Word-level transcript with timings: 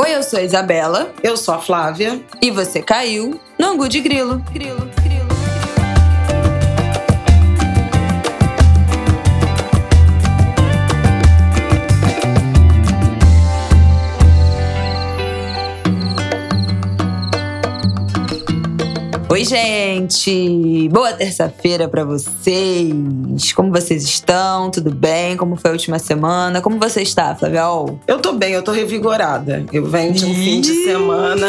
Oi, 0.00 0.14
eu 0.14 0.22
sou 0.22 0.38
a 0.38 0.42
Isabela. 0.42 1.12
Eu 1.24 1.36
sou 1.36 1.52
a 1.54 1.58
Flávia. 1.58 2.20
E 2.40 2.52
você 2.52 2.80
caiu 2.80 3.40
no 3.58 3.66
Angu 3.66 3.88
de 3.88 3.98
Grilo. 3.98 4.38
Grilo. 4.52 4.87
Oi, 19.30 19.44
gente! 19.44 20.88
Boa 20.88 21.12
terça-feira 21.12 21.86
para 21.86 22.02
vocês! 22.02 23.52
Como 23.54 23.70
vocês 23.70 24.02
estão? 24.02 24.70
Tudo 24.70 24.90
bem? 24.90 25.36
Como 25.36 25.54
foi 25.54 25.70
a 25.70 25.72
última 25.72 25.98
semana? 25.98 26.62
Como 26.62 26.78
você 26.78 27.02
está, 27.02 27.36
Flaviol? 27.36 28.00
Eu 28.06 28.20
tô 28.20 28.32
bem, 28.32 28.54
eu 28.54 28.62
tô 28.62 28.72
revigorada. 28.72 29.66
Eu 29.70 29.84
venho 29.84 30.14
de 30.14 30.24
um 30.24 30.34
fim 30.34 30.62
de 30.62 30.72
semana. 30.82 31.46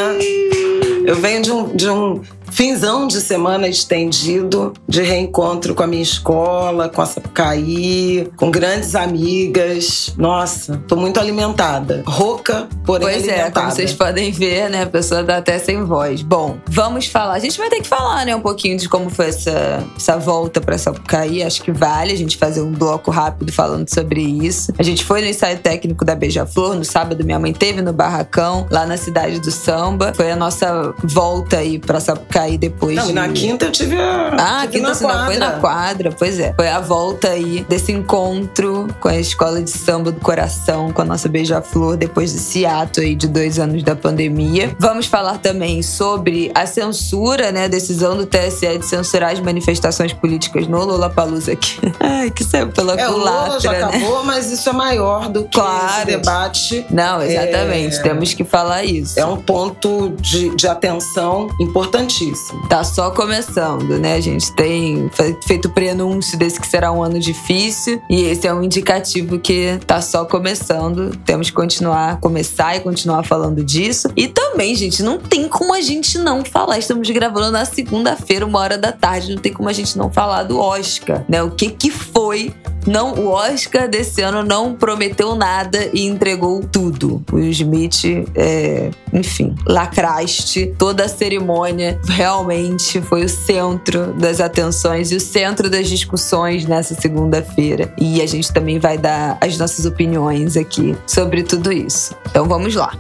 Eu 1.06 1.16
venho 1.16 1.42
de 1.42 1.52
um, 1.54 1.74
de 1.74 1.90
um 1.90 2.22
Finzão 2.52 3.08
de 3.08 3.22
semana 3.22 3.68
estendido, 3.68 4.74
de 4.88 5.02
reencontro 5.02 5.74
com 5.76 5.84
a 5.84 5.88
minha 5.88 6.02
escola, 6.02 6.90
com 6.90 7.02
a 7.02 7.06
Sapucaí, 7.06 8.30
com 8.36 8.52
grandes 8.52 8.96
amigas. 8.96 10.14
Nossa, 10.18 10.82
tô 10.88 10.96
muito 10.96 11.20
alimentada. 11.20 12.04
Rouca, 12.06 12.68
porém 12.86 13.08
pois 13.08 13.24
alimentada. 13.24 13.42
Pois 13.42 13.48
é, 13.48 13.52
como 13.52 13.72
vocês 13.72 13.94
podem 13.94 14.32
ver, 14.32 14.70
né? 14.70 14.84
A 14.84 14.88
pessoa 14.88 15.24
tá 15.24 15.38
até 15.38 15.60
sem 15.60 15.84
voz. 15.84 16.22
Bom, 16.22 16.58
vamos 16.68 17.06
falar. 17.06 17.34
A 17.34 17.40
gente 17.40 17.58
vai 17.58 17.70
ter 17.70 17.82
que 17.82 17.88
falar, 17.88 18.26
né, 18.26 18.36
um 18.36 18.42
pouquinho 18.42 18.78
de 18.78 18.90
como 18.90 19.10
foi 19.10 19.28
essa, 19.28 19.86
essa 19.96 20.18
volta 20.18 20.60
pra 20.60 20.78
Sapucaí. 20.78 21.44
Acho 21.44 21.62
que 21.62 21.72
vale 21.72 22.12
a 22.12 22.18
gente 22.18 22.38
fazer 22.38 22.62
um 22.62 22.72
bloco 22.72 23.12
rápido 23.12 23.52
falando 23.54 23.88
sobre 23.90 24.22
isso. 24.22 24.74
A 24.78 24.84
gente 24.84 25.04
foi 25.04 25.22
no 25.22 25.28
ensaio 25.28 25.60
técnico 25.60 26.04
da 26.04 26.16
Beija-Flor. 26.16 26.76
No 26.76 26.84
sábado, 26.84 27.24
minha 27.24 27.40
mãe 27.40 27.54
teve 27.54 27.82
no 27.82 27.94
Barracão, 27.94 28.68
lá 28.70 28.86
na 28.86 28.98
cidade 28.98 29.40
do 29.40 29.52
Samba. 29.52 30.14
Foi 30.16 30.32
a 30.32 30.36
nossa 30.36 30.94
volta 31.04 31.58
aí 31.58 31.80
pra 31.80 32.00
Sapucaí 32.00 32.39
aí 32.42 32.58
depois. 32.58 32.96
Não, 32.96 33.08
de... 33.08 33.14
na 33.14 33.30
quinta 33.30 33.66
eu 33.66 33.72
tive 33.72 33.98
a. 33.98 34.36
Ah, 34.40 34.62
tive 34.62 34.86
quinta 34.86 35.08
na 35.08 35.26
foi 35.26 35.38
na 35.38 35.52
quadra, 35.54 36.12
pois 36.18 36.40
é. 36.40 36.54
Foi 36.54 36.68
a 36.68 36.80
volta 36.80 37.30
aí 37.30 37.66
desse 37.68 37.92
encontro 37.92 38.88
com 39.00 39.08
a 39.08 39.18
escola 39.18 39.62
de 39.62 39.72
samba 39.72 40.12
do 40.12 40.20
coração, 40.20 40.92
com 40.92 41.02
a 41.02 41.06
nossa 41.06 41.28
beija-flor, 41.30 41.98
depois 41.98 42.34
desse 42.34 42.66
ato 42.66 43.02
aí 43.02 43.16
de 43.16 43.28
dois 43.28 43.60
anos 43.60 43.84
da 43.84 43.96
pandemia. 43.96 44.76
Vamos 44.80 45.06
falar 45.06 45.38
também 45.38 45.82
sobre 45.82 46.52
a 46.54 46.66
censura, 46.66 47.52
né? 47.52 47.66
A 47.66 47.68
decisão 47.68 48.18
do 48.18 48.26
TSE 48.26 48.78
de 48.78 48.86
censurar 48.86 49.32
as 49.32 49.40
manifestações 49.40 50.14
políticas 50.14 50.68
no 50.68 50.84
Lollapalooza 50.84 51.54
aqui. 51.54 51.80
Ai, 52.00 52.32
que 52.32 52.44
saiu 52.44 52.70
pela 52.70 52.94
é, 52.94 53.06
culatra, 53.06 53.44
o 53.44 53.48
Lula 53.48 53.60
já 53.60 53.72
né? 53.72 53.84
acabou, 53.84 54.24
mas 54.24 54.52
isso 54.52 54.70
é 54.70 54.74
maior 54.74 55.30
do 55.30 55.44
que 55.44 55.60
claro. 55.60 55.98
esse 55.98 56.06
debate. 56.06 56.86
Não, 56.90 57.22
exatamente. 57.22 57.98
É... 57.98 58.02
Temos 58.02 58.34
que 58.34 58.44
falar 58.44 58.84
isso. 58.84 59.20
É 59.20 59.26
um 59.26 59.38
ponto 59.38 60.14
de, 60.20 60.56
de 60.56 60.68
atenção 60.68 61.50
importantíssimo. 61.60 62.29
Tá 62.68 62.84
só 62.84 63.12
começando, 63.12 63.98
né? 64.00 64.14
A 64.14 64.20
gente 64.20 64.52
tem 64.54 65.10
feito 65.46 65.70
prenúncio 65.70 66.38
desse 66.38 66.60
que 66.60 66.68
será 66.68 66.92
um 66.92 67.04
ano 67.04 67.20
difícil 67.20 68.02
e 68.10 68.24
esse 68.24 68.48
é 68.48 68.54
um 68.54 68.64
indicativo 68.64 69.40
que 69.40 69.80
tá 69.86 70.02
só 70.02 70.26
começando. 70.26 71.16
Temos 71.26 71.50
que 71.50 71.56
continuar, 71.56 72.20
começar 72.20 72.76
e 72.76 72.80
continuar 72.80 73.24
falando 73.24 73.64
disso. 73.64 74.10
E 74.16 74.28
também, 74.28 74.76
gente, 74.76 75.02
não 75.02 75.18
tem 75.18 75.48
como 75.48 75.74
a 75.74 75.82
gente 75.82 76.18
não 76.18 76.44
falar. 76.44 76.78
Estamos 76.78 77.10
gravando 77.10 77.52
na 77.52 77.66
segunda-feira, 77.66 78.46
uma 78.46 78.60
hora 78.60 78.78
da 78.78 78.92
tarde, 78.92 79.34
não 79.34 79.42
tem 79.42 79.54
como 79.54 79.70
a 79.70 79.74
gente 79.74 79.98
não 79.98 80.12
falar 80.12 80.44
do 80.44 80.60
Oscar, 80.60 81.24
né? 81.28 81.42
O 81.42 81.52
que 81.52 81.70
que 81.70 81.92
foi 81.92 82.54
não, 82.88 83.14
o 83.14 83.28
Oscar 83.28 83.88
desse 83.88 84.22
ano 84.22 84.44
não 84.44 84.74
prometeu 84.74 85.36
nada 85.36 85.90
e 85.94 86.06
entregou 86.06 86.62
tudo. 86.64 87.24
O 87.32 87.40
Smith, 87.40 88.26
é, 88.36 88.90
enfim, 89.14 89.56
lacraste 89.68 90.74
toda 90.78 91.06
a 91.06 91.10
cerimônia. 91.10 92.00
Realmente 92.08 93.02
foi 93.02 93.26
o 93.26 93.30
centro 93.30 94.14
das 94.14 94.40
atenções 94.40 95.12
e 95.12 95.16
o 95.16 95.20
centro 95.20 95.70
das 95.70 95.88
discussões 95.88 96.66
nessa 96.66 96.96
segunda-feira. 96.96 97.94
E 97.98 98.22
a 98.22 98.28
gente 98.28 98.52
também 98.52 98.80
vai 98.80 98.98
dar 98.98 99.38
as 99.42 99.58
nossas 99.58 99.86
opiniões 99.86 100.58
aqui 100.58 100.96
sobre 101.06 101.44
tudo 101.44 101.72
isso. 101.72 102.16
Então 102.30 102.46
vamos 102.46 102.76
lá. 102.76 102.94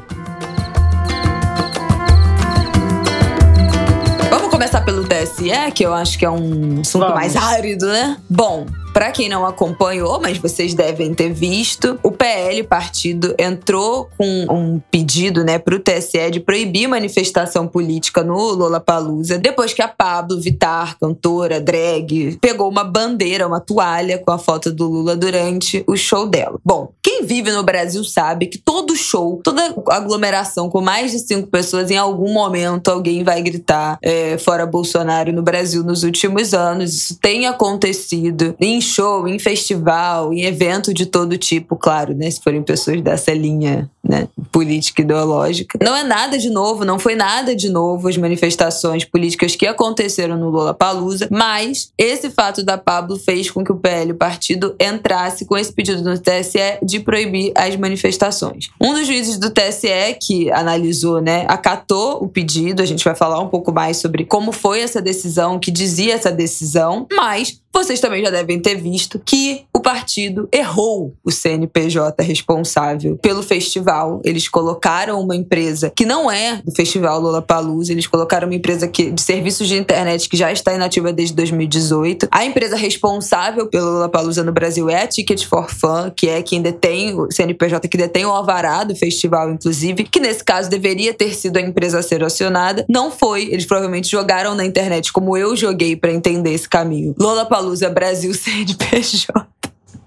Vamos 4.30 4.50
começar 4.50 4.82
pelo 4.82 5.04
TSE, 5.04 5.72
que 5.74 5.86
eu 5.86 5.94
acho 5.94 6.20
que 6.20 6.26
é 6.26 6.30
um 6.30 6.82
assunto 6.82 7.02
Vamos. 7.02 7.16
mais 7.16 7.36
árido, 7.36 7.88
né? 7.88 8.18
Bom, 8.30 8.66
para 8.94 9.12
quem 9.12 9.30
não 9.30 9.46
acompanhou, 9.46 10.20
mas 10.20 10.38
vocês 10.38 10.74
devem 10.74 11.14
ter 11.14 11.32
visto, 11.32 12.00
o 12.04 12.12
PL 12.12 12.64
partido 12.64 13.36
entrou 13.38 14.10
com 14.18 14.46
um 14.50 14.82
pedido, 14.92 15.44
né, 15.44 15.60
para 15.60 15.76
o 15.76 15.80
TSE 15.80 16.32
de 16.32 16.40
proibir 16.40 16.88
manifestação 16.88 17.68
política 17.68 18.24
no 18.24 18.38
Lollapalooza, 18.38 19.38
depois 19.38 19.74
que 19.74 19.82
a 19.82 19.88
Pablo 19.88 20.40
Vittar, 20.40 20.98
cantora, 21.00 21.60
drag, 21.60 22.38
pegou 22.42 22.70
uma 22.70 22.84
bandeira, 22.84 23.48
uma 23.48 23.60
toalha 23.60 24.18
com 24.18 24.32
a 24.32 24.38
foto 24.38 24.72
do 24.72 24.88
Lula 24.88 25.16
durante 25.16 25.84
o 25.88 25.96
show 25.96 26.28
dela. 26.28 26.60
Bom, 26.64 26.92
quem 27.04 27.26
vive 27.26 27.52
no 27.52 27.64
Brasil 27.64 28.04
sabe 28.04 28.48
que 28.48 28.58
todo 28.58 28.96
show, 28.96 29.40
toda 29.44 29.74
aglomeração 29.90 30.70
com 30.70 30.82
mais 30.82 31.12
de 31.12 31.20
cinco 31.20 31.48
pessoas, 31.48 31.92
em 31.92 31.98
algum 31.98 32.34
momento 32.34 32.90
alguém 32.90 33.24
vai 33.24 33.42
gritar 33.42 33.98
é, 34.02 34.38
fora 34.38 34.66
Bolsonaro 34.66 35.32
no 35.32 35.42
Brasil 35.42 35.84
nos 35.84 36.04
últimos 36.04 36.54
anos. 36.54 36.94
Isso 36.94 37.20
tem 37.20 37.46
acontecido 37.46 38.56
em 38.60 38.79
em 38.80 38.82
show, 38.82 39.28
em 39.28 39.38
festival, 39.38 40.34
em 40.34 40.46
evento 40.46 40.94
de 40.94 41.06
todo 41.06 41.38
tipo, 41.38 41.76
claro, 41.76 42.16
né? 42.16 42.32
Se 42.32 42.42
forem 42.42 42.64
pessoas 42.64 43.02
dessa 43.02 43.34
linha 43.34 43.90
né, 44.10 44.28
política 44.52 45.02
ideológica. 45.02 45.78
Não 45.84 45.96
é 45.96 46.04
nada 46.04 46.38
de 46.38 46.50
novo, 46.50 46.86
não 46.86 46.98
foi 46.98 47.14
nada 47.14 47.56
de 47.56 47.70
novo 47.70 48.08
as 48.08 48.18
manifestações 48.18 49.06
políticas 49.06 49.56
que 49.56 49.68
aconteceram 49.68 50.38
no 50.38 50.50
Lula 50.50 50.74
Palusa, 50.74 51.28
mas 51.30 51.92
esse 51.98 52.30
fato 52.32 52.64
da 52.64 52.78
Pablo 52.78 53.18
fez 53.18 53.52
com 53.52 53.64
que 53.64 53.72
o 53.72 53.76
PL, 53.76 54.14
o 54.14 54.16
partido, 54.16 54.76
entrasse 54.80 55.46
com 55.46 55.58
esse 55.58 55.72
pedido 55.72 56.02
no 56.02 56.18
TSE 56.18 56.80
de 56.82 57.00
proibir 57.02 57.52
as 57.56 57.76
manifestações. 57.76 58.70
Um 58.82 58.94
dos 58.94 59.06
juízes 59.06 59.38
do 59.38 59.52
TSE 59.52 60.18
que 60.20 60.52
analisou, 60.52 61.22
né, 61.22 61.46
acatou 61.48 62.24
o 62.24 62.28
pedido, 62.28 62.82
a 62.82 62.86
gente 62.86 63.04
vai 63.04 63.16
falar 63.16 63.40
um 63.40 63.48
pouco 63.50 63.72
mais 63.72 63.98
sobre 63.98 64.26
como 64.26 64.52
foi 64.52 64.80
essa 64.80 65.02
decisão, 65.02 65.60
que 65.60 65.70
dizia 65.70 66.14
essa 66.16 66.32
decisão, 66.32 67.06
mas 67.12 67.60
vocês 67.84 68.02
também 68.02 68.22
já 68.22 68.30
devem 68.30 68.60
ter 68.60 68.76
visto 68.76 69.22
que 69.26 69.64
o 69.74 69.80
partido 69.80 70.50
errou 70.52 71.14
o 71.24 71.32
CNPJ 71.32 72.22
responsável 72.22 73.18
pelo 73.18 73.42
festival. 73.42 74.22
Eles 74.26 74.50
colocaram 74.50 75.22
uma 75.22 75.34
empresa 75.34 75.90
que 75.96 76.06
não 76.06 76.30
é 76.30 76.62
do 76.62 76.74
Festival 76.74 77.22
Lollapalooza, 77.22 77.94
eles 77.94 78.06
colocaram 78.06 78.50
uma 78.50 78.56
empresa 78.56 78.86
que, 78.86 79.10
de 79.12 79.22
serviços 79.22 79.68
de 79.70 79.78
internet 79.78 80.28
que 80.28 80.36
já 80.36 80.52
está 80.52 80.74
inativa 80.74 81.14
desde 81.14 81.34
2018. 81.36 82.28
A 82.32 82.44
empresa 82.44 82.76
responsável 82.76 83.68
pelo 83.68 83.92
Lollapalooza 83.92 84.44
no 84.44 84.52
Brasil 84.52 84.90
é 84.90 85.04
a 85.04 85.08
Ticket 85.08 85.46
for 85.46 85.70
Fun, 85.70 86.12
que 86.14 86.28
é 86.28 86.42
quem 86.42 86.62
detém 86.62 87.18
o 87.18 87.32
CNPJ, 87.32 87.88
que 87.88 87.98
detém 87.98 88.26
o 88.26 88.32
alvará 88.32 88.84
do 88.84 88.94
festival, 88.94 89.50
inclusive, 89.52 90.04
que 90.04 90.20
nesse 90.20 90.44
caso 90.44 90.70
deveria 90.70 91.14
ter 91.14 91.34
sido 91.34 91.56
a 91.56 91.62
empresa 91.62 92.00
a 92.00 92.04
ser 92.04 92.24
acionada. 92.26 92.86
Não 92.90 93.10
foi. 93.10 93.44
Eles 93.44 93.66
provavelmente 93.66 94.10
jogaram 94.10 94.54
na 94.54 94.66
internet, 94.66 95.14
como 95.14 95.38
eu 95.38 95.56
joguei 95.56 95.96
para 95.96 96.12
entender 96.12 96.54
esse 96.54 96.68
caminho. 96.68 97.16
Lollapalooza 97.18 97.69
Lollapalooza 97.70 97.90
Brasil 97.90 98.34
CNPJ. 98.38 99.59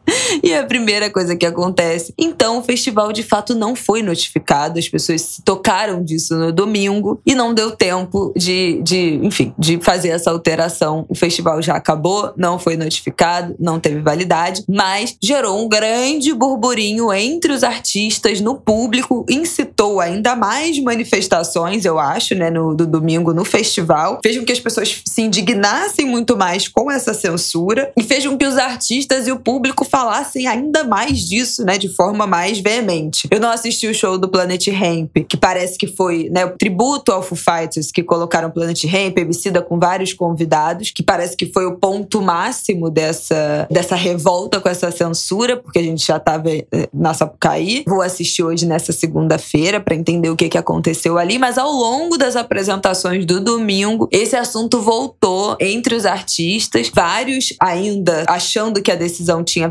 E 0.43 0.53
é 0.53 0.59
a 0.59 0.65
primeira 0.65 1.11
coisa 1.11 1.37
que 1.37 1.47
acontece. 1.47 2.15
Então, 2.19 2.59
o 2.59 2.63
festival 2.63 3.13
de 3.13 3.23
fato 3.23 3.55
não 3.55 3.77
foi 3.77 4.03
notificado. 4.03 4.79
As 4.79 4.89
pessoas 4.89 5.21
se 5.23 5.43
tocaram 5.43 6.03
disso 6.03 6.35
no 6.35 6.51
domingo 6.51 7.21
e 7.25 7.35
não 7.35 7.55
deu 7.55 7.71
tempo 7.73 8.33
de, 8.37 8.81
de, 8.83 9.21
enfim, 9.23 9.55
de 9.59 9.79
fazer 9.81 10.09
essa 10.09 10.31
alteração. 10.31 11.05
O 11.09 11.15
festival 11.15 11.61
já 11.63 11.75
acabou, 11.75 12.33
não 12.37 12.59
foi 12.59 12.77
notificado, 12.77 13.55
não 13.59 13.79
teve 13.79 14.01
validade, 14.01 14.65
mas 14.69 15.17
gerou 15.23 15.63
um 15.63 15.69
grande 15.69 16.33
burburinho 16.33 17.13
entre 17.13 17.53
os 17.53 17.63
artistas, 17.63 18.41
no 18.41 18.57
público, 18.57 19.25
incitou 19.29 20.01
ainda 20.01 20.35
mais 20.35 20.79
manifestações, 20.81 21.85
eu 21.85 21.99
acho, 21.99 22.35
né, 22.35 22.51
no 22.51 22.75
do 22.75 22.87
domingo 22.87 23.33
no 23.33 23.45
festival. 23.45 24.21
Fez 24.23 24.39
com 24.39 24.45
que 24.45 24.53
as 24.53 24.61
pessoas 24.61 25.03
se 25.05 25.23
indignassem 25.23 26.07
muito 26.07 26.37
mais 26.37 26.69
com 26.69 26.91
essa 26.91 27.15
censura 27.15 27.93
e 27.97 28.03
fez 28.03 28.27
com 28.27 28.37
que 28.37 28.47
os 28.47 28.57
artistas 28.57 29.27
e 29.27 29.33
o 29.33 29.39
público 29.39 29.85
falassem 29.93 30.47
ainda 30.47 30.85
mais 30.85 31.19
disso, 31.19 31.63
né, 31.67 31.77
de 31.77 31.91
forma 31.91 32.27
mais 32.27 32.59
veemente. 32.59 33.29
Eu 33.31 33.39
não 33.39 33.51
assisti 33.51 33.87
o 33.87 33.95
show 33.95 34.17
do 34.17 34.27
Planet 34.27 34.67
Ramp, 34.69 35.19
que 35.29 35.37
parece 35.37 35.77
que 35.77 35.87
foi, 35.87 36.31
né, 36.31 36.47
o 36.47 36.57
tributo 36.57 37.13
ao 37.13 37.23
Foo 37.23 37.37
Fighters 37.37 37.93
que 37.93 38.03
colocaram 38.03 38.51
Planet 38.51 38.83
Ramp, 38.85 39.19
Emicida 39.19 39.61
com 39.61 39.79
vários 39.79 40.15
convidados, 40.15 40.91
que 40.91 41.03
parece 41.03 41.37
que 41.37 41.45
foi 41.45 41.67
o 41.67 41.77
ponto 41.77 42.23
máximo 42.23 42.89
dessa, 42.89 43.67
dessa 43.71 43.95
revolta 43.95 44.61
com 44.61 44.69
essa 44.69 44.91
censura, 44.91 45.59
porque 45.59 45.79
a 45.79 45.83
gente 45.83 46.07
já 46.07 46.17
estava 46.17 46.49
eh, 46.49 46.65
na 46.93 47.13
Sapucaí. 47.13 47.85
Vou 47.87 48.01
assistir 48.01 48.43
hoje 48.43 48.65
nessa 48.65 48.93
segunda-feira 48.93 49.79
para 49.79 49.95
entender 49.95 50.31
o 50.31 50.37
que, 50.37 50.49
que 50.49 50.57
aconteceu 50.57 51.19
ali, 51.19 51.39
mas 51.39 51.59
ao 51.59 51.71
longo 51.71 52.17
das 52.17 52.35
apresentações 52.35 53.27
do 53.27 53.41
domingo, 53.41 54.09
esse 54.11 54.37
assunto 54.37 54.81
voltou 54.81 55.55
entre 55.61 55.95
os 55.95 56.07
artistas, 56.07 56.91
vários 56.95 57.53
ainda 57.61 58.25
achando 58.27 58.81
que 58.81 58.91
a 58.91 58.97
decisão 58.97 59.45
tinha 59.45 59.69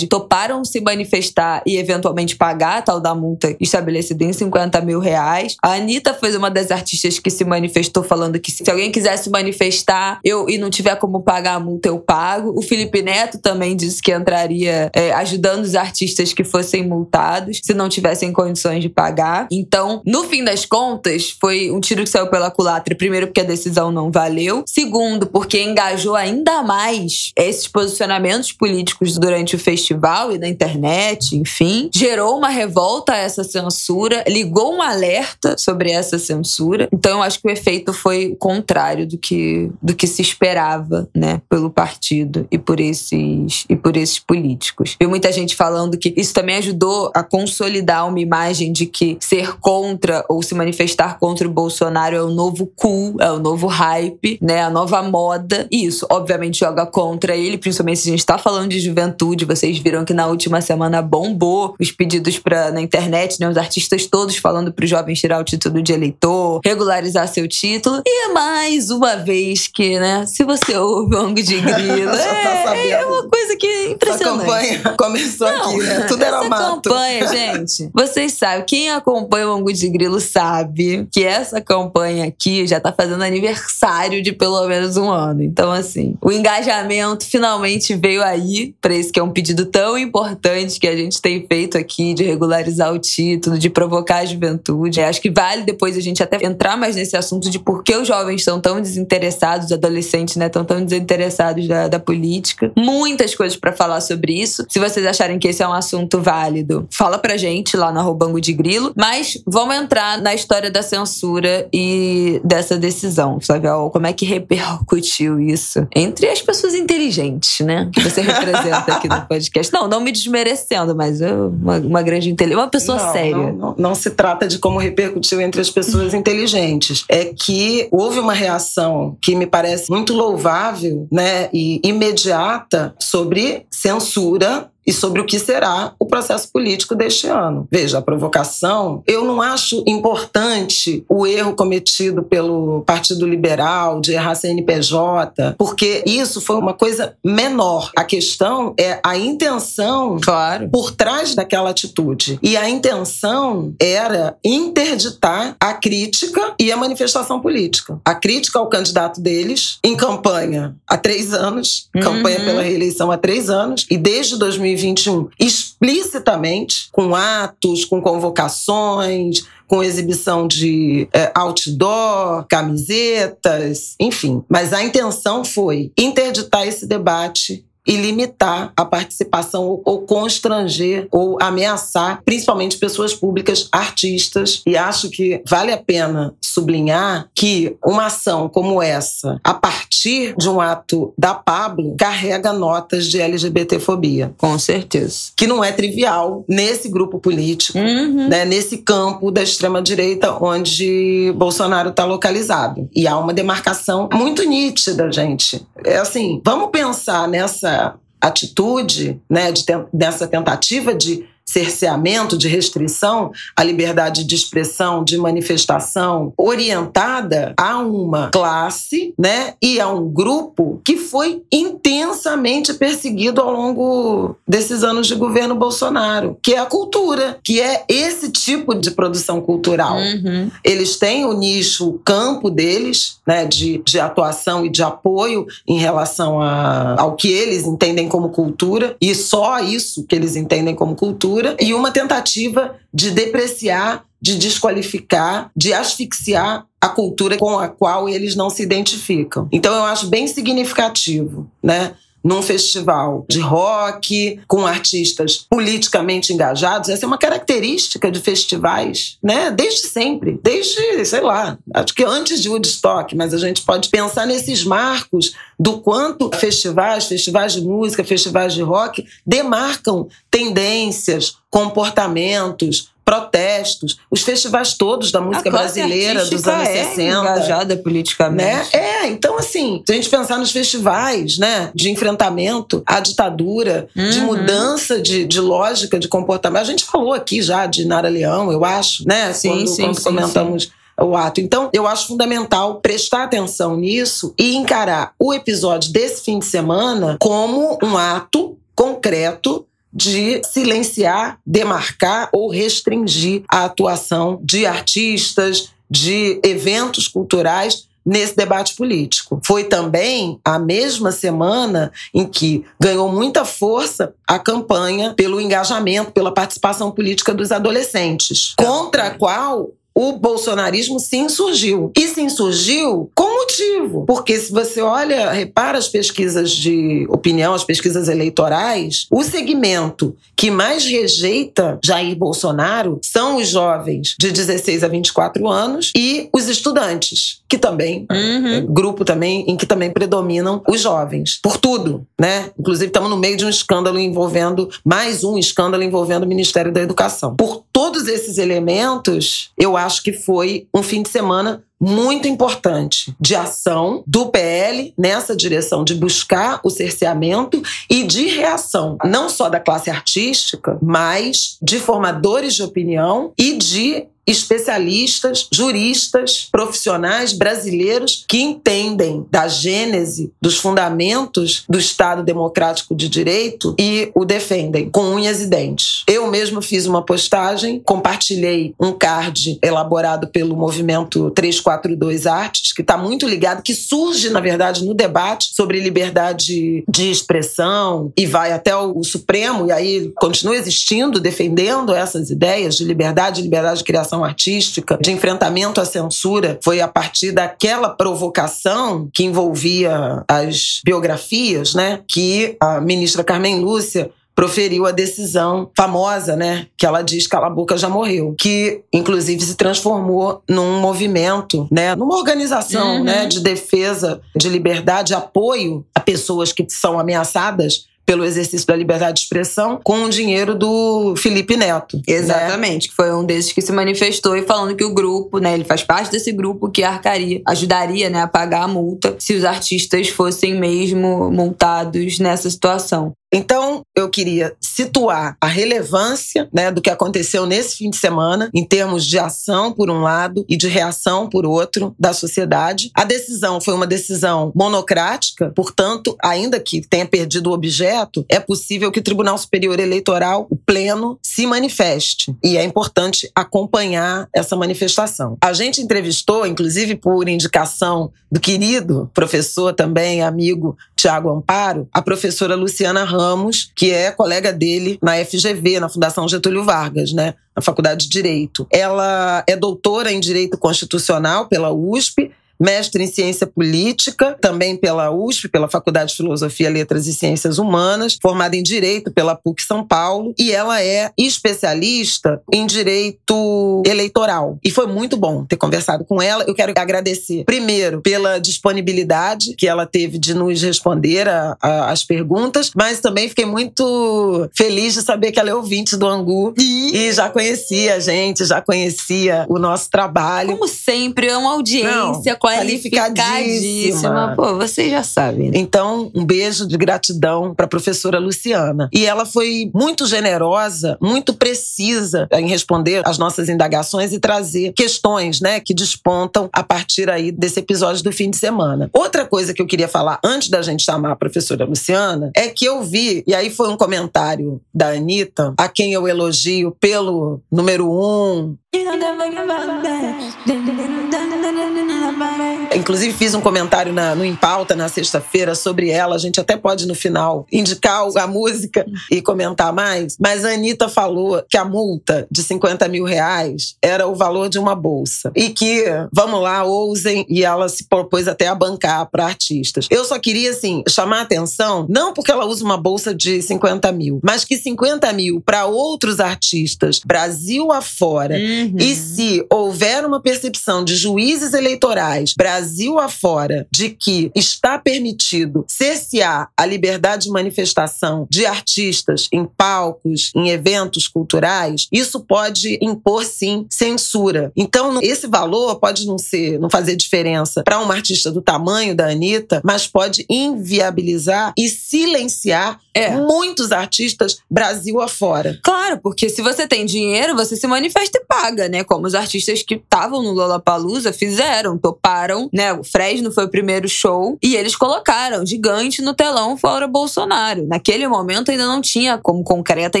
toparam 0.06 0.64
se 0.64 0.80
manifestar 0.80 1.62
e 1.66 1.76
eventualmente 1.76 2.36
pagar 2.36 2.78
a 2.78 2.82
tal 2.82 3.00
da 3.00 3.14
multa 3.14 3.56
estabelecida 3.60 4.24
em 4.24 4.32
50 4.32 4.80
mil 4.80 5.00
reais. 5.00 5.56
A 5.62 5.74
Anitta 5.74 6.14
foi 6.14 6.36
uma 6.36 6.50
das 6.50 6.70
artistas 6.70 7.18
que 7.18 7.30
se 7.30 7.44
manifestou 7.44 8.02
falando 8.02 8.38
que 8.38 8.50
se 8.50 8.70
alguém 8.70 8.90
quisesse 8.90 9.30
manifestar 9.30 10.20
eu, 10.24 10.48
e 10.48 10.58
não 10.58 10.70
tiver 10.70 10.96
como 10.96 11.22
pagar 11.22 11.54
a 11.54 11.60
multa, 11.60 11.88
eu 11.88 11.98
pago. 11.98 12.54
O 12.56 12.62
Felipe 12.62 13.02
Neto 13.02 13.38
também 13.38 13.76
disse 13.76 14.02
que 14.02 14.12
entraria 14.12 14.90
é, 14.94 15.12
ajudando 15.12 15.64
os 15.64 15.74
artistas 15.74 16.32
que 16.32 16.44
fossem 16.44 16.86
multados 16.86 17.60
se 17.62 17.74
não 17.74 17.88
tivessem 17.88 18.32
condições 18.32 18.82
de 18.82 18.88
pagar. 18.88 19.46
Então, 19.50 20.02
no 20.04 20.24
fim 20.24 20.44
das 20.44 20.64
contas, 20.64 21.36
foi 21.40 21.70
um 21.70 21.80
tiro 21.80 22.02
que 22.02 22.10
saiu 22.10 22.28
pela 22.28 22.50
culatra. 22.50 22.94
Primeiro, 22.94 23.26
porque 23.26 23.40
a 23.40 23.44
decisão 23.44 23.90
não 23.90 24.10
valeu. 24.10 24.64
Segundo, 24.66 25.26
porque 25.26 25.62
engajou 25.62 26.14
ainda 26.14 26.62
mais 26.62 27.32
esses 27.36 27.68
posicionamentos 27.68 28.52
políticos 28.52 29.18
durante 29.18 29.47
o 29.56 29.58
festival 29.58 30.32
e 30.32 30.38
na 30.38 30.48
internet, 30.48 31.36
enfim. 31.36 31.90
Gerou 31.94 32.36
uma 32.36 32.48
revolta 32.48 33.12
a 33.12 33.16
essa 33.16 33.44
censura, 33.44 34.24
ligou 34.28 34.74
um 34.74 34.82
alerta 34.82 35.56
sobre 35.58 35.90
essa 35.90 36.18
censura. 36.18 36.88
Então, 36.92 37.18
eu 37.18 37.22
acho 37.22 37.40
que 37.40 37.48
o 37.48 37.50
efeito 37.50 37.92
foi 37.92 38.28
o 38.32 38.36
contrário 38.36 39.06
do 39.06 39.18
que, 39.18 39.70
do 39.82 39.94
que 39.94 40.06
se 40.06 40.22
esperava, 40.22 41.08
né, 41.14 41.40
pelo 41.48 41.70
partido 41.70 42.46
e 42.50 42.58
por 42.58 42.80
esses, 42.80 43.64
e 43.68 43.76
por 43.76 43.96
esses 43.96 44.18
políticos. 44.18 44.96
Vi 45.00 45.06
muita 45.06 45.32
gente 45.32 45.54
falando 45.54 45.98
que 45.98 46.12
isso 46.16 46.34
também 46.34 46.56
ajudou 46.56 47.10
a 47.14 47.22
consolidar 47.22 48.08
uma 48.08 48.20
imagem 48.20 48.72
de 48.72 48.86
que 48.86 49.16
ser 49.20 49.58
contra 49.58 50.24
ou 50.28 50.42
se 50.42 50.54
manifestar 50.54 51.18
contra 51.18 51.46
o 51.46 51.50
Bolsonaro 51.50 52.16
é 52.16 52.22
o 52.22 52.30
novo 52.30 52.70
cool, 52.76 53.16
é 53.20 53.30
o 53.30 53.38
novo 53.38 53.66
hype, 53.66 54.38
né, 54.40 54.62
a 54.62 54.70
nova 54.70 55.02
moda. 55.02 55.66
E 55.70 55.86
isso, 55.86 56.06
obviamente, 56.10 56.60
joga 56.60 56.86
contra 56.86 57.36
ele, 57.36 57.58
principalmente 57.58 58.00
se 58.00 58.08
a 58.08 58.10
gente 58.10 58.20
está 58.20 58.38
falando 58.38 58.70
de 58.70 58.80
juventude. 58.80 59.37
Vocês 59.44 59.78
viram 59.78 60.04
que 60.04 60.14
na 60.14 60.26
última 60.26 60.60
semana 60.60 61.02
bombou 61.02 61.74
os 61.78 61.90
pedidos 61.90 62.38
pra, 62.38 62.70
na 62.70 62.80
internet, 62.80 63.40
né, 63.40 63.48
os 63.48 63.56
artistas 63.56 64.06
todos 64.06 64.36
falando 64.36 64.72
para 64.72 64.84
os 64.84 64.90
jovens 64.90 65.20
tirar 65.20 65.40
o 65.40 65.44
título 65.44 65.82
de 65.82 65.92
eleitor, 65.92 66.60
regularizar 66.64 67.28
seu 67.28 67.48
título. 67.48 68.02
E 68.06 68.26
é 68.26 68.32
mais 68.32 68.90
uma 68.90 69.16
vez 69.16 69.68
que, 69.68 69.98
né, 69.98 70.24
se 70.26 70.44
você 70.44 70.76
ouve 70.76 71.14
o 71.14 71.18
Ango 71.18 71.42
de 71.42 71.60
Grilo, 71.60 72.10
tá 72.16 72.76
é, 72.76 72.90
é, 72.90 73.06
uma 73.06 73.28
coisa 73.28 73.56
que 73.56 73.66
é 73.66 73.90
impressionante. 73.90 74.40
A 74.40 74.46
campanha 74.46 74.96
começou 74.96 75.50
Não, 75.50 75.70
aqui, 75.70 75.78
né? 75.78 76.00
Tudo 76.02 76.22
era 76.22 76.44
mato. 76.44 76.82
campanha, 76.82 77.26
gente, 77.28 77.90
vocês 77.94 78.32
sabem, 78.32 78.64
quem 78.66 78.90
acompanha 78.90 79.48
o 79.48 79.52
Ango 79.52 79.72
de 79.72 79.88
Grilo 79.88 80.20
sabe 80.20 81.06
que 81.12 81.24
essa 81.24 81.60
campanha 81.60 82.26
aqui 82.26 82.66
já 82.66 82.80
tá 82.80 82.92
fazendo 82.92 83.22
aniversário 83.22 84.22
de 84.22 84.32
pelo 84.32 84.66
menos 84.66 84.96
um 84.96 85.10
ano. 85.10 85.42
Então, 85.42 85.72
assim, 85.72 86.16
o 86.20 86.30
engajamento 86.32 87.26
finalmente 87.26 87.94
veio 87.94 88.22
aí 88.22 88.74
para 88.80 88.94
esse 88.94 89.12
que 89.12 89.20
é 89.20 89.22
um 89.22 89.27
pedido 89.30 89.66
tão 89.66 89.96
importante 89.96 90.78
que 90.78 90.86
a 90.86 90.96
gente 90.96 91.20
tem 91.20 91.44
feito 91.46 91.76
aqui 91.76 92.14
de 92.14 92.24
regularizar 92.24 92.92
o 92.92 92.98
título, 92.98 93.58
de 93.58 93.70
provocar 93.70 94.18
a 94.18 94.24
juventude. 94.24 95.00
Acho 95.00 95.20
que 95.20 95.30
vale 95.30 95.62
depois 95.62 95.96
a 95.96 96.00
gente 96.00 96.22
até 96.22 96.44
entrar 96.44 96.76
mais 96.76 96.96
nesse 96.96 97.16
assunto 97.16 97.50
de 97.50 97.58
por 97.58 97.82
que 97.82 97.94
os 97.96 98.08
jovens 98.08 98.40
estão 98.40 98.60
tão 98.60 98.80
desinteressados, 98.80 99.66
os 99.66 99.72
adolescentes, 99.72 100.36
né, 100.36 100.46
estão 100.46 100.64
tão 100.64 100.84
desinteressados 100.84 101.66
da, 101.66 101.88
da 101.88 101.98
política. 101.98 102.72
Muitas 102.76 103.34
coisas 103.34 103.56
para 103.56 103.72
falar 103.72 104.00
sobre 104.00 104.32
isso. 104.32 104.64
Se 104.68 104.78
vocês 104.78 105.04
acharem 105.06 105.38
que 105.38 105.48
esse 105.48 105.62
é 105.62 105.68
um 105.68 105.72
assunto 105.72 106.20
válido, 106.20 106.86
fala 106.90 107.18
pra 107.18 107.36
gente 107.36 107.76
lá 107.76 107.92
no 107.92 108.00
arrobango 108.00 108.40
de 108.40 108.52
grilo. 108.52 108.92
Mas 108.96 109.40
vamos 109.46 109.76
entrar 109.76 110.20
na 110.20 110.34
história 110.34 110.70
da 110.70 110.82
censura 110.82 111.68
e 111.72 112.40
dessa 112.44 112.76
decisão, 112.76 113.38
Flavio. 113.40 113.90
Como 113.90 114.06
é 114.06 114.12
que 114.12 114.24
repercutiu 114.24 115.40
isso 115.40 115.86
entre 115.94 116.28
as 116.28 116.42
pessoas 116.42 116.74
inteligentes, 116.74 117.64
né? 117.64 117.90
Que 117.92 118.00
você 118.00 118.20
representa 118.20 118.92
aqui 118.94 119.08
no 119.08 119.17
podcast. 119.26 119.72
Não, 119.72 119.88
não 119.88 120.00
me 120.00 120.12
desmerecendo, 120.12 120.94
mas 120.94 121.20
eu, 121.20 121.48
uma, 121.48 121.78
uma 121.78 122.02
grande 122.02 122.30
inteligência. 122.30 122.62
Uma 122.62 122.70
pessoa 122.70 122.98
não, 122.98 123.12
séria. 123.12 123.36
Não, 123.36 123.52
não, 123.52 123.74
não 123.78 123.94
se 123.94 124.10
trata 124.10 124.46
de 124.46 124.58
como 124.58 124.78
repercutiu 124.78 125.40
entre 125.40 125.60
as 125.60 125.70
pessoas 125.70 126.14
inteligentes. 126.14 127.04
É 127.08 127.26
que 127.26 127.88
houve 127.90 128.18
uma 128.18 128.32
reação 128.32 129.16
que 129.20 129.34
me 129.34 129.46
parece 129.46 129.90
muito 129.90 130.12
louvável, 130.12 131.06
né? 131.10 131.48
E 131.52 131.80
imediata 131.84 132.94
sobre 132.98 133.66
censura 133.70 134.70
e 134.88 134.92
sobre 134.92 135.20
o 135.20 135.26
que 135.26 135.38
será 135.38 135.92
o 135.98 136.06
processo 136.06 136.50
político 136.50 136.94
deste 136.94 137.26
ano. 137.26 137.68
Veja, 137.70 137.98
a 137.98 138.02
provocação, 138.02 139.02
eu 139.06 139.22
não 139.22 139.42
acho 139.42 139.84
importante 139.86 141.04
o 141.06 141.26
erro 141.26 141.54
cometido 141.54 142.22
pelo 142.22 142.82
Partido 142.86 143.26
Liberal 143.26 144.00
de 144.00 144.12
errar 144.12 144.34
CNPJ, 144.34 145.56
porque 145.58 146.02
isso 146.06 146.40
foi 146.40 146.56
uma 146.56 146.72
coisa 146.72 147.14
menor. 147.22 147.90
A 147.94 148.02
questão 148.02 148.74
é 148.80 148.98
a 149.04 149.18
intenção 149.18 150.18
claro. 150.22 150.70
por 150.70 150.90
trás 150.92 151.34
daquela 151.34 151.68
atitude. 151.68 152.38
E 152.42 152.56
a 152.56 152.70
intenção 152.70 153.74
era 153.78 154.38
interditar 154.42 155.54
a 155.60 155.74
crítica 155.74 156.54
e 156.58 156.72
a 156.72 156.76
manifestação 156.78 157.40
política. 157.40 158.00
A 158.02 158.14
crítica 158.14 158.58
ao 158.58 158.70
candidato 158.70 159.20
deles 159.20 159.78
em 159.84 159.94
campanha 159.94 160.74
há 160.88 160.96
três 160.96 161.34
anos, 161.34 161.90
uhum. 161.94 162.00
campanha 162.00 162.40
pela 162.40 162.62
reeleição 162.62 163.10
há 163.10 163.18
três 163.18 163.50
anos, 163.50 163.86
e 163.90 163.98
desde 163.98 164.38
2020 164.38 164.77
2021 164.78 165.28
explicitamente, 165.38 166.88
com 166.92 167.14
atos, 167.14 167.84
com 167.84 168.00
convocações, 168.00 169.44
com 169.66 169.82
exibição 169.82 170.46
de 170.46 171.08
é, 171.12 171.30
outdoor, 171.34 172.46
camisetas, 172.48 173.94
enfim. 174.00 174.42
Mas 174.48 174.72
a 174.72 174.82
intenção 174.82 175.44
foi 175.44 175.92
interditar 175.96 176.66
esse 176.66 176.86
debate 176.86 177.64
e 177.88 177.96
limitar 177.96 178.70
a 178.76 178.84
participação 178.84 179.80
ou 179.82 180.02
constranger 180.02 181.08
ou 181.10 181.38
ameaçar, 181.40 182.20
principalmente 182.22 182.76
pessoas 182.76 183.14
públicas, 183.14 183.66
artistas. 183.72 184.62
E 184.66 184.76
acho 184.76 185.08
que 185.08 185.42
vale 185.48 185.72
a 185.72 185.78
pena 185.78 186.34
sublinhar 186.40 187.30
que 187.34 187.76
uma 187.82 188.06
ação 188.06 188.46
como 188.46 188.82
essa, 188.82 189.40
a 189.42 189.54
partir 189.54 190.34
de 190.36 190.50
um 190.50 190.60
ato 190.60 191.14
da 191.16 191.32
Pablo, 191.32 191.94
carrega 191.98 192.52
notas 192.52 193.06
de 193.06 193.20
LGBTfobia. 193.20 194.34
Com 194.36 194.58
certeza. 194.58 195.30
Que 195.34 195.46
não 195.46 195.64
é 195.64 195.72
trivial 195.72 196.44
nesse 196.46 196.90
grupo 196.90 197.18
político, 197.18 197.78
uhum. 197.78 198.28
né, 198.28 198.44
nesse 198.44 198.78
campo 198.78 199.30
da 199.30 199.42
extrema-direita 199.42 200.36
onde 200.44 201.32
Bolsonaro 201.36 201.88
está 201.88 202.04
localizado. 202.04 202.88
E 202.94 203.08
há 203.08 203.16
uma 203.16 203.32
demarcação 203.32 204.10
muito 204.12 204.42
nítida, 204.42 205.10
gente. 205.10 205.66
É 205.84 205.96
assim, 205.96 206.42
vamos 206.44 206.70
pensar 206.70 207.26
nessa 207.26 207.77
atitude, 208.20 209.20
né, 209.28 209.52
de, 209.52 209.64
dessa 209.92 210.26
tentativa 210.26 210.94
de 210.94 211.26
cerceamento, 211.48 212.36
de 212.36 212.46
restrição 212.46 213.32
à 213.56 213.64
liberdade 213.64 214.22
de 214.22 214.34
expressão, 214.34 215.02
de 215.02 215.16
manifestação, 215.16 216.32
orientada 216.36 217.54
a 217.56 217.78
uma 217.78 218.28
classe, 218.30 219.14
né, 219.18 219.54
e 219.62 219.80
a 219.80 219.88
um 219.88 220.06
grupo 220.08 220.80
que 220.84 220.98
foi 220.98 221.42
intensamente 221.50 222.74
perseguido 222.74 223.40
ao 223.40 223.50
longo 223.50 224.36
desses 224.46 224.84
anos 224.84 225.06
de 225.06 225.14
governo 225.14 225.54
Bolsonaro, 225.54 226.36
que 226.42 226.52
é 226.52 226.58
a 226.58 226.66
cultura, 226.66 227.38
que 227.42 227.62
é 227.62 227.82
esse 227.88 228.30
tipo 228.30 228.74
de 228.74 228.90
produção 228.90 229.40
cultural. 229.40 229.96
Uhum. 229.96 230.50
Eles 230.62 230.96
têm 230.96 231.24
o 231.24 231.32
nicho, 231.32 231.88
o 231.88 231.98
campo 231.98 232.50
deles, 232.50 233.20
né, 233.26 233.46
de, 233.46 233.82
de 233.86 233.98
atuação 233.98 234.66
e 234.66 234.68
de 234.68 234.82
apoio 234.82 235.46
em 235.66 235.78
relação 235.78 236.42
a, 236.42 237.00
ao 237.00 237.16
que 237.16 237.28
eles 237.32 237.64
entendem 237.66 238.06
como 238.06 238.28
cultura, 238.28 238.96
e 239.00 239.14
só 239.14 239.60
isso 239.60 240.04
que 240.04 240.14
eles 240.14 240.36
entendem 240.36 240.74
como 240.74 240.94
cultura 240.94 241.37
e 241.60 241.74
uma 241.74 241.90
tentativa 241.90 242.76
de 242.92 243.10
depreciar, 243.10 244.04
de 244.20 244.36
desqualificar, 244.36 245.50
de 245.56 245.72
asfixiar 245.72 246.66
a 246.80 246.88
cultura 246.88 247.36
com 247.36 247.58
a 247.58 247.68
qual 247.68 248.08
eles 248.08 248.36
não 248.36 248.50
se 248.50 248.62
identificam. 248.62 249.48
Então 249.52 249.74
eu 249.74 249.84
acho 249.84 250.08
bem 250.08 250.26
significativo, 250.26 251.50
né? 251.62 251.94
Num 252.28 252.42
festival 252.42 253.24
de 253.26 253.40
rock, 253.40 254.38
com 254.46 254.66
artistas 254.66 255.46
politicamente 255.48 256.30
engajados. 256.30 256.90
Essa 256.90 257.06
é 257.06 257.08
uma 257.08 257.16
característica 257.16 258.10
de 258.10 258.20
festivais, 258.20 259.16
né? 259.22 259.50
Desde 259.50 259.86
sempre, 259.88 260.38
desde, 260.42 261.06
sei 261.06 261.22
lá, 261.22 261.56
acho 261.72 261.94
que 261.94 262.04
antes 262.04 262.42
de 262.42 262.50
Woodstock, 262.50 263.16
mas 263.16 263.32
a 263.32 263.38
gente 263.38 263.62
pode 263.62 263.88
pensar 263.88 264.26
nesses 264.26 264.62
marcos 264.62 265.32
do 265.58 265.80
quanto 265.80 266.30
festivais, 266.36 267.06
festivais 267.06 267.54
de 267.54 267.62
música, 267.62 268.04
festivais 268.04 268.52
de 268.52 268.60
rock 268.60 269.06
demarcam 269.26 270.06
tendências, 270.30 271.38
comportamentos, 271.50 272.90
protestos, 273.08 273.98
os 274.10 274.20
festivais 274.20 274.74
todos 274.74 275.10
da 275.10 275.18
música 275.18 275.50
brasileira 275.50 276.26
dos 276.26 276.46
anos 276.46 276.68
é 276.68 276.84
60. 276.84 277.02
engajada 277.02 277.76
politicamente. 277.78 278.76
Né? 278.76 278.80
É, 278.80 279.06
então 279.06 279.38
assim, 279.38 279.82
se 279.86 279.92
a 279.92 279.94
gente 279.96 280.10
pensar 280.10 280.36
nos 280.36 280.50
festivais, 280.50 281.38
né, 281.38 281.70
de 281.74 281.90
enfrentamento 281.90 282.82
à 282.84 283.00
ditadura, 283.00 283.88
uhum. 283.96 284.10
de 284.10 284.20
mudança 284.20 285.00
de, 285.00 285.24
de 285.24 285.40
lógica 285.40 285.98
de 285.98 286.06
comportamento. 286.06 286.60
A 286.60 286.64
gente 286.66 286.84
falou 286.84 287.14
aqui 287.14 287.40
já 287.40 287.64
de 287.64 287.86
Nara 287.86 288.10
Leão, 288.10 288.52
eu 288.52 288.62
acho, 288.62 289.08
né, 289.08 289.32
sim, 289.32 289.48
quando, 289.48 289.68
sim, 289.68 289.82
quando 289.84 289.96
sim, 289.96 290.04
comentamos 290.04 290.62
sim 290.64 290.70
o 291.00 291.16
ato. 291.16 291.40
Então, 291.40 291.70
eu 291.72 291.86
acho 291.86 292.08
fundamental 292.08 292.80
prestar 292.80 293.22
atenção 293.22 293.76
nisso 293.76 294.34
e 294.36 294.56
encarar 294.56 295.12
o 295.18 295.32
episódio 295.32 295.92
desse 295.92 296.24
fim 296.24 296.40
de 296.40 296.44
semana 296.44 297.16
como 297.20 297.78
um 297.82 297.96
ato 297.96 298.58
concreto 298.74 299.66
de 299.92 300.42
silenciar, 300.44 301.38
demarcar 301.46 302.28
ou 302.32 302.50
restringir 302.50 303.42
a 303.48 303.64
atuação 303.64 304.40
de 304.42 304.66
artistas, 304.66 305.70
de 305.90 306.40
eventos 306.44 307.08
culturais 307.08 307.88
nesse 308.04 308.34
debate 308.34 308.74
político. 308.74 309.38
Foi 309.44 309.64
também 309.64 310.40
a 310.42 310.58
mesma 310.58 311.12
semana 311.12 311.92
em 312.14 312.26
que 312.26 312.64
ganhou 312.80 313.12
muita 313.12 313.44
força 313.44 314.14
a 314.26 314.38
campanha 314.38 315.12
pelo 315.14 315.40
engajamento, 315.40 316.12
pela 316.12 316.32
participação 316.32 316.90
política 316.90 317.34
dos 317.34 317.52
adolescentes, 317.52 318.54
contra 318.56 319.08
a 319.08 319.10
qual 319.10 319.70
o 319.98 320.12
bolsonarismo 320.12 321.00
se 321.00 321.16
insurgiu. 321.16 321.90
E 321.98 322.06
se 322.06 322.20
insurgiu 322.20 323.10
com 323.16 323.38
motivo. 323.48 324.04
Porque 324.06 324.38
se 324.38 324.52
você 324.52 324.80
olha, 324.80 325.32
repara 325.32 325.76
as 325.76 325.88
pesquisas 325.88 326.52
de 326.52 327.04
opinião, 327.08 327.52
as 327.52 327.64
pesquisas 327.64 328.08
eleitorais, 328.08 329.06
o 329.10 329.24
segmento 329.24 330.14
que 330.36 330.50
mais 330.52 330.84
rejeita 330.84 331.80
Jair 331.84 332.16
Bolsonaro 332.16 333.00
são 333.02 333.38
os 333.38 333.48
jovens 333.48 334.14
de 334.18 334.30
16 334.30 334.84
a 334.84 334.88
24 334.88 335.48
anos 335.48 335.90
e 335.96 336.28
os 336.32 336.48
estudantes, 336.48 337.40
que 337.48 337.58
também, 337.58 338.06
uhum. 338.10 338.46
é, 338.46 338.60
grupo 338.60 339.04
também, 339.04 339.44
em 339.48 339.56
que 339.56 339.66
também 339.66 339.90
predominam 339.90 340.62
os 340.68 340.80
jovens. 340.80 341.40
Por 341.42 341.56
tudo, 341.56 342.06
né? 342.20 342.50
Inclusive, 342.56 342.86
estamos 342.86 343.10
no 343.10 343.16
meio 343.16 343.36
de 343.36 343.44
um 343.44 343.48
escândalo 343.48 343.98
envolvendo, 343.98 344.68
mais 344.84 345.24
um 345.24 345.36
escândalo 345.36 345.82
envolvendo 345.82 346.22
o 346.22 346.28
Ministério 346.28 346.72
da 346.72 346.80
Educação. 346.80 347.34
Por 347.34 347.64
todos 347.72 348.06
esses 348.06 348.38
elementos, 348.38 349.50
eu 349.58 349.76
acho 349.76 349.87
acho 349.88 350.02
que 350.02 350.12
foi 350.12 350.68
um 350.72 350.82
fim 350.82 351.02
de 351.02 351.08
semana 351.08 351.64
muito 351.80 352.26
importante 352.26 353.14
de 353.20 353.34
ação 353.34 354.02
do 354.06 354.26
PL 354.26 354.92
nessa 354.96 355.34
direção 355.36 355.84
de 355.84 355.94
buscar 355.94 356.60
o 356.64 356.70
cerceamento 356.70 357.62
e 357.88 358.04
de 358.04 358.26
reação, 358.26 358.96
não 359.04 359.28
só 359.28 359.48
da 359.48 359.60
classe 359.60 359.90
artística, 359.90 360.78
mas 360.82 361.56
de 361.62 361.78
formadores 361.78 362.54
de 362.54 362.62
opinião 362.62 363.32
e 363.38 363.56
de 363.56 364.06
especialistas, 364.28 365.48
juristas, 365.50 366.48
profissionais 366.52 367.32
brasileiros 367.32 368.26
que 368.28 368.42
entendem 368.42 369.26
da 369.30 369.48
gênese, 369.48 370.30
dos 370.40 370.58
fundamentos 370.58 371.64
do 371.66 371.78
Estado 371.78 372.22
democrático 372.22 372.94
de 372.94 373.08
direito 373.08 373.74
e 373.78 374.12
o 374.14 374.26
defendem 374.26 374.90
com 374.90 375.14
unhas 375.14 375.40
e 375.40 375.46
dentes. 375.46 376.04
Eu 376.06 376.26
mesmo 376.26 376.60
fiz 376.60 376.84
uma 376.84 377.02
postagem, 377.02 377.80
compartilhei 377.80 378.74
um 378.78 378.92
card 378.92 379.58
elaborado 379.62 380.28
pelo 380.28 380.54
movimento 380.54 381.30
342 381.68 382.26
Artes, 382.26 382.72
que 382.72 382.80
está 382.80 382.96
muito 382.96 383.28
ligado, 383.28 383.62
que 383.62 383.74
surge, 383.74 384.30
na 384.30 384.40
verdade, 384.40 384.84
no 384.84 384.94
debate 384.94 385.50
sobre 385.54 385.80
liberdade 385.80 386.82
de 386.88 387.10
expressão 387.10 388.12
e 388.16 388.24
vai 388.24 388.52
até 388.52 388.74
o 388.74 389.02
Supremo, 389.02 389.66
e 389.66 389.72
aí 389.72 390.12
continua 390.16 390.56
existindo, 390.56 391.20
defendendo 391.20 391.94
essas 391.94 392.30
ideias 392.30 392.76
de 392.76 392.84
liberdade, 392.84 393.42
liberdade 393.42 393.78
de 393.78 393.84
criação 393.84 394.24
artística, 394.24 394.98
de 395.00 395.12
enfrentamento 395.12 395.80
à 395.80 395.84
censura, 395.84 396.58
foi 396.62 396.80
a 396.80 396.88
partir 396.88 397.32
daquela 397.32 397.90
provocação 397.90 399.08
que 399.12 399.24
envolvia 399.24 400.24
as 400.26 400.80
biografias, 400.84 401.74
né, 401.74 402.00
que 402.08 402.56
a 402.60 402.80
ministra 402.80 403.22
Carmen 403.22 403.60
Lúcia 403.60 404.10
proferiu 404.38 404.86
a 404.86 404.92
decisão 404.92 405.68
famosa, 405.76 406.36
né, 406.36 406.68
que 406.76 406.86
ela 406.86 407.02
diz 407.02 407.26
que 407.26 407.34
a 407.34 407.50
boca 407.50 407.76
já 407.76 407.88
morreu, 407.88 408.36
que 408.38 408.82
inclusive 408.92 409.42
se 409.42 409.56
transformou 409.56 410.44
num 410.48 410.78
movimento, 410.78 411.66
né, 411.72 411.96
numa 411.96 412.16
organização, 412.16 412.98
uhum. 412.98 413.02
né, 413.02 413.26
de 413.26 413.40
defesa 413.40 414.20
de 414.36 414.48
liberdade, 414.48 415.12
apoio 415.12 415.84
a 415.92 415.98
pessoas 415.98 416.52
que 416.52 416.64
são 416.68 417.00
ameaçadas 417.00 417.88
pelo 418.06 418.24
exercício 418.24 418.66
da 418.66 418.76
liberdade 418.76 419.16
de 419.16 419.20
expressão 419.22 419.80
com 419.82 420.04
o 420.04 420.08
dinheiro 420.08 420.54
do 420.54 421.16
Felipe 421.16 421.56
Neto. 421.56 421.96
Né? 421.96 422.02
Exatamente, 422.06 422.86
né? 422.86 422.90
que 422.90 422.94
foi 422.94 423.12
um 423.12 423.24
desses 423.24 423.50
que 423.52 423.60
se 423.60 423.72
manifestou 423.72 424.36
e 424.36 424.42
falando 424.42 424.76
que 424.76 424.84
o 424.84 424.94
grupo, 424.94 425.40
né, 425.40 425.52
ele 425.52 425.64
faz 425.64 425.82
parte 425.82 426.12
desse 426.12 426.30
grupo 426.30 426.70
que 426.70 426.84
arcaria, 426.84 427.42
ajudaria, 427.44 428.08
né, 428.08 428.22
a 428.22 428.28
pagar 428.28 428.62
a 428.62 428.68
multa 428.68 429.16
se 429.18 429.34
os 429.34 429.44
artistas 429.44 430.08
fossem 430.08 430.54
mesmo 430.58 431.28
multados 431.28 432.20
nessa 432.20 432.48
situação. 432.48 433.12
Então, 433.32 433.82
eu 433.94 434.08
queria 434.08 434.54
situar 434.60 435.36
a 435.40 435.46
relevância 435.46 436.48
né, 436.52 436.70
do 436.70 436.80
que 436.80 436.90
aconteceu 436.90 437.44
nesse 437.46 437.76
fim 437.76 437.90
de 437.90 437.96
semana, 437.96 438.50
em 438.54 438.64
termos 438.64 439.06
de 439.06 439.18
ação, 439.18 439.72
por 439.72 439.90
um 439.90 440.00
lado, 440.00 440.44
e 440.48 440.56
de 440.56 440.68
reação, 440.68 441.28
por 441.28 441.44
outro, 441.44 441.94
da 441.98 442.12
sociedade. 442.12 442.90
A 442.94 443.04
decisão 443.04 443.60
foi 443.60 443.74
uma 443.74 443.86
decisão 443.86 444.50
monocrática, 444.54 445.52
portanto, 445.54 446.16
ainda 446.22 446.58
que 446.58 446.80
tenha 446.80 447.06
perdido 447.06 447.50
o 447.50 447.52
objeto, 447.52 448.24
é 448.28 448.40
possível 448.40 448.90
que 448.90 449.00
o 449.00 449.02
Tribunal 449.02 449.36
Superior 449.36 449.78
Eleitoral, 449.78 450.46
o 450.50 450.56
Pleno, 450.56 451.18
se 451.22 451.46
manifeste. 451.46 452.34
E 452.42 452.56
é 452.56 452.64
importante 452.64 453.30
acompanhar 453.34 454.28
essa 454.34 454.56
manifestação. 454.56 455.36
A 455.42 455.52
gente 455.52 455.82
entrevistou, 455.82 456.46
inclusive 456.46 456.96
por 456.96 457.28
indicação 457.28 458.10
do 458.30 458.40
querido 458.40 459.10
professor 459.14 459.72
também, 459.72 460.22
amigo 460.22 460.76
Tiago 460.98 461.30
Amparo, 461.30 461.88
a 461.92 462.02
professora 462.02 462.56
Luciana 462.56 463.04
Ramos, 463.04 463.70
que 463.74 463.92
é 463.92 464.10
colega 464.10 464.52
dele 464.52 464.98
na 465.00 465.14
FGV, 465.24 465.78
na 465.78 465.88
Fundação 465.88 466.28
Getúlio 466.28 466.64
Vargas, 466.64 467.12
né? 467.12 467.34
Na 467.54 467.62
Faculdade 467.62 468.06
de 468.06 468.10
Direito. 468.10 468.66
Ela 468.68 469.44
é 469.46 469.54
doutora 469.54 470.10
em 470.10 470.18
Direito 470.18 470.58
Constitucional 470.58 471.46
pela 471.46 471.72
USP 471.72 472.32
mestre 472.60 473.02
em 473.02 473.06
ciência 473.06 473.46
política, 473.46 474.36
também 474.40 474.76
pela 474.76 475.10
USP, 475.10 475.48
pela 475.48 475.68
Faculdade 475.68 476.10
de 476.10 476.16
Filosofia, 476.16 476.70
Letras 476.70 477.06
e 477.06 477.14
Ciências 477.14 477.58
Humanas, 477.58 478.18
formada 478.20 478.56
em 478.56 478.62
Direito 478.62 479.10
pela 479.12 479.34
PUC 479.34 479.62
São 479.62 479.86
Paulo, 479.86 480.34
e 480.38 480.52
ela 480.52 480.82
é 480.82 481.10
especialista 481.16 482.40
em 482.52 482.66
direito 482.66 483.82
eleitoral. 483.86 484.58
E 484.64 484.70
foi 484.70 484.86
muito 484.86 485.16
bom 485.16 485.44
ter 485.44 485.56
conversado 485.56 486.04
com 486.04 486.20
ela. 486.20 486.44
Eu 486.46 486.54
quero 486.54 486.72
agradecer, 486.76 487.44
primeiro, 487.44 488.00
pela 488.00 488.38
disponibilidade 488.38 489.54
que 489.54 489.66
ela 489.66 489.86
teve 489.86 490.18
de 490.18 490.34
nos 490.34 490.62
responder 490.62 491.26
às 491.60 492.04
perguntas, 492.04 492.70
mas 492.74 493.00
também 493.00 493.28
fiquei 493.28 493.46
muito 493.46 494.48
feliz 494.54 494.94
de 494.94 495.02
saber 495.02 495.32
que 495.32 495.40
ela 495.40 495.50
é 495.50 495.54
ouvinte 495.54 495.96
do 495.96 496.06
Angu 496.06 496.54
e, 496.58 496.96
e 496.96 497.12
já 497.12 497.28
conhecia 497.28 497.94
a 497.94 498.00
gente, 498.00 498.44
já 498.44 498.60
conhecia 498.60 499.46
o 499.48 499.58
nosso 499.58 499.90
trabalho. 499.90 500.52
Como 500.52 500.68
sempre, 500.68 501.28
é 501.28 501.36
uma 501.36 501.52
audiência 501.52 501.90
Não, 501.90 502.38
qualificadíssima. 502.56 504.34
Pô, 504.36 504.56
vocês 504.56 504.90
já 504.90 505.02
sabem. 505.02 505.50
Né? 505.50 505.58
Então, 505.58 506.10
um 506.14 506.24
beijo 506.24 506.66
de 506.66 506.76
gratidão 506.76 507.54
para 507.54 507.66
a 507.66 507.68
professora 507.68 508.18
Luciana. 508.18 508.88
E 508.92 509.06
ela 509.06 509.26
foi 509.26 509.70
muito 509.74 510.06
generosa, 510.06 510.96
muito 511.00 511.34
precisa 511.34 512.28
em 512.32 512.48
responder 512.48 513.02
às 513.06 513.18
nossas 513.18 513.48
indagações 513.48 514.12
e 514.12 514.18
trazer 514.18 514.72
questões, 514.72 515.40
né, 515.40 515.60
que 515.60 515.74
despontam 515.74 516.48
a 516.52 516.62
partir 516.62 517.10
aí 517.10 517.30
desse 517.30 517.60
episódio 517.60 518.02
do 518.02 518.12
fim 518.12 518.30
de 518.30 518.36
semana. 518.36 518.90
Outra 518.92 519.24
coisa 519.24 519.54
que 519.54 519.60
eu 519.60 519.66
queria 519.66 519.88
falar 519.88 520.18
antes 520.24 520.48
da 520.48 520.62
gente 520.62 520.84
chamar 520.84 521.12
a 521.12 521.16
professora 521.16 521.64
Luciana 521.64 522.30
é 522.34 522.48
que 522.48 522.64
eu 522.64 522.82
vi, 522.82 523.22
e 523.26 523.34
aí 523.34 523.50
foi 523.50 523.68
um 523.68 523.76
comentário 523.76 524.60
da 524.74 524.90
Anitta, 524.90 525.54
a 525.58 525.68
quem 525.68 525.92
eu 525.92 526.08
elogio 526.08 526.76
pelo 526.80 527.40
número 527.50 527.90
um. 527.90 528.56
Inclusive, 532.74 533.12
fiz 533.12 533.34
um 533.34 533.40
comentário 533.40 533.92
na, 533.92 534.14
no 534.14 534.24
Impauta 534.24 534.74
na 534.74 534.88
sexta-feira 534.88 535.54
sobre 535.54 535.90
ela. 535.90 536.16
A 536.16 536.18
gente 536.18 536.40
até 536.40 536.56
pode, 536.56 536.86
no 536.86 536.94
final, 536.94 537.46
indicar 537.52 538.04
a 538.16 538.26
música 538.26 538.86
e 539.10 539.20
comentar 539.20 539.72
mais. 539.72 540.16
Mas 540.18 540.44
a 540.44 540.50
Anitta 540.50 540.88
falou 540.88 541.42
que 541.48 541.56
a 541.56 541.64
multa 541.64 542.26
de 542.30 542.42
50 542.42 542.88
mil 542.88 543.04
reais 543.04 543.76
era 543.82 544.06
o 544.06 544.14
valor 544.14 544.48
de 544.48 544.58
uma 544.58 544.74
bolsa. 544.74 545.32
E 545.34 545.50
que, 545.50 545.84
vamos 546.12 546.40
lá, 546.42 546.64
ousem. 546.64 547.26
E 547.28 547.44
ela 547.44 547.68
se 547.68 547.84
propôs 547.84 548.28
até 548.28 548.46
a 548.46 548.54
bancar 548.54 549.08
para 549.10 549.26
artistas. 549.26 549.86
Eu 549.90 550.04
só 550.04 550.18
queria, 550.18 550.50
assim, 550.50 550.82
chamar 550.88 551.18
a 551.18 551.22
atenção, 551.22 551.86
não 551.88 552.12
porque 552.12 552.30
ela 552.30 552.46
usa 552.46 552.64
uma 552.64 552.76
bolsa 552.76 553.14
de 553.14 553.40
50 553.42 553.90
mil, 553.92 554.20
mas 554.22 554.44
que 554.44 554.56
50 554.56 555.12
mil 555.12 555.40
para 555.40 555.66
outros 555.66 556.20
artistas, 556.20 557.00
Brasil 557.04 557.72
afora, 557.72 558.36
uhum. 558.36 558.76
e 558.78 558.94
se 558.94 559.46
houver 559.50 560.04
uma 560.04 560.20
percepção 560.20 560.84
de 560.84 560.96
juízes 560.96 561.54
eleitorais, 561.54 562.27
Brasil 562.36 562.98
afora, 562.98 563.66
de 563.70 563.90
que 563.90 564.30
está 564.34 564.78
permitido 564.78 565.64
cercear 565.68 566.50
a 566.56 566.66
liberdade 566.66 567.24
de 567.24 567.30
manifestação 567.30 568.26
de 568.30 568.46
artistas 568.46 569.28
em 569.32 569.44
palcos, 569.44 570.30
em 570.34 570.50
eventos 570.50 571.08
culturais, 571.08 571.86
isso 571.92 572.20
pode 572.20 572.78
impor 572.80 573.24
sim 573.24 573.66
censura. 573.70 574.52
Então, 574.56 575.00
esse 575.02 575.26
valor 575.26 575.76
pode 575.76 576.06
não 576.06 576.18
ser, 576.18 576.58
não 576.58 576.70
fazer 576.70 576.96
diferença 576.96 577.62
para 577.62 577.80
uma 577.80 577.94
artista 577.94 578.30
do 578.30 578.42
tamanho 578.42 578.94
da 578.94 579.08
Anitta, 579.08 579.60
mas 579.64 579.86
pode 579.86 580.24
inviabilizar 580.28 581.52
e 581.56 581.68
silenciar 581.68 582.80
é. 582.94 583.10
muitos 583.10 583.72
artistas 583.72 584.38
Brasil 584.50 585.00
afora. 585.00 585.58
Claro, 585.62 585.98
porque 586.02 586.28
se 586.28 586.42
você 586.42 586.66
tem 586.66 586.84
dinheiro, 586.84 587.36
você 587.36 587.56
se 587.56 587.66
manifesta 587.66 588.18
e 588.18 588.24
paga, 588.24 588.68
né? 588.68 588.82
Como 588.84 589.06
os 589.06 589.14
artistas 589.14 589.62
que 589.62 589.74
estavam 589.74 590.22
no 590.22 590.32
Lollapalooza 590.32 591.12
fizeram, 591.12 591.78
toparam 591.78 592.17
colocaram, 592.18 592.48
né? 592.52 592.72
O 592.72 592.82
Fresno 592.82 593.30
foi 593.30 593.44
o 593.44 593.48
primeiro 593.48 593.88
show 593.88 594.38
e 594.42 594.56
eles 594.56 594.74
colocaram 594.74 595.46
gigante 595.46 596.02
no 596.02 596.14
telão 596.14 596.56
fora 596.56 596.86
Bolsonaro. 596.86 597.66
Naquele 597.66 598.08
momento 598.08 598.50
ainda 598.50 598.66
não 598.66 598.80
tinha 598.80 599.18
como 599.18 599.44
concreta 599.44 599.98
a 599.98 600.00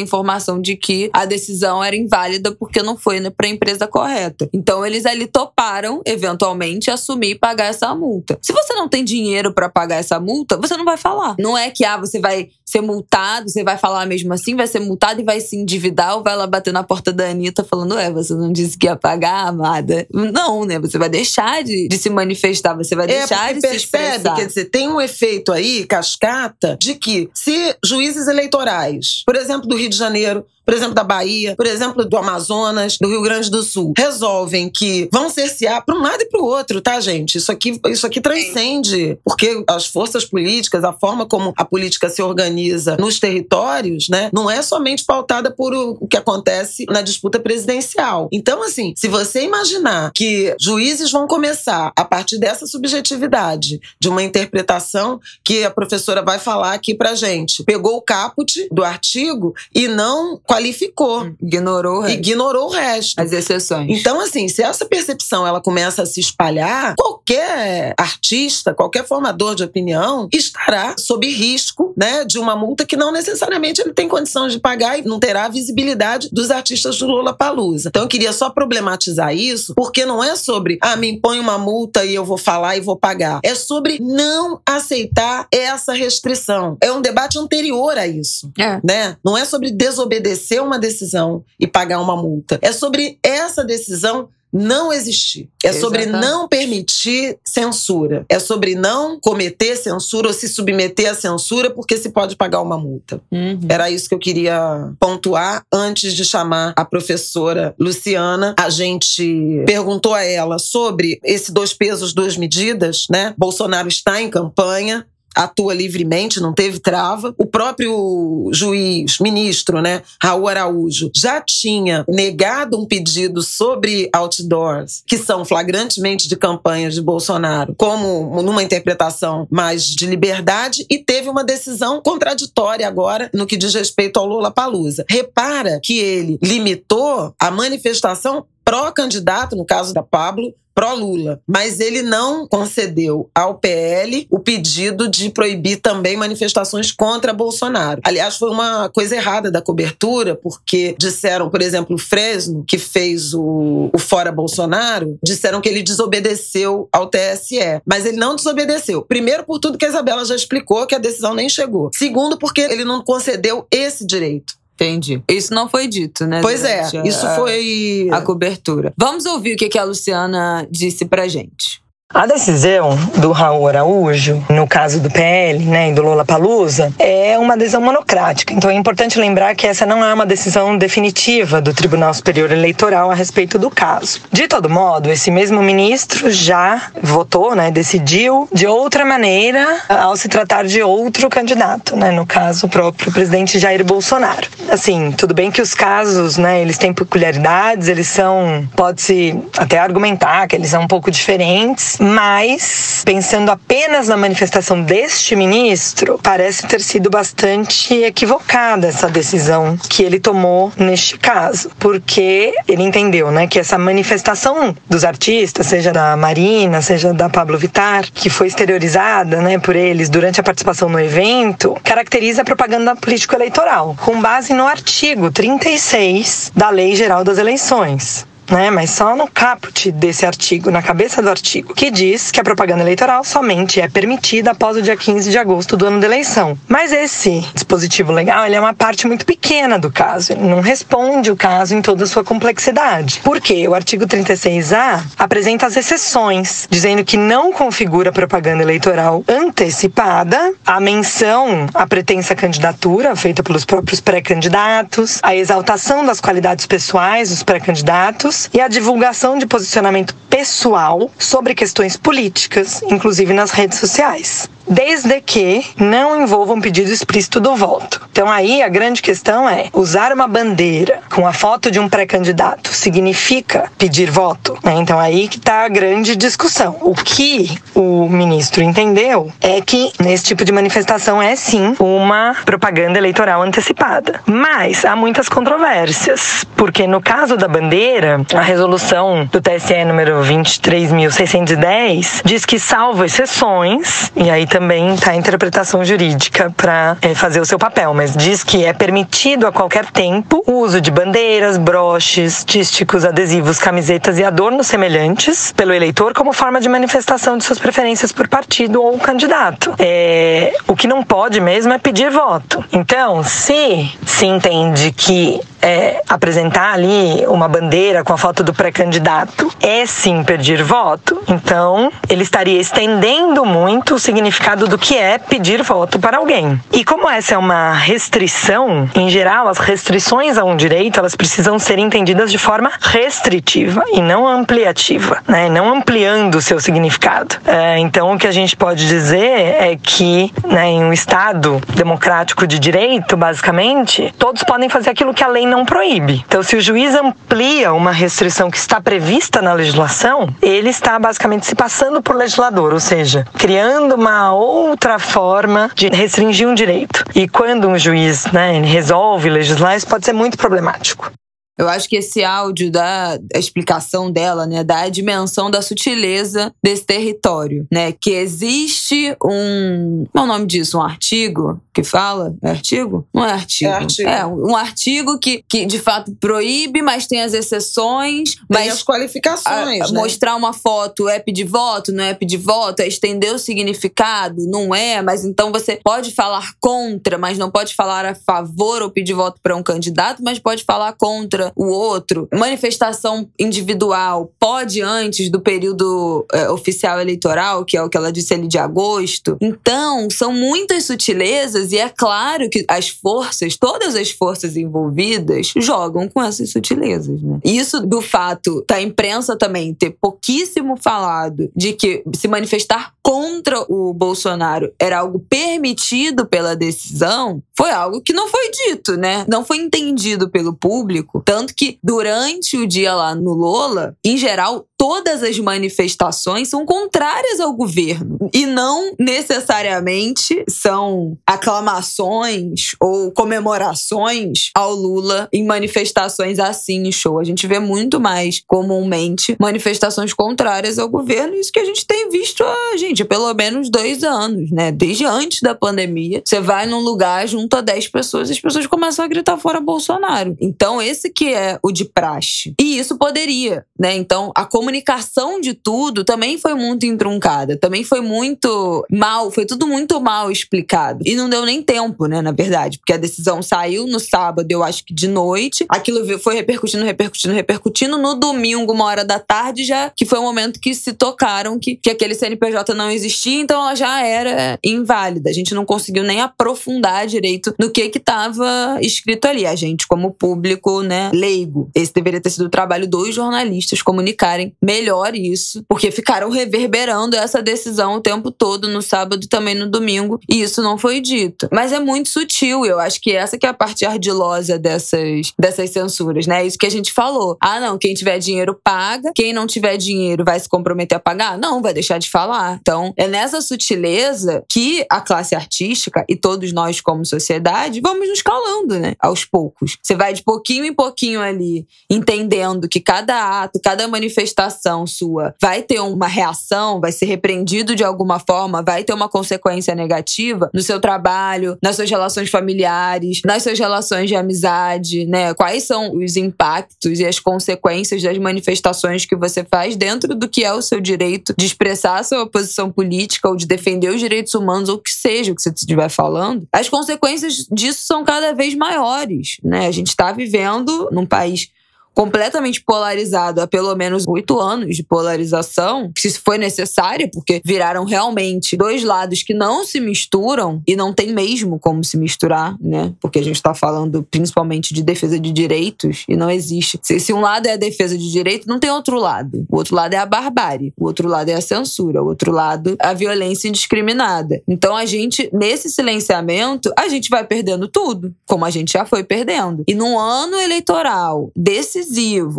informação 0.00 0.60
de 0.60 0.76
que 0.76 1.10
a 1.12 1.24
decisão 1.24 1.82
era 1.82 1.94
inválida 1.94 2.52
porque 2.52 2.82
não 2.82 2.96
foi 2.96 3.18
para 3.30 3.46
a 3.46 3.50
empresa 3.50 3.86
correta. 3.86 4.48
Então 4.52 4.84
eles 4.84 5.06
ali 5.06 5.26
toparam 5.26 6.02
eventualmente 6.04 6.90
assumir 6.90 7.30
e 7.30 7.34
pagar 7.34 7.66
essa 7.66 7.94
multa. 7.94 8.38
Se 8.42 8.52
você 8.52 8.74
não 8.74 8.88
tem 8.88 9.04
dinheiro 9.04 9.52
para 9.52 9.68
pagar 9.68 9.96
essa 9.96 10.18
multa, 10.18 10.56
você 10.56 10.76
não 10.76 10.84
vai 10.84 10.96
falar. 10.96 11.36
Não 11.38 11.56
é 11.56 11.70
que 11.70 11.84
ah, 11.84 11.96
você 11.96 12.20
vai 12.20 12.48
ser 12.64 12.80
multado, 12.80 13.48
você 13.48 13.64
vai 13.64 13.78
falar 13.78 14.06
mesmo 14.06 14.32
assim, 14.32 14.54
vai 14.54 14.66
ser 14.66 14.80
multado 14.80 15.20
e 15.20 15.24
vai 15.24 15.40
se 15.40 15.56
endividar 15.56 16.16
ou 16.16 16.22
vai 16.22 16.36
lá 16.36 16.46
bater 16.46 16.72
na 16.72 16.82
porta 16.82 17.12
da 17.12 17.28
Anitta 17.28 17.64
falando, 17.64 17.98
é, 17.98 18.10
você 18.10 18.34
não 18.34 18.52
disse 18.52 18.76
que 18.76 18.86
ia 18.86 18.96
pagar, 18.96 19.48
amada. 19.48 20.06
Não, 20.12 20.64
né? 20.64 20.78
Você 20.78 20.98
vai 20.98 21.08
deixar 21.08 21.62
de, 21.64 21.88
de 21.88 21.98
se 21.98 22.07
manifestar, 22.10 22.74
você 22.74 22.94
vai 22.94 23.06
é, 23.06 23.18
deixar 23.18 23.54
de 23.54 23.60
percebe, 23.60 23.68
se 23.68 23.76
expressar. 23.76 24.34
Quer 24.34 24.46
dizer, 24.46 24.64
tem 24.66 24.88
um 24.88 25.00
efeito 25.00 25.52
aí, 25.52 25.86
cascata, 25.86 26.76
de 26.80 26.94
que 26.94 27.30
se 27.34 27.76
juízes 27.84 28.28
eleitorais, 28.28 29.22
por 29.24 29.36
exemplo, 29.36 29.68
do 29.68 29.76
Rio 29.76 29.88
de 29.88 29.96
Janeiro, 29.96 30.44
por 30.68 30.74
exemplo, 30.74 30.94
da 30.94 31.02
Bahia, 31.02 31.56
por 31.56 31.66
exemplo, 31.66 32.04
do 32.04 32.14
Amazonas, 32.18 32.98
do 32.98 33.08
Rio 33.08 33.22
Grande 33.22 33.50
do 33.50 33.62
Sul, 33.62 33.94
resolvem 33.96 34.68
que 34.68 35.08
vão 35.10 35.30
cercear 35.30 35.82
para 35.82 35.96
um 35.96 36.02
lado 36.02 36.20
e 36.20 36.26
para 36.26 36.42
o 36.42 36.44
outro, 36.44 36.82
tá, 36.82 37.00
gente? 37.00 37.38
Isso 37.38 37.50
aqui, 37.50 37.80
isso 37.86 38.06
aqui 38.06 38.20
transcende, 38.20 39.18
porque 39.24 39.64
as 39.66 39.86
forças 39.86 40.26
políticas, 40.26 40.84
a 40.84 40.92
forma 40.92 41.24
como 41.24 41.54
a 41.56 41.64
política 41.64 42.10
se 42.10 42.20
organiza 42.20 42.98
nos 42.98 43.18
territórios, 43.18 44.10
né, 44.10 44.28
não 44.30 44.50
é 44.50 44.60
somente 44.60 45.06
pautada 45.06 45.50
por 45.50 45.72
o 45.72 46.06
que 46.06 46.18
acontece 46.18 46.84
na 46.90 47.00
disputa 47.00 47.40
presidencial. 47.40 48.28
Então, 48.30 48.62
assim, 48.62 48.92
se 48.94 49.08
você 49.08 49.44
imaginar 49.44 50.12
que 50.14 50.54
juízes 50.60 51.10
vão 51.10 51.26
começar 51.26 51.92
a 51.96 52.04
partir 52.04 52.38
dessa 52.38 52.66
subjetividade 52.66 53.80
de 53.98 54.08
uma 54.10 54.22
interpretação 54.22 55.18
que 55.42 55.64
a 55.64 55.70
professora 55.70 56.20
vai 56.20 56.38
falar 56.38 56.74
aqui 56.74 56.94
pra 56.94 57.14
gente, 57.14 57.64
pegou 57.64 57.96
o 57.96 58.02
caput 58.02 58.68
do 58.70 58.84
artigo 58.84 59.54
e 59.74 59.88
não 59.88 60.38
qualificou. 60.58 61.30
Ignorou 61.40 61.98
o 61.98 62.00
resto. 62.00 62.18
Ignorou 62.18 62.66
o 62.66 62.70
resto. 62.70 63.20
As 63.20 63.32
exceções. 63.32 63.98
Então, 63.98 64.20
assim, 64.20 64.48
se 64.48 64.62
essa 64.62 64.84
percepção 64.84 65.46
ela 65.46 65.60
começa 65.60 66.02
a 66.02 66.06
se 66.06 66.20
espalhar, 66.20 66.94
qualquer 66.96 67.94
artista, 67.96 68.74
qualquer 68.74 69.06
formador 69.06 69.54
de 69.54 69.62
opinião 69.62 70.28
estará 70.32 70.94
sob 70.98 71.26
risco, 71.28 71.94
né, 71.96 72.24
de 72.24 72.38
uma 72.38 72.56
multa 72.56 72.84
que 72.84 72.96
não 72.96 73.12
necessariamente 73.12 73.80
ele 73.80 73.92
tem 73.92 74.08
condição 74.08 74.48
de 74.48 74.58
pagar 74.58 74.98
e 74.98 75.02
não 75.02 75.18
terá 75.18 75.44
a 75.44 75.48
visibilidade 75.48 76.28
dos 76.32 76.50
artistas 76.50 76.98
do 76.98 77.06
Lula 77.06 77.32
Palusa. 77.32 77.88
Então, 77.88 78.02
eu 78.02 78.08
queria 78.08 78.32
só 78.32 78.50
problematizar 78.50 79.34
isso, 79.34 79.74
porque 79.74 80.04
não 80.04 80.22
é 80.22 80.34
sobre, 80.34 80.78
ah, 80.82 80.96
me 80.96 81.12
impõe 81.12 81.38
uma 81.38 81.58
multa 81.58 82.04
e 82.04 82.14
eu 82.14 82.24
vou 82.24 82.38
falar 82.38 82.76
e 82.76 82.80
vou 82.80 82.96
pagar. 82.96 83.40
É 83.42 83.54
sobre 83.54 83.98
não 84.00 84.60
aceitar 84.66 85.46
essa 85.52 85.92
restrição. 85.92 86.76
É 86.80 86.90
um 86.90 87.00
debate 87.00 87.38
anterior 87.38 87.96
a 87.96 88.06
isso, 88.06 88.50
é. 88.58 88.80
né? 88.82 89.16
Não 89.24 89.36
é 89.36 89.44
sobre 89.44 89.70
desobedecer 89.70 90.47
obedecer 90.48 90.62
uma 90.62 90.78
decisão 90.78 91.44
e 91.60 91.66
pagar 91.66 92.00
uma 92.00 92.16
multa. 92.16 92.58
É 92.62 92.72
sobre 92.72 93.18
essa 93.22 93.62
decisão 93.62 94.28
não 94.50 94.90
existir. 94.90 95.50
É 95.62 95.74
sobre 95.74 96.06
não 96.06 96.48
permitir 96.48 97.38
censura. 97.44 98.24
É 98.30 98.38
sobre 98.38 98.74
não 98.74 99.20
cometer 99.20 99.76
censura 99.76 100.28
ou 100.28 100.32
se 100.32 100.48
submeter 100.48 101.10
à 101.10 101.14
censura 101.14 101.68
porque 101.68 101.98
se 101.98 102.08
pode 102.08 102.34
pagar 102.34 102.62
uma 102.62 102.78
multa. 102.78 103.20
Uhum. 103.30 103.60
Era 103.68 103.90
isso 103.90 104.08
que 104.08 104.14
eu 104.14 104.18
queria 104.18 104.90
pontuar 104.98 105.62
antes 105.70 106.14
de 106.14 106.24
chamar 106.24 106.72
a 106.74 106.82
professora 106.82 107.74
Luciana. 107.78 108.54
A 108.58 108.70
gente 108.70 109.62
perguntou 109.66 110.14
a 110.14 110.24
ela 110.24 110.58
sobre 110.58 111.20
esse 111.22 111.52
dois 111.52 111.74
pesos, 111.74 112.14
duas 112.14 112.38
medidas, 112.38 113.04
né? 113.10 113.34
Bolsonaro 113.36 113.88
está 113.88 114.22
em 114.22 114.30
campanha, 114.30 115.06
atua 115.38 115.72
livremente, 115.72 116.40
não 116.40 116.52
teve 116.52 116.80
trava. 116.80 117.34
O 117.38 117.46
próprio 117.46 118.50
juiz, 118.52 119.18
ministro, 119.20 119.80
né, 119.80 120.02
Raul 120.20 120.48
Araújo, 120.48 121.10
já 121.14 121.40
tinha 121.40 122.04
negado 122.08 122.78
um 122.78 122.84
pedido 122.84 123.40
sobre 123.42 124.10
outdoors, 124.12 125.02
que 125.06 125.16
são 125.16 125.44
flagrantemente 125.44 126.28
de 126.28 126.36
campanhas 126.36 126.94
de 126.94 127.00
Bolsonaro, 127.00 127.74
como 127.76 128.42
numa 128.42 128.62
interpretação 128.62 129.46
mais 129.50 129.84
de 129.84 130.06
liberdade, 130.06 130.84
e 130.90 130.98
teve 130.98 131.28
uma 131.28 131.44
decisão 131.44 132.02
contraditória 132.02 132.86
agora 132.86 133.30
no 133.32 133.46
que 133.46 133.56
diz 133.56 133.74
respeito 133.74 134.18
ao 134.18 134.26
Lula 134.26 134.50
Palusa. 134.50 135.04
Repara 135.08 135.80
que 135.82 135.98
ele 135.98 136.38
limitou 136.42 137.32
a 137.38 137.50
manifestação 137.50 138.44
pró-candidato, 138.64 139.56
no 139.56 139.64
caso 139.64 139.94
da 139.94 140.02
Pablo, 140.02 140.52
pró-Lula, 140.78 141.40
mas 141.44 141.80
ele 141.80 142.02
não 142.02 142.46
concedeu 142.46 143.28
ao 143.34 143.56
PL 143.56 144.28
o 144.30 144.38
pedido 144.38 145.08
de 145.08 145.28
proibir 145.28 145.80
também 145.80 146.16
manifestações 146.16 146.92
contra 146.92 147.32
Bolsonaro. 147.32 148.00
Aliás, 148.04 148.36
foi 148.36 148.48
uma 148.48 148.88
coisa 148.88 149.16
errada 149.16 149.50
da 149.50 149.60
cobertura, 149.60 150.36
porque 150.36 150.94
disseram, 150.96 151.50
por 151.50 151.60
exemplo, 151.60 151.96
o 151.96 151.98
Fresno, 151.98 152.62
que 152.64 152.78
fez 152.78 153.34
o, 153.34 153.90
o 153.92 153.98
Fora 153.98 154.30
Bolsonaro, 154.30 155.18
disseram 155.20 155.60
que 155.60 155.68
ele 155.68 155.82
desobedeceu 155.82 156.88
ao 156.92 157.08
TSE. 157.08 157.58
Mas 157.84 158.06
ele 158.06 158.16
não 158.16 158.36
desobedeceu. 158.36 159.02
Primeiro, 159.02 159.42
por 159.42 159.58
tudo 159.58 159.78
que 159.78 159.84
a 159.84 159.88
Isabela 159.88 160.24
já 160.24 160.36
explicou, 160.36 160.86
que 160.86 160.94
a 160.94 160.98
decisão 160.98 161.34
nem 161.34 161.48
chegou. 161.48 161.90
Segundo, 161.92 162.38
porque 162.38 162.60
ele 162.60 162.84
não 162.84 163.02
concedeu 163.02 163.66
esse 163.72 164.06
direito. 164.06 164.54
Entendi. 164.78 165.20
Isso 165.28 165.52
não 165.52 165.68
foi 165.68 165.88
dito, 165.88 166.24
né? 166.24 166.40
Pois 166.40 166.62
é, 166.62 166.82
isso 167.04 167.26
a, 167.26 167.34
foi. 167.34 168.08
A 168.12 168.20
cobertura. 168.20 168.92
Vamos 168.96 169.26
ouvir 169.26 169.54
o 169.54 169.56
que 169.56 169.76
a 169.76 169.82
Luciana 169.82 170.66
disse 170.70 171.04
pra 171.04 171.26
gente. 171.26 171.82
A 172.14 172.26
decisão 172.26 172.96
do 173.18 173.32
Raul 173.32 173.68
Araújo, 173.68 174.42
no 174.48 174.66
caso 174.66 174.98
do 174.98 175.10
PL, 175.10 175.62
né, 175.66 175.90
e 175.90 175.92
do 175.92 176.02
Lula 176.02 176.24
Palusa, 176.24 176.90
é 176.98 177.38
uma 177.38 177.54
decisão 177.54 177.82
monocrática. 177.82 178.54
Então 178.54 178.70
é 178.70 178.74
importante 178.74 179.18
lembrar 179.18 179.54
que 179.54 179.66
essa 179.66 179.84
não 179.84 180.02
é 180.02 180.14
uma 180.14 180.24
decisão 180.24 180.78
definitiva 180.78 181.60
do 181.60 181.74
Tribunal 181.74 182.14
Superior 182.14 182.50
Eleitoral 182.50 183.10
a 183.10 183.14
respeito 183.14 183.58
do 183.58 183.70
caso. 183.70 184.22
De 184.32 184.48
todo 184.48 184.70
modo, 184.70 185.10
esse 185.10 185.30
mesmo 185.30 185.62
ministro 185.62 186.30
já 186.30 186.80
votou, 187.02 187.54
né, 187.54 187.70
decidiu 187.70 188.48
de 188.50 188.66
outra 188.66 189.04
maneira 189.04 189.66
ao 189.86 190.16
se 190.16 190.30
tratar 190.30 190.64
de 190.64 190.82
outro 190.82 191.28
candidato, 191.28 191.94
né, 191.94 192.10
no 192.10 192.24
caso 192.24 192.64
o 192.64 192.70
próprio 192.70 193.12
presidente 193.12 193.58
Jair 193.58 193.84
Bolsonaro. 193.84 194.48
Assim, 194.70 195.12
tudo 195.12 195.34
bem 195.34 195.50
que 195.50 195.60
os 195.60 195.74
casos, 195.74 196.38
né, 196.38 196.62
eles 196.62 196.78
têm 196.78 196.94
peculiaridades, 196.94 197.86
eles 197.86 198.08
são, 198.08 198.66
pode-se 198.74 199.38
até 199.58 199.78
argumentar 199.78 200.46
que 200.46 200.56
eles 200.56 200.70
são 200.70 200.84
um 200.84 200.88
pouco 200.88 201.10
diferentes, 201.10 201.97
mas 201.98 203.02
pensando 203.04 203.50
apenas 203.50 204.08
na 204.08 204.16
manifestação 204.16 204.82
deste 204.82 205.34
ministro, 205.34 206.18
parece 206.22 206.66
ter 206.66 206.80
sido 206.80 207.10
bastante 207.10 207.94
equivocada 207.94 208.86
essa 208.86 209.08
decisão 209.08 209.76
que 209.88 210.02
ele 210.02 210.20
tomou 210.20 210.72
neste 210.76 211.18
caso, 211.18 211.70
porque 211.78 212.54
ele 212.66 212.82
entendeu, 212.82 213.30
né, 213.30 213.46
que 213.46 213.58
essa 213.58 213.78
manifestação 213.78 214.74
dos 214.88 215.04
artistas, 215.04 215.66
seja 215.66 215.92
da 215.92 216.16
Marina, 216.16 216.80
seja 216.82 217.12
da 217.12 217.28
Pablo 217.28 217.58
Vittar, 217.58 218.04
que 218.12 218.30
foi 218.30 218.46
exteriorizada, 218.46 219.40
né, 219.40 219.58
por 219.58 219.74
eles 219.74 220.08
durante 220.08 220.40
a 220.40 220.42
participação 220.42 220.88
no 220.88 221.00
evento, 221.00 221.76
caracteriza 221.82 222.42
a 222.42 222.44
propaganda 222.44 222.94
político-eleitoral, 222.94 223.96
com 224.04 224.20
base 224.20 224.52
no 224.52 224.66
artigo 224.66 225.30
36 225.30 226.52
da 226.54 226.70
Lei 226.70 226.94
Geral 226.94 227.24
das 227.24 227.38
Eleições 227.38 228.27
né? 228.50 228.70
Mas 228.70 228.90
só 228.90 229.14
no 229.14 229.28
caput 229.28 229.90
desse 229.92 230.24
artigo, 230.24 230.70
na 230.70 230.82
cabeça 230.82 231.22
do 231.22 231.30
artigo, 231.30 231.74
que 231.74 231.90
diz 231.90 232.30
que 232.30 232.40
a 232.40 232.44
propaganda 232.44 232.82
eleitoral 232.82 233.24
somente 233.24 233.80
é 233.80 233.88
permitida 233.88 234.52
após 234.52 234.76
o 234.76 234.82
dia 234.82 234.96
15 234.96 235.30
de 235.30 235.38
agosto 235.38 235.76
do 235.76 235.86
ano 235.86 236.00
da 236.00 236.06
eleição. 236.06 236.58
Mas 236.66 236.92
esse 236.92 237.40
dispositivo 237.54 238.12
legal, 238.12 238.46
ele 238.46 238.56
é 238.56 238.60
uma 238.60 238.74
parte 238.74 239.06
muito 239.06 239.24
pequena 239.24 239.78
do 239.78 239.90
caso, 239.90 240.32
ele 240.32 240.42
não 240.42 240.60
responde 240.60 241.30
o 241.30 241.36
caso 241.36 241.74
em 241.74 241.82
toda 241.82 242.04
a 242.04 242.06
sua 242.06 242.24
complexidade. 242.24 243.20
Por 243.22 243.40
quê? 243.40 243.66
O 243.68 243.74
artigo 243.74 244.06
36A 244.06 245.02
apresenta 245.18 245.66
as 245.66 245.76
exceções, 245.76 246.66
dizendo 246.70 247.04
que 247.04 247.16
não 247.16 247.52
configura 247.52 248.12
propaganda 248.12 248.62
eleitoral 248.62 249.24
antecipada, 249.28 250.52
a 250.64 250.80
menção 250.80 251.66
à 251.74 251.86
pretensa 251.86 252.34
candidatura 252.34 253.14
feita 253.16 253.42
pelos 253.42 253.64
próprios 253.64 254.00
pré-candidatos, 254.00 255.18
a 255.22 255.34
exaltação 255.34 256.04
das 256.04 256.20
qualidades 256.20 256.66
pessoais 256.66 257.30
dos 257.30 257.42
pré-candidatos 257.42 258.37
e 258.52 258.60
a 258.60 258.68
divulgação 258.68 259.38
de 259.38 259.46
posicionamento 259.46 260.14
pessoal 260.28 261.10
sobre 261.18 261.54
questões 261.54 261.96
políticas, 261.96 262.82
inclusive 262.82 263.32
nas 263.32 263.50
redes 263.50 263.78
sociais. 263.78 264.48
Desde 264.68 265.20
que 265.20 265.64
não 265.76 266.22
envolva 266.22 266.52
um 266.52 266.60
pedido 266.60 266.92
explícito 266.92 267.40
do 267.40 267.56
voto. 267.56 268.00
Então 268.12 268.30
aí 268.30 268.62
a 268.62 268.68
grande 268.68 269.02
questão 269.02 269.48
é: 269.48 269.68
usar 269.72 270.12
uma 270.12 270.28
bandeira 270.28 271.00
com 271.10 271.26
a 271.26 271.32
foto 271.32 271.70
de 271.70 271.78
um 271.78 271.88
pré-candidato 271.88 272.72
significa 272.72 273.70
pedir 273.78 274.10
voto? 274.10 274.58
Né? 274.62 274.74
Então 274.74 274.98
aí 274.98 275.28
que 275.28 275.38
está 275.38 275.64
a 275.64 275.68
grande 275.68 276.16
discussão. 276.16 276.76
O 276.80 276.94
que 276.94 277.58
o 277.74 278.08
ministro 278.08 278.62
entendeu 278.62 279.32
é 279.40 279.60
que 279.60 279.92
nesse 280.00 280.24
tipo 280.24 280.44
de 280.44 280.52
manifestação 280.52 281.22
é 281.22 281.34
sim 281.36 281.74
uma 281.78 282.36
propaganda 282.44 282.98
eleitoral 282.98 283.42
antecipada. 283.42 284.20
Mas 284.26 284.84
há 284.84 284.94
muitas 284.94 285.28
controvérsias, 285.28 286.44
porque 286.56 286.86
no 286.86 287.00
caso 287.00 287.36
da 287.36 287.48
bandeira, 287.48 288.20
a 288.34 288.40
resolução 288.40 289.28
do 289.30 289.40
TSE 289.40 289.84
número 289.84 290.22
23.610 290.22 292.22
diz 292.24 292.44
que, 292.44 292.58
salvo 292.58 293.04
exceções, 293.04 294.10
e 294.16 294.30
aí 294.30 294.46
também 294.46 294.57
está 294.94 295.12
a 295.12 295.16
interpretação 295.16 295.84
jurídica 295.84 296.52
para 296.56 296.96
é, 297.00 297.14
fazer 297.14 297.40
o 297.40 297.46
seu 297.46 297.58
papel, 297.58 297.94
mas 297.94 298.16
diz 298.16 298.42
que 298.42 298.64
é 298.64 298.72
permitido 298.72 299.46
a 299.46 299.52
qualquer 299.52 299.86
tempo 299.86 300.42
o 300.46 300.52
uso 300.60 300.80
de 300.80 300.90
bandeiras, 300.90 301.56
broches, 301.56 302.44
tísticos, 302.44 303.04
adesivos, 303.04 303.58
camisetas 303.58 304.18
e 304.18 304.24
adornos 304.24 304.66
semelhantes 304.66 305.52
pelo 305.52 305.72
eleitor 305.72 306.12
como 306.12 306.32
forma 306.32 306.60
de 306.60 306.68
manifestação 306.68 307.38
de 307.38 307.44
suas 307.44 307.58
preferências 307.58 308.12
por 308.12 308.28
partido 308.28 308.82
ou 308.82 308.98
candidato. 308.98 309.74
É, 309.78 310.54
o 310.66 310.74
que 310.74 310.86
não 310.86 311.02
pode 311.02 311.40
mesmo 311.40 311.72
é 311.72 311.78
pedir 311.78 312.10
voto. 312.10 312.64
Então, 312.72 313.22
se 313.22 313.88
se 314.06 314.26
entende 314.26 314.92
que 314.92 315.40
é, 315.60 316.02
apresentar 316.08 316.74
ali 316.74 317.26
uma 317.26 317.48
bandeira 317.48 318.04
com 318.04 318.12
a 318.12 318.18
foto 318.18 318.42
do 318.42 318.52
pré-candidato 318.52 319.50
é 319.60 319.84
sim 319.86 320.22
pedir 320.22 320.62
voto, 320.62 321.22
então 321.28 321.90
ele 322.08 322.22
estaria 322.22 322.60
estendendo 322.60 323.44
muito 323.44 323.94
o 323.94 323.98
significado 323.98 324.66
do 324.66 324.78
que 324.78 324.96
é 324.96 325.18
pedir 325.18 325.62
voto 325.62 325.98
para 325.98 326.18
alguém. 326.18 326.60
E 326.72 326.84
como 326.84 327.08
essa 327.08 327.34
é 327.34 327.38
uma 327.38 327.72
restrição, 327.72 328.88
em 328.94 329.10
geral, 329.10 329.48
as 329.48 329.58
restrições 329.58 330.38
a 330.38 330.44
um 330.44 330.56
direito 330.56 330.98
elas 330.98 331.14
precisam 331.14 331.58
ser 331.58 331.78
entendidas 331.78 332.30
de 332.30 332.38
forma 332.38 332.70
restritiva 332.80 333.84
e 333.92 334.00
não 334.00 334.26
ampliativa, 334.26 335.22
né? 335.26 335.48
não 335.48 335.72
ampliando 335.72 336.36
o 336.36 336.42
seu 336.42 336.60
significado. 336.60 337.36
É, 337.46 337.78
então, 337.78 338.12
o 338.12 338.18
que 338.18 338.26
a 338.26 338.32
gente 338.32 338.56
pode 338.56 338.86
dizer 338.86 339.18
é 339.18 339.76
que 339.80 340.32
né, 340.46 340.68
em 340.68 340.84
um 340.84 340.92
Estado 340.92 341.60
democrático 341.74 342.46
de 342.46 342.58
direito, 342.58 343.16
basicamente, 343.16 344.14
todos 344.18 344.42
podem 344.44 344.68
fazer 344.68 344.90
aquilo 344.90 345.14
que 345.14 345.24
a 345.24 345.28
lei 345.28 345.46
não 345.48 345.64
proíbe. 345.64 346.24
Então, 346.26 346.42
se 346.42 346.56
o 346.56 346.60
juiz 346.60 346.94
amplia 346.94 347.72
uma 347.72 347.92
restrição 347.92 348.50
que 348.50 348.56
está 348.56 348.80
prevista 348.80 349.42
na 349.42 349.52
legislação, 349.52 350.28
ele 350.40 350.70
está 350.70 350.98
basicamente 350.98 351.46
se 351.46 351.54
passando 351.54 352.02
por 352.02 352.14
legislador, 352.14 352.72
ou 352.72 352.80
seja, 352.80 353.26
criando 353.36 353.94
uma 353.94 354.32
outra 354.32 354.98
forma 354.98 355.70
de 355.74 355.88
restringir 355.88 356.48
um 356.48 356.54
direito. 356.54 357.04
E 357.14 357.28
quando 357.28 357.68
um 357.68 357.78
juiz 357.78 358.26
né, 358.26 358.60
resolve 358.60 359.30
legislar, 359.30 359.76
isso 359.76 359.86
pode 359.86 360.04
ser 360.04 360.12
muito 360.12 360.36
problemático. 360.36 361.10
Eu 361.58 361.68
acho 361.68 361.88
que 361.88 361.96
esse 361.96 362.22
áudio 362.22 362.70
dá 362.70 363.18
a 363.34 363.38
explicação 363.38 364.10
dela, 364.10 364.46
né, 364.46 364.62
dá 364.62 364.82
a 364.82 364.88
dimensão 364.88 365.50
da 365.50 365.60
sutileza 365.60 366.54
desse 366.62 366.86
território, 366.86 367.66
né, 367.70 367.92
que 367.92 368.10
existe 368.10 369.16
um, 369.24 370.06
qual 370.12 370.24
é 370.24 370.28
o 370.28 370.32
nome 370.32 370.46
disso, 370.46 370.78
um 370.78 370.82
artigo 370.82 371.60
que 371.74 371.82
fala, 371.82 372.34
é 372.42 372.50
artigo? 372.50 373.06
Não 373.14 373.24
é 373.24 373.32
artigo. 373.32 373.70
É, 373.70 373.74
artigo. 373.74 374.08
é 374.08 374.26
um 374.26 374.56
artigo 374.56 375.18
que, 375.18 375.44
que 375.48 375.66
de 375.66 375.78
fato 375.78 376.14
proíbe, 376.20 376.82
mas 376.82 377.06
tem 377.06 377.22
as 377.22 377.34
exceções, 377.34 378.34
tem 378.34 378.46
mas 378.48 378.72
as 378.74 378.82
qualificações, 378.82 379.82
a, 379.82 379.92
né? 379.92 380.00
mostrar 380.00 380.36
uma 380.36 380.52
foto 380.52 381.08
é 381.08 381.18
pedir 381.18 381.44
voto, 381.44 381.92
não 381.92 382.04
é 382.04 382.14
pedir 382.14 382.36
voto, 382.36 382.80
é 382.80 382.86
estender 382.86 383.32
o 383.32 383.38
significado, 383.38 384.44
não 384.46 384.74
é, 384.74 385.02
mas 385.02 385.24
então 385.24 385.50
você 385.50 385.80
pode 385.82 386.12
falar 386.12 386.52
contra, 386.60 387.18
mas 387.18 387.38
não 387.38 387.50
pode 387.50 387.74
falar 387.74 388.04
a 388.04 388.14
favor 388.14 388.82
ou 388.82 388.90
pedir 388.90 389.14
voto 389.14 389.40
para 389.42 389.56
um 389.56 389.62
candidato, 389.62 390.22
mas 390.22 390.38
pode 390.38 390.64
falar 390.64 390.92
contra 390.92 391.47
o 391.56 391.66
outro. 391.66 392.28
Manifestação 392.32 393.28
individual 393.38 394.32
pode 394.38 394.80
antes 394.80 395.30
do 395.30 395.40
período 395.40 396.26
é, 396.32 396.48
oficial 396.50 397.00
eleitoral, 397.00 397.64
que 397.64 397.76
é 397.76 397.82
o 397.82 397.88
que 397.88 397.96
ela 397.96 398.12
disse 398.12 398.34
ali 398.34 398.48
de 398.48 398.58
agosto. 398.58 399.36
Então, 399.40 400.08
são 400.10 400.32
muitas 400.32 400.84
sutilezas 400.84 401.72
e 401.72 401.78
é 401.78 401.88
claro 401.88 402.48
que 402.50 402.64
as 402.68 402.88
forças, 402.88 403.56
todas 403.56 403.94
as 403.94 404.10
forças 404.10 404.56
envolvidas, 404.56 405.52
jogam 405.56 406.08
com 406.08 406.22
essas 406.22 406.50
sutilezas, 406.50 407.22
né? 407.22 407.38
Isso 407.44 407.80
do 407.80 408.00
fato 408.00 408.64
da 408.68 408.80
imprensa 408.80 409.36
também 409.36 409.74
ter 409.74 409.96
pouquíssimo 410.00 410.76
falado 410.76 411.50
de 411.54 411.72
que 411.72 412.02
se 412.14 412.28
manifestar 412.28 412.92
contra 413.02 413.64
o 413.68 413.94
Bolsonaro 413.94 414.70
era 414.78 414.98
algo 414.98 415.18
permitido 415.30 416.26
pela 416.26 416.54
decisão, 416.54 417.42
foi 417.56 417.70
algo 417.70 418.02
que 418.02 418.12
não 418.12 418.28
foi 418.28 418.50
dito, 418.50 418.96
né? 418.96 419.24
Não 419.26 419.44
foi 419.44 419.56
entendido 419.56 420.28
pelo 420.28 420.54
público. 420.54 421.22
Tanto 421.24 421.37
que 421.46 421.78
durante 421.82 422.56
o 422.56 422.66
dia 422.66 422.94
lá 422.94 423.14
no 423.14 423.32
Lola, 423.32 423.96
em 424.04 424.16
geral, 424.16 424.66
todas 424.78 425.22
as 425.22 425.38
manifestações 425.38 426.48
são 426.48 426.64
contrárias 426.64 427.40
ao 427.40 427.52
governo 427.52 428.30
e 428.32 428.46
não 428.46 428.94
necessariamente 428.98 430.44
são 430.48 431.18
aclamações 431.26 432.76
ou 432.80 433.10
comemorações 433.10 434.50
ao 434.54 434.72
Lula 434.72 435.28
em 435.32 435.44
manifestações 435.44 436.38
assim 436.38 436.86
em 436.86 436.92
show. 436.92 437.18
A 437.18 437.24
gente 437.24 437.46
vê 437.46 437.58
muito 437.58 438.00
mais 438.00 438.42
comumente 438.46 439.36
manifestações 439.40 440.14
contrárias 440.14 440.78
ao 440.78 440.88
governo, 440.88 441.34
isso 441.34 441.52
que 441.52 441.58
a 441.58 441.64
gente 441.64 441.86
tem 441.86 442.08
visto 442.08 442.44
há, 442.44 442.76
gente, 442.76 443.04
pelo 443.04 443.32
menos 443.34 443.68
dois 443.68 444.04
anos, 444.04 444.50
né? 444.50 444.70
Desde 444.70 445.04
antes 445.04 445.40
da 445.42 445.54
pandemia, 445.54 446.22
você 446.24 446.40
vai 446.40 446.66
num 446.66 446.80
lugar 446.80 447.26
junto 447.26 447.56
a 447.56 447.60
10 447.60 447.88
pessoas 447.88 448.30
as 448.30 448.40
pessoas 448.40 448.66
começam 448.66 449.04
a 449.04 449.08
gritar 449.08 449.36
fora 449.36 449.60
Bolsonaro. 449.60 450.36
Então, 450.40 450.80
esse 450.80 451.10
que 451.10 451.32
é 451.34 451.58
o 451.62 451.72
de 451.72 451.84
praxe. 451.84 452.54
E 452.60 452.78
isso 452.78 452.96
poderia, 452.96 453.64
né? 453.78 453.94
Então, 453.94 454.30
a 454.34 454.44
comunicação 454.44 454.67
comunicação 454.68 455.40
de 455.40 455.54
tudo 455.54 456.04
também 456.04 456.36
foi 456.36 456.52
muito 456.52 456.84
entruncada, 456.84 457.56
também 457.56 457.82
foi 457.82 458.02
muito 458.02 458.84
mal, 458.90 459.30
foi 459.30 459.46
tudo 459.46 459.66
muito 459.66 459.98
mal 459.98 460.30
explicado. 460.30 461.02
E 461.06 461.14
não 461.16 461.30
deu 461.30 461.46
nem 461.46 461.62
tempo, 461.62 462.04
né, 462.04 462.20
na 462.20 462.32
verdade, 462.32 462.76
porque 462.76 462.92
a 462.92 462.98
decisão 462.98 463.40
saiu 463.40 463.86
no 463.86 463.98
sábado, 463.98 464.46
eu 464.50 464.62
acho 464.62 464.84
que 464.84 464.92
de 464.92 465.08
noite, 465.08 465.64
aquilo 465.70 466.06
foi 466.18 466.34
repercutindo, 466.34 466.84
repercutindo, 466.84 467.32
repercutindo. 467.32 467.96
No 467.96 468.14
domingo, 468.14 468.70
uma 468.70 468.84
hora 468.84 469.04
da 469.06 469.18
tarde, 469.18 469.64
já 469.64 469.90
que 469.96 470.04
foi 470.04 470.18
o 470.18 470.22
momento 470.22 470.60
que 470.60 470.74
se 470.74 470.92
tocaram 470.92 471.58
que, 471.58 471.76
que 471.76 471.88
aquele 471.88 472.14
CNPJ 472.14 472.74
não 472.74 472.90
existia, 472.90 473.40
então 473.40 473.62
ela 473.62 473.74
já 473.74 474.04
era 474.04 474.58
inválida. 474.62 475.30
A 475.30 475.32
gente 475.32 475.54
não 475.54 475.64
conseguiu 475.64 476.02
nem 476.02 476.20
aprofundar 476.20 477.06
direito 477.06 477.54
no 477.58 477.70
que 477.70 477.88
que 477.88 477.98
estava 477.98 478.78
escrito 478.82 479.26
ali. 479.26 479.46
A 479.46 479.54
gente, 479.54 479.86
como 479.86 480.12
público, 480.12 480.82
né, 480.82 481.10
leigo. 481.14 481.70
Esse 481.74 481.94
deveria 481.94 482.20
ter 482.20 482.28
sido 482.28 482.44
o 482.44 482.50
trabalho 482.50 482.86
dos 482.86 483.14
jornalistas 483.14 483.80
comunicarem 483.80 484.52
melhor 484.62 485.14
isso, 485.14 485.62
porque 485.68 485.90
ficaram 485.90 486.30
reverberando 486.30 487.16
essa 487.16 487.42
decisão 487.42 487.94
o 487.94 488.00
tempo 488.00 488.30
todo, 488.30 488.68
no 488.68 488.82
sábado 488.82 489.24
e 489.24 489.28
também 489.28 489.54
no 489.54 489.70
domingo, 489.70 490.18
e 490.28 490.42
isso 490.42 490.62
não 490.62 490.76
foi 490.76 491.00
dito. 491.00 491.48
Mas 491.52 491.72
é 491.72 491.78
muito 491.78 492.08
sutil, 492.08 492.64
eu 492.66 492.78
acho 492.78 493.00
que 493.00 493.12
essa 493.12 493.38
que 493.38 493.46
é 493.46 493.48
a 493.48 493.54
parte 493.54 493.84
ardilosa 493.84 494.58
dessas, 494.58 495.32
dessas 495.38 495.70
censuras, 495.70 496.26
né? 496.26 496.46
Isso 496.46 496.58
que 496.58 496.66
a 496.66 496.70
gente 496.70 496.92
falou. 496.92 497.36
Ah, 497.40 497.60
não, 497.60 497.78
quem 497.78 497.94
tiver 497.94 498.18
dinheiro 498.18 498.58
paga, 498.62 499.12
quem 499.14 499.32
não 499.32 499.46
tiver 499.46 499.76
dinheiro 499.76 500.24
vai 500.24 500.38
se 500.38 500.48
comprometer 500.48 500.96
a 500.96 501.00
pagar? 501.00 501.38
Não, 501.38 501.62
vai 501.62 501.72
deixar 501.72 501.98
de 501.98 502.10
falar. 502.10 502.58
Então, 502.60 502.92
é 502.96 503.06
nessa 503.06 503.40
sutileza 503.40 504.42
que 504.50 504.84
a 504.90 505.00
classe 505.00 505.34
artística 505.34 506.04
e 506.08 506.16
todos 506.16 506.52
nós 506.52 506.80
como 506.80 507.04
sociedade 507.04 507.80
vamos 507.80 508.08
nos 508.08 508.22
calando, 508.22 508.78
né? 508.78 508.94
Aos 509.00 509.24
poucos. 509.24 509.76
Você 509.82 509.94
vai 509.94 510.12
de 510.12 510.22
pouquinho 510.22 510.64
em 510.64 510.74
pouquinho 510.74 511.20
ali, 511.20 511.66
entendendo 511.88 512.68
que 512.68 512.80
cada 512.80 513.42
ato, 513.42 513.60
cada 513.62 513.86
manifestação 513.86 514.47
ação 514.48 514.86
sua 514.86 515.34
vai 515.40 515.62
ter 515.62 515.80
uma 515.80 516.06
reação, 516.06 516.80
vai 516.80 516.92
ser 516.92 517.06
repreendido 517.06 517.74
de 517.74 517.84
alguma 517.84 518.18
forma, 518.18 518.62
vai 518.62 518.84
ter 518.84 518.92
uma 518.92 519.08
consequência 519.08 519.74
negativa 519.74 520.50
no 520.52 520.60
seu 520.60 520.80
trabalho, 520.80 521.56
nas 521.62 521.76
suas 521.76 521.88
relações 521.88 522.28
familiares, 522.28 523.22
nas 523.24 523.42
suas 523.42 523.58
relações 523.58 524.08
de 524.08 524.16
amizade, 524.16 525.06
né? 525.06 525.32
Quais 525.34 525.64
são 525.64 525.94
os 525.96 526.16
impactos 526.16 526.98
e 526.98 527.04
as 527.04 527.18
consequências 527.18 528.02
das 528.02 528.18
manifestações 528.18 529.04
que 529.04 529.16
você 529.16 529.44
faz 529.44 529.76
dentro 529.76 530.14
do 530.14 530.28
que 530.28 530.44
é 530.44 530.52
o 530.52 530.62
seu 530.62 530.80
direito 530.80 531.34
de 531.38 531.46
expressar 531.46 531.98
a 531.98 532.02
sua 532.02 532.28
posição 532.28 532.70
política 532.70 533.28
ou 533.28 533.36
de 533.36 533.46
defender 533.46 533.90
os 533.90 534.00
direitos 534.00 534.34
humanos 534.34 534.68
ou 534.68 534.76
o 534.76 534.78
que 534.78 534.90
seja 534.90 535.34
que 535.34 535.40
você 535.40 535.50
estiver 535.50 535.88
falando. 535.88 536.46
As 536.52 536.68
consequências 536.68 537.46
disso 537.50 537.80
são 537.84 538.04
cada 538.04 538.32
vez 538.32 538.54
maiores, 538.54 539.36
né? 539.42 539.66
A 539.66 539.72
gente 539.72 539.88
está 539.88 540.12
vivendo 540.12 540.88
num 540.90 541.06
país 541.06 541.50
completamente 541.98 542.62
polarizado 542.62 543.40
há 543.40 543.46
pelo 543.48 543.74
menos 543.74 544.04
oito 544.06 544.38
anos 544.38 544.76
de 544.76 544.84
polarização, 544.84 545.90
se 545.98 546.12
foi 546.12 546.38
necessária, 546.38 547.10
porque 547.12 547.40
viraram 547.44 547.84
realmente 547.84 548.56
dois 548.56 548.84
lados 548.84 549.24
que 549.24 549.34
não 549.34 549.64
se 549.64 549.80
misturam 549.80 550.62
e 550.64 550.76
não 550.76 550.94
tem 550.94 551.12
mesmo 551.12 551.58
como 551.58 551.82
se 551.82 551.96
misturar, 551.96 552.56
né? 552.60 552.94
Porque 553.00 553.18
a 553.18 553.22
gente 553.24 553.34
está 553.34 553.52
falando 553.52 554.06
principalmente 554.08 554.72
de 554.72 554.80
defesa 554.80 555.18
de 555.18 555.32
direitos 555.32 556.04
e 556.08 556.16
não 556.16 556.30
existe. 556.30 556.78
Se, 556.84 557.00
se 557.00 557.12
um 557.12 557.20
lado 557.20 557.46
é 557.46 557.54
a 557.54 557.56
defesa 557.56 557.98
de 557.98 558.12
direito, 558.12 558.46
não 558.46 558.60
tem 558.60 558.70
outro 558.70 559.00
lado. 559.00 559.44
O 559.50 559.56
outro 559.56 559.74
lado 559.74 559.92
é 559.92 559.96
a 559.96 560.06
barbárie, 560.06 560.72
o 560.78 560.84
outro 560.84 561.08
lado 561.08 561.30
é 561.30 561.34
a 561.34 561.40
censura, 561.40 562.00
o 562.00 562.06
outro 562.06 562.30
lado 562.30 562.76
é 562.80 562.86
a 562.86 562.94
violência 562.94 563.48
indiscriminada. 563.48 564.40
Então 564.46 564.76
a 564.76 564.86
gente, 564.86 565.28
nesse 565.32 565.68
silenciamento, 565.68 566.72
a 566.78 566.86
gente 566.86 567.10
vai 567.10 567.24
perdendo 567.24 567.66
tudo, 567.66 568.14
como 568.24 568.44
a 568.44 568.50
gente 568.50 568.74
já 568.74 568.86
foi 568.86 569.02
perdendo. 569.02 569.64
E 569.66 569.74
num 569.74 569.98
ano 569.98 570.36
eleitoral 570.36 571.32
decisivo, 571.34 571.87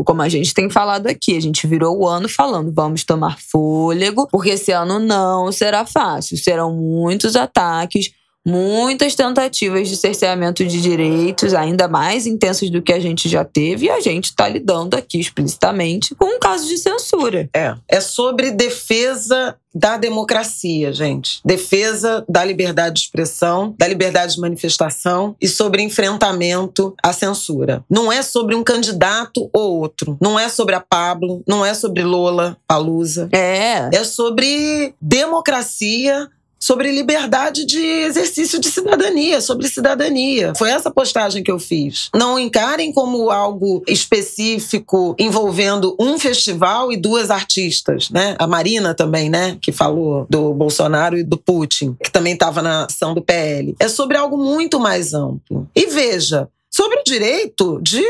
como 0.06 0.22
a 0.22 0.30
gente 0.30 0.54
tem 0.54 0.70
falado 0.70 1.08
aqui, 1.08 1.36
a 1.36 1.42
gente 1.42 1.66
virou 1.68 1.98
o 1.98 2.08
ano 2.08 2.30
falando, 2.30 2.72
vamos 2.74 3.04
tomar 3.04 3.40
fôlego, 3.40 4.28
porque 4.28 4.52
esse 4.52 4.72
ano 4.72 5.00
não 5.00 5.52
será 5.52 5.86
fácil. 5.86 6.38
Serão 6.38 6.74
muitos 6.74 7.36
ataques, 7.36 8.12
muitas 8.50 9.14
tentativas 9.16 9.88
de 9.88 9.96
cerceamento 9.96 10.66
de 10.66 10.82
direitos, 10.82 11.54
ainda 11.54 11.88
mais 11.88 12.26
intensos 12.26 12.70
do 12.70 12.82
que 12.82 12.92
a 12.92 13.00
gente 13.00 13.30
já 13.30 13.46
teve, 13.46 13.86
e 13.86 13.90
a 13.90 14.02
gente 14.02 14.26
está 14.26 14.50
lidando 14.50 14.96
aqui 14.96 15.20
explicitamente 15.20 16.16
com 16.16 16.26
um 16.26 16.40
caso 16.40 16.68
de 16.68 16.78
censura. 16.78 17.48
É. 17.54 17.76
É 17.88 18.02
sobre 18.02 18.52
defesa 18.52 19.56
da 19.74 19.98
democracia, 19.98 20.92
gente. 20.92 21.40
Defesa 21.46 22.26
da 22.28 22.44
liberdade 22.44 22.96
de 22.96 23.02
expressão, 23.02 23.76
da 23.78 23.88
liberdade 23.88 24.34
de 24.34 24.42
manifestação 24.42 25.36
e 25.40 25.48
sobre 25.48 25.84
enfrentamento 25.84 26.96
à 27.04 27.14
censura. 27.14 27.84
Não 27.88 28.12
é 28.12 28.24
sobre 28.24 28.56
um 28.56 28.64
candidato 28.64 29.48
ou 29.54 29.80
outro. 29.80 30.18
Não 30.20 30.40
é 30.40 30.50
sobre 30.50 30.74
a 30.74 30.80
Pablo, 30.80 31.44
não 31.48 31.64
é 31.64 31.74
sobre 31.74 32.04
Lola 32.04 32.58
Palusa. 32.68 33.30
É. 33.32 33.90
É 33.96 34.04
sobre 34.04 34.96
democracia 35.00 36.28
sobre 36.60 36.92
liberdade 36.92 37.66
de 37.66 37.80
exercício 37.80 38.60
de 38.60 38.70
cidadania, 38.70 39.40
sobre 39.42 39.68
cidadania. 39.68 40.54
Foi 40.56 40.70
essa 40.70 40.92
postagem 40.92 41.42
que 41.42 41.52
eu 41.52 41.58
fiz. 41.58 42.10
Não 42.14 42.38
encarem 42.38 42.92
como 42.92 43.30
algo 43.30 43.82
específico 43.88 45.16
envolvendo 45.18 45.96
um 46.00 46.20
festival 46.20 46.92
e 46.92 46.98
duas 46.98 47.32
artistas, 47.32 48.10
né? 48.10 48.36
A 48.38 48.46
Marina 48.46 48.94
também, 48.94 49.30
né, 49.30 49.58
que 49.62 49.72
falou 49.72 50.28
do 50.30 50.54
Bolsonaro 50.54 51.18
e 51.18 51.24
do 51.24 51.38
Putin, 51.38 51.96
que 52.04 52.12
também 52.12 52.34
estava 52.34 52.62
na 52.62 52.86
ação 52.86 53.14
do 53.14 53.22
PL. 53.22 53.76
É 53.80 53.88
sobre 53.88 54.18
algo 54.18 54.38
muito 54.38 54.80
mais 54.80 55.14
amplo. 55.14 55.68
E 55.76 55.86
veja, 55.88 56.50
sobre 56.70 57.00
o 57.00 57.04
direito 57.04 57.80
de 57.82 58.04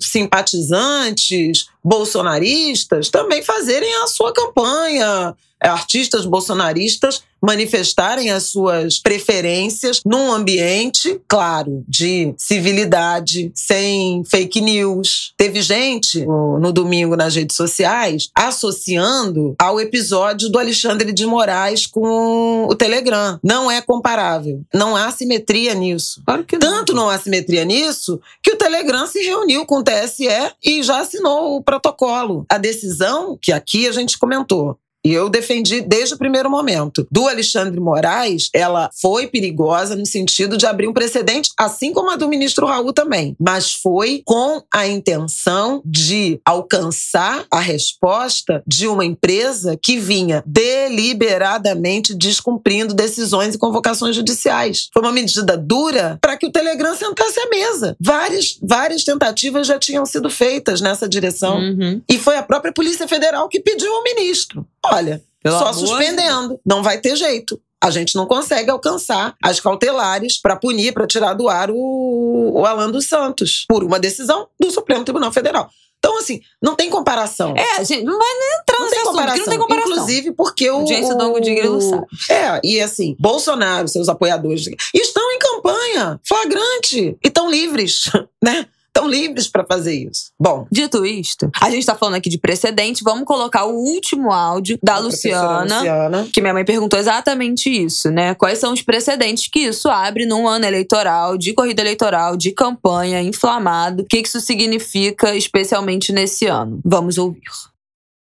simpatizantes 0.00 1.68
bolsonaristas 1.84 3.08
também 3.08 3.42
fazerem 3.42 3.94
a 4.02 4.06
sua 4.06 4.32
campanha, 4.32 5.34
artistas 5.60 6.26
bolsonaristas 6.26 7.22
manifestarem 7.40 8.30
as 8.30 8.44
suas 8.44 8.98
preferências 8.98 10.00
num 10.04 10.32
ambiente, 10.32 11.20
claro, 11.28 11.84
de 11.86 12.34
civilidade, 12.36 13.52
sem 13.54 14.24
fake 14.24 14.60
news. 14.60 15.32
Teve 15.36 15.60
gente 15.60 16.24
no, 16.24 16.58
no 16.58 16.72
domingo 16.72 17.14
nas 17.14 17.34
redes 17.34 17.56
sociais 17.56 18.30
associando 18.34 19.54
ao 19.58 19.78
episódio 19.78 20.48
do 20.48 20.58
Alexandre 20.58 21.12
de 21.12 21.26
Moraes 21.26 21.86
com 21.86 22.66
o 22.68 22.74
Telegram. 22.74 23.38
Não 23.42 23.70
é 23.70 23.80
comparável. 23.80 24.62
Não 24.74 24.96
há 24.96 25.10
simetria 25.10 25.74
nisso. 25.74 26.22
Claro 26.24 26.44
que 26.44 26.58
não. 26.58 26.66
Tanto 26.66 26.94
não 26.94 27.08
há 27.08 27.18
simetria 27.18 27.64
nisso 27.64 28.20
que 28.42 28.52
o 28.52 28.56
Telegram 28.56 29.06
se 29.06 29.20
reuniu 29.20 29.64
com 29.66 29.78
o 29.78 29.84
TSE 29.84 30.26
e 30.64 30.82
já 30.82 31.00
assinou 31.00 31.56
o 31.56 31.62
protocolo. 31.62 32.44
A 32.50 32.58
decisão 32.58 33.38
que 33.40 33.52
aqui 33.52 33.86
a 33.86 33.92
gente 33.92 34.18
comentou 34.18 34.78
e 35.06 35.14
eu 35.14 35.28
defendi 35.28 35.80
desde 35.80 36.14
o 36.14 36.18
primeiro 36.18 36.50
momento. 36.50 37.06
Do 37.12 37.28
Alexandre 37.28 37.78
Moraes, 37.78 38.50
ela 38.52 38.90
foi 39.00 39.28
perigosa 39.28 39.94
no 39.94 40.04
sentido 40.04 40.56
de 40.56 40.66
abrir 40.66 40.88
um 40.88 40.92
precedente, 40.92 41.52
assim 41.56 41.92
como 41.92 42.10
a 42.10 42.16
do 42.16 42.28
ministro 42.28 42.66
Raul 42.66 42.92
também. 42.92 43.36
Mas 43.38 43.72
foi 43.72 44.20
com 44.24 44.60
a 44.74 44.84
intenção 44.88 45.80
de 45.84 46.40
alcançar 46.44 47.46
a 47.52 47.60
resposta 47.60 48.64
de 48.66 48.88
uma 48.88 49.04
empresa 49.04 49.78
que 49.80 49.96
vinha 49.96 50.42
deliberadamente 50.44 52.12
descumprindo 52.12 52.92
decisões 52.92 53.54
e 53.54 53.58
convocações 53.58 54.16
judiciais. 54.16 54.88
Foi 54.92 55.02
uma 55.02 55.12
medida 55.12 55.56
dura 55.56 56.18
para 56.20 56.36
que 56.36 56.46
o 56.46 56.50
Telegram 56.50 56.96
sentasse 56.96 57.38
à 57.38 57.48
mesa. 57.48 57.96
Várias, 58.00 58.58
várias 58.60 59.04
tentativas 59.04 59.68
já 59.68 59.78
tinham 59.78 60.04
sido 60.04 60.28
feitas 60.28 60.80
nessa 60.80 61.08
direção. 61.08 61.58
Uhum. 61.58 62.02
E 62.10 62.18
foi 62.18 62.36
a 62.36 62.42
própria 62.42 62.72
Polícia 62.72 63.06
Federal 63.06 63.48
que 63.48 63.60
pediu 63.60 63.94
ao 63.94 64.02
ministro 64.02 64.66
olha, 64.96 65.22
Pelo 65.42 65.58
só 65.58 65.66
amor 65.66 65.74
de 65.74 65.88
suspendendo. 65.88 66.60
Não 66.64 66.82
vai 66.82 66.98
ter 66.98 67.16
jeito. 67.16 67.60
A 67.82 67.90
gente 67.90 68.16
não 68.16 68.26
consegue 68.26 68.70
alcançar 68.70 69.34
as 69.42 69.60
cautelares 69.60 70.40
para 70.40 70.56
punir, 70.56 70.92
para 70.92 71.06
tirar 71.06 71.34
do 71.34 71.48
ar 71.48 71.70
o, 71.70 72.52
o 72.54 72.66
Alan 72.66 72.90
dos 72.90 73.06
Santos, 73.06 73.64
por 73.68 73.84
uma 73.84 73.98
decisão 73.98 74.48
do 74.58 74.70
Supremo 74.70 75.04
Tribunal 75.04 75.30
Federal. 75.32 75.70
Então, 75.98 76.18
assim, 76.18 76.40
não 76.62 76.76
tem 76.76 76.88
comparação. 76.88 77.54
É, 77.56 77.84
gente 77.84 78.04
não 78.04 78.18
vai 78.18 78.28
nem 78.38 78.60
entrar 78.60 78.78
Não 78.78 78.88
tem 78.88 78.98
assunto, 79.00 79.12
comparação. 79.12 79.38
não 79.38 79.50
tem 79.50 79.58
comparação. 79.58 79.92
Inclusive 79.92 80.32
porque 80.32 80.70
o. 80.70 80.76
Audiência 80.76 81.14
do 81.14 81.22
Ango 81.24 81.40
de 81.40 81.54
Grilo 81.54 81.80
sabe. 81.80 82.06
É, 82.30 82.60
e 82.62 82.80
assim, 82.80 83.16
Bolsonaro, 83.18 83.88
seus 83.88 84.08
apoiadores, 84.08 84.66
estão 84.94 85.32
em 85.32 85.38
campanha 85.38 86.20
flagrante 86.24 87.18
e 87.22 87.28
estão 87.28 87.50
livres, 87.50 88.04
né? 88.42 88.66
Estão 88.96 89.08
livres 89.08 89.46
para 89.46 89.64
fazer 89.64 89.94
isso. 89.94 90.30
Bom, 90.40 90.66
Dito 90.72 91.04
isto, 91.04 91.50
a 91.60 91.70
gente 91.70 91.84
tá 91.84 91.94
falando 91.94 92.14
aqui 92.14 92.30
de 92.30 92.38
precedente, 92.38 93.04
vamos 93.04 93.24
colocar 93.24 93.66
o 93.66 93.74
último 93.74 94.32
áudio 94.32 94.78
da 94.82 94.98
Luciana. 94.98 95.78
Luciana. 95.78 96.28
Que 96.32 96.40
minha 96.40 96.54
mãe 96.54 96.64
perguntou 96.64 96.98
exatamente 96.98 97.68
isso, 97.68 98.10
né? 98.10 98.34
Quais 98.34 98.58
são 98.58 98.72
os 98.72 98.80
precedentes 98.80 99.48
que 99.48 99.60
isso 99.60 99.88
abre 99.88 100.24
num 100.24 100.48
ano 100.48 100.64
eleitoral, 100.64 101.36
de 101.36 101.52
corrida 101.52 101.82
eleitoral, 101.82 102.36
de 102.36 102.52
campanha, 102.52 103.20
inflamado? 103.20 104.02
O 104.02 104.06
que 104.06 104.18
isso 104.18 104.40
significa, 104.40 105.34
especialmente 105.36 106.12
nesse 106.12 106.46
ano? 106.46 106.80
Vamos 106.84 107.18
ouvir. 107.18 107.42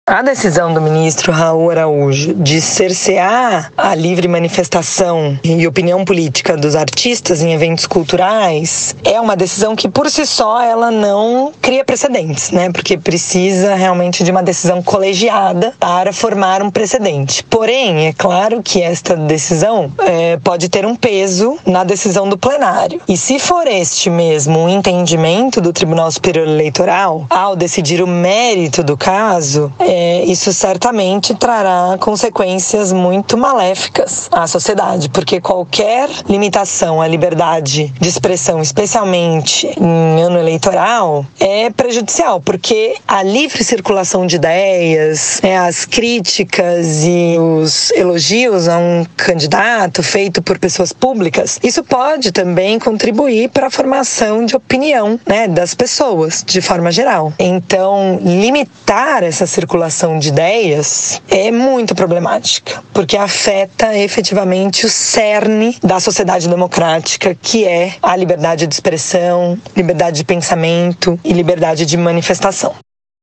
A 0.09 0.23
decisão 0.23 0.73
do 0.73 0.81
ministro 0.81 1.31
Raul 1.31 1.71
Araújo 1.71 2.33
de 2.33 2.63
cercear 2.63 3.71
a 3.77 3.95
livre 3.95 4.27
manifestação 4.27 5.39
e 5.45 5.67
opinião 5.67 6.03
política 6.03 6.57
dos 6.57 6.75
artistas 6.75 7.43
em 7.43 7.53
eventos 7.53 7.87
culturais 7.87 8.97
é 9.05 9.21
uma 9.21 9.37
decisão 9.37 9.77
que 9.77 9.87
por 9.87 10.11
si 10.11 10.25
só 10.25 10.63
ela 10.63 10.91
não 10.91 11.53
cria 11.61 11.85
precedentes, 11.85 12.51
né? 12.51 12.71
Porque 12.73 12.97
precisa 12.97 13.75
realmente 13.75 14.25
de 14.25 14.31
uma 14.31 14.43
decisão 14.43 14.83
colegiada 14.83 15.75
para 15.79 16.11
formar 16.11 16.63
um 16.63 16.71
precedente. 16.71 17.45
Porém, 17.45 18.07
é 18.07 18.15
claro 18.15 18.63
que 18.63 18.81
esta 18.81 19.15
decisão 19.15 19.93
é, 19.99 20.39
pode 20.39 20.71
ter 20.71 20.87
um 20.87 20.97
peso 20.97 21.59
na 21.67 21.85
decisão 21.85 22.27
do 22.27 22.39
plenário. 22.39 22.99
E 23.07 23.15
se 23.15 23.39
for 23.39 23.67
este 23.67 24.09
mesmo 24.09 24.59
um 24.59 24.71
entendimento 24.71 25.61
do 25.61 25.71
Tribunal 25.71 26.11
Superior 26.11 26.49
Eleitoral 26.49 27.27
ao 27.29 27.55
decidir 27.55 28.03
o 28.03 28.07
mérito 28.07 28.83
do 28.83 28.97
caso, 28.97 29.71
é, 29.79 29.98
isso 30.27 30.53
certamente 30.53 31.35
trará 31.35 31.97
consequências 31.99 32.93
muito 32.93 33.37
maléficas 33.37 34.29
à 34.33 34.47
sociedade, 34.47 35.09
porque 35.09 35.41
qualquer 35.41 36.09
limitação 36.29 37.01
à 37.01 37.07
liberdade 37.07 37.93
de 38.01 38.09
expressão, 38.09 38.61
especialmente 38.61 39.67
em 39.79 40.23
ano 40.23 40.39
eleitoral, 40.39 41.25
é 41.39 41.71
prejudicial, 41.71 42.41
porque 42.41 42.97
a 43.07 43.23
livre 43.23 43.63
circulação 43.65 44.27
de 44.27 44.37
ideias, 44.37 45.41
né, 45.43 45.59
as 45.59 45.85
críticas 45.85 47.05
e 47.05 47.37
os 47.39 47.91
elogios 47.93 48.69
a 48.69 48.79
um 48.79 49.07
candidato 49.17 50.03
feito 50.03 50.43
por 50.43 50.59
pessoas 50.59 50.93
públicas, 50.93 51.59
isso 51.63 51.83
pode 51.83 52.33
também 52.33 52.79
contribuir 52.79 53.51
para 53.51 53.67
a 53.67 53.71
formação 53.71 54.45
de 54.45 54.57
opinião 54.57 55.19
né, 55.27 55.49
das 55.49 55.75
pessoas, 55.75 56.45
de 56.47 56.61
forma 56.61 56.91
geral. 56.91 57.33
Então, 57.39 58.19
limitar 58.23 59.23
essa 59.23 59.47
circulação 59.47 59.88
de 60.19 60.29
ideias 60.29 61.23
é 61.29 61.51
muito 61.51 61.95
problemática, 61.95 62.83
porque 62.93 63.17
afeta 63.17 63.97
efetivamente 63.97 64.85
o 64.85 64.89
cerne 64.89 65.77
da 65.83 65.99
sociedade 65.99 66.49
democrática, 66.49 67.35
que 67.35 67.65
é 67.65 67.95
a 68.03 68.15
liberdade 68.15 68.67
de 68.67 68.75
expressão, 68.75 69.59
liberdade 69.75 70.19
de 70.19 70.25
pensamento 70.25 71.19
e 71.25 71.33
liberdade 71.33 71.87
de 71.87 71.97
manifestação. 71.97 72.75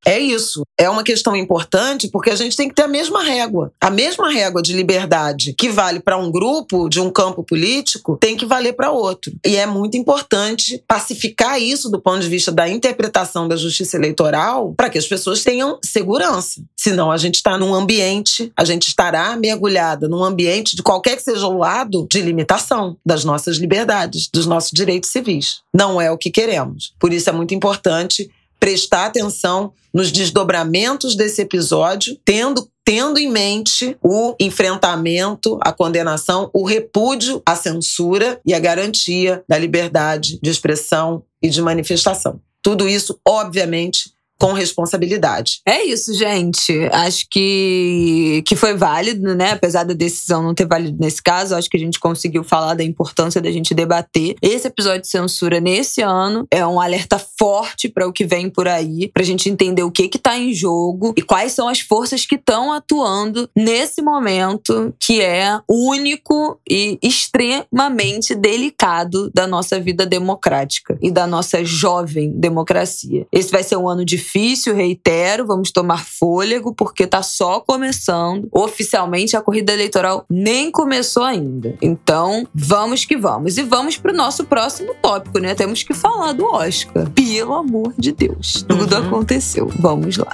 É 0.06 0.20
isso. 0.20 0.62
É 0.78 0.88
uma 0.88 1.04
questão 1.04 1.36
importante 1.36 2.08
porque 2.10 2.30
a 2.30 2.36
gente 2.36 2.56
tem 2.56 2.70
que 2.70 2.76
ter 2.76 2.84
a 2.84 2.88
mesma 2.88 3.24
régua. 3.24 3.72
A 3.82 3.90
mesma 3.90 4.32
régua 4.32 4.62
de 4.62 4.74
liberdade 4.74 5.56
que 5.58 5.68
vale 5.70 6.00
para 6.00 6.16
um 6.16 6.32
grupo 6.32 6.88
de 6.88 7.02
um 7.02 7.10
campo 7.10 7.44
político 7.44 8.16
tem 8.16 8.38
que 8.38 8.46
valer 8.46 8.74
para 8.74 8.92
outro. 8.92 9.34
E 9.44 9.56
é 9.56 9.66
muito 9.66 9.98
importante 9.98 10.84
pacificar 10.88 11.60
isso 11.60 11.90
do 11.90 12.00
ponto 12.00 12.20
de 12.20 12.30
vista 12.30 12.52
da 12.52 12.70
interpretação 12.70 13.48
da 13.48 13.56
justiça 13.56 13.98
eleitoral 13.98 14.74
para 14.78 14.90
que 14.90 15.00
as 15.00 15.08
pessoas 15.08 15.44
tenham 15.44 15.80
segurança. 15.84 16.62
Senão 16.78 17.12
a 17.12 17.18
gente 17.18 17.36
está 17.36 17.58
num 17.58 17.74
ambiente, 17.74 18.52
a 18.56 18.64
gente 18.64 18.88
estará 18.88 19.36
mergulhada 19.36 20.08
num 20.08 20.24
ambiente 20.24 20.76
de 20.76 20.84
qualquer 20.84 21.16
que 21.16 21.24
seja 21.24 21.48
o 21.48 21.58
lado 21.58 22.08
de 22.12 22.22
limitação 22.22 22.96
das 23.04 23.24
nossas 23.24 23.58
liberdades, 23.58 24.30
dos 24.32 24.46
nossos 24.46 24.72
direitos 24.72 25.10
civis. 25.10 25.62
Não 25.74 26.00
é 26.00 26.12
o 26.12 26.18
que 26.18 26.30
queremos. 26.30 26.94
Por 27.00 27.12
isso 27.12 27.30
é 27.30 27.34
muito 27.34 27.56
importante 27.56 28.30
prestar 28.66 29.06
atenção 29.06 29.74
nos 29.94 30.12
desdobramentos 30.12 31.16
desse 31.16 31.40
episódio, 31.40 32.18
tendo 32.26 32.68
tendo 32.84 33.20
em 33.20 33.30
mente 33.30 33.96
o 34.02 34.36
enfrentamento, 34.40 35.60
a 35.62 35.72
condenação, 35.72 36.50
o 36.52 36.64
repúdio 36.64 37.42
à 37.46 37.56
censura 37.56 38.40
e 38.44 38.56
a 38.56 38.60
garantia 38.60 39.44
da 39.48 39.58
liberdade 39.58 40.40
de 40.42 40.50
expressão 40.50 41.24
e 41.42 41.48
de 41.48 41.62
manifestação. 41.62 42.40
Tudo 42.62 42.90
isso, 42.90 43.20
obviamente, 43.28 44.12
com 44.38 44.52
responsabilidade. 44.52 45.62
É 45.66 45.84
isso, 45.84 46.14
gente. 46.14 46.74
Acho 46.92 47.26
que, 47.30 48.44
que 48.46 48.56
foi 48.56 48.76
válido, 48.76 49.34
né? 49.34 49.52
Apesar 49.52 49.84
da 49.84 49.94
decisão 49.94 50.44
não 50.44 50.54
ter 50.54 50.68
válido 50.68 50.98
nesse 51.00 51.22
caso, 51.22 51.56
acho 51.56 51.70
que 51.70 51.78
a 51.78 51.80
gente 51.80 52.00
conseguiu 52.00 52.44
falar 52.44 52.74
da 52.74 52.84
importância 52.84 53.42
da 53.42 53.52
gente 53.52 53.74
debater. 53.74 54.36
Esse 54.42 54.68
episódio 54.68 55.02
de 55.02 55.08
censura 55.08 55.60
nesse 55.60 56.02
ano 56.02 56.46
é 56.52 56.66
um 56.66 56.82
alerta 56.82 57.18
forte 57.40 57.88
para 57.88 58.08
o 58.08 58.12
que 58.12 58.26
vem 58.26 58.50
por 58.50 58.68
aí, 58.68 59.10
pra 59.14 59.24
gente 59.24 59.50
entender 59.50 59.84
o 59.84 59.92
que 59.92 60.10
que 60.10 60.20
tá 60.20 60.38
em 60.38 60.54
jogo 60.54 61.14
e 61.16 61.22
quais 61.22 61.54
são 61.54 61.68
as 61.68 61.80
forças 61.80 62.26
que 62.26 62.36
estão 62.36 62.74
atuando 62.74 63.50
nesse 63.56 64.02
momento 64.02 64.94
que 65.00 65.22
é 65.22 65.60
único 65.70 66.60
e 66.70 67.00
extremamente 67.02 68.36
delicado 68.36 69.32
da 69.34 69.48
nossa 69.48 69.80
vida 69.80 70.06
democrática 70.06 70.98
e 71.02 71.10
da 71.10 71.26
nossa 71.26 71.64
jovem 71.64 72.32
democracia. 72.32 73.26
Esse 73.32 73.52
vai 73.52 73.64
ser 73.64 73.78
um 73.78 73.88
ano 73.88 74.04
difícil 74.04 74.25
difícil, 74.26 74.76
reitero, 74.76 75.46
vamos 75.46 75.72
tomar 75.72 76.04
fôlego, 76.06 76.74
porque 76.74 77.06
tá 77.06 77.22
só 77.22 77.60
começando. 77.60 78.48
Oficialmente, 78.52 79.38
a 79.38 79.42
corrida 79.42 79.72
eleitoral 79.72 80.26
nem 80.30 80.72
começou 80.72 81.24
ainda. 81.24 81.76
Então, 81.82 82.48
vamos 82.54 83.06
que 83.06 83.16
vamos. 83.16 83.58
E 83.58 83.64
vamos 83.64 83.98
pro 83.98 84.14
nosso 84.14 84.46
próximo 84.46 84.96
tópico, 85.02 85.38
né? 85.40 85.54
Temos 85.54 85.84
que 85.84 85.94
falar 85.94 86.34
do 86.34 86.46
Oscar. 86.46 87.10
Pelo 87.12 87.54
amor 87.54 87.94
de 87.98 88.12
Deus. 88.12 88.66
Tudo 88.68 88.96
uhum. 88.96 89.08
aconteceu. 89.08 89.72
Vamos 89.80 90.18
lá. 90.18 90.34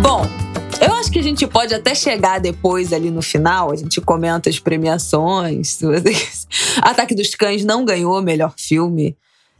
Bom, 0.00 0.26
eu 0.80 0.94
acho 0.94 1.10
que 1.10 1.18
a 1.18 1.22
gente 1.22 1.46
pode 1.46 1.74
até 1.74 1.94
chegar 1.94 2.38
depois 2.38 2.92
ali 2.92 3.10
no 3.10 3.20
final, 3.20 3.72
a 3.72 3.76
gente 3.76 4.00
comenta 4.00 4.48
as 4.48 4.58
premiações. 4.58 5.78
Ataque 6.80 7.14
dos 7.14 7.34
Cães 7.34 7.64
não 7.64 7.84
ganhou 7.84 8.16
o 8.16 8.22
melhor 8.22 8.54
filme. 8.56 9.16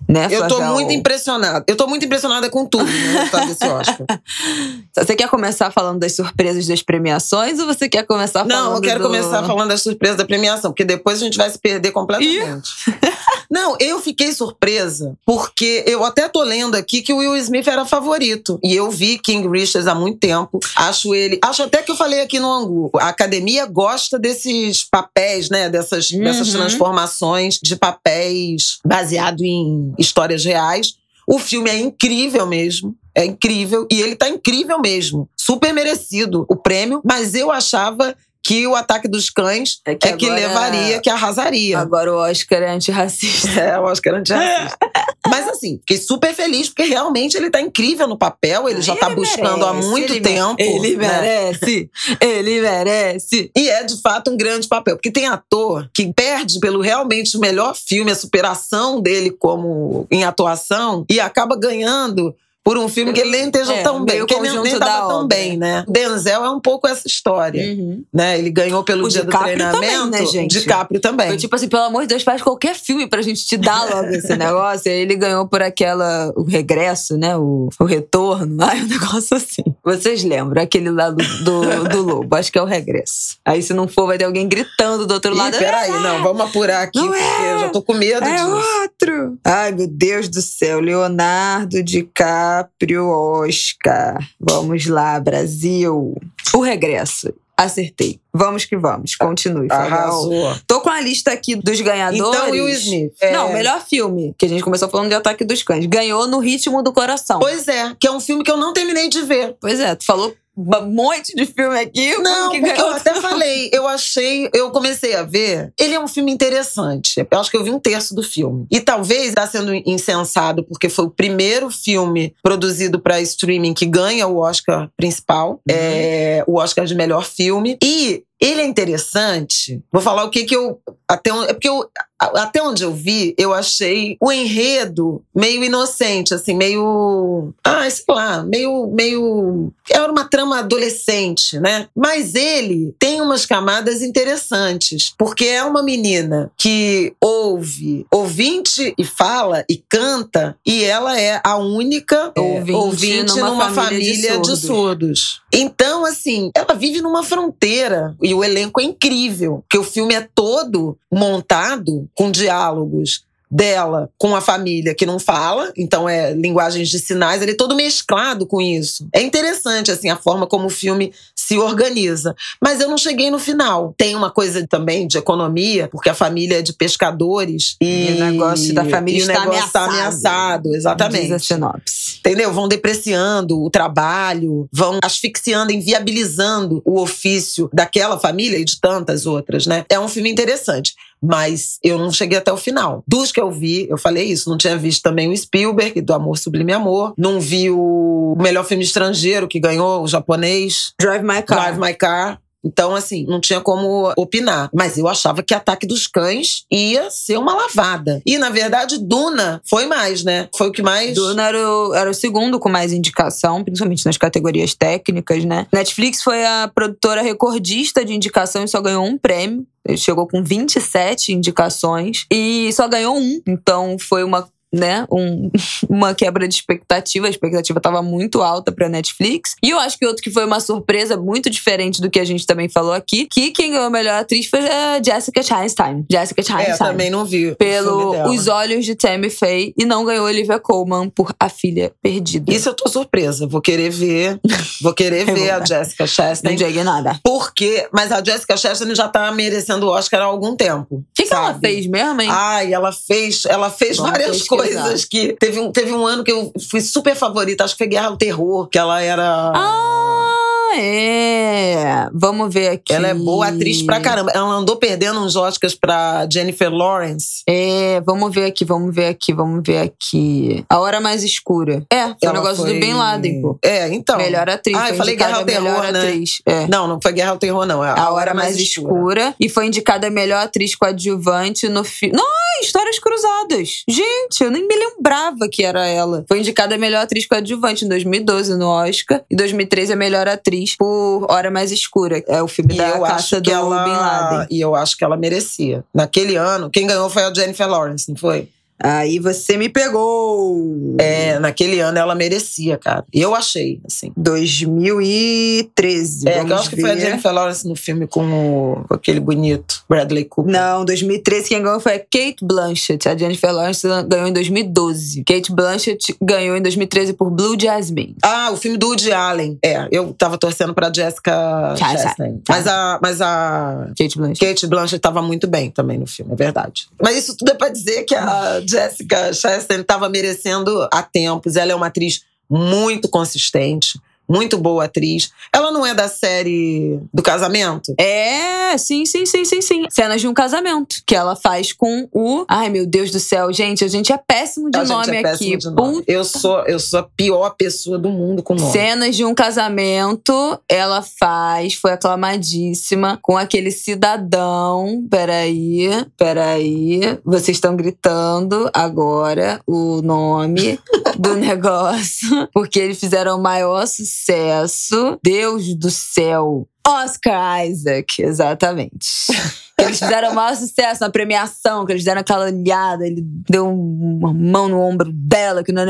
Né, 0.09 0.29
eu 0.31 0.49
tô 0.49 0.61
muito 0.61 0.93
impressionada. 0.93 1.65
Eu 1.69 1.77
tô 1.77 1.87
muito 1.87 2.05
impressionada 2.05 2.51
com 2.51 2.67
tudo 2.67 2.85
no 2.85 2.91
né, 2.91 3.47
desse 3.47 3.65
Oscar. 3.65 4.07
Você 4.97 5.15
quer 5.15 5.29
começar 5.29 5.71
falando 5.71 6.01
das 6.01 6.17
surpresas 6.17 6.67
das 6.67 6.83
premiações 6.83 7.59
ou 7.61 7.67
você 7.67 7.89
quer 7.89 8.05
começar 8.05 8.45
falando 8.45 8.51
Não, 8.51 8.75
eu 8.75 8.81
quero 8.81 9.01
do... 9.01 9.07
começar 9.07 9.43
falando 9.45 9.69
das 9.69 9.83
surpresas 9.83 10.17
da 10.17 10.25
premiação, 10.25 10.73
porque 10.73 10.85
depois 10.85 11.21
a 11.21 11.25
gente 11.25 11.37
vai 11.37 11.49
se 11.49 11.59
perder 11.59 11.93
completamente. 11.93 12.69
Não, 13.51 13.77
eu 13.81 14.01
fiquei 14.01 14.33
surpresa 14.33 15.17
porque 15.27 15.85
eu 15.87 16.05
até 16.05 16.29
tô 16.29 16.43
lendo 16.43 16.77
aqui 16.77 17.03
que 17.03 17.13
o 17.13 17.19
Will 17.19 17.37
Smith 17.37 17.67
era 17.67 17.85
favorito. 17.85 18.59
E 18.63 18.75
eu 18.75 18.91
vi 18.91 19.19
King 19.19 19.49
Richards 19.49 19.89
há 19.89 19.95
muito 19.95 20.19
tempo. 20.19 20.61
Acho 20.77 21.15
ele. 21.15 21.39
Acho 21.43 21.65
até 21.65 21.83
que 21.83 21.91
eu 21.91 21.97
falei 21.97 22.21
aqui 22.21 22.39
no 22.39 22.53
Angu. 22.53 22.91
A 22.97 23.09
academia 23.09 23.67
gosta 23.67 24.19
desses 24.19 24.85
papéis, 24.89 25.51
né? 25.51 25.69
Dessas, 25.69 26.11
uhum. 26.11 26.23
dessas 26.23 26.51
transformações 26.51 27.59
de 27.61 27.75
papéis 27.77 28.79
baseado 28.85 29.43
em 29.43 29.90
histórias 29.99 30.45
reais. 30.45 30.95
O 31.27 31.39
filme 31.39 31.71
é 31.71 31.79
incrível 31.79 32.47
mesmo. 32.47 32.97
É 33.15 33.25
incrível. 33.25 33.87
E 33.91 34.01
ele 34.01 34.17
tá 34.17 34.29
incrível 34.29 34.81
mesmo. 34.81 35.29
Super 35.37 35.73
merecido 35.73 36.45
o 36.49 36.57
prêmio. 36.57 37.01
Mas 37.05 37.35
eu 37.35 37.51
achava 37.51 38.17
que 38.43 38.67
o 38.67 38.75
ataque 38.75 39.07
dos 39.07 39.31
cães 39.31 39.81
é 39.85 39.95
que, 39.95 40.09
é 40.09 40.17
que 40.17 40.31
levaria, 40.31 41.01
que 41.01 41.11
arrasaria. 41.11 41.79
Agora 41.79 42.13
o 42.13 42.17
Oscar 42.17 42.63
é 42.63 42.71
antirracista. 42.71 43.61
É, 43.61 43.79
o 43.79 43.85
Oscar 43.85 44.15
é 44.15 44.19
antirracista. 44.19 44.79
Mas 45.29 45.47
assim, 45.49 45.79
fiquei 45.79 45.99
super 45.99 46.35
feliz, 46.35 46.69
porque 46.69 46.85
realmente 46.85 47.37
ele 47.37 47.51
tá 47.51 47.61
incrível 47.61 48.09
no 48.09 48.17
papel, 48.17 48.69
ele 48.69 48.81
já 48.81 48.97
tá 48.97 49.07
ele 49.07 49.15
tá 49.15 49.21
buscando 49.21 49.67
merece, 49.67 49.87
há 49.87 49.91
muito 49.91 50.13
ele 50.13 50.21
tempo. 50.21 50.57
Ele 50.59 50.97
né? 50.97 51.09
merece, 51.09 51.91
ele 52.21 52.61
merece. 52.61 53.51
E 53.55 53.69
é 53.69 53.85
de 53.85 54.01
fato 54.01 54.31
um 54.31 54.37
grande 54.37 54.67
papel, 54.67 54.97
porque 54.97 55.11
tem 55.11 55.27
ator 55.27 55.89
que 55.95 56.13
perde 56.13 56.59
pelo 56.59 56.81
realmente 56.81 57.37
o 57.37 57.41
melhor 57.41 57.77
filme, 57.77 58.11
a 58.11 58.15
superação 58.15 59.01
dele 59.01 59.31
como 59.31 60.07
em 60.11 60.25
atuação, 60.25 61.05
e 61.11 61.21
acaba 61.21 61.55
ganhando 61.57 62.35
por 62.71 62.79
um 62.79 62.89
filme 62.89 63.13
que 63.13 63.21
ele 63.21 63.31
nem 63.31 63.47
esteja 63.47 63.73
é, 63.73 63.83
tão 63.83 64.05
bem, 64.05 64.25
que 64.25 64.33
ele 64.33 64.49
nem 64.61 64.75
estava 64.75 65.09
tão 65.09 65.27
bem, 65.27 65.57
né? 65.57 65.85
Denzel 65.89 66.45
é 66.45 66.51
um 66.51 66.61
pouco 66.61 66.87
essa 66.87 67.03
história, 67.05 67.61
uhum. 67.61 68.05
né? 68.15 68.39
Ele 68.39 68.49
ganhou 68.49 68.85
pelo 68.85 69.07
o 69.07 69.09
dia 69.09 69.23
DiCaprio 69.25 69.55
do 69.55 69.57
treinamento. 69.57 70.05
Também, 70.05 70.21
né, 70.21 70.25
gente? 70.25 70.53
DiCaprio 70.53 71.01
também. 71.01 71.27
Foi 71.27 71.37
tipo 71.37 71.57
assim, 71.57 71.67
pelo 71.67 71.83
amor 71.83 72.03
de 72.03 72.07
Deus, 72.07 72.23
faz 72.23 72.41
qualquer 72.41 72.77
filme 72.77 73.09
pra 73.09 73.23
gente 73.23 73.45
te 73.45 73.57
dar 73.57 73.91
logo 73.91 74.11
esse 74.11 74.33
negócio. 74.39 74.89
E 74.89 74.95
ele 74.95 75.17
ganhou 75.17 75.49
por 75.49 75.61
aquela, 75.61 76.33
o 76.37 76.45
regresso, 76.45 77.19
né? 77.19 77.37
O, 77.37 77.71
o 77.77 77.85
retorno, 77.85 78.59
ai, 78.63 78.83
um 78.83 78.87
negócio 78.87 79.37
assim. 79.37 79.65
Vocês 79.85 80.23
lembram 80.23 80.63
aquele 80.63 80.91
lá 80.91 81.11
do, 81.11 81.25
do, 81.43 81.89
do 81.89 82.03
Lobo, 82.03 82.37
acho 82.37 82.53
que 82.53 82.59
é 82.59 82.63
o 82.63 82.67
regresso. 82.67 83.37
Aí 83.45 83.65
se 83.65 83.75
não 83.75 83.89
for, 83.89 84.07
vai 84.07 84.17
ter 84.17 84.27
alguém 84.27 84.47
gritando 84.47 85.09
do 85.09 85.15
outro 85.15 85.35
Ih, 85.35 85.39
lado. 85.39 85.59
peraí, 85.59 85.91
ah, 85.91 85.99
não, 85.99 86.23
vamos 86.23 86.43
apurar 86.43 86.85
aqui, 86.85 87.01
porque 87.01 87.19
é, 87.19 87.53
eu 87.53 87.59
já 87.59 87.69
tô 87.71 87.83
com 87.83 87.95
medo 87.95 88.25
é 88.25 88.33
disso. 88.33 88.63
outro! 88.81 89.39
Ai, 89.45 89.73
meu 89.73 89.89
Deus 89.89 90.29
do 90.29 90.41
céu, 90.41 90.79
Leonardo 90.79 91.83
DiCaprio 91.83 92.60
DiCaprio 92.61 93.09
Oscar. 93.09 94.19
Vamos 94.39 94.87
lá, 94.87 95.19
Brasil. 95.19 96.15
O 96.55 96.61
regresso. 96.61 97.33
Acertei. 97.57 98.19
Vamos 98.33 98.65
que 98.65 98.77
vamos. 98.77 99.15
Continue. 99.17 99.69
Arrasou. 99.71 100.57
Tô 100.67 100.81
com 100.81 100.89
a 100.89 101.01
lista 101.01 101.31
aqui 101.31 101.57
dos 101.57 101.79
ganhadores. 101.81 102.19
Então, 102.19 102.51
Will 102.51 102.69
Smith. 102.71 103.13
É... 103.21 103.33
Não, 103.33 103.53
melhor 103.53 103.85
filme. 103.85 104.35
Que 104.39 104.47
a 104.47 104.49
gente 104.49 104.63
começou 104.63 104.89
falando 104.89 105.09
de 105.09 105.15
Ataque 105.15 105.45
dos 105.45 105.63
Cães. 105.63 105.85
Ganhou 105.85 106.27
no 106.27 106.39
Ritmo 106.39 106.83
do 106.83 106.91
Coração. 106.91 107.39
Pois 107.39 107.69
é. 107.69 107.95
Que 108.01 108.07
é 108.07 108.11
um 108.11 108.21
filme 108.21 108.43
que 108.43 108.51
eu 108.51 108.57
não 108.57 108.73
terminei 108.73 109.09
de 109.11 109.23
ver. 109.23 109.57
Pois 109.61 109.79
é. 109.79 109.95
Tu 109.95 110.07
falou 110.07 110.35
um 110.61 110.91
monte 110.91 111.35
de 111.35 111.47
filme 111.47 111.79
aqui. 111.79 112.17
Não, 112.19 112.51
porque 112.51 112.81
eu 112.81 112.91
até 112.91 113.15
falei, 113.15 113.71
eu 113.73 113.87
achei, 113.87 114.49
eu 114.55 114.71
comecei 114.71 115.15
a 115.15 115.23
ver. 115.23 115.73
Ele 115.79 115.95
é 115.95 116.01
um 116.01 116.09
filme 116.09 116.31
interessante. 116.31 117.27
Eu 117.31 117.39
acho 117.39 117.51
que 117.51 117.57
eu 117.57 117.65
vi 117.65 117.71
um 117.71 117.79
terço 117.79 118.15
do 118.15 118.23
filme. 118.23 118.67
E 118.71 118.81
talvez 118.81 119.29
está 119.29 119.47
sendo 119.47 119.75
insensado, 119.75 120.65
porque 120.65 120.89
foi 120.89 121.07
o 121.07 121.11
primeiro 121.11 121.71
filme 121.71 122.35
produzido 122.43 123.01
para 123.01 123.21
streaming 123.21 123.75
que 123.75 123.87
ganha 123.87 124.27
o 124.27 124.39
Oscar 124.39 124.91
principal, 124.97 125.53
uhum. 125.53 125.59
é, 125.69 126.45
o 126.47 126.59
Oscar 126.59 126.85
de 126.85 126.95
melhor 126.95 127.25
filme. 127.25 127.79
E 127.83 128.25
ele 128.41 128.63
é 128.63 128.65
interessante. 128.65 129.83
Vou 129.93 130.01
falar 130.01 130.25
o 130.25 130.31
que 130.31 130.45
que 130.45 130.57
eu. 130.57 130.81
Até, 131.07 131.31
é 131.31 131.53
porque 131.53 131.69
eu, 131.69 131.89
até 132.19 132.63
onde 132.63 132.83
eu 132.83 132.93
vi, 132.93 133.35
eu 133.37 133.53
achei 133.53 134.17
o 134.21 134.31
enredo 134.31 135.23
meio 135.35 135.65
inocente, 135.65 136.33
assim, 136.33 136.55
meio. 136.55 137.53
Ah, 137.65 137.89
sei 137.91 138.05
lá, 138.09 138.43
meio. 138.43 138.89
meio 138.89 139.73
era 139.91 140.11
uma 140.11 140.25
trama 140.25 140.59
adolescente, 140.59 141.59
né? 141.59 141.89
Mas 141.95 142.35
ele 142.35 142.95
tem 142.99 143.21
umas 143.21 143.45
camadas 143.45 144.03
interessantes, 144.03 145.13
porque 145.19 145.47
é 145.47 145.65
uma 145.65 145.83
menina 145.83 146.51
que 146.57 147.13
ouve, 147.21 148.07
ouvinte 148.11 148.95
e 148.97 149.05
fala 149.05 149.65
e 149.69 149.83
canta, 149.89 150.57
e 150.65 150.85
ela 150.85 151.19
é 151.19 151.41
a 151.45 151.57
única 151.57 152.33
é, 152.37 152.41
ouvinte, 152.41 152.73
ouvinte 152.73 153.37
numa, 153.37 153.51
numa, 153.51 153.71
família, 153.71 154.15
família 154.15 154.39
de, 154.39 154.47
surdos. 154.47 154.61
de 154.61 154.67
surdos. 154.67 155.43
Então, 155.53 156.05
assim, 156.05 156.51
ela 156.55 156.75
vive 156.75 157.01
numa 157.01 157.23
fronteira 157.23 158.17
e 158.23 158.33
o 158.33 158.45
elenco 158.45 158.81
é 158.81 158.85
incrível, 158.85 159.65
que 159.69 159.79
o 159.79 159.85
filme 159.85 160.15
é 160.15 160.29
todo 160.35 160.97
montado 161.11 162.09
com 162.15 162.31
diálogos 162.31 163.25
dela 163.51 164.09
com 164.17 164.37
a 164.37 164.41
família 164.41 164.95
que 164.95 165.05
não 165.05 165.19
fala, 165.19 165.73
então 165.77 166.09
é 166.09 166.33
linguagens 166.33 166.89
de 166.89 167.01
sinais, 167.01 167.43
ele 167.43 167.53
é 167.53 167.57
todo 167.57 167.75
mesclado 167.75 168.47
com 168.47 168.61
isso. 168.61 169.09
É 169.13 169.21
interessante 169.21 169.91
assim 169.91 170.09
a 170.09 170.17
forma 170.17 170.47
como 170.47 170.67
o 170.67 170.71
filme 170.71 171.13
se 171.35 171.59
organiza, 171.59 172.35
mas 172.63 172.81
eu 172.81 172.89
não 172.89 172.97
cheguei 172.97 173.31
no 173.31 173.41
final. 173.41 173.93
Tem 173.99 174.15
uma 174.15 174.31
coisa 174.31 174.65
também 174.69 175.07
de 175.09 175.19
economia, 175.19 175.89
porque 175.89 176.09
a 176.09 176.15
família 176.15 176.59
é 176.59 176.63
de 176.63 176.73
pescadores 176.73 177.77
e, 177.81 178.11
e 178.11 178.13
o 178.13 178.25
negócio 178.25 178.73
da 178.73 178.85
família 178.85 179.23
está, 179.23 179.43
ameaçado, 179.43 179.67
está 179.69 179.85
ameaçado, 179.85 180.75
exatamente. 180.75 181.23
Diz 181.23 181.33
a 181.33 181.39
sinopse. 181.41 182.00
Entendeu? 182.21 182.53
Vão 182.53 182.69
depreciando 182.69 183.63
o 183.63 183.71
trabalho, 183.71 184.69
vão 184.73 184.99
asfixiando, 185.03 185.73
inviabilizando 185.73 186.83
o 186.85 187.01
ofício 187.01 187.69
daquela 187.73 188.19
família 188.19 188.59
e 188.59 188.65
de 188.65 188.79
tantas 188.81 189.27
outras, 189.27 189.67
né? 189.67 189.85
É 189.89 189.99
um 189.99 190.09
filme 190.09 190.31
interessante 190.31 190.95
mas 191.23 191.79
eu 191.83 191.99
não 191.99 192.11
cheguei 192.11 192.39
até 192.39 192.51
o 192.51 192.57
final. 192.57 193.05
Dos 193.07 193.31
que 193.31 193.41
eu 193.41 193.51
vi, 193.51 193.87
eu 193.91 193.99
falei 193.99 194.25
isso, 194.25 194.49
não 194.49 194.57
tinha 194.57 194.77
visto 194.77 195.03
também 195.03 195.31
o 195.31 195.37
Spielberg, 195.37 196.01
do 196.01 196.15
Amor 196.15 196.39
Sublime 196.39 196.73
Amor, 196.73 197.13
não 197.17 197.39
vi 197.39 197.71
o 197.71 198.35
melhor 198.41 198.65
filme 198.65 198.83
estrangeiro 198.83 199.47
que 199.47 199.61
ganhou, 199.61 200.03
o 200.03 200.09
japonês. 200.09 200.95
Drive 200.99 201.23
My 201.23 201.43
Car. 201.43 201.59
Drive 201.59 201.79
My 201.79 201.95
Car. 201.95 202.41
Então, 202.65 202.95
assim, 202.95 203.25
não 203.27 203.41
tinha 203.41 203.61
como 203.61 204.13
opinar. 204.17 204.71
Mas 204.73 204.99
eu 204.99 205.09
achava 205.09 205.43
que 205.43 205.55
Ataque 205.55 205.87
dos 205.87 206.07
Cães 206.07 206.65
ia 206.71 207.11
ser 207.11 207.39
uma 207.39 207.55
lavada. 207.55 208.21
E, 208.27 208.39
na 208.39 208.51
verdade, 208.51 208.99
Duna 208.99 209.61
foi 209.65 209.87
mais, 209.87 210.25
né? 210.25 210.49
Foi 210.55 210.69
o 210.69 210.73
que 210.73 210.83
mais. 210.83 211.15
Duna 211.15 211.49
era 211.49 211.71
o, 211.71 211.95
era 211.95 212.11
o 212.11 212.15
segundo 212.15 212.59
com 212.59 212.69
mais 212.69 212.93
indicação, 212.93 213.65
principalmente 213.65 214.05
nas 214.05 214.17
categorias 214.17 214.75
técnicas, 214.75 215.45
né? 215.45 215.67
Netflix 215.73 216.23
foi 216.23 216.45
a 216.45 216.71
produtora 216.73 217.23
recordista 217.23 218.05
de 218.05 218.13
indicação 218.13 218.65
e 218.65 218.69
só 218.69 218.81
ganhou 218.81 219.05
um 219.05 219.17
prêmio. 219.17 219.67
Ele 219.87 219.97
chegou 219.97 220.27
com 220.27 220.43
27 220.45 221.33
indicações 221.33 222.27
e 222.31 222.71
só 222.73 222.87
ganhou 222.87 223.17
um. 223.17 223.41
Então 223.47 223.97
foi 223.99 224.23
uma 224.23 224.47
né, 224.73 225.07
um, 225.11 225.51
uma 225.89 226.15
quebra 226.15 226.47
de 226.47 226.55
expectativa. 226.55 227.27
A 227.27 227.31
expectativa 227.31 227.79
estava 227.79 228.03
muito 228.03 228.43
alta 228.43 228.71
para 228.71 228.89
Netflix. 228.89 229.57
E 229.63 229.71
eu 229.71 229.79
acho 229.79 229.99
que 229.99 230.07
outro 230.07 230.23
que 230.23 230.31
foi 230.31 230.45
uma 230.45 230.61
surpresa 230.61 231.17
muito 231.17 231.51
diferente 231.51 232.01
do 232.01 232.11
que 232.11 232.21
a 232.21 232.25
gente 232.25 232.47
também 232.47 232.69
falou 232.69 232.93
aqui, 232.93 233.27
que 233.27 233.51
quem 233.51 233.73
ganhou 233.73 233.87
a 233.87 233.91
melhor 233.91 234.21
atriz 234.21 234.47
foi 234.47 234.61
a 234.61 235.01
Jessica 235.03 235.43
Chastain. 235.43 236.05
Jessica 236.11 236.43
Chastain. 236.43 236.75
É, 236.75 236.77
também 236.77 237.11
não 237.11 237.25
vi. 237.25 237.55
Pelo 237.57 238.31
Os 238.31 238.49
Olhos 238.49 238.85
de 238.85 238.95
Tammy 238.95 239.31
Faye 239.31 239.75
e 239.77 239.85
não 239.85 240.05
ganhou 240.05 240.27
Olivia 240.27 240.59
Colman 240.59 241.09
por 241.09 241.35
A 241.39 241.49
Filha 241.49 241.93
Perdida. 242.03 242.53
Isso 242.53 242.69
eu 242.69 242.75
tô 242.75 242.89
surpresa. 242.89 243.47
Vou 243.47 243.61
querer 243.61 243.91
ver. 243.91 244.39
Vou 244.81 244.95
querer 244.95 245.25
ver 245.33 245.51
a 245.51 245.65
Jessica 245.65 246.07
Chastain. 246.07 246.51
Não 246.51 246.57
diga 246.57 246.85
nada. 246.85 247.19
Porque, 247.25 247.89
mas 247.93 248.13
a 248.13 248.23
Jessica 248.23 248.57
Chastain 248.57 248.95
já 248.95 249.09
tá 249.09 249.31
merecendo 249.33 249.87
o 249.87 249.91
Oscar 249.91 250.21
há 250.21 250.25
algum 250.25 250.55
tempo. 250.55 250.97
O 250.97 251.05
que, 251.15 251.25
que 251.25 251.35
ela 251.35 251.59
fez 251.59 251.87
mesmo, 251.87 252.21
hein? 252.21 252.29
Ai, 252.31 252.73
ela 252.73 252.93
fez, 252.93 253.45
ela 253.47 253.71
fez 253.71 253.97
Vamos 253.97 254.13
várias 254.13 254.43
coisas 254.43 254.60
coisas 254.63 255.05
que. 255.05 255.33
Teve 255.39 255.61
um, 255.61 255.73
teve 255.73 255.93
um 255.93 256.07
ano 256.07 256.25
que 256.25 256.33
eu 256.33 256.53
fui 256.71 256.81
super 256.81 257.15
favorita, 257.15 257.65
acho 257.65 257.75
que 257.75 257.79
foi 257.79 257.87
Guerra 257.87 258.11
do 258.11 258.17
Terror, 258.17 258.67
que 258.69 258.79
ela 258.79 259.01
era. 259.03 259.53
Ah, 259.55 260.30
é. 260.77 262.09
Vamos 262.13 262.53
ver 262.53 262.69
aqui. 262.69 262.93
Ela 262.93 263.09
é 263.09 263.15
boa 263.15 263.49
atriz 263.49 263.83
pra 263.83 264.01
caramba. 264.01 264.31
Ela 264.35 264.49
andou 264.55 264.77
perdendo 264.77 265.21
uns 265.21 265.37
Oscars 265.37 265.75
pra 265.75 266.27
Jennifer 266.31 266.73
Lawrence. 266.73 267.43
É, 267.49 268.01
vamos 268.01 268.35
ver 268.35 268.47
aqui, 268.47 268.65
vamos 268.65 268.95
ver 268.95 269.07
aqui, 269.07 269.33
vamos 269.33 269.63
ver 269.67 269.79
aqui. 269.79 270.65
A 270.69 270.79
Hora 270.79 271.01
Mais 271.01 271.23
Escura. 271.23 271.85
É, 271.93 272.07
foi 272.07 272.29
o 272.29 272.31
um 272.31 272.35
negócio 272.35 272.65
foi... 272.65 272.75
do 272.75 272.81
Bin 272.81 272.95
Laden, 272.95 273.43
pô. 273.43 273.59
É, 273.63 273.89
então. 273.89 274.17
Melhor 274.19 274.49
atriz. 274.49 274.77
Ah, 274.77 274.91
eu 274.91 274.95
falei 274.95 275.17
Guerra 275.17 275.39
ao 275.39 275.45
Terror, 275.45 275.93
né? 275.93 276.01
Atriz. 276.01 276.43
É. 276.47 276.67
Não, 276.67 276.87
não 276.87 277.01
foi 277.03 277.13
Guerra 277.13 277.31
ao 277.31 277.39
Terror, 277.39 277.67
não. 277.67 277.85
É 277.85 277.91
a, 277.91 277.95
a 277.95 278.13
Hora, 278.13 278.35
Mais, 278.35 278.51
Mais 278.51 278.59
escura. 278.59 279.21
escura. 279.21 279.35
E 279.39 279.49
foi 279.49 279.67
indicada 279.67 280.07
a 280.07 280.11
melhor 280.11 280.45
atriz 280.45 280.75
coadjuvante 280.75 281.69
no 281.69 281.85
filme. 281.85 282.17
Não, 282.17 282.25
Histórias 282.63 282.99
Cruzadas. 282.99 283.85
Gente, 283.89 284.43
eu 284.43 284.51
nem 284.51 284.67
me 284.67 284.75
lembrava 284.75 285.49
que 285.51 285.65
era 285.65 285.87
ela. 285.87 286.25
Foi 286.29 286.39
indicada 286.39 286.75
a 286.75 286.79
melhor 286.79 287.03
atriz 287.03 287.27
coadjuvante 287.27 287.85
em 287.85 287.89
2012 287.89 288.57
no 288.57 288.67
Oscar. 288.69 289.23
E 289.31 289.37
2013 289.37 289.93
a 289.93 289.97
melhor 289.97 290.29
atriz 290.29 290.60
por 290.77 291.27
Hora 291.29 291.51
Mais 291.51 291.71
Escura. 291.71 292.23
É 292.27 292.43
o 292.43 292.49
filme 292.49 292.75
e 292.75 292.79
da 292.79 292.99
caça 293.01 293.41
do 293.41 293.51
ela... 293.51 293.85
Bin 293.85 293.91
Laden. 293.91 294.47
E 294.51 294.61
eu 294.61 294.75
acho 294.75 294.97
que 294.97 295.05
ela 295.05 295.17
merecia. 295.17 295.85
Naquele 295.95 296.37
ano, 296.37 296.71
quem 296.71 296.87
ganhou 296.87 297.11
foi 297.11 297.25
a 297.25 297.33
Jennifer 297.33 297.69
Lawrence, 297.69 298.09
não 298.09 298.17
foi? 298.17 298.49
Aí 298.83 299.19
você 299.19 299.59
me 299.59 299.69
pegou. 299.69 300.97
É, 300.99 301.39
naquele 301.39 301.81
ano 301.81 301.99
ela 301.99 302.15
merecia, 302.15 302.79
cara. 302.79 303.05
E 303.13 303.21
eu 303.21 303.35
achei, 303.35 303.79
assim. 303.87 304.11
2013. 304.17 306.27
É, 306.27 306.43
que 306.45 306.51
eu 306.51 306.57
acho 306.57 306.71
ver. 306.71 306.77
que 306.77 306.81
foi 306.81 306.93
a 306.93 306.97
Jennifer 306.97 307.31
Lawrence 307.31 307.69
no 307.69 307.77
filme 307.77 308.07
com, 308.07 308.25
o, 308.25 308.83
com 308.89 308.95
aquele 308.95 309.21
bonito 309.21 309.80
Bradley 309.91 310.25
Cooper. 310.25 310.53
Não, 310.53 310.85
2013 310.85 311.49
quem 311.49 311.61
ganhou 311.61 311.81
foi 311.81 311.95
a 311.95 311.99
Kate 311.99 312.37
Blanchett. 312.45 313.09
A 313.09 313.17
Jennifer 313.17 313.53
Lawrence 313.53 313.85
ganhou 314.07 314.29
em 314.29 314.33
2012. 314.33 315.25
Kate 315.25 315.53
Blanchett 315.53 316.15
ganhou 316.23 316.57
em 316.57 316.63
2013 316.63 317.13
por 317.15 317.29
Blue 317.29 317.59
Jasmine. 317.61 318.15
Ah, 318.23 318.51
o 318.53 318.57
filme 318.57 318.79
do 318.79 318.87
Woody 318.87 319.13
Allen. 319.13 319.59
É, 319.65 319.89
eu 319.91 320.15
tava 320.15 320.39
torcendo 320.39 320.73
pra 320.73 320.93
Jessica 320.95 321.75
Chastain. 321.77 322.41
Mas 322.49 322.69
a, 322.69 323.01
mas 323.03 323.21
a 323.21 323.89
Kate 323.99 324.17
Blanchett. 324.17 324.47
Kate 324.47 324.67
Blanchett 324.69 325.01
tava 325.01 325.21
muito 325.21 325.49
bem 325.49 325.73
também 325.73 325.99
no 325.99 326.07
filme, 326.07 326.33
é 326.33 326.37
verdade. 326.37 326.87
Mas 327.03 327.17
isso 327.17 327.37
tudo 327.37 327.51
é 327.51 327.55
pra 327.55 327.69
dizer 327.69 328.05
que 328.05 328.15
a 328.15 328.61
Jessica 328.65 329.33
Chastain 329.33 329.81
estava 329.81 330.09
merecendo 330.09 330.89
há 330.93 331.03
tempos. 331.03 331.57
Ela 331.57 331.73
é 331.73 331.75
uma 331.75 331.87
atriz 331.87 332.23
muito 332.49 333.09
consistente 333.09 333.99
muito 334.31 334.57
boa 334.57 334.85
atriz. 334.85 335.33
Ela 335.53 335.73
não 335.73 335.85
é 335.85 335.93
da 335.93 336.07
série 336.07 337.01
do 337.13 337.21
casamento? 337.21 337.93
É, 337.99 338.79
sim, 338.79 339.05
sim, 339.05 339.27
sim, 339.27 339.45
sim, 339.45 339.61
sim. 339.61 339.87
Cenas 339.91 340.21
de 340.21 340.29
um 340.29 340.33
casamento. 340.33 341.03
Que 341.05 341.17
ela 341.17 341.35
faz 341.35 341.73
com 341.73 342.09
o. 342.13 342.45
Ai, 342.49 342.69
meu 342.69 342.87
Deus 342.87 343.11
do 343.11 343.19
céu, 343.19 343.53
gente, 343.53 343.85
a 343.85 343.89
gente 343.89 344.13
é 344.13 344.17
péssimo 344.17 344.71
de 344.71 344.79
a 344.79 344.85
nome 344.85 345.17
é 345.17 345.27
aqui. 345.27 345.57
De 345.57 345.69
nome. 345.69 346.05
Eu 346.07 346.23
sou 346.23 346.61
eu 346.67 346.79
sou 346.79 347.01
a 347.01 347.03
pior 347.03 347.51
pessoa 347.59 347.99
do 347.99 348.09
mundo 348.09 348.41
com 348.41 348.55
nome. 348.55 348.71
Cenas 348.71 349.17
de 349.17 349.25
um 349.25 349.35
casamento, 349.35 350.61
ela 350.69 351.03
faz, 351.03 351.75
foi 351.75 351.93
aclamadíssima 351.93 353.19
com 353.21 353.37
aquele 353.37 353.73
cidadão. 353.73 355.05
Peraí, 355.11 355.89
peraí. 356.17 357.19
Vocês 357.25 357.57
estão 357.57 357.75
gritando 357.75 358.71
agora 358.73 359.61
o 359.67 360.01
nome 360.03 360.79
do 361.19 361.35
negócio, 361.37 362.49
porque 362.53 362.79
eles 362.79 363.01
fizeram 363.01 363.37
o 363.37 363.43
maior 363.43 363.87
sucesso 363.89 364.20
sucesso. 364.21 365.19
Deus 365.23 365.75
do 365.75 365.91
céu. 365.91 366.69
Oscar 366.87 367.67
Isaac, 367.67 368.23
exatamente. 368.23 369.09
Eles 369.83 369.99
fizeram 369.99 370.33
o 370.33 370.35
maior 370.35 370.55
sucesso 370.57 371.01
na 371.01 371.11
premiação, 371.11 371.85
que 371.85 371.93
eles 371.93 372.05
deram 372.05 372.21
aquela 372.21 372.47
olhada, 372.47 373.07
ele 373.07 373.23
deu 373.49 373.69
uma 373.69 374.33
mão 374.33 374.69
no 374.69 374.81
ombro 374.81 375.11
dela, 375.13 375.63
que 375.63 375.73
não 375.73 375.85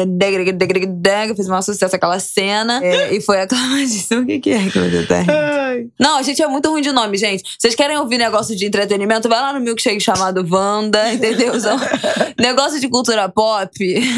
fez 1.35 1.47
o 1.47 1.51
maior 1.51 1.63
sucesso 1.63 1.97
aquela 1.97 2.19
cena. 2.19 2.85
É, 2.85 3.15
e 3.15 3.21
foi 3.21 3.41
aclamadíssimo. 3.41 4.21
O 4.21 4.27
que, 4.27 4.39
que 4.39 4.51
é 4.51 4.69
que 4.69 4.79
você 4.79 5.07
tem? 5.07 5.27
Não, 5.99 6.19
a 6.19 6.23
gente 6.23 6.43
é 6.43 6.47
muito 6.47 6.69
ruim 6.69 6.83
de 6.83 6.93
nome, 6.93 7.17
gente. 7.17 7.43
Vocês 7.59 7.75
querem 7.75 7.97
ouvir 7.97 8.19
negócio 8.19 8.55
de 8.55 8.67
entretenimento? 8.67 9.29
Vai 9.29 9.41
lá 9.41 9.53
no 9.53 9.61
milkshake 9.61 10.01
chamado 10.01 10.47
Wanda, 10.49 11.11
entendeu? 11.15 11.53
negócio 12.39 12.81
de 12.81 12.89
cultura 12.89 13.29
pop, 13.29 13.73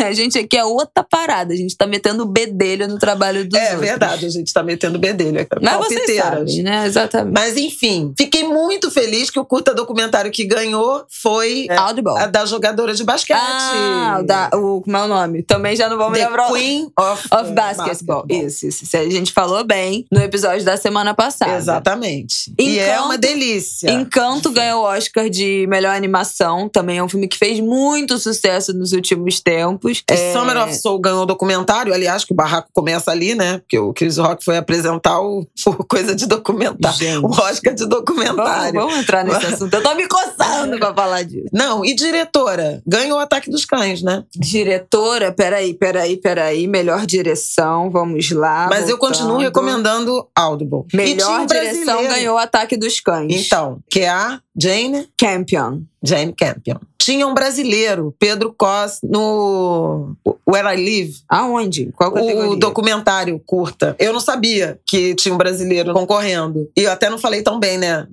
a 0.04 0.12
gente 0.12 0.38
aqui 0.38 0.56
é 0.56 0.64
outra 0.64 1.04
parada. 1.04 1.52
A 1.52 1.56
gente 1.56 1.76
tá 1.76 1.86
metendo 1.86 2.26
bedelho 2.26 2.88
no 2.88 2.98
trabalho 2.98 3.44
dos 3.44 3.58
é, 3.58 3.62
outros. 3.64 3.82
É 3.82 3.90
verdade, 3.90 4.26
a 4.26 4.28
gente 4.28 4.52
tá 4.52 4.62
metendo 4.62 4.98
bedelho. 4.98 5.46
Mas 5.60 5.76
vocês 5.76 6.16
sabem, 6.16 6.62
né? 6.62 6.86
Exatamente. 6.86 7.34
Mas 7.34 7.56
enfim, 7.56 8.12
fiquei 8.16 8.44
muito 8.44 8.90
feliz 8.90 9.30
que 9.30 9.38
o 9.38 9.44
curta 9.62 9.74
documentário 9.74 10.30
que 10.30 10.44
ganhou 10.44 11.04
foi 11.08 11.66
é, 11.70 11.76
a 11.76 12.26
da 12.26 12.44
jogadora 12.44 12.94
de 12.94 13.04
basquete. 13.04 13.38
Ah, 13.38 14.20
da, 14.24 14.50
o 14.54 14.82
como 14.82 14.96
é 14.96 15.04
o 15.04 15.08
nome? 15.08 15.42
Também 15.42 15.76
já 15.76 15.88
não 15.88 15.96
vou 15.96 16.10
me 16.10 16.18
The 16.18 16.26
lembrar. 16.26 16.52
Queen 16.52 16.90
of, 16.98 17.28
of 17.32 17.52
Basketball. 17.52 18.26
basketball. 18.26 18.26
Isso, 18.28 18.66
isso. 18.66 18.96
A 18.96 19.08
gente 19.08 19.32
falou 19.32 19.64
bem 19.64 20.04
no 20.10 20.20
episódio 20.20 20.64
da 20.64 20.76
semana 20.76 21.14
passada. 21.14 21.56
Exatamente. 21.56 22.50
Encanto, 22.50 22.70
e 22.70 22.78
é 22.78 23.00
uma 23.00 23.16
delícia. 23.16 23.90
Encanto 23.90 24.50
ganhou 24.50 24.82
o 24.82 24.84
Oscar 24.84 25.30
de 25.30 25.66
melhor 25.68 25.94
animação. 25.94 26.68
Também 26.68 26.98
é 26.98 27.04
um 27.04 27.08
filme 27.08 27.28
que 27.28 27.38
fez 27.38 27.60
muito 27.60 28.18
sucesso 28.18 28.72
nos 28.72 28.92
últimos 28.92 29.40
tempos. 29.40 30.02
É... 30.08 30.32
Summer 30.32 30.56
of 30.56 30.74
Soul 30.74 30.98
ganhou 30.98 31.22
o 31.22 31.26
documentário. 31.26 31.94
Aliás, 31.94 32.24
que 32.24 32.32
o 32.32 32.36
barraco 32.36 32.68
começa 32.72 33.10
ali, 33.10 33.34
né? 33.34 33.58
Porque 33.58 33.78
o 33.78 33.92
Chris 33.92 34.16
Rock 34.16 34.44
foi 34.44 34.56
apresentar 34.56 35.20
o, 35.20 35.46
o 35.66 35.84
coisa 35.84 36.14
de 36.14 36.26
documentário. 36.26 36.98
Gente. 36.98 37.24
O 37.24 37.30
Oscar 37.30 37.74
de 37.74 37.86
documentário. 37.86 38.74
Vamos, 38.74 38.92
vamos 38.92 38.96
entrar 38.98 39.24
nesse 39.24 39.51
assunto. 39.54 39.74
Eu 39.74 39.82
tô 39.82 39.94
me 39.94 40.06
coçando 40.06 40.78
pra 40.78 40.94
falar 40.94 41.22
disso. 41.22 41.48
Não, 41.52 41.84
e 41.84 41.94
diretora? 41.94 42.82
Ganhou 42.86 43.18
o 43.18 43.20
Ataque 43.20 43.50
dos 43.50 43.64
Cães, 43.64 44.02
né? 44.02 44.24
Diretora? 44.34 45.32
Peraí, 45.32 45.74
peraí, 45.74 46.16
peraí. 46.16 46.66
Melhor 46.66 47.06
direção, 47.06 47.90
vamos 47.90 48.30
lá. 48.30 48.68
Mas 48.68 48.80
voltando. 48.80 48.90
eu 48.90 48.98
continuo 48.98 49.36
recomendando 49.38 50.28
Audible. 50.34 50.84
Melhor 50.92 51.46
direção 51.46 52.02
ganhou 52.02 52.36
o 52.36 52.38
Ataque 52.38 52.76
dos 52.76 53.00
Cães. 53.00 53.46
Então, 53.46 53.78
que 53.90 54.00
é 54.00 54.08
a 54.08 54.40
Jane 54.56 55.08
Campion. 55.18 55.80
Jane 56.02 56.32
Campion. 56.32 56.78
Tinha 57.02 57.26
um 57.26 57.34
brasileiro, 57.34 58.14
Pedro 58.16 58.54
Cos, 58.56 59.00
no 59.02 60.14
Where 60.48 60.68
I 60.68 60.76
Live. 60.76 61.14
Aonde? 61.28 61.90
Qual 61.96 62.12
categoria? 62.12 62.48
O 62.48 62.54
documentário 62.54 63.42
curta. 63.44 63.96
Eu 63.98 64.12
não 64.12 64.20
sabia 64.20 64.78
que 64.86 65.12
tinha 65.16 65.34
um 65.34 65.36
brasileiro 65.36 65.92
concorrendo. 65.92 66.70
E 66.76 66.84
eu 66.84 66.92
até 66.92 67.10
não 67.10 67.18
falei 67.18 67.42
tão 67.42 67.58
bem, 67.58 67.76
né? 67.76 68.06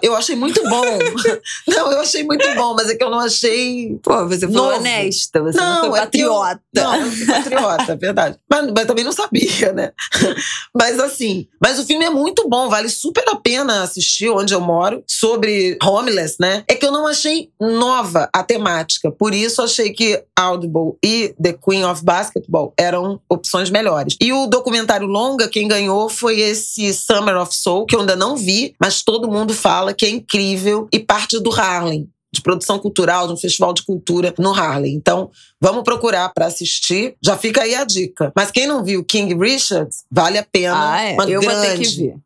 Eu 0.00 0.14
achei 0.14 0.36
muito 0.36 0.62
bom. 0.62 0.80
não, 1.66 1.90
eu 1.90 1.98
achei 1.98 2.22
muito 2.22 2.46
bom, 2.54 2.72
mas 2.74 2.88
é 2.88 2.94
que 2.94 3.02
eu 3.02 3.10
não 3.10 3.18
achei. 3.18 3.98
Pô, 4.00 4.28
você 4.28 4.46
foi 4.46 4.54
novo. 4.54 4.76
honesta, 4.76 5.42
você 5.42 5.58
não, 5.58 5.82
não 5.82 5.90
foi 5.90 5.98
patriota. 5.98 6.62
É 6.76 6.78
eu, 6.78 6.84
não, 6.84 6.96
eu 7.00 7.10
fui 7.10 7.26
patriota, 7.26 7.92
é 7.92 7.96
verdade. 7.96 8.38
Mas, 8.48 8.70
mas 8.70 8.86
também 8.86 9.04
não 9.04 9.12
sabia, 9.12 9.72
né? 9.72 9.90
mas 10.72 11.00
assim, 11.00 11.48
mas 11.60 11.80
o 11.80 11.84
filme 11.84 12.04
é 12.04 12.10
muito 12.10 12.48
bom, 12.48 12.68
vale 12.68 12.88
super 12.88 13.24
a 13.28 13.34
pena 13.34 13.82
assistir 13.82 14.30
onde 14.30 14.54
eu 14.54 14.60
moro, 14.60 15.02
sobre 15.04 15.76
homeless, 15.82 16.36
né? 16.38 16.62
É 16.68 16.76
que 16.76 16.86
eu 16.86 16.92
não 16.92 17.08
achei 17.08 17.50
nova 17.60 18.30
a 18.36 18.42
temática. 18.42 19.10
Por 19.10 19.32
isso 19.32 19.62
achei 19.62 19.94
que 19.94 20.22
Audible 20.38 20.98
e 21.02 21.34
The 21.42 21.54
Queen 21.54 21.86
of 21.86 22.04
Basketball 22.04 22.74
eram 22.78 23.18
opções 23.30 23.70
melhores. 23.70 24.14
E 24.20 24.30
o 24.30 24.46
documentário 24.46 25.06
longa, 25.06 25.48
quem 25.48 25.66
ganhou 25.66 26.10
foi 26.10 26.40
esse 26.40 26.92
Summer 26.92 27.38
of 27.38 27.56
Soul, 27.56 27.86
que 27.86 27.96
eu 27.96 28.00
ainda 28.00 28.14
não 28.14 28.36
vi, 28.36 28.74
mas 28.78 29.02
todo 29.02 29.30
mundo 29.30 29.54
fala 29.54 29.94
que 29.94 30.04
é 30.04 30.10
incrível 30.10 30.86
e 30.92 30.98
parte 30.98 31.40
do 31.40 31.50
Harlem 31.50 32.10
de 32.30 32.42
produção 32.42 32.78
cultural, 32.78 33.26
de 33.26 33.32
um 33.32 33.36
festival 33.38 33.72
de 33.72 33.82
cultura 33.82 34.34
no 34.38 34.52
Harlem. 34.52 34.94
Então, 34.94 35.30
vamos 35.58 35.82
procurar 35.82 36.30
para 36.34 36.44
assistir. 36.44 37.14
Já 37.24 37.38
fica 37.38 37.62
aí 37.62 37.74
a 37.74 37.84
dica. 37.84 38.30
Mas 38.36 38.50
quem 38.50 38.66
não 38.66 38.84
viu 38.84 39.02
King 39.02 39.34
Richard, 39.34 39.88
vale 40.10 40.36
a 40.36 40.44
pena. 40.44 40.92
Ah, 40.92 41.02
é. 41.02 41.14
Uma 41.14 41.24
eu 41.24 41.40
grande, 41.40 41.56
vou 41.56 41.66
ter 41.66 41.78
que 41.78 41.96
ver. 41.96 42.16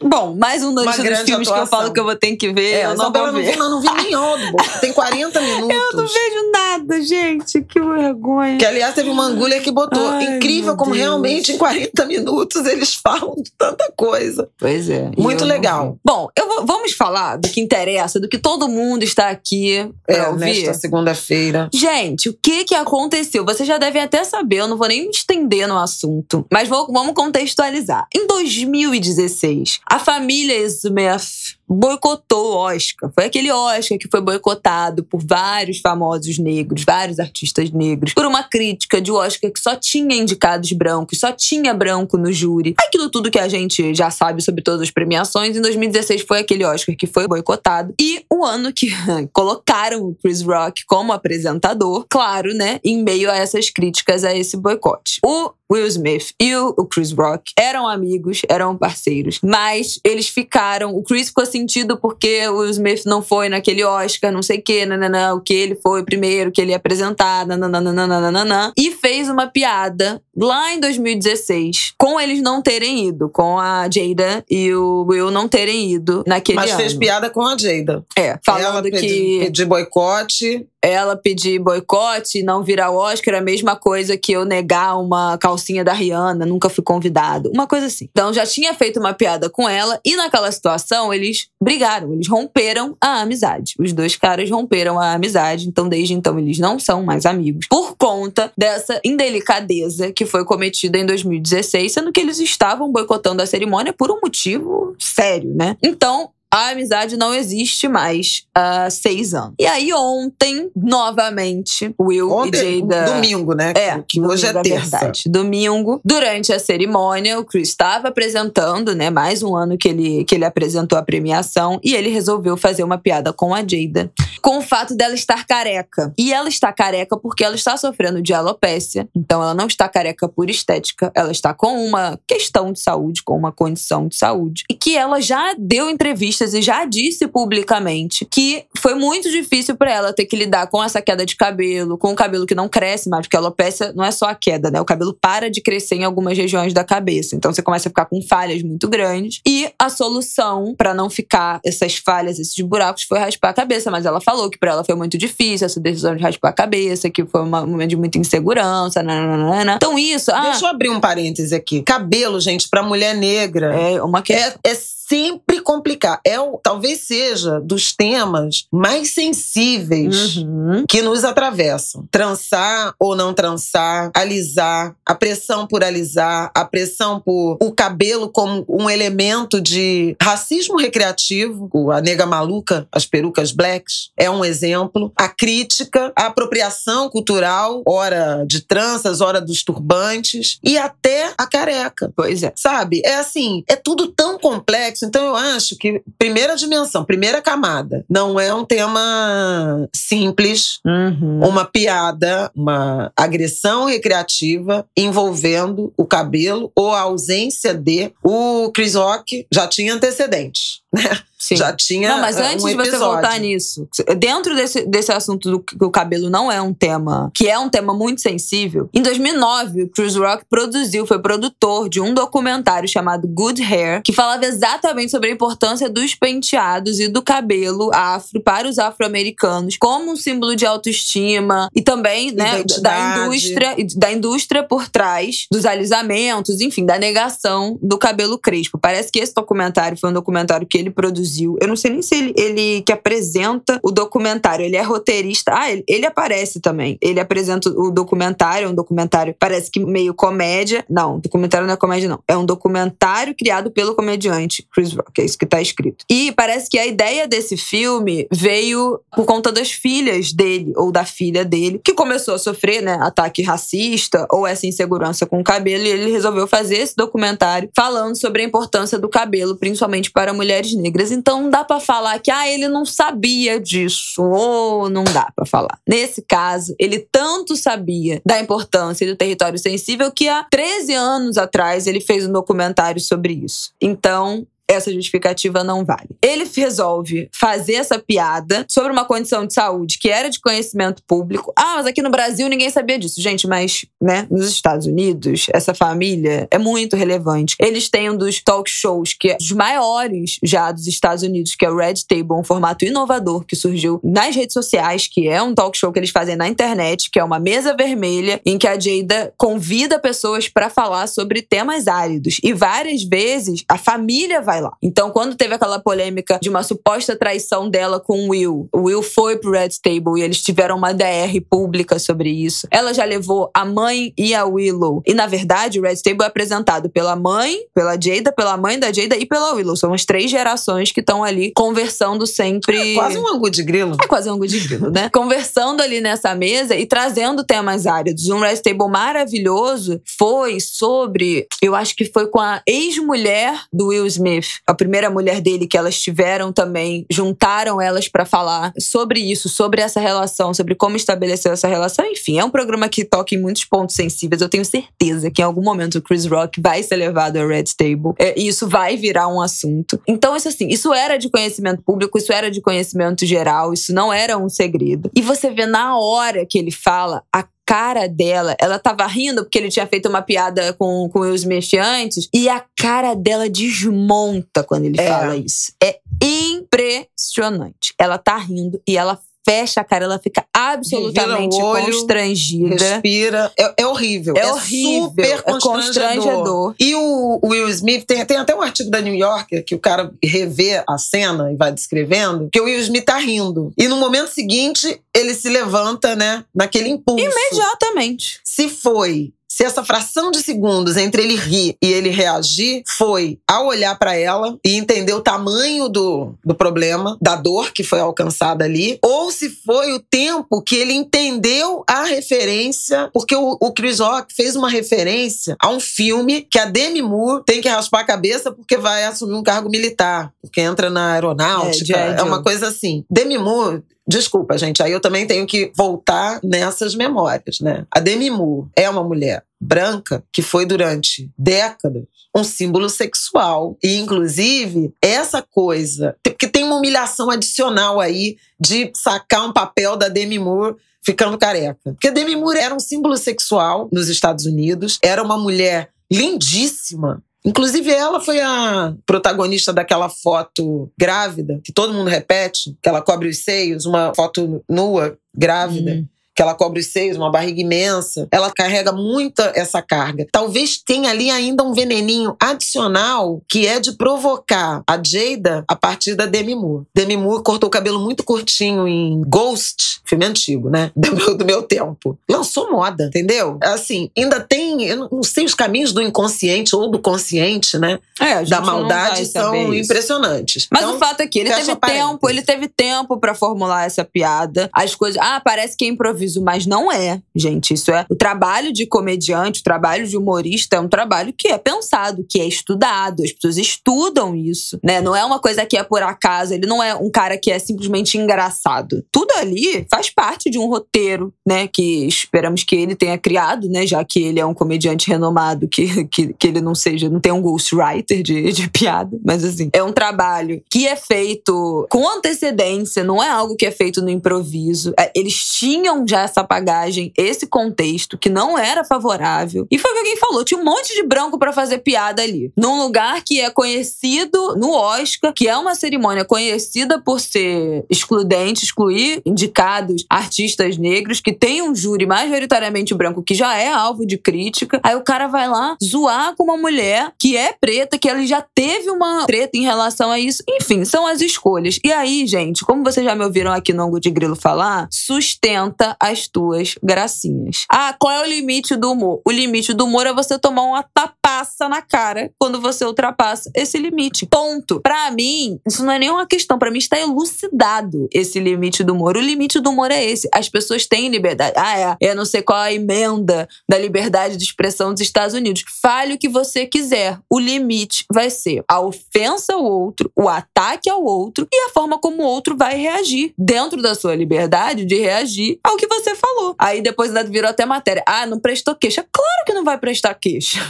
Bom, 0.00 0.34
mais 0.34 0.62
um 0.62 0.74
dos, 0.74 0.84
filmes 0.94 1.20
atuação. 1.20 1.54
que 1.54 1.60
eu 1.60 1.66
falo 1.66 1.92
que 1.92 2.00
eu 2.00 2.04
vou 2.04 2.16
ter 2.16 2.36
que 2.36 2.52
ver. 2.52 2.74
É, 2.74 2.84
eu 2.86 2.96
não 2.96 3.12
vou 3.12 3.32
ver. 3.32 3.56
Não, 3.56 3.70
não 3.70 3.80
vi 3.80 3.88
nem 3.94 4.14
Oldboy. 4.14 4.64
Tem 4.80 4.92
40 4.92 5.40
minutos. 5.40 5.68
Eu 5.78 5.96
não 5.96 6.06
vejo 6.06 6.50
nada, 6.52 7.02
gente. 7.02 7.62
Que 7.62 7.80
vergonha. 7.80 8.58
Que, 8.58 8.66
aliás, 8.66 8.94
teve 8.94 9.08
uma 9.08 9.24
angulha 9.24 9.60
que 9.60 9.70
botou. 9.70 10.08
Ai, 10.08 10.36
Incrível 10.36 10.76
como 10.76 10.92
Deus. 10.92 11.02
realmente 11.02 11.52
em 11.52 11.58
40 11.58 12.04
minutos 12.06 12.66
eles 12.66 12.94
falam 12.94 13.34
de 13.36 13.50
tanta 13.56 13.90
coisa. 13.96 14.48
Pois 14.58 14.88
é. 14.90 15.10
Muito 15.16 15.44
legal. 15.44 15.98
Bom, 16.04 16.28
eu 16.36 16.46
vou, 16.46 16.66
vamos 16.66 16.92
falar 16.92 17.36
do 17.36 17.48
que 17.48 17.60
interessa, 17.60 18.20
do 18.20 18.28
que 18.28 18.38
todo 18.38 18.68
mundo 18.68 19.02
está 19.02 19.28
aqui 19.28 19.88
pra 20.06 20.16
é, 20.16 20.28
ouvir. 20.28 20.44
Nesta 20.44 20.74
segunda-feira. 20.74 21.68
Gente, 21.72 22.28
o 22.28 22.38
que 22.40 22.64
que 22.64 22.74
aconteceu? 22.74 23.44
Vocês 23.44 23.66
já 23.66 23.78
devem 23.78 24.02
até 24.02 24.24
saber, 24.24 24.56
eu 24.56 24.68
não 24.68 24.76
vou 24.76 24.88
nem 24.88 25.02
me 25.02 25.10
estender 25.10 25.66
no 25.66 25.78
assunto. 25.78 26.46
Mas 26.52 26.68
vou, 26.68 26.90
vamos 26.92 27.14
contextualizar. 27.14 28.06
Em 28.14 28.26
2016, 28.26 29.67
a 29.86 29.98
família 29.98 30.68
Smith 30.68 31.57
boicotou 31.68 32.52
o 32.52 32.56
Oscar. 32.56 33.10
Foi 33.14 33.24
aquele 33.24 33.50
Oscar 33.52 33.98
que 33.98 34.08
foi 34.10 34.20
boicotado 34.20 35.04
por 35.04 35.20
vários 35.24 35.80
famosos 35.80 36.38
negros, 36.38 36.84
vários 36.84 37.18
artistas 37.20 37.70
negros, 37.70 38.14
por 38.14 38.24
uma 38.24 38.42
crítica 38.42 39.00
de 39.00 39.12
Oscar 39.12 39.50
que 39.50 39.60
só 39.60 39.76
tinha 39.76 40.16
indicados 40.16 40.72
brancos, 40.72 41.20
só 41.20 41.32
tinha 41.32 41.74
branco 41.74 42.16
no 42.16 42.32
júri. 42.32 42.74
Aquilo 42.78 43.10
tudo 43.10 43.30
que 43.30 43.38
a 43.38 43.48
gente 43.48 43.94
já 43.94 44.10
sabe 44.10 44.42
sobre 44.42 44.62
todas 44.62 44.82
as 44.82 44.90
premiações. 44.90 45.56
Em 45.56 45.60
2016 45.60 46.22
foi 46.22 46.38
aquele 46.38 46.64
Oscar 46.64 46.96
que 46.96 47.06
foi 47.06 47.28
boicotado. 47.28 47.94
E 48.00 48.24
o 48.30 48.44
ano 48.44 48.72
que 48.72 48.88
colocaram 49.32 50.02
o 50.04 50.14
Chris 50.14 50.42
Rock 50.42 50.84
como 50.86 51.12
apresentador, 51.12 52.06
claro, 52.08 52.54
né, 52.54 52.80
em 52.84 53.02
meio 53.02 53.30
a 53.30 53.36
essas 53.36 53.70
críticas 53.70 54.24
a 54.24 54.34
esse 54.34 54.56
boicote. 54.56 55.20
O 55.24 55.52
Will 55.70 55.86
Smith 55.86 56.32
e 56.40 56.56
o 56.56 56.86
Chris 56.86 57.12
Rock 57.12 57.52
eram 57.56 57.86
amigos, 57.86 58.40
eram 58.48 58.76
parceiros, 58.76 59.38
mas 59.42 60.00
eles 60.02 60.28
ficaram. 60.28 60.96
O 60.96 61.02
Chris 61.02 61.28
ficou 61.28 61.44
sentido 61.58 61.98
porque 61.98 62.46
o 62.48 62.58
Will 62.58 62.70
Smith 62.70 63.02
não 63.04 63.22
foi 63.22 63.48
naquele 63.48 63.84
Oscar, 63.84 64.32
não 64.32 64.42
sei 64.42 64.58
o 64.58 64.62
que, 64.62 64.86
nananã, 64.86 65.34
o 65.34 65.40
que 65.40 65.54
ele 65.54 65.74
foi 65.74 66.04
primeiro, 66.04 66.52
que 66.52 66.60
ele 66.60 66.70
ia 66.70 66.76
apresentar, 66.76 67.46
nananã, 67.46 68.72
e 68.76 68.92
fez 68.92 69.28
uma 69.28 69.46
piada 69.46 70.22
lá 70.36 70.72
em 70.72 70.80
2016 70.80 71.94
com 71.98 72.20
eles 72.20 72.40
não 72.40 72.62
terem 72.62 73.08
ido, 73.08 73.28
com 73.28 73.58
a 73.58 73.88
Jada 73.90 74.44
e 74.48 74.72
o 74.72 75.04
Will 75.08 75.30
não 75.30 75.48
terem 75.48 75.92
ido 75.92 76.22
naquele 76.26 76.56
mas 76.56 76.70
ano. 76.70 76.78
Mas 76.78 76.86
fez 76.86 76.98
piada 76.98 77.28
com 77.28 77.42
a 77.42 77.56
Jada. 77.58 78.04
É, 78.16 78.38
falando 78.44 78.86
Ela 78.86 78.90
que. 78.90 79.40
Pedir 79.40 79.64
boicote 79.64 80.66
ela 80.82 81.16
pedir 81.16 81.58
boicote 81.58 82.38
e 82.38 82.42
não 82.42 82.62
virar 82.62 82.90
Oscar 82.90 83.34
é 83.34 83.38
a 83.38 83.42
mesma 83.42 83.76
coisa 83.76 84.16
que 84.16 84.32
eu 84.32 84.44
negar 84.44 84.96
uma 84.96 85.36
calcinha 85.38 85.84
da 85.84 85.92
Rihanna, 85.92 86.46
nunca 86.46 86.68
fui 86.68 86.84
convidado. 86.84 87.50
Uma 87.52 87.66
coisa 87.66 87.86
assim. 87.86 88.08
Então 88.10 88.32
já 88.32 88.46
tinha 88.46 88.72
feito 88.74 89.00
uma 89.00 89.12
piada 89.12 89.50
com 89.50 89.68
ela 89.68 90.00
e 90.04 90.16
naquela 90.16 90.50
situação 90.50 91.12
eles 91.12 91.48
brigaram, 91.62 92.12
eles 92.12 92.28
romperam 92.28 92.96
a 93.00 93.20
amizade. 93.20 93.74
Os 93.78 93.92
dois 93.92 94.16
caras 94.16 94.50
romperam 94.50 94.98
a 94.98 95.12
amizade, 95.12 95.68
então 95.68 95.88
desde 95.88 96.14
então 96.14 96.38
eles 96.38 96.58
não 96.58 96.78
são 96.78 97.02
mais 97.02 97.26
amigos. 97.26 97.66
Por 97.68 97.96
conta 97.96 98.52
dessa 98.56 99.00
indelicadeza 99.04 100.12
que 100.12 100.24
foi 100.24 100.44
cometida 100.44 100.98
em 100.98 101.06
2016, 101.06 101.92
sendo 101.92 102.12
que 102.12 102.20
eles 102.20 102.38
estavam 102.38 102.90
boicotando 102.90 103.42
a 103.42 103.46
cerimônia 103.46 103.92
por 103.92 104.10
um 104.10 104.20
motivo 104.22 104.94
sério, 104.98 105.52
né? 105.54 105.76
Então, 105.82 106.30
a 106.50 106.70
amizade 106.70 107.16
não 107.16 107.34
existe 107.34 107.88
mais 107.88 108.44
há 108.54 108.88
seis 108.88 109.34
anos. 109.34 109.54
E 109.58 109.66
aí, 109.66 109.92
ontem, 109.92 110.70
novamente, 110.74 111.94
Will 112.00 112.30
ontem, 112.30 112.78
e 112.78 112.80
Jada. 112.80 113.12
Domingo, 113.12 113.54
né? 113.54 113.72
É, 113.76 114.02
que 114.06 114.20
hoje 114.20 114.46
é 114.46 114.52
terça. 114.54 114.98
Verdade. 114.98 115.22
Domingo, 115.26 116.00
durante 116.04 116.52
a 116.52 116.58
cerimônia, 116.58 117.38
o 117.38 117.44
Chris 117.44 117.68
estava 117.68 118.08
apresentando, 118.08 118.94
né? 118.94 119.10
Mais 119.10 119.42
um 119.42 119.54
ano 119.54 119.76
que 119.76 119.88
ele, 119.88 120.24
que 120.24 120.34
ele 120.34 120.44
apresentou 120.44 120.98
a 120.98 121.02
premiação. 121.02 121.78
E 121.84 121.94
ele 121.94 122.08
resolveu 122.08 122.56
fazer 122.56 122.82
uma 122.82 122.96
piada 122.96 123.32
com 123.32 123.54
a 123.54 123.58
Jada. 123.58 124.10
Com 124.40 124.58
o 124.58 124.62
fato 124.62 124.96
dela 124.96 125.14
estar 125.14 125.46
careca. 125.46 126.14
E 126.16 126.32
ela 126.32 126.48
está 126.48 126.72
careca 126.72 127.16
porque 127.16 127.44
ela 127.44 127.56
está 127.56 127.76
sofrendo 127.76 128.22
de 128.22 128.32
alopécia. 128.32 129.06
Então, 129.14 129.42
ela 129.42 129.52
não 129.52 129.66
está 129.66 129.88
careca 129.88 130.26
por 130.28 130.48
estética. 130.48 131.12
Ela 131.14 131.30
está 131.30 131.52
com 131.52 131.84
uma 131.84 132.18
questão 132.26 132.72
de 132.72 132.80
saúde, 132.80 133.22
com 133.22 133.36
uma 133.36 133.52
condição 133.52 134.08
de 134.08 134.16
saúde. 134.16 134.64
E 134.70 134.74
que 134.74 134.96
ela 134.96 135.20
já 135.20 135.54
deu 135.58 135.90
entrevista 135.90 136.37
entrevistas 136.38 136.54
e 136.54 136.62
já 136.62 136.84
disse 136.84 137.26
publicamente 137.26 138.24
que 138.30 138.64
foi 138.76 138.94
muito 138.94 139.30
difícil 139.30 139.76
para 139.76 139.92
ela 139.92 140.12
ter 140.12 140.24
que 140.26 140.36
lidar 140.36 140.68
com 140.68 140.82
essa 140.82 141.02
queda 141.02 141.26
de 141.26 141.36
cabelo, 141.36 141.98
com 141.98 142.12
o 142.12 142.14
cabelo 142.14 142.46
que 142.46 142.54
não 142.54 142.68
cresce 142.68 143.08
mais, 143.08 143.26
porque 143.26 143.36
a 143.36 143.40
alopecia 143.40 143.92
não 143.94 144.04
é 144.04 144.10
só 144.10 144.26
a 144.26 144.34
queda, 144.34 144.70
né? 144.70 144.80
O 144.80 144.84
cabelo 144.84 145.16
para 145.20 145.50
de 145.50 145.60
crescer 145.60 145.96
em 145.96 146.04
algumas 146.04 146.36
regiões 146.36 146.72
da 146.72 146.84
cabeça. 146.84 147.34
Então 147.34 147.52
você 147.52 147.62
começa 147.62 147.88
a 147.88 147.90
ficar 147.90 148.06
com 148.06 148.22
falhas 148.22 148.62
muito 148.62 148.88
grandes. 148.88 149.40
E 149.46 149.70
a 149.78 149.88
solução 149.88 150.74
para 150.76 150.94
não 150.94 151.10
ficar 151.10 151.60
essas 151.64 151.96
falhas, 151.96 152.38
esses 152.38 152.58
buracos, 152.60 153.02
foi 153.02 153.18
raspar 153.18 153.50
a 153.50 153.54
cabeça. 153.54 153.90
Mas 153.90 154.06
ela 154.06 154.20
falou 154.20 154.50
que 154.50 154.58
para 154.58 154.72
ela 154.72 154.84
foi 154.84 154.94
muito 154.94 155.18
difícil 155.18 155.66
essa 155.66 155.80
decisão 155.80 156.14
de 156.14 156.22
raspar 156.22 156.50
a 156.50 156.52
cabeça, 156.52 157.10
que 157.10 157.24
foi 157.24 157.42
um 157.42 157.46
momento 157.46 157.90
de 157.90 157.96
muita 157.96 158.18
insegurança. 158.18 159.02
Nananana. 159.02 159.74
Então 159.76 159.98
isso. 159.98 160.30
Ah, 160.30 160.50
Deixa 160.50 160.64
eu 160.64 160.68
abrir 160.68 160.90
um 160.90 161.00
parêntese 161.00 161.54
aqui. 161.54 161.82
Cabelo, 161.82 162.40
gente, 162.40 162.68
para 162.68 162.82
mulher 162.82 163.14
negra. 163.14 163.74
É 163.74 164.02
uma 164.02 164.22
questão. 164.22 164.58
É, 164.64 164.70
é 164.70 164.97
sempre 165.08 165.60
complicar. 165.60 166.20
É 166.24 166.38
o, 166.38 166.58
talvez 166.62 167.00
seja 167.00 167.60
dos 167.60 167.94
temas 167.94 168.66
mais 168.70 169.14
sensíveis 169.14 170.36
uhum. 170.36 170.84
que 170.88 171.00
nos 171.00 171.24
atravessam. 171.24 172.06
Trançar 172.10 172.94
ou 172.98 173.16
não 173.16 173.32
trançar, 173.32 174.10
alisar, 174.14 174.94
a 175.06 175.14
pressão 175.14 175.66
por 175.66 175.82
alisar, 175.82 176.50
a 176.54 176.64
pressão 176.64 177.20
por 177.20 177.56
o 177.60 177.72
cabelo 177.72 178.28
como 178.28 178.64
um 178.68 178.90
elemento 178.90 179.60
de 179.60 180.16
racismo 180.20 180.76
recreativo. 180.76 181.90
A 181.90 182.00
nega 182.00 182.26
maluca, 182.26 182.86
as 182.92 183.06
perucas 183.06 183.52
blacks, 183.52 184.10
é 184.16 184.30
um 184.30 184.44
exemplo. 184.44 185.12
A 185.16 185.28
crítica, 185.28 186.12
a 186.14 186.26
apropriação 186.26 187.08
cultural, 187.08 187.82
hora 187.86 188.44
de 188.46 188.60
tranças, 188.60 189.20
hora 189.20 189.40
dos 189.40 189.62
turbantes 189.62 190.58
e 190.62 190.76
até 190.76 191.32
a 191.38 191.46
careca. 191.46 192.12
Pois 192.14 192.42
é. 192.42 192.52
Sabe? 192.54 193.00
É 193.04 193.16
assim, 193.16 193.64
é 193.66 193.76
tudo 193.76 194.08
tão 194.08 194.38
complexo 194.38 194.97
complexo. 194.98 195.06
Então 195.06 195.24
eu 195.24 195.36
acho 195.36 195.76
que 195.76 196.02
primeira 196.18 196.56
dimensão, 196.56 197.04
primeira 197.04 197.40
camada, 197.40 198.04
não 198.08 198.38
é 198.38 198.52
um 198.52 198.64
tema 198.64 199.88
simples, 199.94 200.80
uhum. 200.84 201.40
uma 201.46 201.64
piada, 201.64 202.50
uma 202.54 203.12
agressão 203.16 203.86
recreativa 203.86 204.86
envolvendo 204.96 205.92
o 205.96 206.04
cabelo 206.04 206.72
ou 206.74 206.92
a 206.92 207.02
ausência 207.02 207.74
de. 207.74 208.12
O 208.22 208.70
Chris 208.72 208.94
Rock 208.94 209.46
já 209.52 209.66
tinha 209.66 209.94
antecedentes, 209.94 210.80
né? 210.92 211.18
Sim. 211.38 211.56
Já 211.56 211.72
tinha. 211.72 212.08
Não, 212.08 212.20
mas 212.20 212.36
uh, 212.36 212.40
antes 212.40 212.64
um 212.64 212.68
de 212.68 212.74
você 212.74 212.98
voltar 212.98 213.38
nisso, 213.38 213.88
dentro 214.16 214.56
desse, 214.56 214.84
desse 214.84 215.12
assunto 215.12 215.48
do 215.48 215.60
que 215.60 215.76
o 215.84 215.90
cabelo 215.90 216.28
não 216.28 216.50
é 216.50 216.60
um 216.60 216.74
tema, 216.74 217.30
que 217.32 217.48
é 217.48 217.56
um 217.56 217.68
tema 217.68 217.94
muito 217.94 218.20
sensível, 218.20 218.90
em 218.92 219.00
2009, 219.00 219.84
o 219.84 219.88
Chris 219.88 220.16
Rock 220.16 220.44
produziu, 220.50 221.06
foi 221.06 221.20
produtor 221.20 221.88
de 221.88 222.00
um 222.00 222.12
documentário 222.12 222.88
chamado 222.88 223.28
Good 223.28 223.62
Hair, 223.62 224.02
que 224.02 224.12
falava 224.12 224.44
exatamente 224.46 225.12
sobre 225.12 225.30
a 225.30 225.32
importância 225.32 225.88
dos 225.88 226.14
penteados 226.14 226.98
e 226.98 227.06
do 227.06 227.22
cabelo 227.22 227.90
afro 227.94 228.40
para 228.40 228.68
os 228.68 228.78
afro-americanos 228.78 229.76
como 229.78 230.10
um 230.10 230.16
símbolo 230.16 230.56
de 230.56 230.66
autoestima 230.66 231.68
e 231.74 231.82
também 231.82 232.32
né, 232.32 232.64
da 232.80 233.18
indústria, 233.18 233.76
da 233.96 234.12
indústria 234.12 234.62
por 234.64 234.88
trás 234.88 235.46
dos 235.50 235.64
alisamentos, 235.64 236.60
enfim, 236.60 236.84
da 236.84 236.98
negação 236.98 237.78
do 237.80 237.96
cabelo 237.96 238.38
crespo. 238.38 238.78
Parece 238.78 239.12
que 239.12 239.20
esse 239.20 239.34
documentário 239.34 239.96
foi 239.96 240.10
um 240.10 240.14
documentário 240.14 240.66
que 240.66 240.77
ele 240.78 240.90
produziu. 240.90 241.56
Eu 241.60 241.68
não 241.68 241.76
sei 241.76 241.90
nem 241.90 242.02
se 242.02 242.14
ele, 242.14 242.34
ele 242.36 242.82
que 242.82 242.92
apresenta 242.92 243.78
o 243.82 243.90
documentário. 243.90 244.64
Ele 244.64 244.76
é 244.76 244.82
roteirista. 244.82 245.52
Ah, 245.54 245.70
ele, 245.70 245.84
ele 245.86 246.06
aparece 246.06 246.60
também. 246.60 246.98
Ele 247.00 247.20
apresenta 247.20 247.68
o 247.70 247.90
documentário, 247.90 248.68
um 248.68 248.74
documentário 248.74 249.34
parece 249.38 249.70
que 249.70 249.80
meio 249.80 250.14
comédia. 250.14 250.84
Não, 250.88 251.18
documentário 251.18 251.66
não 251.66 251.74
é 251.74 251.76
comédia, 251.76 252.08
não. 252.08 252.20
É 252.26 252.36
um 252.36 252.44
documentário 252.44 253.34
criado 253.34 253.70
pelo 253.70 253.94
comediante 253.94 254.66
Chris 254.72 254.92
Rock. 254.92 255.20
É 255.20 255.24
isso 255.24 255.38
que 255.38 255.46
tá 255.46 255.60
escrito. 255.60 256.04
E 256.10 256.32
parece 256.32 256.68
que 256.68 256.78
a 256.78 256.86
ideia 256.86 257.26
desse 257.26 257.56
filme 257.56 258.26
veio 258.32 259.00
por 259.14 259.24
conta 259.24 259.50
das 259.52 259.70
filhas 259.70 260.32
dele, 260.32 260.72
ou 260.76 260.90
da 260.90 261.04
filha 261.04 261.44
dele, 261.44 261.80
que 261.82 261.94
começou 261.94 262.34
a 262.34 262.38
sofrer, 262.38 262.82
né, 262.82 262.98
ataque 263.00 263.42
racista 263.42 264.26
ou 264.30 264.46
essa 264.46 264.66
insegurança 264.66 265.26
com 265.26 265.40
o 265.40 265.44
cabelo. 265.44 265.84
E 265.84 265.88
ele 265.88 266.10
resolveu 266.10 266.46
fazer 266.46 266.76
esse 266.76 266.94
documentário 266.96 267.70
falando 267.74 268.16
sobre 268.16 268.42
a 268.42 268.44
importância 268.44 268.98
do 268.98 269.08
cabelo, 269.08 269.56
principalmente 269.56 270.10
para 270.10 270.32
mulheres 270.32 270.67
negras. 270.76 271.10
Então 271.12 271.42
não 271.42 271.50
dá 271.50 271.64
para 271.64 271.80
falar 271.80 272.18
que 272.18 272.30
ah, 272.30 272.48
ele 272.48 272.68
não 272.68 272.84
sabia 272.84 273.60
disso, 273.60 274.22
ou 274.22 274.88
não 274.88 275.04
dá 275.04 275.30
para 275.34 275.46
falar. 275.46 275.78
Nesse 275.86 276.22
caso, 276.22 276.74
ele 276.78 277.06
tanto 277.10 277.56
sabia 277.56 278.20
da 278.24 278.38
importância 278.40 279.06
do 279.06 279.16
território 279.16 279.58
sensível 279.58 280.10
que 280.10 280.28
há 280.28 280.44
13 280.50 280.94
anos 280.94 281.38
atrás 281.38 281.86
ele 281.86 282.00
fez 282.00 282.26
um 282.26 282.32
documentário 282.32 283.00
sobre 283.00 283.32
isso. 283.32 283.72
Então, 283.80 284.46
essa 284.68 284.92
justificativa 284.92 285.64
não 285.64 285.84
vale. 285.84 286.10
Ele 286.22 286.48
resolve 286.54 287.28
fazer 287.32 287.74
essa 287.74 287.98
piada 287.98 288.66
sobre 288.68 288.92
uma 288.92 289.04
condição 289.04 289.46
de 289.46 289.54
saúde 289.54 289.98
que 289.98 290.10
era 290.10 290.28
de 290.28 290.40
conhecimento 290.40 291.02
público. 291.06 291.52
Ah, 291.56 291.74
mas 291.76 291.86
aqui 291.86 292.02
no 292.02 292.10
Brasil 292.10 292.48
ninguém 292.48 292.68
sabia 292.70 292.98
disso. 292.98 293.20
Gente, 293.20 293.46
mas, 293.46 293.86
né, 294.00 294.26
nos 294.30 294.48
Estados 294.48 294.86
Unidos, 294.86 295.46
essa 295.52 295.74
família 295.74 296.46
é 296.50 296.58
muito 296.58 296.96
relevante. 296.96 297.56
Eles 297.58 297.88
têm 297.88 298.10
um 298.10 298.16
dos 298.16 298.42
talk 298.42 298.68
shows 298.70 299.14
que 299.18 299.30
é 299.30 299.36
dos 299.36 299.52
maiores 299.52 300.38
já 300.42 300.70
dos 300.70 300.86
Estados 300.86 301.22
Unidos, 301.22 301.54
que 301.54 301.64
é 301.64 301.70
o 301.70 301.76
Red 301.76 301.94
Table, 302.06 302.32
um 302.32 302.44
formato 302.44 302.84
inovador 302.84 303.44
que 303.44 303.56
surgiu 303.56 304.00
nas 304.04 304.34
redes 304.34 304.52
sociais, 304.52 305.08
que 305.10 305.28
é 305.28 305.42
um 305.42 305.54
talk 305.54 305.76
show 305.76 305.92
que 305.92 305.98
eles 305.98 306.10
fazem 306.10 306.36
na 306.36 306.48
internet, 306.48 307.10
que 307.10 307.18
é 307.18 307.24
uma 307.24 307.38
mesa 307.38 307.74
vermelha 307.74 308.40
em 308.44 308.58
que 308.58 308.66
a 308.66 308.78
Jada 308.78 309.32
convida 309.36 309.98
pessoas 309.98 310.48
para 310.48 310.68
falar 310.68 311.06
sobre 311.06 311.42
temas 311.42 311.86
áridos. 311.86 312.38
E 312.42 312.52
várias 312.52 313.02
vezes 313.02 313.64
a 313.68 313.78
família 313.78 314.40
vai 314.40 314.57
lá. 314.60 314.72
Então, 314.82 315.10
quando 315.10 315.36
teve 315.36 315.54
aquela 315.54 315.78
polêmica 315.78 316.38
de 316.40 316.48
uma 316.48 316.62
suposta 316.62 317.16
traição 317.16 317.68
dela 317.68 318.00
com 318.00 318.26
o 318.26 318.30
Will, 318.30 318.68
o 318.72 318.82
Will 318.82 319.02
foi 319.02 319.38
pro 319.38 319.52
Red 319.52 319.70
Table 319.82 320.18
e 320.18 320.22
eles 320.22 320.42
tiveram 320.42 320.76
uma 320.76 320.92
DR 320.92 321.40
pública 321.48 321.98
sobre 321.98 322.30
isso. 322.30 322.66
Ela 322.70 322.92
já 322.92 323.04
levou 323.04 323.50
a 323.54 323.64
mãe 323.64 324.12
e 324.16 324.34
a 324.34 324.44
Willow. 324.44 325.02
E 325.06 325.14
na 325.14 325.26
verdade, 325.26 325.80
o 325.80 325.82
Red 325.82 325.96
Table 325.96 326.22
é 326.22 326.26
apresentado 326.26 326.88
pela 326.90 327.16
mãe, 327.16 327.58
pela 327.74 327.98
Jada, 328.00 328.32
pela 328.32 328.56
mãe 328.56 328.78
da 328.78 328.92
Jada 328.92 329.16
e 329.16 329.26
pela 329.26 329.54
Willow. 329.54 329.76
São 329.76 329.92
as 329.92 330.04
três 330.04 330.30
gerações 330.30 330.92
que 330.92 331.00
estão 331.00 331.22
ali 331.24 331.52
conversando 331.54 332.26
sempre. 332.26 332.92
É 332.92 332.94
quase 332.94 333.18
um 333.18 333.28
angu 333.28 333.50
de 333.50 333.62
grilo. 333.62 333.96
É 334.02 334.06
quase 334.06 334.28
um 334.28 334.34
angu 334.34 334.46
de 334.46 334.60
grilo, 334.60 334.90
né? 334.90 335.08
conversando 335.18 335.82
ali 335.82 336.00
nessa 336.00 336.34
mesa 336.34 336.76
e 336.76 336.86
trazendo 336.86 337.44
temas 337.44 337.86
áridos. 337.86 338.28
Um 338.28 338.38
Red 338.38 338.58
Table 338.58 338.88
maravilhoso 338.88 340.00
foi 340.18 340.60
sobre, 340.60 341.46
eu 341.60 341.74
acho 341.74 341.94
que 341.94 342.04
foi 342.04 342.28
com 342.28 342.40
a 342.40 342.62
ex-mulher 342.66 343.60
do 343.72 343.88
Will 343.88 344.06
Smith, 344.06 344.47
a 344.66 344.74
primeira 344.74 345.10
mulher 345.10 345.40
dele 345.40 345.66
que 345.66 345.76
elas 345.76 346.00
tiveram 346.00 346.52
também, 346.52 347.06
juntaram 347.10 347.80
elas 347.80 348.08
para 348.08 348.24
falar 348.24 348.72
sobre 348.78 349.20
isso, 349.20 349.48
sobre 349.48 349.80
essa 349.80 350.00
relação, 350.00 350.52
sobre 350.54 350.74
como 350.74 350.96
estabelecer 350.96 351.52
essa 351.52 351.68
relação. 351.68 352.04
Enfim, 352.06 352.38
é 352.38 352.44
um 352.44 352.50
programa 352.50 352.88
que 352.88 353.04
toca 353.04 353.34
em 353.34 353.40
muitos 353.40 353.64
pontos 353.64 353.94
sensíveis. 353.94 354.40
Eu 354.40 354.48
tenho 354.48 354.64
certeza 354.64 355.30
que 355.30 355.42
em 355.42 355.44
algum 355.44 355.62
momento 355.62 355.98
o 355.98 356.02
Chris 356.02 356.26
Rock 356.26 356.60
vai 356.60 356.82
ser 356.82 356.96
levado 356.96 357.36
ao 357.36 357.46
Red 357.48 357.64
Table 357.76 358.12
é, 358.18 358.38
e 358.38 358.48
isso 358.48 358.68
vai 358.68 358.96
virar 358.96 359.28
um 359.28 359.40
assunto. 359.40 360.00
Então, 360.06 360.36
isso 360.36 360.48
assim, 360.48 360.68
isso 360.68 360.92
era 360.92 361.16
de 361.16 361.28
conhecimento 361.30 361.82
público, 361.82 362.18
isso 362.18 362.32
era 362.32 362.50
de 362.50 362.60
conhecimento 362.60 363.24
geral, 363.26 363.72
isso 363.72 363.92
não 363.92 364.12
era 364.12 364.36
um 364.36 364.48
segredo. 364.48 365.10
E 365.14 365.20
você 365.20 365.50
vê 365.50 365.66
na 365.66 365.98
hora 365.98 366.44
que 366.46 366.58
ele 366.58 366.70
fala 366.70 367.22
a 367.32 367.44
cara 367.68 368.08
dela, 368.08 368.56
ela 368.58 368.78
tava 368.78 369.06
rindo 369.06 369.42
porque 369.42 369.58
ele 369.58 369.68
tinha 369.68 369.86
feito 369.86 370.08
uma 370.08 370.22
piada 370.22 370.72
com, 370.72 371.06
com 371.12 371.20
os 371.20 371.42
Smith 371.42 371.74
antes, 371.74 372.26
e 372.32 372.48
a 372.48 372.64
cara 372.74 373.12
dela 373.12 373.46
desmonta 373.46 374.64
quando 374.64 374.86
ele 374.86 374.98
é. 374.98 375.06
fala 375.06 375.36
isso. 375.36 375.70
É 375.78 376.00
impressionante. 376.22 377.92
Ela 377.98 378.16
tá 378.16 378.38
rindo 378.38 378.80
e 378.88 378.96
ela 378.96 379.20
fecha 379.48 379.80
a 379.80 379.84
cara, 379.84 380.04
ela 380.04 380.18
fica 380.18 380.44
absolutamente 380.52 381.56
olho, 381.56 381.86
constrangida. 381.86 382.84
Respira. 382.84 383.50
É, 383.58 383.74
é 383.78 383.86
horrível. 383.86 384.36
É, 384.36 384.40
é 384.40 384.52
horrível. 384.52 385.08
Super 385.08 385.24
é 385.24 385.42
constrangedor. 385.42 385.74
constrangedor. 385.74 386.74
E 386.78 386.94
o 386.94 387.40
Will 387.42 387.68
Smith, 387.68 388.04
tem, 388.04 388.24
tem 388.26 388.36
até 388.36 388.54
um 388.54 388.60
artigo 388.60 388.90
da 388.90 389.00
New 389.00 389.14
Yorker 389.14 389.64
que 389.64 389.74
o 389.74 389.78
cara 389.78 390.12
revê 390.22 390.82
a 390.86 390.98
cena 390.98 391.50
e 391.50 391.56
vai 391.56 391.72
descrevendo, 391.72 392.48
que 392.52 392.60
o 392.60 392.64
Will 392.64 392.80
Smith 392.80 393.04
tá 393.04 393.16
rindo. 393.16 393.72
E 393.76 393.88
no 393.88 393.96
momento 393.96 394.28
seguinte, 394.28 395.00
ele 395.14 395.34
se 395.34 395.48
levanta, 395.48 396.14
né, 396.14 396.44
naquele 396.54 396.90
impulso. 396.90 397.24
Imediatamente. 397.24 398.40
Se 398.44 398.68
foi 398.68 399.32
se 399.50 399.64
essa 399.64 399.82
fração 399.82 400.30
de 400.30 400.42
segundos 400.42 400.96
entre 400.96 401.22
ele 401.22 401.36
rir 401.36 401.76
e 401.82 401.92
ele 401.92 402.10
reagir 402.10 402.82
foi 402.86 403.38
ao 403.48 403.66
olhar 403.66 403.98
para 403.98 404.14
ela 404.14 404.58
e 404.64 404.74
entender 404.74 405.14
o 405.14 405.22
tamanho 405.22 405.88
do, 405.88 406.34
do 406.44 406.54
problema, 406.54 407.16
da 407.20 407.34
dor 407.34 407.72
que 407.72 407.82
foi 407.82 408.00
alcançada 408.00 408.64
ali, 408.64 408.98
ou 409.02 409.32
se 409.32 409.48
foi 409.48 409.92
o 409.92 410.00
tempo 410.00 410.62
que 410.62 410.76
ele 410.76 410.92
entendeu 410.92 411.82
a 411.88 412.04
referência, 412.04 413.10
porque 413.12 413.34
o, 413.34 413.56
o 413.60 413.72
Chris 413.72 413.98
Rock 414.00 414.34
fez 414.34 414.54
uma 414.54 414.68
referência 414.68 415.56
a 415.60 415.70
um 415.70 415.80
filme 415.80 416.42
que 416.42 416.58
a 416.58 416.66
Demi 416.66 417.00
Moore 417.00 417.42
tem 417.44 417.60
que 417.60 417.68
raspar 417.68 418.00
a 418.00 418.04
cabeça 418.04 418.52
porque 418.52 418.76
vai 418.76 419.04
assumir 419.04 419.34
um 419.34 419.42
cargo 419.42 419.70
militar, 419.70 420.32
porque 420.42 420.60
entra 420.60 420.90
na 420.90 421.12
aeronáutica, 421.12 421.96
é, 421.96 422.16
é 422.18 422.22
uma 422.22 422.42
coisa 422.42 422.68
assim. 422.68 423.04
Demi 423.10 423.38
Moore 423.38 423.82
Desculpa, 424.08 424.56
gente, 424.56 424.82
aí 424.82 424.90
eu 424.90 425.00
também 425.00 425.26
tenho 425.26 425.46
que 425.46 425.70
voltar 425.76 426.40
nessas 426.42 426.94
memórias, 426.94 427.60
né? 427.60 427.86
A 427.90 428.00
Demi 428.00 428.30
Moore 428.30 428.68
é 428.74 428.88
uma 428.88 429.04
mulher 429.04 429.44
branca 429.60 430.24
que 430.32 430.40
foi 430.40 430.64
durante 430.64 431.30
décadas 431.36 432.04
um 432.34 432.44
símbolo 432.44 432.88
sexual. 432.88 433.76
E, 433.82 433.96
inclusive, 433.96 434.94
essa 435.02 435.42
coisa. 435.42 436.16
Porque 436.22 436.48
tem 436.48 436.64
uma 436.64 436.76
humilhação 436.76 437.30
adicional 437.30 438.00
aí 438.00 438.36
de 438.58 438.90
sacar 438.94 439.46
um 439.46 439.52
papel 439.52 439.96
da 439.96 440.08
Demi 440.08 440.38
Moore 440.38 440.76
ficando 441.04 441.38
careca. 441.38 441.78
Porque 441.84 442.08
a 442.08 442.12
Demi 442.12 442.36
Moore 442.36 442.58
era 442.58 442.74
um 442.74 442.80
símbolo 442.80 443.16
sexual 443.16 443.88
nos 443.92 444.08
Estados 444.08 444.46
Unidos, 444.46 444.98
era 445.02 445.22
uma 445.22 445.38
mulher 445.38 445.90
lindíssima, 446.10 447.22
Inclusive, 447.44 447.90
ela 447.90 448.20
foi 448.20 448.40
a 448.40 448.94
protagonista 449.06 449.72
daquela 449.72 450.08
foto 450.08 450.90
grávida, 450.98 451.60
que 451.62 451.72
todo 451.72 451.94
mundo 451.94 452.10
repete, 452.10 452.76
que 452.82 452.88
ela 452.88 453.00
cobre 453.00 453.28
os 453.28 453.44
seios, 453.44 453.86
uma 453.86 454.12
foto 454.14 454.62
nua, 454.68 455.16
grávida. 455.34 455.92
Uhum 455.92 456.08
que 456.38 456.42
ela 456.42 456.54
cobre 456.54 456.78
os 456.78 456.86
seios, 456.86 457.16
uma 457.16 457.32
barriga 457.32 457.60
imensa. 457.60 458.28
Ela 458.30 458.48
carrega 458.52 458.92
muita 458.92 459.50
essa 459.56 459.82
carga. 459.82 460.24
Talvez 460.30 460.78
tenha 460.78 461.10
ali 461.10 461.32
ainda 461.32 461.64
um 461.64 461.72
veneninho 461.72 462.36
adicional 462.40 463.42
que 463.48 463.66
é 463.66 463.80
de 463.80 463.96
provocar 463.96 464.84
a 464.86 465.02
Jada 465.04 465.64
a 465.66 465.74
partir 465.74 466.14
da 466.14 466.26
Demi 466.26 466.54
Moore. 466.54 466.84
Demi 466.94 467.16
Moore 467.16 467.42
cortou 467.42 467.66
o 467.66 467.70
cabelo 467.70 467.98
muito 467.98 468.22
curtinho 468.22 468.86
em 468.86 469.20
Ghost, 469.26 470.00
filme 470.04 470.26
antigo, 470.26 470.70
né? 470.70 470.92
Do 471.08 471.16
meu, 471.16 471.36
do 471.36 471.44
meu 471.44 471.62
tempo. 471.62 472.16
Lançou 472.30 472.70
moda, 472.70 473.06
entendeu? 473.06 473.58
Assim, 473.60 474.08
ainda 474.16 474.38
tem, 474.38 474.84
eu 474.84 475.08
não 475.10 475.22
sei 475.24 475.44
os 475.44 475.54
caminhos 475.54 475.92
do 475.92 476.00
inconsciente 476.00 476.76
ou 476.76 476.88
do 476.88 477.00
consciente, 477.00 477.78
né? 477.78 477.98
É, 478.20 478.44
da 478.44 478.60
maldade 478.60 479.26
são 479.26 479.74
impressionantes. 479.74 480.68
Mas 480.70 480.82
então, 480.82 480.94
o 480.94 480.98
fato 480.98 481.22
é 481.22 481.26
que 481.26 481.40
ele 481.40 481.52
teve 481.52 481.74
tempo, 481.74 482.28
ele 482.28 482.42
teve 482.42 482.68
tempo 482.68 483.18
para 483.18 483.34
formular 483.34 483.86
essa 483.86 484.04
piada. 484.04 484.68
As 484.72 484.94
coisas, 484.94 485.20
ah, 485.20 485.40
parece 485.42 485.76
que 485.76 485.84
é 485.86 485.88
improviso 485.88 486.27
mas 486.36 486.66
não 486.66 486.90
é, 486.90 487.20
gente. 487.34 487.74
Isso 487.74 487.90
é 487.90 488.04
o 488.08 488.16
trabalho 488.16 488.72
de 488.72 488.86
comediante, 488.86 489.60
o 489.60 489.64
trabalho 489.64 490.06
de 490.06 490.16
humorista 490.16 490.76
é 490.76 490.80
um 490.80 490.88
trabalho 490.88 491.32
que 491.36 491.48
é 491.48 491.58
pensado, 491.58 492.24
que 492.28 492.40
é 492.40 492.46
estudado. 492.46 493.22
As 493.22 493.32
pessoas 493.32 493.56
estudam 493.56 494.34
isso, 494.34 494.78
né? 494.82 495.00
Não 495.00 495.14
é 495.14 495.24
uma 495.24 495.38
coisa 495.38 495.64
que 495.64 495.76
é 495.76 495.82
por 495.82 496.02
acaso. 496.02 496.54
Ele 496.54 496.66
não 496.66 496.82
é 496.82 496.94
um 496.94 497.10
cara 497.10 497.38
que 497.38 497.50
é 497.50 497.58
simplesmente 497.58 498.18
engraçado. 498.18 499.04
Tudo 499.10 499.32
ali 499.36 499.86
faz 499.90 500.10
parte 500.10 500.50
de 500.50 500.58
um 500.58 500.66
roteiro, 500.66 501.32
né? 501.46 501.68
Que 501.68 502.06
esperamos 502.06 502.64
que 502.64 502.76
ele 502.76 502.94
tenha 502.94 503.18
criado, 503.18 503.68
né? 503.68 503.86
Já 503.86 504.04
que 504.04 504.20
ele 504.20 504.40
é 504.40 504.46
um 504.46 504.54
comediante 504.54 505.08
renomado, 505.08 505.68
que, 505.68 506.04
que, 506.06 506.32
que 506.32 506.46
ele 506.46 506.60
não 506.60 506.74
seja, 506.74 507.08
não 507.08 507.20
tem 507.20 507.32
um 507.32 507.42
ghostwriter 507.42 508.22
de, 508.22 508.52
de 508.52 508.68
piada, 508.70 509.18
mas 509.24 509.44
assim, 509.44 509.70
é 509.72 509.82
um 509.82 509.92
trabalho 509.92 510.62
que 510.70 510.86
é 510.86 510.96
feito 510.96 511.86
com 511.90 512.08
antecedência, 512.08 513.04
não 513.04 513.22
é 513.22 513.28
algo 513.28 513.56
que 513.56 513.66
é 513.66 513.70
feito 513.70 514.02
no 514.02 514.10
improviso. 514.10 514.92
É, 514.98 515.10
eles 515.14 515.34
tinham 515.34 516.04
já 516.06 516.17
essa 516.22 516.42
bagagem, 516.42 517.12
esse 517.16 517.46
contexto 517.46 518.18
que 518.18 518.28
não 518.28 518.58
era 518.58 518.84
favorável. 518.84 519.66
E 519.70 519.78
foi 519.78 519.90
o 519.90 519.94
que 519.94 519.98
alguém 520.00 520.16
falou: 520.16 520.44
tinha 520.44 520.60
um 520.60 520.64
monte 520.64 520.94
de 520.94 521.02
branco 521.02 521.38
para 521.38 521.52
fazer 521.52 521.78
piada 521.78 522.22
ali. 522.22 522.52
Num 522.56 522.82
lugar 522.82 523.22
que 523.24 523.40
é 523.40 523.50
conhecido 523.50 524.56
no 524.56 524.72
Oscar, 524.72 525.32
que 525.32 525.48
é 525.48 525.56
uma 525.56 525.74
cerimônia 525.74 526.24
conhecida 526.24 527.00
por 527.00 527.20
ser 527.20 527.84
excludente, 527.90 528.64
excluir 528.64 529.22
indicados 529.24 530.04
artistas 530.08 530.76
negros, 530.76 531.20
que 531.20 531.32
tem 531.32 531.62
um 531.62 531.74
júri 531.74 532.06
majoritariamente 532.06 532.94
branco 532.94 533.22
que 533.22 533.34
já 533.34 533.56
é 533.56 533.68
alvo 533.68 534.06
de 534.06 534.18
crítica. 534.18 534.80
Aí 534.82 534.94
o 534.94 535.02
cara 535.02 535.26
vai 535.26 535.48
lá 535.48 535.76
zoar 535.82 536.34
com 536.36 536.44
uma 536.44 536.56
mulher 536.56 537.12
que 537.18 537.36
é 537.36 537.52
preta, 537.52 537.98
que 537.98 538.08
ele 538.08 538.26
já 538.26 538.40
teve 538.42 538.90
uma 538.90 539.26
treta 539.26 539.56
em 539.56 539.62
relação 539.62 540.10
a 540.10 540.18
isso. 540.18 540.42
Enfim, 540.48 540.84
são 540.84 541.06
as 541.06 541.20
escolhas. 541.20 541.78
E 541.84 541.92
aí, 541.92 542.26
gente, 542.26 542.64
como 542.64 542.84
vocês 542.84 543.04
já 543.04 543.14
me 543.14 543.24
ouviram 543.24 543.52
aqui 543.52 543.72
no 543.72 543.84
Ango 543.84 544.00
de 544.00 544.10
Grilo 544.10 544.36
falar, 544.36 544.88
sustenta 544.90 545.96
as 546.00 546.28
tuas 546.28 546.74
gracinhas. 546.82 547.64
Ah, 547.70 547.94
qual 547.98 548.12
é 548.12 548.22
o 548.22 548.28
limite 548.28 548.76
do 548.76 548.92
humor? 548.92 549.20
O 549.24 549.30
limite 549.30 549.72
do 549.72 549.84
humor 549.84 550.06
é 550.06 550.12
você 550.12 550.38
tomar 550.38 550.62
uma 550.62 550.82
tapaça 550.82 551.68
na 551.68 551.82
cara 551.82 552.30
quando 552.38 552.60
você 552.60 552.84
ultrapassa 552.84 553.50
esse 553.54 553.78
limite. 553.78 554.26
Ponto. 554.26 554.80
Para 554.80 555.10
mim, 555.10 555.58
isso 555.66 555.84
não 555.84 555.92
é 555.92 555.98
nenhuma 555.98 556.26
questão. 556.26 556.58
Para 556.58 556.70
mim 556.70 556.78
está 556.78 556.98
elucidado 556.98 558.08
esse 558.12 558.38
limite 558.38 558.84
do 558.84 558.92
humor. 558.92 559.16
O 559.16 559.20
limite 559.20 559.60
do 559.60 559.70
humor 559.70 559.90
é 559.90 560.04
esse. 560.04 560.28
As 560.32 560.48
pessoas 560.48 560.86
têm 560.86 561.08
liberdade. 561.08 561.54
Ah, 561.56 561.78
é. 561.78 561.96
Eu 562.00 562.14
não 562.14 562.24
sei 562.24 562.42
qual 562.42 562.58
a 562.58 562.72
emenda 562.72 563.48
da 563.68 563.78
liberdade 563.78 564.36
de 564.36 564.44
expressão 564.44 564.92
dos 564.92 565.00
Estados 565.00 565.34
Unidos. 565.34 565.64
Fale 565.82 566.14
o 566.14 566.18
que 566.18 566.28
você 566.28 566.66
quiser. 566.66 567.18
O 567.30 567.38
limite 567.38 568.04
vai 568.12 568.30
ser 568.30 568.64
a 568.68 568.80
ofensa 568.80 569.54
ao 569.54 569.64
outro, 569.64 570.10
o 570.16 570.28
ataque 570.28 570.88
ao 570.88 571.04
outro 571.04 571.46
e 571.52 571.66
a 571.66 571.70
forma 571.70 571.98
como 571.98 572.22
o 572.22 572.26
outro 572.26 572.56
vai 572.56 572.76
reagir 572.76 573.32
dentro 573.36 573.80
da 573.82 573.94
sua 573.94 574.14
liberdade 574.14 574.84
de 574.84 574.96
reagir 574.96 575.58
ao 575.62 575.76
que 575.76 575.87
você 575.88 576.14
falou. 576.14 576.54
Aí 576.58 576.80
depois 576.80 577.12
virou 577.28 577.50
até 577.50 577.64
matéria. 577.64 578.02
Ah, 578.06 578.26
não 578.26 578.40
prestou 578.40 578.74
queixa. 578.74 579.04
Claro 579.12 579.44
que 579.46 579.52
não 579.52 579.64
vai 579.64 579.78
prestar 579.78 580.14
queixa. 580.14 580.60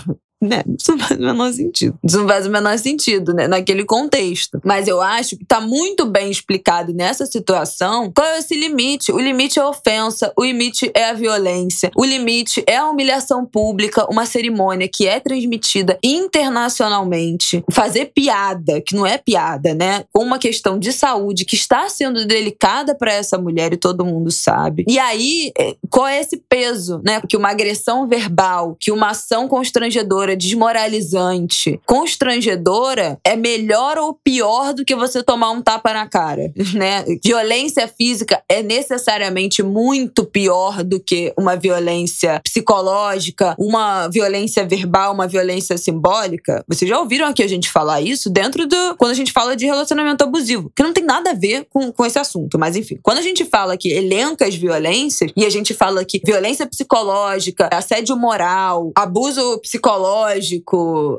Né? 0.40 0.62
Isso 0.78 0.92
não 0.92 0.98
faz 0.98 1.18
o 1.18 1.22
menor 1.22 1.52
sentido. 1.52 1.98
Isso 2.04 2.18
não 2.18 2.28
faz 2.28 2.46
o 2.46 2.50
menor 2.50 2.78
sentido, 2.78 3.34
né? 3.34 3.48
Naquele 3.48 3.84
contexto. 3.84 4.60
Mas 4.64 4.86
eu 4.86 5.00
acho 5.00 5.36
que 5.36 5.44
tá 5.44 5.60
muito 5.60 6.06
bem 6.06 6.30
explicado 6.30 6.92
nessa 6.92 7.26
situação 7.26 8.12
qual 8.14 8.26
é 8.26 8.38
esse 8.38 8.54
limite. 8.54 9.10
O 9.10 9.18
limite 9.18 9.58
é 9.58 9.62
a 9.62 9.68
ofensa, 9.68 10.32
o 10.36 10.44
limite 10.44 10.90
é 10.94 11.06
a 11.06 11.12
violência, 11.12 11.90
o 11.96 12.04
limite 12.04 12.62
é 12.66 12.76
a 12.76 12.88
humilhação 12.88 13.44
pública, 13.44 14.06
uma 14.10 14.26
cerimônia 14.26 14.88
que 14.88 15.06
é 15.06 15.18
transmitida 15.18 15.98
internacionalmente. 16.02 17.64
Fazer 17.70 18.06
piada, 18.06 18.80
que 18.80 18.94
não 18.94 19.06
é 19.06 19.18
piada, 19.18 19.74
né? 19.74 20.04
Com 20.12 20.22
uma 20.22 20.38
questão 20.38 20.78
de 20.78 20.92
saúde 20.92 21.44
que 21.44 21.56
está 21.56 21.88
sendo 21.88 22.26
delicada 22.26 22.94
para 22.94 23.12
essa 23.12 23.36
mulher 23.38 23.72
e 23.72 23.76
todo 23.76 24.04
mundo 24.04 24.30
sabe. 24.30 24.84
E 24.86 24.98
aí, 24.98 25.52
é, 25.58 25.74
qual 25.90 26.06
é 26.06 26.20
esse 26.20 26.36
peso, 26.48 27.00
né? 27.04 27.20
Que 27.28 27.36
uma 27.36 27.50
agressão 27.50 28.06
verbal, 28.06 28.76
que 28.78 28.92
uma 28.92 29.10
ação 29.10 29.48
constrangedora, 29.48 30.27
desmoralizante, 30.36 31.80
constrangedora, 31.86 33.18
é 33.24 33.36
melhor 33.36 33.98
ou 33.98 34.14
pior 34.14 34.72
do 34.74 34.84
que 34.84 34.94
você 34.94 35.22
tomar 35.22 35.50
um 35.50 35.62
tapa 35.62 35.92
na 35.92 36.06
cara, 36.06 36.52
né? 36.74 37.04
Violência 37.24 37.86
física 37.88 38.42
é 38.48 38.62
necessariamente 38.62 39.62
muito 39.62 40.24
pior 40.24 40.82
do 40.82 41.00
que 41.00 41.32
uma 41.38 41.56
violência 41.56 42.40
psicológica, 42.42 43.54
uma 43.58 44.08
violência 44.08 44.64
verbal, 44.64 45.12
uma 45.12 45.26
violência 45.26 45.76
simbólica. 45.76 46.64
Vocês 46.68 46.88
já 46.88 46.98
ouviram 46.98 47.26
aqui 47.26 47.42
a 47.42 47.48
gente 47.48 47.70
falar 47.70 48.00
isso 48.00 48.30
dentro 48.30 48.66
do. 48.66 48.96
quando 48.96 49.12
a 49.12 49.14
gente 49.14 49.32
fala 49.32 49.56
de 49.56 49.66
relacionamento 49.66 50.24
abusivo, 50.24 50.70
que 50.74 50.82
não 50.82 50.92
tem 50.92 51.04
nada 51.04 51.30
a 51.30 51.34
ver 51.34 51.66
com, 51.70 51.92
com 51.92 52.04
esse 52.04 52.18
assunto, 52.18 52.58
mas 52.58 52.76
enfim. 52.76 52.98
Quando 53.02 53.18
a 53.18 53.22
gente 53.22 53.44
fala 53.44 53.76
que 53.76 53.90
elenca 53.90 54.46
as 54.46 54.54
violências 54.54 55.30
e 55.36 55.44
a 55.44 55.50
gente 55.50 55.74
fala 55.74 56.04
que 56.04 56.20
violência 56.24 56.66
psicológica, 56.66 57.68
assédio 57.72 58.16
moral, 58.16 58.92
abuso 58.94 59.58
psicológico, 59.60 60.17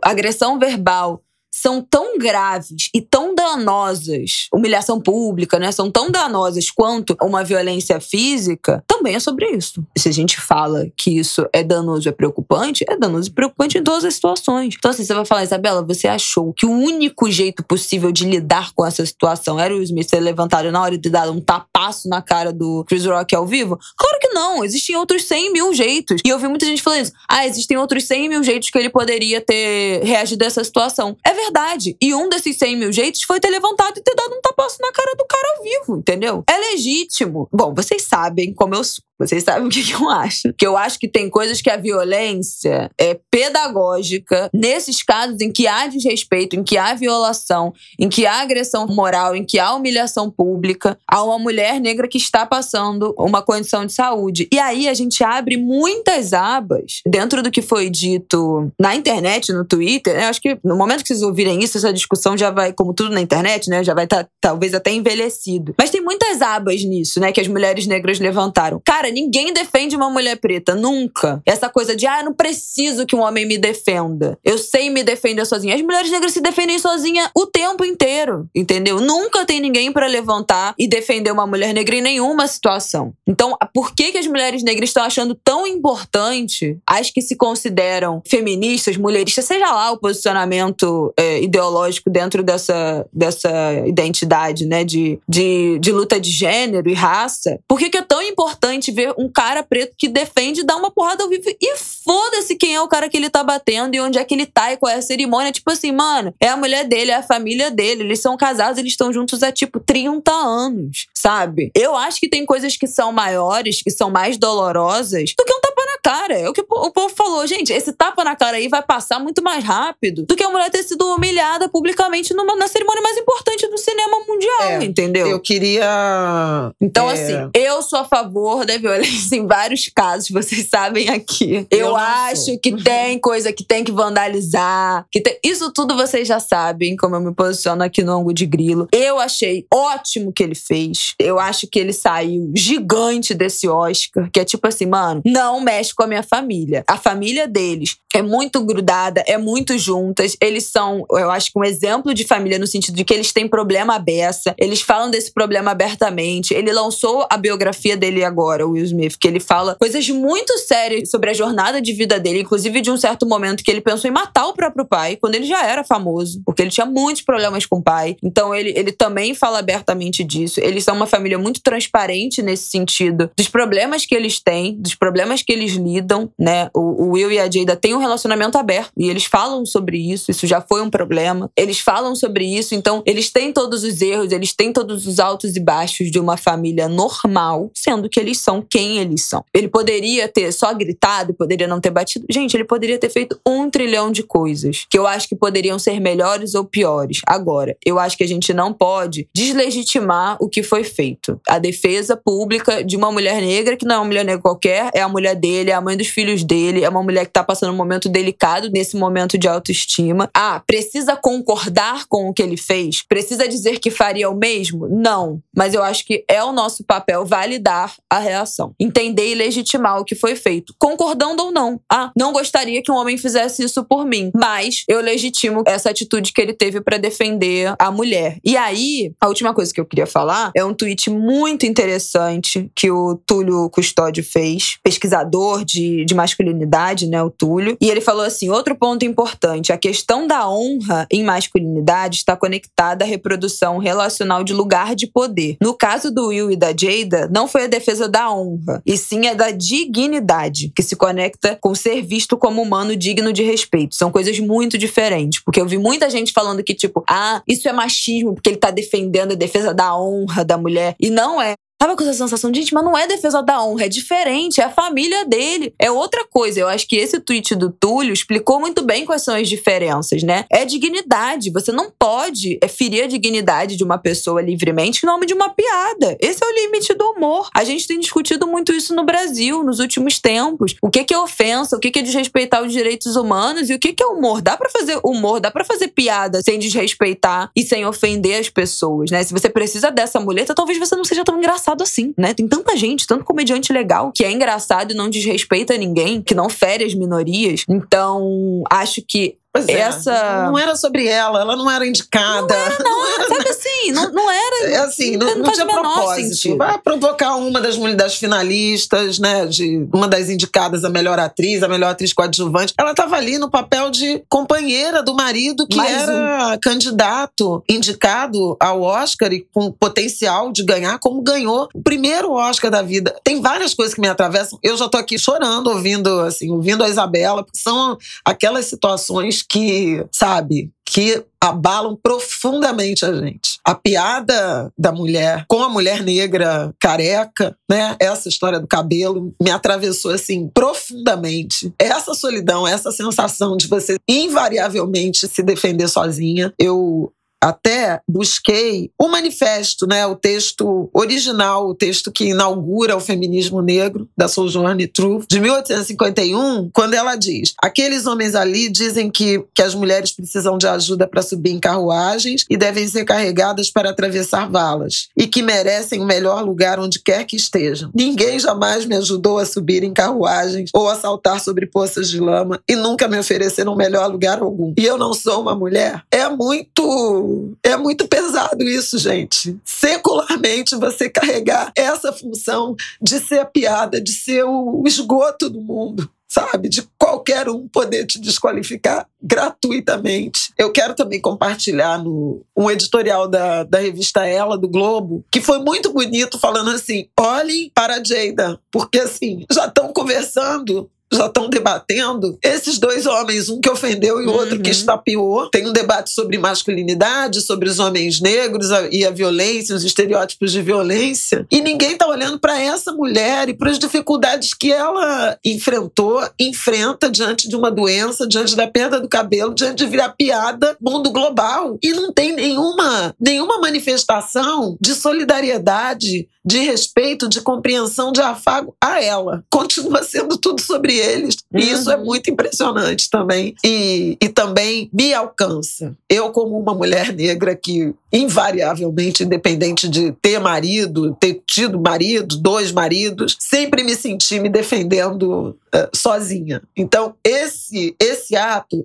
agressão 0.03 0.59
verbal 0.59 1.23
são 1.51 1.81
tão 1.81 2.17
graves 2.17 2.89
e 2.93 3.01
tão 3.01 3.33
danosas, 3.33 4.47
humilhação 4.53 4.99
pública, 4.99 5.59
né? 5.59 5.71
São 5.71 5.89
tão 5.89 6.11
danosas 6.11 6.69
quanto 6.69 7.17
uma 7.21 7.43
violência 7.43 7.99
física, 7.99 8.83
também 8.87 9.15
é 9.15 9.19
sobre 9.19 9.49
isso. 9.49 9.83
Se 9.97 10.09
a 10.09 10.11
gente 10.11 10.39
fala 10.39 10.87
que 10.95 11.17
isso 11.17 11.47
é 11.53 11.63
danoso 11.63 12.07
e 12.07 12.09
é 12.09 12.11
preocupante, 12.11 12.85
é 12.87 12.97
danoso 12.97 13.29
e 13.29 13.33
preocupante 13.33 13.77
em 13.77 13.83
todas 13.83 14.05
as 14.05 14.13
situações. 14.13 14.75
Então, 14.77 14.91
assim, 14.91 15.03
você 15.03 15.13
vai 15.13 15.25
falar, 15.25 15.43
Isabela, 15.43 15.81
você 15.81 16.07
achou 16.07 16.53
que 16.53 16.65
o 16.65 16.71
único 16.71 17.29
jeito 17.29 17.63
possível 17.63 18.11
de 18.11 18.25
lidar 18.25 18.71
com 18.73 18.85
essa 18.85 19.05
situação 19.05 19.59
era 19.59 19.73
o 19.73 19.81
Smith 19.81 20.09
ser 20.09 20.19
levantado 20.19 20.71
na 20.71 20.81
hora 20.81 20.97
de 20.97 21.09
dar 21.09 21.29
um 21.29 21.41
tapaço 21.41 22.07
na 22.07 22.21
cara 22.21 22.51
do 22.51 22.83
Chris 22.87 23.05
Rock 23.05 23.35
ao 23.35 23.45
vivo? 23.45 23.77
Claro 23.97 24.17
que 24.19 24.29
não, 24.29 24.63
existem 24.63 24.95
outros 24.95 25.23
100 25.25 25.53
mil 25.53 25.73
jeitos. 25.73 26.21
E 26.25 26.29
eu 26.29 26.39
vi 26.39 26.47
muita 26.47 26.65
gente 26.65 26.81
falando 26.81 27.03
isso. 27.03 27.13
Ah, 27.27 27.45
existem 27.45 27.77
outros 27.77 28.05
100 28.05 28.29
mil 28.29 28.43
jeitos 28.43 28.69
que 28.69 28.77
ele 28.77 28.89
poderia 28.89 29.41
ter 29.41 30.03
reagido 30.03 30.43
a 30.43 30.47
essa 30.47 30.63
situação. 30.63 31.17
É 31.25 31.38
verdade. 31.43 31.97
E 32.01 32.13
um 32.13 32.29
desses 32.29 32.57
100 32.57 32.75
mil 32.75 32.91
jeitos 32.91 33.23
foi 33.23 33.39
ter 33.39 33.49
levantado 33.49 33.97
e 33.97 34.03
ter 34.03 34.15
dado 34.15 34.35
um 34.35 34.41
tapaço 34.41 34.77
na 34.81 34.91
cara 34.91 35.15
do 35.15 35.25
cara 35.25 35.55
ao 35.57 35.63
vivo, 35.63 35.97
entendeu? 35.97 36.43
É 36.49 36.57
legítimo. 36.71 37.47
Bom, 37.51 37.73
vocês 37.73 38.03
sabem 38.03 38.53
como 38.53 38.75
eu. 38.75 38.81
Vocês 39.20 39.43
sabem 39.43 39.67
o 39.67 39.70
que 39.70 39.91
eu 39.91 40.09
acho. 40.09 40.53
Que 40.57 40.65
eu 40.65 40.78
acho 40.78 40.97
que 40.97 41.07
tem 41.07 41.30
coisas 41.30 41.61
que 41.61 41.70
a 41.70 41.76
violência 41.78 42.89
é 42.97 43.20
pedagógica, 43.30 44.49
nesses 44.53 45.03
casos 45.03 45.41
em 45.41 45.51
que 45.51 45.67
há 45.67 45.88
desrespeito, 45.88 46.55
em 46.55 46.63
que 46.63 46.78
há 46.78 46.93
violação, 46.93 47.74
em 47.99 48.07
que 48.07 48.26
há 48.26 48.41
agressão 48.41 48.88
moral, 48.88 49.36
em 49.36 49.43
que 49.43 49.59
há 49.59 49.74
humilhação 49.74 50.32
pública, 50.32 50.97
a 51.07 51.22
uma 51.24 51.38
mulher 51.38 51.80
negra 51.82 52.07
que 52.07 52.17
está 52.17 52.45
passando 52.45 53.13
uma 53.17 53.41
condição 53.41 53.86
de 53.86 53.91
saúde. 53.91 54.47
E 54.51 54.57
aí 54.57 54.88
a 54.88 54.93
gente 54.93 55.24
abre 55.24 55.57
muitas 55.57 56.32
abas 56.34 57.01
dentro 57.05 57.43
do 57.43 57.51
que 57.51 57.61
foi 57.61 57.89
dito 57.89 58.72
na 58.80 58.95
internet, 58.95 59.51
no 59.51 59.65
Twitter. 59.65 60.15
Eu 60.15 60.28
acho 60.30 60.41
que 60.41 60.57
no 60.63 60.78
momento 60.78 61.01
que 61.01 61.07
vocês 61.07 61.22
ouvirem 61.22 61.61
isso, 61.63 61.78
essa 61.78 61.91
discussão 61.91 62.38
já 62.38 62.51
vai, 62.51 62.72
como 62.72 62.93
tudo 62.93 63.09
na 63.09 63.22
internet, 63.22 63.70
né? 63.70 63.84
Já 63.84 63.93
vai 63.93 64.05
estar 64.05 64.24
tá, 64.24 64.30
talvez 64.39 64.74
até 64.74 64.91
envelhecido. 64.91 65.76
Mas 65.78 65.89
tem 65.89 66.01
muitas 66.01 66.41
abas 66.41 66.84
nisso, 66.84 67.20
né? 67.20 67.32
Que 67.32 67.41
as 67.41 67.47
mulheres 67.47 67.86
negras 67.86 68.20
levantaram. 68.20 68.82
Cara, 68.86 69.09
Cara, 69.10 69.12
ninguém 69.12 69.51
defende 69.51 69.95
uma 69.95 70.10
mulher 70.10 70.38
preta, 70.38 70.76
nunca. 70.76 71.41
Essa 71.45 71.70
coisa 71.70 71.95
de, 71.95 72.05
ah, 72.05 72.20
eu 72.20 72.26
não 72.26 72.34
preciso 72.34 73.05
que 73.05 73.16
um 73.16 73.22
homem 73.22 73.45
me 73.45 73.57
defenda. 73.57 74.38
Eu 74.43 74.57
sei 74.57 74.89
me 74.89 75.03
defender 75.03 75.45
sozinha. 75.45 75.76
As 75.76 75.82
mulheres 75.82 76.12
negras 76.12 76.32
se 76.32 76.41
defendem 76.41 76.78
sozinha 76.78 77.30
o 77.36 77.45
tempo 77.45 77.84
inteiro, 77.84 78.47
entendeu? 78.53 78.99
Nunca 78.99 79.45
tem 79.45 79.60
ninguém 79.60 79.91
para 79.91 80.07
levantar 80.07 80.74
e 80.78 80.88
defender 80.88 81.32
uma 81.32 81.47
mulher 81.47 81.74
negra 81.74 81.95
em 81.95 82.01
nenhuma 82.01 82.47
situação. 82.47 83.14
Então, 83.28 83.57
por 83.74 83.93
que, 83.93 84.12
que 84.12 84.18
as 84.18 84.28
mulheres 84.28 84.64
negras 84.64 84.89
estão 84.89 85.03
achando 85.03 85.36
tão 85.36 85.66
importante 85.66 86.78
as 86.86 87.10
que 87.10 87.22
se 87.22 87.36
consideram 87.36 88.22
feministas, 88.28 88.97
mulheristas, 88.97 89.45
seja 89.45 89.72
lá 89.72 89.91
o 89.91 89.97
posicionamento 89.97 91.14
é, 91.18 91.41
ideológico 91.41 92.10
dentro 92.10 92.43
dessa, 92.43 93.05
dessa 93.12 93.74
identidade, 93.86 94.66
né, 94.66 94.84
de, 94.84 95.20
de, 95.28 95.80
de 95.80 95.91
luta 95.91 96.20
de 96.20 96.32
gênero 96.32 96.89
e 96.89 96.93
raça? 96.93 97.60
Por 97.68 97.80
que, 97.80 97.89
que 97.89 97.97
é 97.97 98.01
tão 98.01 98.22
importante 98.22 98.91
um 99.17 99.29
cara 99.29 99.63
preto 99.63 99.93
que 99.97 100.07
defende 100.07 100.63
dar 100.63 100.75
uma 100.75 100.91
porrada 100.91 101.23
ao 101.23 101.29
vivo. 101.29 101.43
E 101.61 101.77
foda-se 101.77 102.55
quem 102.55 102.75
é 102.75 102.81
o 102.81 102.87
cara 102.87 103.09
que 103.09 103.17
ele 103.17 103.29
tá 103.29 103.43
batendo 103.43 103.95
e 103.95 103.99
onde 103.99 104.17
é 104.17 104.23
que 104.23 104.33
ele 104.33 104.45
tá 104.45 104.73
e 104.73 104.77
qual 104.77 104.91
é 104.91 104.95
a 104.95 105.01
cerimônia. 105.01 105.51
Tipo 105.51 105.71
assim, 105.71 105.91
mano, 105.91 106.33
é 106.39 106.47
a 106.47 106.57
mulher 106.57 106.85
dele, 106.85 107.11
é 107.11 107.15
a 107.15 107.23
família 107.23 107.71
dele. 107.71 108.03
Eles 108.03 108.19
são 108.19 108.35
casados, 108.37 108.77
eles 108.77 108.93
estão 108.93 109.11
juntos 109.13 109.43
há 109.43 109.51
tipo 109.51 109.79
30 109.79 110.31
anos, 110.31 111.07
sabe? 111.13 111.71
Eu 111.75 111.95
acho 111.95 112.19
que 112.19 112.29
tem 112.29 112.45
coisas 112.45 112.75
que 112.77 112.87
são 112.87 113.11
maiores, 113.11 113.81
que 113.81 113.91
são 113.91 114.09
mais 114.09 114.37
dolorosas 114.37 115.33
do 115.37 115.45
que 115.45 115.53
um 115.53 115.61
tapa 115.61 115.85
na 115.85 115.97
cara. 116.01 116.33
É 116.39 116.49
o 116.49 116.53
que 116.53 116.61
o 116.61 116.91
povo 116.91 117.09
falou. 117.15 117.45
Gente, 117.47 117.71
esse 117.71 117.93
tapa 117.93 118.23
na 118.23 118.35
cara 118.35 118.57
aí 118.57 118.67
vai 118.67 118.81
passar 118.81 119.19
muito 119.19 119.43
mais 119.43 119.63
rápido 119.63 120.25
do 120.25 120.35
que 120.35 120.43
a 120.43 120.49
mulher 120.49 120.69
ter 120.69 120.83
sido 120.83 121.05
humilhada 121.13 121.69
publicamente 121.69 122.33
numa, 122.33 122.55
na 122.55 122.67
cerimônia 122.67 123.01
mais 123.01 123.17
importante 123.17 123.67
do 123.67 123.77
cinema 123.77 124.19
mundial, 124.27 124.81
é, 124.81 124.83
entendeu? 124.83 125.27
Eu 125.27 125.39
queria. 125.39 126.73
Então, 126.81 127.09
é... 127.09 127.13
assim, 127.13 127.49
eu 127.53 127.81
sou 127.81 127.99
a 127.99 128.05
favor 128.05 128.65
da 128.65 128.77
violência 128.77 128.88
em 129.33 129.45
vários 129.45 129.89
casos, 129.93 130.29
vocês 130.29 130.67
sabem 130.67 131.09
aqui. 131.09 131.67
Eu, 131.69 131.79
eu 131.79 131.95
acho 131.95 132.57
que 132.59 132.75
tem 132.81 133.17
coisa 133.19 133.51
que 133.51 133.63
tem 133.63 133.83
que 133.83 133.91
vandalizar. 133.91 135.05
Que 135.11 135.21
tem... 135.21 135.37
Isso 135.43 135.71
tudo 135.71 135.95
vocês 135.95 136.27
já 136.27 136.39
sabem, 136.39 136.95
como 136.95 137.15
eu 137.15 137.21
me 137.21 137.33
posiciono 137.33 137.83
aqui 137.83 138.03
no 138.03 138.13
ângulo 138.13 138.33
de 138.33 138.45
grilo. 138.45 138.87
Eu 138.91 139.19
achei 139.19 139.65
ótimo 139.73 140.31
que 140.31 140.43
ele 140.43 140.55
fez. 140.55 141.13
Eu 141.19 141.39
acho 141.39 141.67
que 141.67 141.79
ele 141.79 141.93
saiu 141.93 142.51
gigante 142.55 143.33
desse 143.33 143.67
Oscar, 143.67 144.29
que 144.31 144.39
é 144.39 144.45
tipo 144.45 144.67
assim, 144.67 144.85
mano, 144.85 145.21
não 145.25 145.61
mexe 145.61 145.93
com 145.93 146.03
a 146.03 146.07
minha 146.07 146.23
família. 146.23 146.83
A 146.87 146.97
família 146.97 147.47
deles 147.47 147.97
é 148.13 148.21
muito 148.21 148.63
grudada, 148.63 149.23
é 149.27 149.37
muito 149.37 149.77
juntas. 149.77 150.35
Eles 150.41 150.65
são, 150.65 151.05
eu 151.11 151.29
acho 151.29 151.51
que 151.51 151.59
um 151.59 151.63
exemplo 151.63 152.13
de 152.13 152.25
família 152.25 152.57
no 152.57 152.67
sentido 152.67 152.95
de 152.95 153.03
que 153.03 153.13
eles 153.13 153.31
têm 153.31 153.47
problema 153.47 153.95
aberta. 153.95 154.55
Eles 154.57 154.81
falam 154.81 155.11
desse 155.11 155.31
problema 155.31 155.71
abertamente. 155.71 156.53
Ele 156.53 156.71
lançou 156.71 157.27
a 157.29 157.37
biografia 157.37 157.95
dele 157.95 158.23
agora, 158.23 158.67
o 158.67 158.75
Will 158.80 158.86
Smith, 158.86 159.15
que 159.19 159.27
ele 159.27 159.39
fala 159.39 159.75
coisas 159.80 160.07
muito 160.09 160.57
sérias 160.59 161.09
sobre 161.09 161.30
a 161.30 161.34
jornada 161.34 161.82
de 161.82 161.93
vida 161.93 162.19
dele, 162.19 162.41
inclusive 162.41 162.82
de 162.82 162.89
um 162.91 162.97
certo 162.97 163.25
momento 163.25 163.63
que 163.63 163.71
ele 163.71 163.82
pensou 163.82 164.09
em 164.09 164.13
matar 164.13 164.47
o 164.47 164.53
próprio 164.53 164.86
pai, 164.86 165.15
quando 165.15 165.36
ele 165.36 165.45
já 165.45 165.65
era 165.65 165.84
famoso, 165.84 166.41
porque 166.45 166.61
ele 166.61 166.71
tinha 166.71 166.86
muitos 166.86 167.21
problemas 167.21 167.65
com 167.65 167.77
o 167.77 167.84
pai. 167.84 168.15
Então 168.23 168.53
ele, 168.53 168.73
ele 168.75 168.91
também 168.91 169.34
fala 169.34 169.59
abertamente 169.59 170.23
disso. 170.23 170.59
Eles 170.59 170.84
são 170.84 170.95
uma 170.95 171.07
família 171.07 171.38
muito 171.38 171.61
transparente 171.61 172.41
nesse 172.41 172.69
sentido, 172.69 173.30
dos 173.36 173.47
problemas 173.47 174.05
que 174.05 174.15
eles 174.15 174.39
têm, 174.39 174.75
dos 174.80 174.95
problemas 174.95 175.41
que 175.41 175.51
eles 175.51 175.73
lidam, 175.73 176.30
né? 176.38 176.69
O, 176.73 177.05
o 177.05 177.09
Will 177.11 177.32
e 177.32 177.39
a 177.39 177.49
Jada 177.49 177.75
têm 177.75 177.93
um 177.93 177.99
relacionamento 177.99 178.57
aberto 178.57 178.91
e 178.97 179.09
eles 179.09 179.25
falam 179.25 179.65
sobre 179.65 179.97
isso, 179.97 180.32
isso 180.32 180.47
já 180.47 180.61
foi 180.61 180.82
um 180.82 180.89
problema. 180.89 181.49
Eles 181.55 181.80
falam 181.80 182.15
sobre 182.15 182.45
isso, 182.45 182.75
então 182.75 183.03
eles 183.05 183.32
têm 183.32 183.51
todos 183.51 183.84
os 183.84 184.01
erros, 184.01 184.32
eles 184.32 184.53
têm 184.53 184.71
todos 184.71 185.07
os 185.07 185.19
altos 185.19 185.55
e 185.55 185.59
baixos 185.59 186.11
de 186.11 186.19
uma 186.19 186.38
família 186.38 186.88
normal, 186.88 187.71
sendo 187.73 188.09
que 188.09 188.19
eles 188.19 188.39
são 188.39 188.61
quem 188.70 188.99
eles 188.99 189.24
são. 189.24 189.43
Ele 189.53 189.67
poderia 189.67 190.28
ter 190.28 190.51
só 190.51 190.74
gritado, 190.74 191.34
poderia 191.34 191.67
não 191.67 191.80
ter 191.80 191.89
batido. 191.89 192.26
Gente, 192.30 192.55
ele 192.55 192.63
poderia 192.63 192.97
ter 192.97 193.09
feito 193.09 193.39
um 193.47 193.70
trilhão 193.70 194.11
de 194.11 194.24
coisas 194.24 194.86
que 194.89 194.97
eu 194.97 195.07
acho 195.07 195.28
que 195.28 195.36
poderiam 195.36 195.80
ser 195.80 195.99
melhores 195.99 196.55
ou 196.55 196.63
piores. 196.63 197.22
Agora, 197.26 197.76
eu 197.86 197.97
acho 197.97 198.17
que 198.17 198.24
a 198.24 198.28
gente 198.28 198.53
não 198.53 198.74
pode 198.74 199.28
deslegitimar 199.34 200.38
o 200.39 200.47
que 200.47 200.61
foi 200.61 200.84
feito. 200.84 201.39
A 201.47 201.59
defesa 201.59 202.15
pública 202.15 202.84
de 202.84 202.95
uma 202.95 203.11
mulher 203.11 203.41
negra, 203.41 203.76
que 203.76 203.86
não 203.86 203.95
é 203.95 203.97
uma 203.99 204.05
mulher 204.05 204.26
negra 204.26 204.41
qualquer, 204.41 204.91
é 204.93 205.01
a 205.01 205.09
mulher 205.09 205.36
dele, 205.36 205.72
é 205.72 205.74
a 205.74 205.82
mãe 205.82 205.97
dos 205.97 206.07
filhos 206.07 206.43
dele, 206.43 206.84
é 206.84 206.89
uma 206.89 207.03
mulher 207.03 207.26
que 207.26 207.34
tá 207.34 207.43
passando 207.43 207.74
um 207.74 207.78
momento 207.78 208.09
delicado 208.09 208.70
nesse 208.70 208.97
momento 208.97 209.38
de 209.38 209.47
autoestima. 209.47 210.30
Ah, 210.34 210.61
precisa 210.65 211.15
concordar 211.15 212.05
com 212.07 212.30
o 212.30 212.34
que 212.34 212.41
ele 212.41 212.57
fez? 212.57 213.03
Precisa 213.07 213.47
dizer 213.47 213.80
que 213.80 213.89
faria 213.89 214.30
o 214.30 214.36
mesmo? 214.36 214.88
Não. 214.88 215.41
Mas 215.55 215.74
eu 215.74 215.84
acho 215.84 216.05
que 216.05 216.24
é 216.28 216.43
o 216.43 216.51
nosso 216.51 216.84
papel 216.84 217.26
validar 217.26 217.95
a 218.09 218.20
reação 218.20 218.48
entender 218.79 219.31
e 219.31 219.35
legitimar 219.35 219.99
o 219.99 220.05
que 220.05 220.15
foi 220.15 220.35
feito, 220.35 220.73
concordando 220.79 221.43
ou 221.43 221.51
não. 221.51 221.79
Ah, 221.91 222.11
não 222.15 222.31
gostaria 222.31 222.81
que 222.81 222.91
um 222.91 222.95
homem 222.95 223.17
fizesse 223.17 223.63
isso 223.63 223.83
por 223.83 224.05
mim. 224.05 224.31
Mas 224.33 224.83
eu 224.87 225.01
legitimo 225.01 225.63
essa 225.65 225.89
atitude 225.89 226.31
que 226.31 226.41
ele 226.41 226.53
teve 226.53 226.81
para 226.81 226.97
defender 226.97 227.73
a 227.77 227.91
mulher. 227.91 228.37
E 228.43 228.57
aí, 228.57 229.13
a 229.19 229.27
última 229.27 229.53
coisa 229.53 229.73
que 229.73 229.79
eu 229.79 229.85
queria 229.85 230.07
falar 230.07 230.51
é 230.55 230.63
um 230.63 230.73
tweet 230.73 231.09
muito 231.09 231.65
interessante 231.65 232.69
que 232.75 232.89
o 232.91 233.15
Túlio 233.25 233.69
Custódio 233.69 234.23
fez, 234.23 234.77
pesquisador 234.83 235.63
de, 235.65 236.05
de 236.05 236.13
masculinidade, 236.13 237.07
né, 237.07 237.21
o 237.21 237.29
Túlio. 237.29 237.77
E 237.81 237.89
ele 237.89 238.01
falou 238.01 238.23
assim: 238.23 238.49
outro 238.49 238.75
ponto 238.75 239.05
importante, 239.05 239.71
a 239.71 239.77
questão 239.77 240.27
da 240.27 240.49
honra 240.49 241.07
em 241.11 241.23
masculinidade 241.23 242.17
está 242.17 242.35
conectada 242.35 243.03
à 243.03 243.07
reprodução 243.07 243.77
relacional 243.77 244.43
de 244.43 244.53
lugar 244.53 244.95
de 244.95 245.07
poder. 245.07 245.57
No 245.61 245.73
caso 245.73 246.11
do 246.11 246.27
Will 246.27 246.51
e 246.51 246.55
da 246.55 246.69
Jada, 246.69 247.29
não 247.31 247.47
foi 247.47 247.63
a 247.63 247.67
defesa 247.67 248.07
da 248.07 248.31
honra, 248.31 248.38
e 248.85 248.97
sim 248.97 249.27
a 249.27 249.33
da 249.33 249.51
dignidade, 249.51 250.71
que 250.75 250.83
se 250.83 250.95
conecta 250.95 251.57
com 251.61 251.73
ser 251.75 252.01
visto 252.01 252.37
como 252.37 252.61
humano 252.61 252.95
digno 252.95 253.31
de 253.33 253.43
respeito. 253.43 253.95
São 253.95 254.11
coisas 254.11 254.39
muito 254.39 254.77
diferentes, 254.77 255.41
porque 255.43 255.59
eu 255.59 255.67
vi 255.67 255.77
muita 255.77 256.09
gente 256.09 256.33
falando 256.33 256.63
que, 256.63 256.73
tipo, 256.73 257.03
ah, 257.09 257.41
isso 257.47 257.67
é 257.67 257.73
machismo, 257.73 258.33
porque 258.33 258.49
ele 258.49 258.57
tá 258.57 258.71
defendendo 258.71 259.33
a 259.33 259.35
defesa 259.35 259.73
da 259.73 259.97
honra 259.97 260.43
da 260.43 260.57
mulher. 260.57 260.95
E 260.99 261.09
não 261.09 261.41
é. 261.41 261.53
Tava 261.80 261.95
com 261.95 262.03
essa 262.03 262.13
sensação 262.13 262.53
gente, 262.53 262.73
mas 262.73 262.84
não 262.84 262.97
é 262.97 263.07
defesa 263.07 263.41
da 263.41 263.63
honra, 263.63 263.86
é 263.86 263.88
diferente, 263.88 264.59
é 264.59 264.65
a 264.65 264.69
família 264.69 265.23
dele. 265.23 265.73
É 265.80 265.89
outra 265.89 266.25
coisa. 266.30 266.59
Eu 266.59 266.67
acho 266.67 266.86
que 266.86 266.97
esse 266.97 267.21
tweet 267.21 267.55
do 267.55 267.69
Túlio 267.69 268.11
explicou 268.11 268.59
muito 268.59 268.84
bem 268.84 269.05
quais 269.05 269.21
são 269.21 269.34
as 269.34 269.47
diferenças, 269.47 270.21
né? 270.21 270.43
É 270.51 270.65
dignidade. 270.65 271.49
Você 271.51 271.71
não 271.71 271.89
pode 271.89 272.59
é, 272.61 272.67
ferir 272.67 273.05
a 273.05 273.07
dignidade 273.07 273.77
de 273.77 273.84
uma 273.86 273.97
pessoa 273.97 274.41
livremente 274.41 274.99
em 275.03 275.07
nome 275.07 275.25
de 275.25 275.34
uma 275.34 275.51
piada. 275.51 276.17
Esse 276.19 276.43
é 276.43 276.47
o 276.47 276.53
limite 276.53 276.93
do 276.93 277.11
humor. 277.11 277.49
A 277.55 277.63
gente 277.63 277.88
tem 277.88 277.97
discutido 277.97 278.45
muito 278.45 278.73
isso 278.73 278.93
no 278.93 279.05
Brasil 279.05 279.63
nos 279.63 279.80
últimos 279.80 280.19
tempos. 280.19 280.75
O 280.82 280.89
que 280.89 281.13
é 281.13 281.17
ofensa, 281.17 281.77
o 281.77 281.80
que 281.80 281.97
é 281.97 282.01
desrespeitar 282.01 282.61
os 282.61 282.73
direitos 282.73 283.15
humanos 283.15 283.69
e 283.69 283.73
o 283.73 283.80
que 283.80 283.95
é 284.03 284.05
humor. 284.05 284.41
Dá 284.41 284.57
para 284.57 284.69
fazer 284.69 284.99
humor, 285.01 285.39
dá 285.39 285.49
para 285.49 285.63
fazer 285.63 285.88
piada 285.88 286.41
sem 286.41 286.59
desrespeitar 286.59 287.49
e 287.55 287.63
sem 287.63 287.86
ofender 287.86 288.38
as 288.38 288.49
pessoas, 288.49 289.09
né? 289.11 289.23
Se 289.23 289.32
você 289.32 289.49
precisa 289.49 289.89
dessa 289.89 290.19
muleta, 290.19 290.53
talvez 290.53 290.77
você 290.77 290.93
não 290.93 291.05
seja 291.05 291.23
tão 291.23 291.38
engraçado 291.38 291.68
engraçado 291.70 291.82
assim, 291.84 292.13
né? 292.17 292.34
Tem 292.34 292.47
tanta 292.47 292.76
gente, 292.76 293.05
tanto 293.05 293.24
comediante 293.24 293.72
legal, 293.72 294.11
que 294.13 294.24
é 294.24 294.32
engraçado 294.32 294.91
e 294.91 294.95
não 294.95 295.09
desrespeita 295.09 295.78
ninguém, 295.78 296.22
que 296.22 296.34
não 296.34 296.49
fere 296.49 296.84
as 296.84 296.93
minorias. 296.93 297.63
Então, 297.70 298.63
acho 298.70 299.01
que 299.07 299.38
Pois 299.51 299.67
é, 299.67 299.79
essa. 299.79 300.45
Não 300.45 300.59
era 300.59 300.75
sobre 300.75 301.07
ela, 301.07 301.41
ela 301.41 301.55
não 301.55 301.69
era 301.69 301.85
indicada. 301.85 302.53
Não 302.53 302.65
era, 302.65 302.83
não, 302.83 302.91
não 302.91 303.13
era, 303.13 303.27
sabe 303.35 303.49
assim? 303.49 303.91
Não, 303.91 304.11
não 304.11 304.31
era. 304.31 304.69
É 304.69 304.77
assim, 304.77 305.17
não, 305.17 305.27
não, 305.27 305.43
não 305.43 305.51
tinha 305.51 305.65
propósito. 305.65 306.35
Sentido. 306.35 306.57
Vai 306.57 306.77
provocar 306.77 307.35
uma 307.35 307.59
das, 307.59 307.75
das 307.95 308.15
finalistas, 308.15 309.17
né? 309.17 309.47
De 309.47 309.87
uma 309.91 310.07
das 310.07 310.29
indicadas 310.29 310.83
a 310.85 310.89
melhor 310.89 311.17
atriz, 311.17 311.63
a 311.63 311.67
melhor 311.67 311.89
atriz 311.89 312.13
coadjuvante. 312.13 312.75
Ela 312.77 312.91
estava 312.91 313.15
ali 313.15 313.39
no 313.39 313.49
papel 313.49 313.89
de 313.89 314.23
companheira 314.29 315.01
do 315.01 315.15
marido 315.15 315.65
que 315.65 315.77
Mais 315.77 316.03
era 316.03 316.53
um. 316.53 316.59
candidato, 316.59 317.63
indicado 317.67 318.55
ao 318.59 318.83
Oscar 318.83 319.33
e 319.33 319.47
com 319.51 319.71
potencial 319.71 320.51
de 320.51 320.63
ganhar, 320.63 320.99
como 320.99 321.23
ganhou 321.23 321.67
o 321.73 321.81
primeiro 321.81 322.33
Oscar 322.33 322.69
da 322.69 322.83
vida. 322.83 323.15
Tem 323.23 323.41
várias 323.41 323.73
coisas 323.73 323.95
que 323.95 324.01
me 324.01 324.07
atravessam. 324.07 324.59
Eu 324.61 324.77
já 324.77 324.87
tô 324.87 324.97
aqui 324.97 325.17
chorando, 325.17 325.71
ouvindo, 325.71 326.19
assim, 326.19 326.51
ouvindo 326.51 326.83
a 326.83 326.89
Isabela, 326.89 327.43
porque 327.43 327.59
são 327.59 327.97
aquelas 328.23 328.65
situações 328.65 329.39
que, 329.49 330.05
sabe, 330.11 330.71
que 330.85 331.23
abalam 331.41 331.97
profundamente 332.01 333.05
a 333.05 333.13
gente. 333.13 333.59
A 333.65 333.75
piada 333.75 334.71
da 334.77 334.91
mulher 334.91 335.45
com 335.47 335.61
a 335.63 335.69
mulher 335.69 336.03
negra 336.03 336.73
careca, 336.79 337.55
né? 337.69 337.95
Essa 337.99 338.27
história 338.27 338.59
do 338.59 338.67
cabelo 338.67 339.33
me 339.41 339.51
atravessou 339.51 340.11
assim 340.11 340.49
profundamente. 340.53 341.73
Essa 341.79 342.13
solidão, 342.13 342.67
essa 342.67 342.91
sensação 342.91 343.55
de 343.55 343.67
você 343.67 343.97
invariavelmente 344.07 345.27
se 345.27 345.43
defender 345.43 345.87
sozinha. 345.87 346.53
Eu 346.59 347.11
até 347.41 347.99
busquei 348.07 348.91
o 348.99 349.07
manifesto, 349.07 349.87
né, 349.87 350.05
o 350.05 350.15
texto 350.15 350.89
original, 350.93 351.67
o 351.67 351.75
texto 351.75 352.11
que 352.11 352.29
inaugura 352.29 352.95
o 352.95 352.99
feminismo 352.99 353.61
negro 353.61 354.07
da 354.17 354.27
Sojourner 354.27 354.91
Truth, 354.91 355.25
de 355.29 355.39
1851, 355.39 356.69
quando 356.73 356.93
ela 356.93 357.15
diz: 357.15 357.53
aqueles 357.61 358.05
homens 358.05 358.35
ali 358.35 358.69
dizem 358.69 359.09
que, 359.09 359.43
que 359.53 359.61
as 359.61 359.73
mulheres 359.73 360.11
precisam 360.11 360.57
de 360.57 360.67
ajuda 360.67 361.07
para 361.07 361.21
subir 361.21 361.51
em 361.51 361.59
carruagens 361.59 362.45
e 362.49 362.57
devem 362.57 362.87
ser 362.87 363.05
carregadas 363.05 363.71
para 363.71 363.89
atravessar 363.89 364.49
valas 364.49 365.09
e 365.17 365.27
que 365.27 365.41
merecem 365.41 366.01
o 366.01 366.05
melhor 366.05 366.43
lugar 366.43 366.79
onde 366.79 366.99
quer 366.99 367.25
que 367.25 367.35
estejam. 367.35 367.89
Ninguém 367.93 368.39
jamais 368.39 368.85
me 368.85 368.95
ajudou 368.95 369.39
a 369.39 369.45
subir 369.45 369.83
em 369.83 369.93
carruagens 369.93 370.69
ou 370.73 370.89
a 370.89 370.95
saltar 370.95 371.39
sobre 371.39 371.65
poças 371.65 372.09
de 372.09 372.19
lama 372.19 372.59
e 372.67 372.75
nunca 372.75 373.07
me 373.07 373.17
ofereceram 373.17 373.75
melhor 373.75 374.11
lugar 374.11 374.41
algum. 374.41 374.73
E 374.77 374.85
eu 374.85 374.97
não 374.97 375.13
sou 375.13 375.41
uma 375.41 375.55
mulher. 375.55 376.03
É 376.11 376.27
muito 376.27 377.28
é 377.63 377.75
muito 377.77 378.07
pesado 378.07 378.63
isso, 378.63 378.97
gente. 378.97 379.57
Secularmente, 379.63 380.75
você 380.75 381.09
carregar 381.09 381.71
essa 381.75 382.11
função 382.11 382.75
de 383.01 383.19
ser 383.19 383.39
a 383.39 383.45
piada, 383.45 384.01
de 384.01 384.11
ser 384.11 384.43
o 384.43 384.84
esgoto 384.86 385.49
do 385.49 385.61
mundo 385.61 386.09
sabe? 386.30 386.69
De 386.69 386.88
qualquer 386.97 387.49
um 387.49 387.67
poder 387.67 388.05
te 388.05 388.21
desqualificar 388.21 389.07
gratuitamente. 389.21 390.53
Eu 390.57 390.71
quero 390.71 390.93
também 390.93 391.19
compartilhar 391.19 391.97
no, 391.97 392.41
um 392.55 392.69
editorial 392.69 393.27
da, 393.27 393.63
da 393.63 393.80
revista 393.80 394.25
Ela, 394.27 394.57
do 394.57 394.69
Globo, 394.69 395.25
que 395.32 395.41
foi 395.41 395.59
muito 395.59 395.91
bonito, 395.91 396.38
falando 396.38 396.69
assim: 396.69 397.07
olhem 397.19 397.71
para 397.73 397.95
a 397.95 398.03
Jada, 398.03 398.59
porque 398.71 398.99
assim, 398.99 399.43
já 399.51 399.65
estão 399.65 399.91
conversando 399.91 400.89
já 401.12 401.26
estão 401.26 401.49
debatendo. 401.49 402.38
Esses 402.43 402.78
dois 402.78 403.05
homens, 403.05 403.49
um 403.49 403.60
que 403.60 403.70
ofendeu 403.70 404.22
e 404.22 404.26
o 404.26 404.32
outro 404.32 404.60
que 404.60 404.70
uhum. 404.70 404.76
estapeou, 404.76 405.49
tem 405.49 405.68
um 405.68 405.74
debate 405.74 406.12
sobre 406.12 406.38
masculinidade, 406.38 407.41
sobre 407.41 407.68
os 407.68 407.80
homens 407.80 408.22
negros 408.22 408.68
e 408.91 409.05
a 409.05 409.12
violência, 409.12 409.76
os 409.76 409.84
estereótipos 409.84 410.51
de 410.51 410.62
violência. 410.62 411.45
E 411.51 411.62
ninguém 411.62 411.93
está 411.93 412.07
olhando 412.07 412.39
para 412.39 412.60
essa 412.62 412.91
mulher 412.91 413.49
e 413.49 413.53
para 413.53 413.72
as 413.72 413.80
dificuldades 413.80 414.53
que 414.53 414.72
ela 414.72 415.38
enfrentou, 415.43 416.22
enfrenta 416.39 417.10
diante 417.10 417.49
de 417.49 417.55
uma 417.55 417.72
doença, 417.72 418.28
diante 418.28 418.55
da 418.55 418.68
perda 418.68 418.99
do 418.99 419.10
cabelo, 419.10 419.53
diante 419.53 419.84
de 419.84 419.88
virar 419.88 420.10
piada 420.10 420.78
mundo 420.82 421.12
global. 421.12 421.78
E 421.84 421.91
não 421.91 422.12
tem 422.14 422.34
nenhuma, 422.34 423.16
nenhuma 423.20 423.60
manifestação 423.60 424.78
de 424.80 424.93
solidariedade, 424.93 426.28
de 426.49 426.59
respeito, 426.59 427.29
de 427.29 427.41
compreensão, 427.41 428.11
de 428.11 428.19
afago 428.19 428.75
a 428.81 429.01
ela. 429.01 429.45
Continua 429.51 430.03
sendo 430.03 430.35
tudo 430.35 430.59
sobre 430.61 430.97
eles. 430.97 431.35
Uhum. 431.53 431.59
E 431.59 431.71
isso 431.71 431.91
é 431.91 431.95
uhum. 431.95 432.05
muito 432.05 432.31
impressionante 432.31 433.07
também. 433.09 433.55
E, 433.63 434.17
e 434.19 434.29
também 434.29 434.89
me 434.91 435.13
alcança. 435.13 435.95
Eu, 436.09 436.31
como 436.31 436.57
uma 436.57 436.73
mulher 436.73 437.13
negra 437.13 437.55
que, 437.55 437.93
invariavelmente, 438.11 439.23
independente 439.23 439.87
de 439.87 440.11
ter 440.13 440.39
marido, 440.39 441.15
ter 441.19 441.41
tido 441.45 441.79
marido, 441.79 442.35
dois 442.37 442.71
maridos, 442.71 443.37
sempre 443.39 443.83
me 443.83 443.95
senti 443.95 444.39
me 444.39 444.49
defendendo 444.49 445.55
uh, 445.73 445.95
sozinha. 445.95 446.63
Então, 446.75 447.13
esse, 447.23 447.95
esse 447.99 448.35
ato 448.35 448.83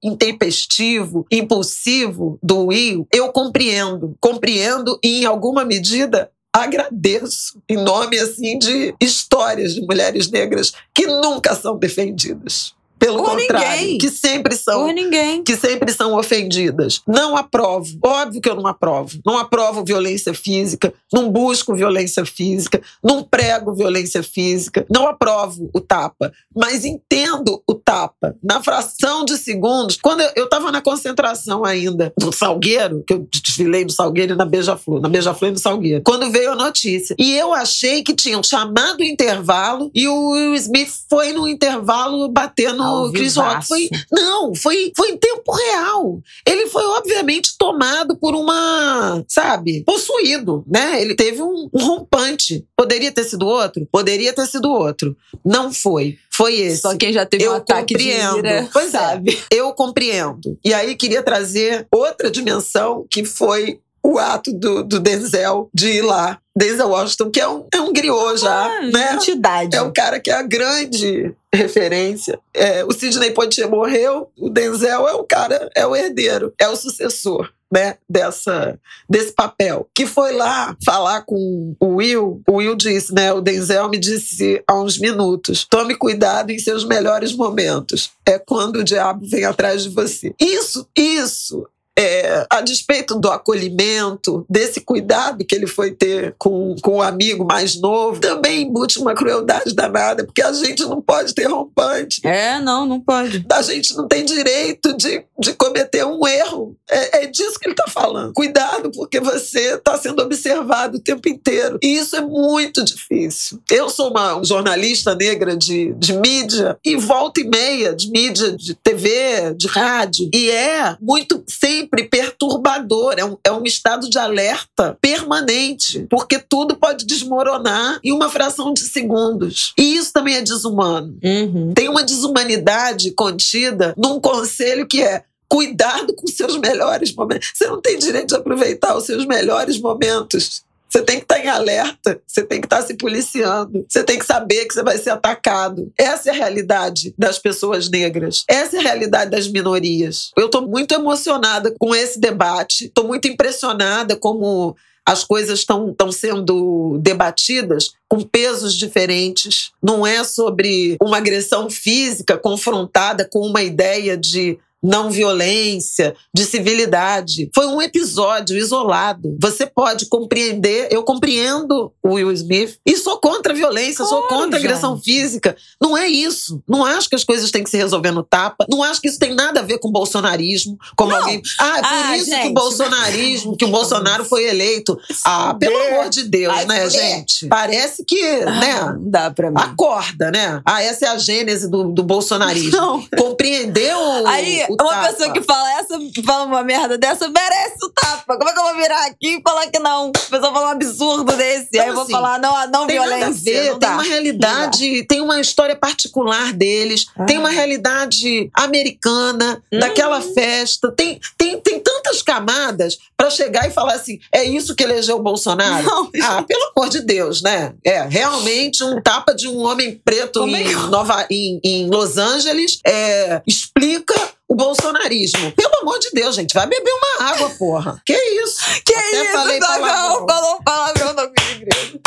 intempestivo, 0.00 1.26
impulsivo 1.28 2.38
do 2.40 2.66
Will, 2.66 3.06
eu 3.12 3.32
compreendo. 3.32 4.14
Compreendo 4.20 4.96
e, 5.02 5.22
em 5.22 5.24
alguma 5.24 5.64
medida, 5.64 6.30
agradeço 6.52 7.62
em 7.68 7.76
nome 7.76 8.18
assim 8.18 8.58
de 8.58 8.94
histórias 9.00 9.74
de 9.74 9.80
mulheres 9.82 10.30
negras 10.30 10.72
que 10.92 11.06
nunca 11.06 11.54
são 11.54 11.78
defendidas. 11.78 12.74
Pelo 13.00 13.24
Por 13.24 13.30
contrário, 13.30 13.80
ninguém. 13.80 13.98
que 13.98 14.10
sempre 14.10 14.54
são 14.54 14.86
ninguém. 14.92 15.42
que 15.42 15.56
sempre 15.56 15.90
são 15.92 16.14
ofendidas. 16.14 17.00
Não 17.08 17.34
aprovo. 17.36 17.98
Óbvio 18.04 18.40
que 18.42 18.48
eu 18.48 18.54
não 18.54 18.66
aprovo. 18.66 19.18
Não 19.24 19.38
aprovo 19.38 19.82
violência 19.82 20.34
física, 20.34 20.92
não 21.12 21.30
busco 21.30 21.74
violência 21.74 22.26
física, 22.26 22.80
não 23.02 23.22
prego 23.22 23.74
violência 23.74 24.22
física, 24.22 24.84
não 24.90 25.06
aprovo 25.08 25.70
o 25.74 25.80
tapa, 25.80 26.30
mas 26.54 26.84
entendo 26.84 27.62
o 27.66 27.74
tapa 27.74 28.36
na 28.44 28.62
fração 28.62 29.24
de 29.24 29.38
segundos. 29.38 29.96
Quando 30.00 30.20
eu 30.36 30.44
estava 30.44 30.70
na 30.70 30.82
concentração 30.82 31.64
ainda 31.64 32.12
do 32.18 32.30
Salgueiro, 32.32 33.02
que 33.06 33.14
eu 33.14 33.26
desfilei 33.32 33.84
no 33.84 33.90
Salgueiro 33.90 34.34
e 34.34 34.36
na 34.36 34.44
Beija-Flor, 34.44 35.00
na 35.00 35.08
Beija-Flor 35.08 35.48
e 35.50 35.54
no 35.54 35.58
Salgueiro, 35.58 36.02
quando 36.04 36.30
veio 36.30 36.52
a 36.52 36.56
notícia. 36.56 37.16
E 37.18 37.34
eu 37.34 37.54
achei 37.54 38.02
que 38.02 38.14
tinham 38.14 38.42
chamado 38.42 39.00
o 39.00 39.04
intervalo 39.04 39.90
e 39.94 40.06
o 40.06 40.30
Will 40.32 40.54
Smith 40.56 40.90
foi 41.08 41.32
no 41.32 41.48
intervalo 41.48 42.28
bater 42.28 42.74
no 42.74 42.89
o 42.90 43.12
Chris 43.12 43.36
Rock 43.36 43.66
foi. 43.66 43.88
Não, 44.10 44.54
foi, 44.54 44.92
foi 44.96 45.10
em 45.10 45.16
tempo 45.16 45.52
real. 45.52 46.20
Ele 46.46 46.66
foi, 46.66 46.84
obviamente, 46.84 47.56
tomado 47.58 48.16
por 48.16 48.34
uma. 48.34 49.24
Sabe? 49.28 49.82
Possuído, 49.84 50.64
né? 50.66 51.00
Ele 51.00 51.14
teve 51.14 51.42
um, 51.42 51.68
um 51.72 51.84
rompante. 51.84 52.64
Poderia 52.76 53.12
ter 53.12 53.24
sido 53.24 53.46
outro? 53.46 53.86
Poderia 53.90 54.32
ter 54.32 54.46
sido 54.46 54.70
outro. 54.70 55.16
Não 55.44 55.72
foi. 55.72 56.18
Foi 56.30 56.54
esse. 56.54 56.82
Só 56.82 56.96
quem 56.96 57.12
já 57.12 57.26
teve 57.26 57.44
eu 57.44 57.52
um 57.52 57.56
ataque 57.56 57.94
compreendo. 57.94 58.32
de 58.34 58.38
ira, 58.38 58.68
pois 58.72 58.86
é. 58.86 58.90
sabe. 58.90 59.38
É, 59.52 59.56
eu 59.56 59.72
compreendo. 59.72 60.58
E 60.64 60.72
aí 60.72 60.94
queria 60.94 61.22
trazer 61.22 61.86
outra 61.92 62.30
dimensão 62.30 63.04
que 63.10 63.24
foi 63.24 63.80
o 64.02 64.18
ato 64.18 64.52
do, 64.52 64.82
do 64.82 64.98
Denzel 64.98 65.68
de 65.72 65.88
ir 65.88 66.02
lá. 66.02 66.38
Denzel 66.56 66.88
Washington, 66.88 67.30
que 67.30 67.40
é 67.40 67.48
um, 67.48 67.66
é 67.72 67.80
um 67.80 67.92
griot 67.92 68.40
já, 68.40 68.66
ah, 68.66 68.82
né? 68.82 69.14
Entidade. 69.14 69.76
É 69.76 69.82
o 69.82 69.92
cara 69.92 70.18
que 70.18 70.30
é 70.30 70.34
a 70.34 70.42
grande 70.42 71.34
referência. 71.52 72.38
É, 72.52 72.84
o 72.84 72.92
Sidney 72.92 73.30
Poitier 73.30 73.70
morreu, 73.70 74.30
o 74.36 74.50
Denzel 74.50 75.08
é 75.08 75.12
o 75.12 75.24
cara, 75.24 75.70
é 75.74 75.86
o 75.86 75.94
herdeiro, 75.94 76.52
é 76.58 76.68
o 76.68 76.76
sucessor. 76.76 77.50
Né, 77.72 77.98
dessa, 78.08 78.76
desse 79.08 79.32
papel, 79.32 79.88
que 79.94 80.04
foi 80.04 80.32
lá 80.32 80.76
falar 80.84 81.22
com 81.22 81.76
o 81.78 81.86
Will. 81.98 82.42
O 82.48 82.54
Will 82.54 82.74
disse, 82.74 83.14
né? 83.14 83.32
O 83.32 83.40
Denzel 83.40 83.88
me 83.88 83.96
disse 83.96 84.60
há 84.66 84.74
uns 84.74 84.98
minutos: 84.98 85.68
tome 85.70 85.94
cuidado 85.94 86.50
em 86.50 86.58
seus 86.58 86.84
melhores 86.84 87.32
momentos. 87.32 88.10
É 88.26 88.40
quando 88.40 88.80
o 88.80 88.84
diabo 88.84 89.24
vem 89.24 89.44
atrás 89.44 89.84
de 89.84 89.90
você. 89.90 90.34
Isso, 90.40 90.84
isso 90.96 91.64
é, 91.98 92.46
a 92.50 92.60
despeito 92.60 93.18
do 93.18 93.30
acolhimento, 93.30 94.44
desse 94.48 94.80
cuidado 94.80 95.44
que 95.44 95.54
ele 95.54 95.66
foi 95.66 95.90
ter 95.90 96.34
com, 96.38 96.74
com 96.82 96.96
o 96.96 97.02
amigo 97.02 97.44
mais 97.44 97.78
novo, 97.80 98.20
também 98.20 98.62
embute 98.62 98.98
uma 98.98 99.14
crueldade 99.14 99.74
danada, 99.74 100.24
porque 100.24 100.42
a 100.42 100.52
gente 100.52 100.82
não 100.84 101.00
pode 101.00 101.34
ter 101.34 101.46
rompante. 101.46 102.20
É, 102.26 102.58
não, 102.60 102.86
não 102.86 103.00
pode. 103.00 103.44
A 103.52 103.62
gente 103.62 103.94
não 103.94 104.08
tem 104.08 104.24
direito 104.24 104.96
de, 104.96 105.24
de 105.38 105.52
cometer 105.54 106.04
um 106.04 106.26
erro. 106.26 106.76
É, 106.88 107.24
é 107.24 107.26
disso 107.26 107.58
que 107.58 107.66
ele 107.66 107.74
está 107.74 107.86
falando. 107.88 108.32
Cuidado, 108.32 108.90
porque 108.92 109.20
você 109.20 109.74
está 109.74 109.98
sendo 109.98 110.22
observado 110.22 110.98
o 110.98 111.00
tempo 111.00 111.28
inteiro. 111.28 111.78
E 111.82 111.98
isso 111.98 112.16
é 112.16 112.20
muito 112.20 112.84
difícil. 112.84 113.60
Eu 113.70 113.88
sou 113.88 114.10
uma 114.10 114.42
jornalista 114.42 115.14
negra 115.14 115.56
de, 115.56 115.92
de 115.94 116.12
mídia, 116.14 116.78
e 116.84 116.96
volta 116.96 117.40
e 117.40 117.44
meia 117.44 117.94
de 117.94 118.10
mídia, 118.10 118.56
de 118.56 118.74
TV, 118.74 119.54
de 119.54 119.66
rádio, 119.66 120.28
e 120.32 120.50
é 120.50 120.96
muito 121.00 121.42
sempre 121.46 121.79
sempre 121.80 122.04
perturbador, 122.04 123.14
é 123.16 123.24
um, 123.24 123.36
é 123.44 123.52
um 123.52 123.64
estado 123.64 124.08
de 124.08 124.18
alerta 124.18 124.96
permanente, 125.00 126.06
porque 126.10 126.38
tudo 126.38 126.76
pode 126.76 127.06
desmoronar 127.06 127.98
em 128.04 128.12
uma 128.12 128.28
fração 128.28 128.72
de 128.72 128.82
segundos. 128.82 129.72
E 129.78 129.96
isso 129.96 130.12
também 130.12 130.36
é 130.36 130.42
desumano. 130.42 131.18
Uhum. 131.22 131.72
Tem 131.74 131.88
uma 131.88 132.04
desumanidade 132.04 133.10
contida 133.12 133.94
num 133.96 134.20
conselho 134.20 134.86
que 134.86 135.02
é 135.02 135.24
cuidado 135.48 136.14
com 136.14 136.26
seus 136.26 136.56
melhores 136.58 137.12
momentos. 137.14 137.50
Você 137.54 137.66
não 137.66 137.80
tem 137.80 137.98
direito 137.98 138.28
de 138.28 138.36
aproveitar 138.36 138.96
os 138.96 139.04
seus 139.04 139.26
melhores 139.26 139.80
momentos 139.80 140.62
você 140.90 141.02
tem 141.02 141.16
que 141.18 141.22
estar 141.22 141.36
tá 141.36 141.44
em 141.44 141.48
alerta, 141.48 142.20
você 142.26 142.42
tem 142.42 142.60
que 142.60 142.66
estar 142.66 142.80
tá 142.80 142.86
se 142.86 142.94
policiando, 142.94 143.86
você 143.88 144.02
tem 144.02 144.18
que 144.18 144.26
saber 144.26 144.66
que 144.66 144.74
você 144.74 144.82
vai 144.82 144.98
ser 144.98 145.10
atacado. 145.10 145.92
Essa 145.96 146.30
é 146.30 146.32
a 146.32 146.36
realidade 146.36 147.14
das 147.16 147.38
pessoas 147.38 147.88
negras. 147.88 148.44
Essa 148.48 148.76
é 148.76 148.80
a 148.80 148.82
realidade 148.82 149.30
das 149.30 149.46
minorias. 149.48 150.32
Eu 150.36 150.46
estou 150.46 150.66
muito 150.66 150.92
emocionada 150.92 151.72
com 151.78 151.94
esse 151.94 152.18
debate, 152.18 152.86
estou 152.86 153.06
muito 153.06 153.28
impressionada 153.28 154.16
como 154.16 154.76
as 155.06 155.24
coisas 155.24 155.60
estão 155.60 156.12
sendo 156.12 156.98
debatidas 157.00 157.92
com 158.08 158.20
pesos 158.20 158.74
diferentes. 158.74 159.70
Não 159.82 160.06
é 160.06 160.22
sobre 160.24 160.96
uma 161.00 161.16
agressão 161.16 161.70
física 161.70 162.36
confrontada 162.36 163.28
com 163.28 163.40
uma 163.40 163.62
ideia 163.62 164.16
de 164.16 164.58
não 164.82 165.10
violência, 165.10 166.14
de 166.34 166.44
civilidade. 166.44 167.50
Foi 167.54 167.66
um 167.66 167.82
episódio 167.82 168.56
isolado. 168.56 169.36
Você 169.40 169.66
pode 169.66 170.06
compreender, 170.06 170.88
eu 170.90 171.02
compreendo 171.02 171.92
o 172.02 172.14
Will 172.14 172.32
Smith 172.32 172.78
e 172.84 172.96
sou 172.96 173.18
contra 173.18 173.52
a 173.52 173.56
violência, 173.56 174.04
claro, 174.04 174.10
sou 174.10 174.22
contra 174.28 174.58
a 174.58 174.60
agressão 174.60 174.96
gente. 174.96 175.04
física. 175.04 175.56
Não 175.80 175.96
é 175.96 176.08
isso. 176.08 176.62
Não 176.68 176.84
acho 176.84 177.08
que 177.08 177.14
as 177.14 177.24
coisas 177.24 177.50
têm 177.50 177.62
que 177.62 177.70
se 177.70 177.76
resolver 177.76 178.10
no 178.10 178.22
tapa. 178.22 178.66
Não 178.68 178.82
acho 178.82 179.00
que 179.00 179.08
isso 179.08 179.18
tem 179.18 179.34
nada 179.34 179.60
a 179.60 179.62
ver 179.62 179.78
com 179.78 179.90
bolsonarismo. 179.90 180.78
Como 180.96 181.10
não. 181.10 181.18
alguém. 181.18 181.42
Ah, 181.58 181.78
é 181.78 181.82
por 181.82 181.88
ah, 181.90 182.16
isso 182.16 182.30
gente. 182.30 182.42
que 182.42 182.48
o 182.48 182.54
bolsonarismo, 182.54 183.56
que 183.56 183.64
o 183.64 183.68
Bolsonaro 183.68 184.24
foi 184.24 184.48
eleito. 184.48 184.98
Ah, 185.24 185.54
pelo 185.54 185.76
amor 185.76 186.08
de 186.08 186.24
Deus, 186.24 186.54
Ai, 186.54 186.66
né, 186.66 186.88
gente? 186.88 187.46
Parece 187.48 188.04
que, 188.04 188.22
ah, 188.22 188.60
né? 188.60 188.80
Não 188.98 189.10
dá 189.10 189.30
pra 189.30 189.50
mim. 189.50 189.56
Acorda, 189.58 190.30
né? 190.30 190.60
Ah, 190.64 190.82
essa 190.82 191.06
é 191.06 191.08
a 191.08 191.18
gênese 191.18 191.68
do, 191.68 191.92
do 191.92 192.02
bolsonarismo. 192.02 192.70
Não. 192.70 193.06
Compreendeu? 193.16 193.98
Aí, 194.26 194.66
uma 194.80 194.90
tapa. 194.90 195.08
pessoa 195.08 195.32
que 195.32 195.42
fala 195.42 195.72
essa, 195.78 195.98
fala 196.24 196.44
uma 196.44 196.62
merda 196.62 196.98
dessa, 196.98 197.28
merece 197.28 197.84
o 197.84 197.90
tapa. 197.90 198.36
Como 198.36 198.48
é 198.48 198.52
que 198.52 198.58
eu 198.58 198.64
vou 198.64 198.76
virar 198.76 199.06
aqui 199.06 199.36
e 199.36 199.42
falar 199.42 199.66
que 199.68 199.78
não? 199.78 200.08
A 200.08 200.30
pessoa 200.30 200.52
fala 200.52 200.66
um 200.66 200.70
absurdo 200.70 201.32
desse. 201.36 201.68
Então, 201.68 201.82
aí 201.82 201.88
eu 201.88 201.94
vou 201.94 202.02
assim, 202.04 202.12
falar, 202.12 202.38
não, 202.38 202.70
não 202.70 202.86
tem 202.86 202.96
violência. 202.96 203.52
Ver, 203.52 203.78
tem 203.78 203.90
uma 203.90 204.02
realidade, 204.02 205.06
tem 205.06 205.20
uma 205.20 205.40
história 205.40 205.76
particular 205.76 206.52
deles, 206.52 207.06
ah. 207.16 207.24
tem 207.24 207.38
uma 207.38 207.50
realidade 207.50 208.50
americana, 208.54 209.62
hum. 209.72 209.78
daquela 209.78 210.20
festa. 210.20 210.92
Tem, 210.92 211.20
tem, 211.36 211.60
tem 211.60 211.80
tantas 211.80 212.22
camadas 212.22 212.98
para 213.16 213.30
chegar 213.30 213.66
e 213.66 213.70
falar 213.70 213.94
assim: 213.94 214.18
é 214.32 214.44
isso 214.44 214.74
que 214.74 214.82
elegeu 214.82 215.16
o 215.16 215.22
Bolsonaro? 215.22 215.84
Não, 215.84 216.10
ah, 216.22 216.42
pelo 216.42 216.72
amor 216.76 216.88
de 216.88 217.00
Deus, 217.00 217.42
né? 217.42 217.74
É, 217.84 218.02
realmente 218.02 218.82
um 218.82 219.00
tapa 219.00 219.34
de 219.34 219.48
um 219.48 219.58
homem 219.64 220.00
preto 220.04 220.46
em, 220.46 220.54
é 220.54 220.74
Nova, 220.88 221.26
em, 221.30 221.60
em 221.62 221.88
Los 221.88 222.16
Angeles 222.16 222.80
é, 222.86 223.42
explica 223.46 224.14
o 224.50 224.54
bolsonarismo. 224.56 225.52
Pelo 225.52 225.78
amor 225.80 226.00
de 226.00 226.10
Deus, 226.10 226.34
gente, 226.34 226.52
vai 226.52 226.66
beber 226.66 226.90
uma 226.90 227.30
água, 227.30 227.50
porra. 227.50 228.02
Que 228.04 228.12
isso? 228.12 228.82
Que 228.84 228.92
Até 228.92 229.22
isso? 229.22 229.32
Falei 229.32 229.60
palavrão. 229.60 230.26
Falou 230.26 230.62
palavrão 230.64 231.12
na 231.12 231.22
minha 231.22 231.52
igreja. 231.52 232.00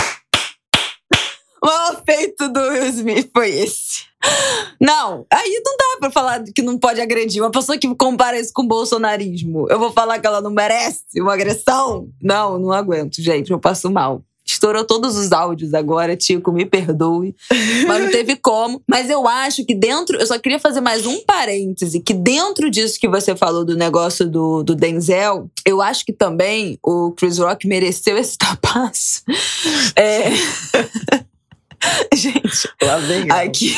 O 1.63 1.65
maior 1.65 2.03
feito 2.05 2.49
do 2.49 2.59
Will 2.59 2.87
Smith 2.87 3.31
foi 3.33 3.49
esse. 3.49 4.03
Não, 4.79 5.25
aí 5.31 5.61
não 5.65 5.77
dá 5.77 5.97
pra 6.01 6.11
falar 6.11 6.43
que 6.43 6.61
não 6.61 6.77
pode 6.77 6.99
agredir. 6.99 7.41
Uma 7.41 7.51
pessoa 7.51 7.77
que 7.77 7.95
compara 7.95 8.37
isso 8.37 8.51
com 8.53 8.63
o 8.63 8.67
bolsonarismo. 8.67 9.65
Eu 9.69 9.79
vou 9.79 9.93
falar 9.93 10.19
que 10.19 10.27
ela 10.27 10.41
não 10.41 10.51
merece 10.51 11.21
uma 11.21 11.33
agressão? 11.33 12.09
Não, 12.21 12.59
não 12.59 12.73
aguento, 12.73 13.21
gente. 13.21 13.51
Eu 13.51 13.59
passo 13.59 13.89
mal. 13.89 14.21
Estourou 14.45 14.83
todos 14.83 15.15
os 15.15 15.31
áudios 15.31 15.73
agora, 15.73 16.17
Tico, 16.17 16.51
me 16.51 16.65
perdoe. 16.65 17.35
Mas 17.87 18.03
não 18.03 18.11
teve 18.11 18.35
como. 18.41 18.81
Mas 18.87 19.09
eu 19.09 19.27
acho 19.27 19.65
que 19.65 19.73
dentro. 19.73 20.17
Eu 20.17 20.27
só 20.27 20.37
queria 20.37 20.59
fazer 20.59 20.81
mais 20.81 21.05
um 21.05 21.21
parêntese: 21.21 22.01
que 22.01 22.13
dentro 22.13 22.69
disso 22.69 22.99
que 22.99 23.07
você 23.07 23.35
falou 23.35 23.63
do 23.63 23.75
negócio 23.75 24.29
do, 24.29 24.63
do 24.63 24.75
Denzel, 24.75 25.49
eu 25.65 25.81
acho 25.81 26.05
que 26.05 26.13
também 26.13 26.77
o 26.83 27.11
Chris 27.11 27.37
Rock 27.37 27.67
mereceu 27.67 28.17
esse 28.17 28.37
tapaço. 28.39 29.23
É. 29.95 31.23
Gente, 32.13 32.69
lá 32.81 32.97
vem. 32.97 33.29
Aqui, 33.31 33.75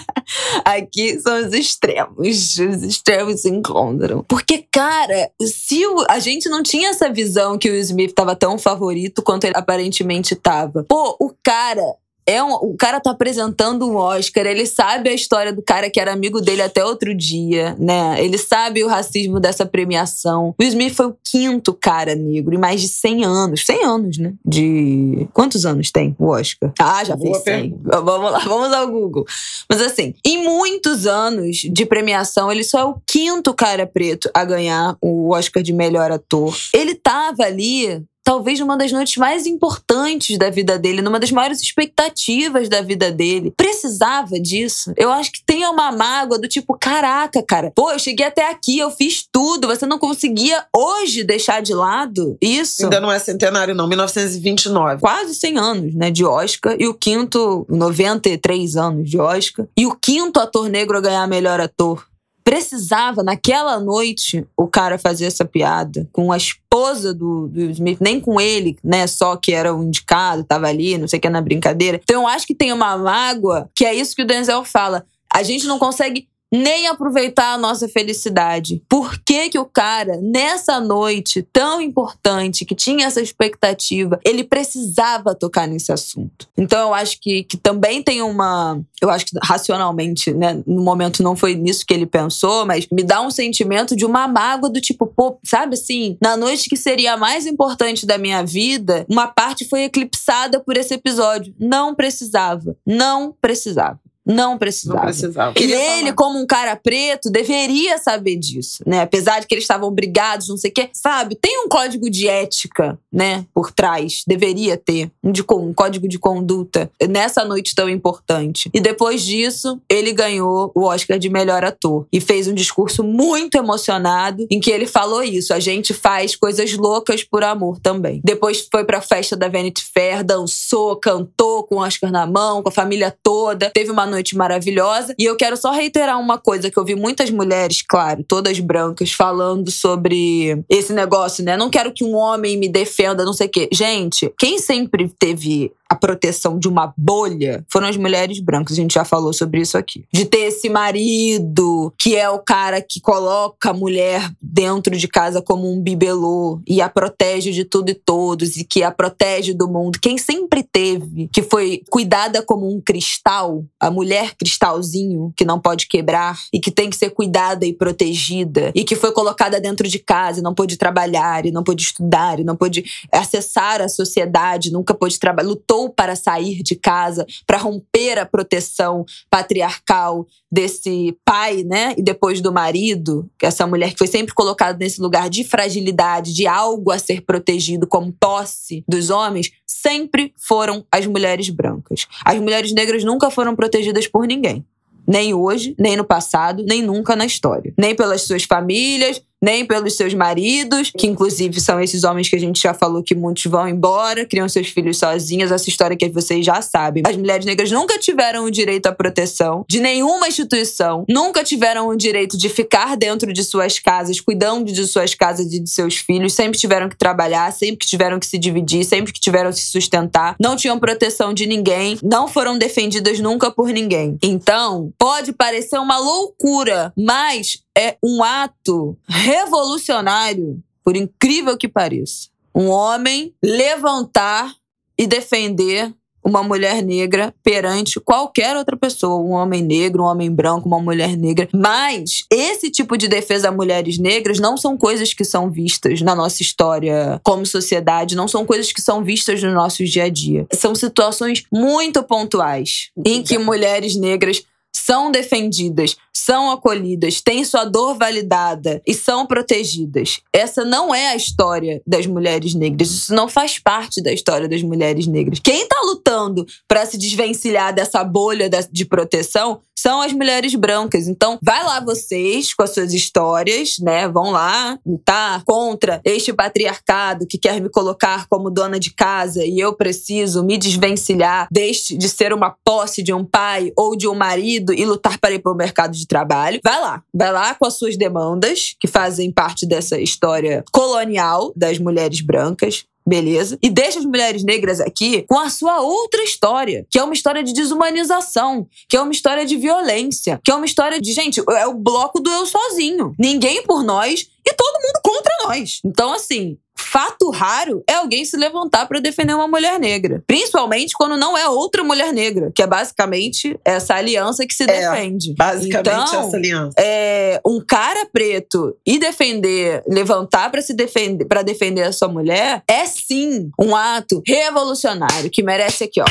aqui 0.64 1.20
são 1.20 1.46
os 1.46 1.52
extremos. 1.52 2.58
Os 2.58 2.82
extremos 2.82 3.40
se 3.40 3.48
encontram. 3.48 4.24
Porque, 4.28 4.66
cara, 4.70 5.30
se 5.40 5.86
o, 5.86 6.04
a 6.08 6.18
gente 6.18 6.48
não 6.48 6.62
tinha 6.62 6.90
essa 6.90 7.10
visão 7.10 7.58
que 7.58 7.70
o 7.70 7.74
Smith 7.74 8.12
tava 8.14 8.34
tão 8.36 8.58
favorito 8.58 9.22
quanto 9.22 9.44
ele 9.44 9.56
aparentemente 9.56 10.34
tava. 10.34 10.84
Pô, 10.84 11.16
o 11.20 11.32
cara 11.42 11.94
é 12.28 12.44
um, 12.44 12.52
o 12.52 12.76
cara 12.76 13.00
tá 13.00 13.10
apresentando 13.10 13.88
um 13.88 13.96
Oscar, 13.96 14.44
ele 14.44 14.66
sabe 14.66 15.08
a 15.08 15.14
história 15.14 15.50
do 15.50 15.62
cara 15.62 15.88
que 15.88 15.98
era 15.98 16.12
amigo 16.12 16.42
dele 16.42 16.60
até 16.60 16.84
outro 16.84 17.14
dia, 17.14 17.74
né? 17.78 18.22
Ele 18.22 18.36
sabe 18.36 18.84
o 18.84 18.86
racismo 18.86 19.40
dessa 19.40 19.64
premiação. 19.64 20.54
Will 20.60 20.68
Smith 20.68 20.94
foi 20.94 21.06
o 21.06 21.16
quinto 21.24 21.72
cara 21.72 22.14
negro 22.14 22.54
em 22.54 22.58
mais 22.58 22.82
de 22.82 22.88
100 22.88 23.24
anos. 23.24 23.64
100 23.64 23.84
anos, 23.84 24.18
né? 24.18 24.34
De. 24.44 25.26
Quantos 25.32 25.64
anos 25.64 25.90
tem 25.90 26.14
o 26.18 26.26
Oscar? 26.26 26.70
Ah, 26.78 27.02
já 27.02 27.16
Boa 27.16 27.32
fez 27.32 27.44
100. 27.44 27.70
Pergunta. 27.70 28.00
Vamos 28.02 28.30
lá, 28.30 28.38
vamos 28.40 28.72
ao 28.74 28.86
Google. 28.88 29.24
Mas 29.66 29.80
assim, 29.80 30.14
em 30.22 30.44
muitos 30.44 31.06
anos 31.06 31.56
de 31.56 31.86
premiação, 31.86 32.52
ele 32.52 32.62
só 32.62 32.78
é 32.78 32.84
o 32.84 33.00
quinto 33.06 33.54
cara 33.54 33.86
preto 33.86 34.28
a 34.34 34.44
ganhar 34.44 34.98
o 35.00 35.32
Oscar 35.32 35.62
de 35.62 35.72
melhor 35.72 36.12
ator. 36.12 36.54
Ele 36.74 36.94
tava 36.94 37.44
ali 37.44 38.04
talvez 38.28 38.60
numa 38.60 38.76
das 38.76 38.92
noites 38.92 39.16
mais 39.16 39.46
importantes 39.46 40.36
da 40.36 40.50
vida 40.50 40.78
dele, 40.78 41.00
numa 41.00 41.18
das 41.18 41.32
maiores 41.32 41.62
expectativas 41.62 42.68
da 42.68 42.82
vida 42.82 43.10
dele. 43.10 43.54
Precisava 43.56 44.38
disso. 44.38 44.92
Eu 44.98 45.10
acho 45.10 45.32
que 45.32 45.42
tem 45.42 45.64
uma 45.64 45.90
mágoa 45.90 46.38
do 46.38 46.46
tipo, 46.46 46.76
caraca, 46.78 47.42
cara, 47.42 47.72
pô, 47.74 47.90
eu 47.90 47.98
cheguei 47.98 48.26
até 48.26 48.50
aqui, 48.50 48.78
eu 48.78 48.90
fiz 48.90 49.26
tudo, 49.32 49.66
você 49.66 49.86
não 49.86 49.98
conseguia 49.98 50.62
hoje 50.76 51.24
deixar 51.24 51.62
de 51.62 51.72
lado 51.72 52.36
isso. 52.38 52.84
Ainda 52.84 53.00
não 53.00 53.10
é 53.10 53.18
centenário, 53.18 53.74
não, 53.74 53.88
1929. 53.88 55.00
Quase 55.00 55.34
100 55.34 55.58
anos, 55.58 55.94
né, 55.94 56.10
de 56.10 56.22
Oscar. 56.22 56.76
E 56.78 56.86
o 56.86 56.92
quinto, 56.92 57.64
93 57.66 58.76
anos 58.76 59.08
de 59.08 59.18
Oscar. 59.18 59.64
E 59.74 59.86
o 59.86 59.96
quinto 59.96 60.38
ator 60.38 60.68
negro 60.68 60.98
a 60.98 61.00
ganhar 61.00 61.26
melhor 61.26 61.62
ator 61.62 62.07
precisava, 62.48 63.22
naquela 63.22 63.78
noite, 63.78 64.42
o 64.56 64.66
cara 64.66 64.96
fazer 64.96 65.26
essa 65.26 65.44
piada 65.44 66.08
com 66.10 66.32
a 66.32 66.36
esposa 66.38 67.12
do, 67.12 67.46
do 67.46 67.60
Smith, 67.72 67.98
nem 68.00 68.18
com 68.18 68.40
ele, 68.40 68.78
né? 68.82 69.06
Só 69.06 69.36
que 69.36 69.52
era 69.52 69.74
o 69.74 69.84
indicado, 69.84 70.44
tava 70.44 70.66
ali, 70.66 70.96
não 70.96 71.06
sei 71.06 71.18
o 71.18 71.20
que, 71.20 71.28
na 71.28 71.42
brincadeira. 71.42 72.00
Então 72.02 72.22
eu 72.22 72.26
acho 72.26 72.46
que 72.46 72.54
tem 72.54 72.72
uma 72.72 72.96
mágoa, 72.96 73.68
que 73.74 73.84
é 73.84 73.94
isso 73.94 74.16
que 74.16 74.22
o 74.22 74.26
Denzel 74.26 74.64
fala. 74.64 75.04
A 75.30 75.42
gente 75.42 75.66
não 75.66 75.78
consegue 75.78 76.26
nem 76.52 76.86
aproveitar 76.88 77.52
a 77.52 77.58
nossa 77.58 77.88
felicidade. 77.88 78.82
Por 78.88 79.18
que 79.18 79.50
que 79.50 79.58
o 79.58 79.64
cara, 79.64 80.18
nessa 80.20 80.80
noite 80.80 81.42
tão 81.52 81.80
importante, 81.80 82.64
que 82.64 82.74
tinha 82.74 83.06
essa 83.06 83.20
expectativa, 83.20 84.18
ele 84.24 84.44
precisava 84.44 85.34
tocar 85.34 85.66
nesse 85.66 85.92
assunto? 85.92 86.48
Então 86.56 86.88
eu 86.88 86.94
acho 86.94 87.20
que, 87.20 87.44
que 87.44 87.56
também 87.56 88.02
tem 88.02 88.22
uma. 88.22 88.80
Eu 89.00 89.10
acho 89.10 89.26
que 89.26 89.38
racionalmente, 89.42 90.32
né, 90.32 90.62
no 90.66 90.82
momento 90.82 91.22
não 91.22 91.36
foi 91.36 91.54
nisso 91.54 91.84
que 91.86 91.94
ele 91.94 92.06
pensou, 92.06 92.66
mas 92.66 92.86
me 92.90 93.02
dá 93.02 93.20
um 93.20 93.30
sentimento 93.30 93.94
de 93.94 94.04
uma 94.04 94.26
mágoa 94.26 94.70
do 94.70 94.80
tipo, 94.80 95.06
pô, 95.06 95.38
sabe 95.44 95.74
assim, 95.74 96.16
na 96.20 96.36
noite 96.36 96.68
que 96.68 96.76
seria 96.76 97.14
a 97.14 97.16
mais 97.16 97.46
importante 97.46 98.06
da 98.06 98.18
minha 98.18 98.42
vida, 98.42 99.06
uma 99.08 99.26
parte 99.26 99.68
foi 99.68 99.84
eclipsada 99.84 100.60
por 100.60 100.76
esse 100.76 100.94
episódio. 100.94 101.54
Não 101.58 101.94
precisava. 101.94 102.76
Não 102.86 103.34
precisava. 103.40 104.00
Não 104.28 104.58
precisava. 104.58 104.98
Não 104.98 105.06
precisava. 105.06 105.54
E 105.58 105.72
ele, 105.72 106.12
como 106.12 106.38
um 106.38 106.46
cara 106.46 106.76
preto, 106.76 107.30
deveria 107.30 107.96
saber 107.96 108.36
disso, 108.36 108.82
né? 108.86 109.00
Apesar 109.00 109.40
de 109.40 109.46
que 109.46 109.54
eles 109.54 109.64
estavam 109.64 109.90
brigados, 109.90 110.48
não 110.48 110.58
sei 110.58 110.70
o 110.70 110.74
quê. 110.74 110.90
Sabe, 110.92 111.34
tem 111.34 111.64
um 111.64 111.68
código 111.68 112.10
de 112.10 112.28
ética, 112.28 112.98
né? 113.10 113.46
Por 113.54 113.72
trás. 113.72 114.22
Deveria 114.26 114.76
ter. 114.76 115.10
Um, 115.24 115.32
de, 115.32 115.42
um 115.50 115.72
código 115.72 116.06
de 116.06 116.18
conduta 116.18 116.90
nessa 117.08 117.44
noite 117.44 117.74
tão 117.74 117.88
importante. 117.88 118.68
E 118.74 118.80
depois 118.80 119.22
disso, 119.22 119.80
ele 119.88 120.12
ganhou 120.12 120.70
o 120.74 120.84
Oscar 120.84 121.18
de 121.18 121.30
melhor 121.30 121.64
ator. 121.64 122.06
E 122.12 122.20
fez 122.20 122.46
um 122.46 122.54
discurso 122.54 123.02
muito 123.02 123.56
emocionado 123.56 124.46
em 124.50 124.60
que 124.60 124.70
ele 124.70 124.86
falou 124.86 125.22
isso. 125.22 125.54
A 125.54 125.60
gente 125.60 125.94
faz 125.94 126.36
coisas 126.36 126.72
loucas 126.74 127.24
por 127.24 127.42
amor 127.42 127.80
também. 127.80 128.20
Depois 128.22 128.68
foi 128.70 128.84
pra 128.84 129.00
festa 129.00 129.34
da 129.34 129.48
Vanity 129.48 129.84
Fair, 129.92 130.22
dançou, 130.22 130.96
cantou 130.96 131.64
com 131.64 131.76
o 131.76 131.78
Oscar 131.78 132.10
na 132.10 132.26
mão, 132.26 132.62
com 132.62 132.68
a 132.68 132.72
família 132.72 133.16
toda. 133.22 133.70
Teve 133.70 133.90
uma 133.90 134.04
noite 134.04 134.17
noite 134.18 134.36
maravilhosa. 134.36 135.14
E 135.18 135.24
eu 135.24 135.36
quero 135.36 135.56
só 135.56 135.70
reiterar 135.70 136.20
uma 136.20 136.38
coisa 136.38 136.70
que 136.70 136.78
eu 136.78 136.84
vi 136.84 136.94
muitas 136.94 137.30
mulheres, 137.30 137.82
claro, 137.82 138.24
todas 138.26 138.58
brancas, 138.60 139.12
falando 139.12 139.70
sobre 139.70 140.62
esse 140.68 140.92
negócio, 140.92 141.44
né? 141.44 141.56
Não 141.56 141.70
quero 141.70 141.92
que 141.92 142.04
um 142.04 142.14
homem 142.14 142.56
me 142.56 142.68
defenda, 142.68 143.24
não 143.24 143.32
sei 143.32 143.46
o 143.46 143.50
quê. 143.50 143.68
Gente, 143.72 144.32
quem 144.38 144.58
sempre 144.58 145.10
teve 145.18 145.72
a 145.88 145.96
proteção 145.96 146.58
de 146.58 146.68
uma 146.68 146.92
bolha 146.96 147.64
foram 147.68 147.88
as 147.88 147.96
mulheres 147.96 148.40
brancas. 148.40 148.74
A 148.74 148.80
gente 148.80 148.94
já 148.94 149.04
falou 149.04 149.32
sobre 149.32 149.60
isso 149.60 149.78
aqui. 149.78 150.04
De 150.12 150.26
ter 150.26 150.48
esse 150.48 150.68
marido 150.68 151.92
que 151.98 152.14
é 152.14 152.28
o 152.28 152.38
cara 152.38 152.82
que 152.82 153.00
coloca 153.00 153.70
a 153.70 153.72
mulher 153.72 154.30
dentro 154.40 154.96
de 154.96 155.08
casa 155.08 155.40
como 155.40 155.70
um 155.72 155.80
bibelô 155.80 156.60
e 156.66 156.82
a 156.82 156.88
protege 156.88 157.52
de 157.52 157.64
tudo 157.64 157.90
e 157.90 157.94
todos 157.94 158.56
e 158.56 158.64
que 158.64 158.82
a 158.82 158.90
protege 158.90 159.54
do 159.54 159.66
mundo. 159.66 159.98
Quem 160.00 160.18
sempre 160.18 160.62
teve, 160.62 161.28
que 161.32 161.42
foi 161.42 161.82
cuidada 161.88 162.42
como 162.42 162.70
um 162.70 162.80
cristal, 162.80 163.64
a 163.80 163.90
mulher 163.90 164.34
cristalzinho 164.36 165.32
que 165.36 165.44
não 165.44 165.58
pode 165.58 165.86
quebrar 165.86 166.38
e 166.52 166.60
que 166.60 166.70
tem 166.70 166.90
que 166.90 166.96
ser 166.96 167.10
cuidada 167.10 167.64
e 167.64 167.72
protegida 167.72 168.72
e 168.74 168.84
que 168.84 168.96
foi 168.96 169.12
colocada 169.12 169.60
dentro 169.60 169.88
de 169.88 169.98
casa 169.98 170.40
e 170.40 170.42
não 170.42 170.54
pôde 170.54 170.76
trabalhar 170.76 171.46
e 171.46 171.50
não 171.50 171.62
pôde 171.62 171.82
estudar 171.82 172.38
e 172.38 172.44
não 172.44 172.56
pôde 172.56 172.84
acessar 173.10 173.80
a 173.80 173.88
sociedade, 173.88 174.72
nunca 174.72 174.92
pôde 174.92 175.18
trabalhar, 175.18 175.48
lutou 175.48 175.77
lutou 175.78 175.88
para 175.88 176.16
sair 176.16 176.62
de 176.62 176.74
casa, 176.74 177.24
para 177.46 177.58
romper 177.58 178.18
a 178.18 178.26
proteção 178.26 179.04
patriarcal 179.30 180.26
desse 180.50 181.16
pai, 181.24 181.62
né? 181.62 181.94
E 181.96 182.02
depois 182.02 182.40
do 182.40 182.52
marido, 182.52 183.30
essa 183.40 183.66
mulher 183.66 183.92
que 183.92 183.98
foi 183.98 184.06
sempre 184.06 184.34
colocada 184.34 184.78
nesse 184.78 185.00
lugar 185.00 185.30
de 185.30 185.44
fragilidade, 185.44 186.34
de 186.34 186.46
algo 186.46 186.90
a 186.90 186.98
ser 186.98 187.20
protegido 187.22 187.86
como 187.86 188.12
posse 188.12 188.84
dos 188.88 189.10
homens, 189.10 189.50
sempre 189.66 190.32
foram 190.36 190.84
as 190.90 191.06
mulheres 191.06 191.48
brancas. 191.50 192.06
As 192.24 192.40
mulheres 192.40 192.72
negras 192.72 193.04
nunca 193.04 193.30
foram 193.30 193.54
protegidas 193.54 194.08
por 194.08 194.26
ninguém. 194.26 194.64
Nem 195.06 195.32
hoje, 195.32 195.74
nem 195.78 195.96
no 195.96 196.04
passado, 196.04 196.62
nem 196.66 196.82
nunca 196.82 197.16
na 197.16 197.24
história. 197.24 197.72
Nem 197.78 197.94
pelas 197.94 198.22
suas 198.22 198.44
famílias, 198.44 199.22
nem 199.42 199.64
pelos 199.64 199.96
seus 199.96 200.14
maridos, 200.14 200.90
que 200.96 201.06
inclusive 201.06 201.60
são 201.60 201.80
esses 201.80 202.04
homens 202.04 202.28
que 202.28 202.36
a 202.36 202.40
gente 202.40 202.60
já 202.60 202.74
falou 202.74 203.02
que 203.02 203.14
muitos 203.14 203.44
vão 203.44 203.68
embora, 203.68 204.24
criam 204.24 204.48
seus 204.48 204.68
filhos 204.68 204.98
sozinhas, 204.98 205.52
essa 205.52 205.68
história 205.68 205.96
que 205.96 206.08
vocês 206.08 206.44
já 206.44 206.60
sabem. 206.60 207.02
As 207.06 207.16
mulheres 207.16 207.46
negras 207.46 207.70
nunca 207.70 207.98
tiveram 207.98 208.44
o 208.44 208.50
direito 208.50 208.86
à 208.86 208.92
proteção 208.92 209.64
de 209.68 209.80
nenhuma 209.80 210.28
instituição, 210.28 211.04
nunca 211.08 211.44
tiveram 211.44 211.88
o 211.88 211.96
direito 211.96 212.36
de 212.36 212.48
ficar 212.48 212.96
dentro 212.96 213.32
de 213.32 213.44
suas 213.44 213.78
casas, 213.78 214.20
cuidando 214.20 214.72
de 214.72 214.86
suas 214.86 215.14
casas 215.14 215.52
e 215.52 215.60
de 215.60 215.70
seus 215.70 215.96
filhos, 215.96 216.32
sempre 216.32 216.58
tiveram 216.58 216.88
que 216.88 216.96
trabalhar, 216.96 217.52
sempre 217.52 217.78
que 217.78 217.86
tiveram 217.86 218.18
que 218.18 218.26
se 218.26 218.38
dividir, 218.38 218.84
sempre 218.84 219.12
que 219.12 219.20
tiveram 219.20 219.50
que 219.50 219.58
se 219.58 219.70
sustentar, 219.70 220.36
não 220.40 220.56
tinham 220.56 220.78
proteção 220.78 221.32
de 221.32 221.46
ninguém, 221.46 221.98
não 222.02 222.28
foram 222.28 222.58
defendidas 222.58 223.20
nunca 223.20 223.50
por 223.50 223.68
ninguém. 223.68 224.18
Então, 224.22 224.92
pode 224.98 225.32
parecer 225.32 225.78
uma 225.78 225.98
loucura, 225.98 226.92
mas 226.96 227.58
é 227.76 227.96
um 228.02 228.22
ato 228.22 228.96
revolucionário, 229.06 230.62
por 230.84 230.96
incrível 230.96 231.56
que 231.56 231.68
pareça. 231.68 232.28
Um 232.54 232.68
homem 232.68 233.34
levantar 233.42 234.54
e 234.98 235.06
defender 235.06 235.92
uma 236.28 236.42
mulher 236.42 236.82
negra 236.82 237.34
perante 237.42 237.98
qualquer 238.00 238.56
outra 238.56 238.76
pessoa, 238.76 239.22
um 239.22 239.32
homem 239.32 239.62
negro, 239.62 240.02
um 240.02 240.06
homem 240.06 240.30
branco, 240.30 240.68
uma 240.68 240.80
mulher 240.80 241.16
negra. 241.16 241.48
Mas 241.52 242.24
esse 242.30 242.70
tipo 242.70 242.96
de 242.96 243.08
defesa 243.08 243.48
a 243.48 243.52
mulheres 243.52 243.98
negras 243.98 244.38
não 244.38 244.56
são 244.56 244.76
coisas 244.76 245.14
que 245.14 245.24
são 245.24 245.50
vistas 245.50 246.02
na 246.02 246.14
nossa 246.14 246.42
história 246.42 247.20
como 247.24 247.46
sociedade, 247.46 248.16
não 248.16 248.28
são 248.28 248.44
coisas 248.44 248.72
que 248.72 248.82
são 248.82 249.02
vistas 249.02 249.42
no 249.42 249.52
nosso 249.52 249.84
dia 249.84 250.04
a 250.04 250.08
dia. 250.08 250.46
São 250.52 250.74
situações 250.74 251.44
muito 251.50 252.02
pontuais 252.02 252.90
em 253.04 253.22
que 253.22 253.38
mulheres 253.38 253.96
negras 253.96 254.42
são 254.70 255.10
defendidas, 255.10 255.96
são 256.18 256.50
acolhidas, 256.50 257.20
têm 257.20 257.44
sua 257.44 257.64
dor 257.64 257.96
validada 257.96 258.82
e 258.86 258.92
são 258.92 259.26
protegidas. 259.26 260.20
Essa 260.32 260.64
não 260.64 260.94
é 260.94 261.08
a 261.08 261.16
história 261.16 261.80
das 261.86 262.06
mulheres 262.06 262.54
negras. 262.54 262.90
Isso 262.90 263.14
não 263.14 263.28
faz 263.28 263.58
parte 263.58 264.02
da 264.02 264.12
história 264.12 264.48
das 264.48 264.62
mulheres 264.62 265.06
negras. 265.06 265.38
Quem 265.38 265.62
está 265.62 265.80
lutando 265.84 266.46
para 266.66 266.84
se 266.86 266.98
desvencilhar 266.98 267.72
dessa 267.72 268.02
bolha 268.02 268.50
de 268.70 268.84
proteção 268.84 269.60
são 269.78 270.00
as 270.02 270.12
mulheres 270.12 270.54
brancas. 270.56 271.06
Então, 271.06 271.38
vai 271.40 271.62
lá 271.62 271.78
vocês 271.78 272.52
com 272.52 272.64
as 272.64 272.70
suas 272.70 272.92
histórias, 272.92 273.78
né? 273.78 274.08
Vão 274.08 274.32
lá 274.32 274.76
lutar 274.84 275.44
contra 275.44 276.00
este 276.04 276.32
patriarcado 276.32 277.26
que 277.26 277.38
quer 277.38 277.60
me 277.60 277.70
colocar 277.70 278.26
como 278.26 278.50
dona 278.50 278.80
de 278.80 278.92
casa 278.92 279.44
e 279.44 279.60
eu 279.60 279.72
preciso 279.72 280.42
me 280.42 280.58
desvencilhar 280.58 281.46
deste 281.52 281.96
de 281.96 282.08
ser 282.08 282.32
uma 282.32 282.56
posse 282.64 283.04
de 283.04 283.12
um 283.12 283.24
pai 283.24 283.72
ou 283.76 283.96
de 283.96 284.08
um 284.08 284.14
marido 284.14 284.74
e 284.74 284.84
lutar 284.84 285.16
para 285.18 285.34
ir 285.34 285.38
para 285.38 285.52
o 285.52 285.56
mercado 285.56 285.92
de 285.92 286.07
trabalho. 286.08 286.60
Vai 286.64 286.80
lá, 286.80 287.02
vai 287.14 287.32
lá 287.32 287.54
com 287.54 287.66
as 287.66 287.78
suas 287.78 287.96
demandas 287.96 288.74
que 288.80 288.86
fazem 288.86 289.30
parte 289.30 289.66
dessa 289.66 290.00
história 290.00 290.64
colonial 290.72 291.52
das 291.54 291.78
mulheres 291.78 292.20
brancas 292.20 292.86
beleza? 293.08 293.58
E 293.62 293.70
deixa 293.70 293.98
as 293.98 294.04
mulheres 294.04 294.44
negras 294.44 294.80
aqui 294.80 295.22
com 295.22 295.38
a 295.38 295.48
sua 295.48 295.80
outra 295.80 296.22
história, 296.22 296.86
que 296.90 296.98
é 296.98 297.02
uma 297.02 297.14
história 297.14 297.42
de 297.42 297.54
desumanização, 297.54 298.68
que 298.88 298.96
é 298.96 299.00
uma 299.00 299.12
história 299.12 299.46
de 299.46 299.56
violência, 299.56 300.38
que 300.44 300.50
é 300.50 300.54
uma 300.54 300.66
história 300.66 301.00
de, 301.00 301.12
gente, 301.12 301.42
é 301.50 301.66
o 301.66 301.74
bloco 301.74 302.20
do 302.20 302.30
eu 302.30 302.44
sozinho. 302.44 303.14
Ninguém 303.18 303.62
por 303.62 303.82
nós 303.82 304.28
e 304.46 304.54
todo 304.54 304.82
mundo 304.82 305.00
contra 305.02 305.32
nós. 305.44 305.80
Então, 305.84 306.12
assim, 306.12 306.58
fato 306.80 307.30
raro 307.30 307.82
é 307.88 307.94
alguém 307.94 308.24
se 308.24 308.36
levantar 308.36 308.86
para 308.86 309.00
defender 309.00 309.34
uma 309.34 309.48
mulher 309.48 309.78
negra. 309.78 310.22
Principalmente 310.26 310.94
quando 310.96 311.16
não 311.16 311.36
é 311.36 311.48
outra 311.48 311.82
mulher 311.84 312.12
negra, 312.12 312.50
que 312.54 312.62
é 312.62 312.66
basicamente 312.66 313.58
essa 313.64 313.94
aliança 313.94 314.46
que 314.46 314.54
se 314.54 314.64
é, 314.64 314.66
defende. 314.66 315.34
Basicamente 315.36 316.08
então, 316.08 316.26
essa 316.26 316.36
aliança. 316.36 316.74
É, 316.78 317.40
um 317.44 317.60
cara 317.60 318.06
preto 318.12 318.76
e 318.86 318.98
defender, 318.98 319.82
levantar 319.86 320.50
para 320.50 320.62
se 320.62 320.74
defender, 320.74 321.24
para 321.24 321.42
defender 321.42 321.82
a 321.82 321.92
sua 321.92 322.08
mulher, 322.08 322.62
é 322.68 322.86
sim 322.86 323.50
um 323.58 323.74
ato 323.74 324.22
revolucionário 324.26 325.30
que 325.30 325.42
merece 325.42 325.84
aqui, 325.84 326.00
ó 326.00 326.06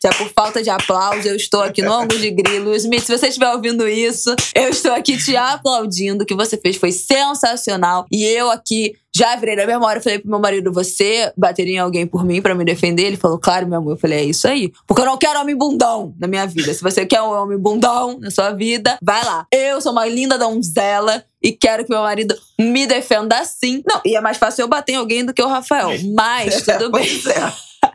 se 0.00 0.06
é 0.06 0.12
por 0.12 0.28
falta 0.28 0.62
de 0.62 0.70
aplauso, 0.70 1.26
eu 1.26 1.34
estou 1.34 1.60
aqui 1.60 1.82
no 1.82 1.92
ângulo 1.92 2.20
de 2.20 2.30
grilo. 2.30 2.74
Smith, 2.76 3.04
se 3.04 3.18
você 3.18 3.28
estiver 3.28 3.50
ouvindo 3.52 3.88
isso, 3.88 4.32
eu 4.54 4.68
estou 4.68 4.92
aqui 4.92 5.16
te 5.18 5.36
aplaudindo. 5.36 6.22
O 6.22 6.26
que 6.26 6.36
você 6.36 6.56
fez 6.56 6.76
foi 6.76 6.92
sensacional. 6.92 8.06
E 8.10 8.24
eu 8.24 8.48
aqui 8.48 8.94
já 9.18 9.34
virei 9.34 9.56
na 9.56 9.66
memória, 9.66 10.00
falei 10.00 10.20
pro 10.20 10.30
meu 10.30 10.38
marido: 10.38 10.72
você 10.72 11.32
bateria 11.36 11.74
em 11.74 11.78
alguém 11.78 12.06
por 12.06 12.24
mim 12.24 12.40
para 12.40 12.54
me 12.54 12.64
defender? 12.64 13.02
Ele 13.02 13.16
falou: 13.16 13.38
claro, 13.38 13.66
meu 13.66 13.78
amor. 13.78 13.92
Eu 13.94 13.96
falei: 13.96 14.20
é 14.20 14.24
isso 14.24 14.46
aí. 14.46 14.72
Porque 14.86 15.02
eu 15.02 15.06
não 15.06 15.18
quero 15.18 15.40
homem 15.40 15.56
bundão 15.56 16.14
na 16.18 16.28
minha 16.28 16.46
vida. 16.46 16.72
Se 16.72 16.82
você 16.82 17.04
quer 17.04 17.20
um 17.20 17.32
homem 17.32 17.58
bundão 17.58 18.18
na 18.20 18.30
sua 18.30 18.52
vida, 18.52 18.96
vai 19.02 19.24
lá. 19.24 19.46
Eu 19.52 19.80
sou 19.80 19.90
uma 19.90 20.06
linda 20.06 20.38
donzela 20.38 21.24
e 21.42 21.50
quero 21.50 21.84
que 21.84 21.90
meu 21.90 22.02
marido 22.02 22.36
me 22.58 22.86
defenda 22.86 23.38
assim. 23.38 23.82
Não, 23.86 24.00
e 24.04 24.16
é 24.16 24.20
mais 24.20 24.36
fácil 24.36 24.62
eu 24.62 24.68
bater 24.68 24.92
em 24.92 24.96
alguém 24.96 25.24
do 25.24 25.34
que 25.34 25.42
o 25.42 25.48
Rafael. 25.48 25.90
Mas 26.14 26.62
tudo 26.62 26.90
bem. 26.92 27.08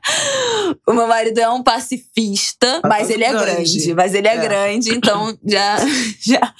O 0.87 0.93
meu 0.93 1.07
marido 1.07 1.39
é 1.39 1.49
um 1.49 1.61
pacifista, 1.63 2.81
Tá 2.81 2.87
mas 2.89 3.09
ele 3.09 3.23
é 3.23 3.31
grande. 3.31 3.45
grande. 3.53 3.93
Mas 3.93 4.13
ele 4.13 4.27
é, 4.27 4.35
É. 4.35 4.37
grande, 4.37 4.93
então 4.93 5.37
já, 5.45 5.77
já, 6.25 6.53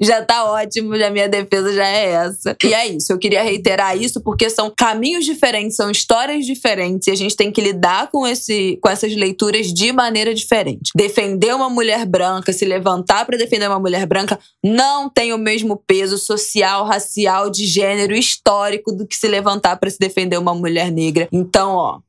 já 0.00 0.24
tá 0.24 0.44
ótimo, 0.50 0.96
já 0.96 1.10
minha 1.10 1.28
defesa 1.28 1.72
já 1.72 1.86
é 1.86 2.10
essa. 2.10 2.56
E 2.64 2.72
é 2.74 2.86
isso, 2.88 3.12
eu 3.12 3.18
queria 3.18 3.42
reiterar 3.42 3.96
isso 3.96 4.20
porque 4.22 4.48
são 4.50 4.72
caminhos 4.74 5.24
diferentes, 5.24 5.76
são 5.76 5.90
histórias 5.90 6.44
diferentes 6.46 7.08
e 7.08 7.10
a 7.10 7.14
gente 7.14 7.36
tem 7.36 7.50
que 7.52 7.60
lidar 7.60 8.08
com, 8.10 8.26
esse, 8.26 8.78
com 8.82 8.88
essas 8.88 9.14
leituras 9.14 9.72
de 9.72 9.92
maneira 9.92 10.34
diferente. 10.34 10.90
Defender 10.94 11.54
uma 11.54 11.68
mulher 11.70 12.06
branca, 12.06 12.52
se 12.52 12.64
levantar 12.64 13.24
para 13.26 13.36
defender 13.36 13.68
uma 13.68 13.78
mulher 13.78 14.06
branca, 14.06 14.38
não 14.64 15.08
tem 15.08 15.32
o 15.32 15.38
mesmo 15.38 15.76
peso 15.86 16.18
social, 16.18 16.84
racial, 16.84 17.50
de 17.50 17.66
gênero, 17.66 18.14
histórico 18.14 18.92
do 18.92 19.06
que 19.06 19.16
se 19.16 19.28
levantar 19.28 19.76
para 19.76 19.90
se 19.90 19.98
defender 19.98 20.38
uma 20.38 20.54
mulher 20.54 20.90
negra. 20.90 21.28
Então, 21.32 21.74
ó. 21.74 22.00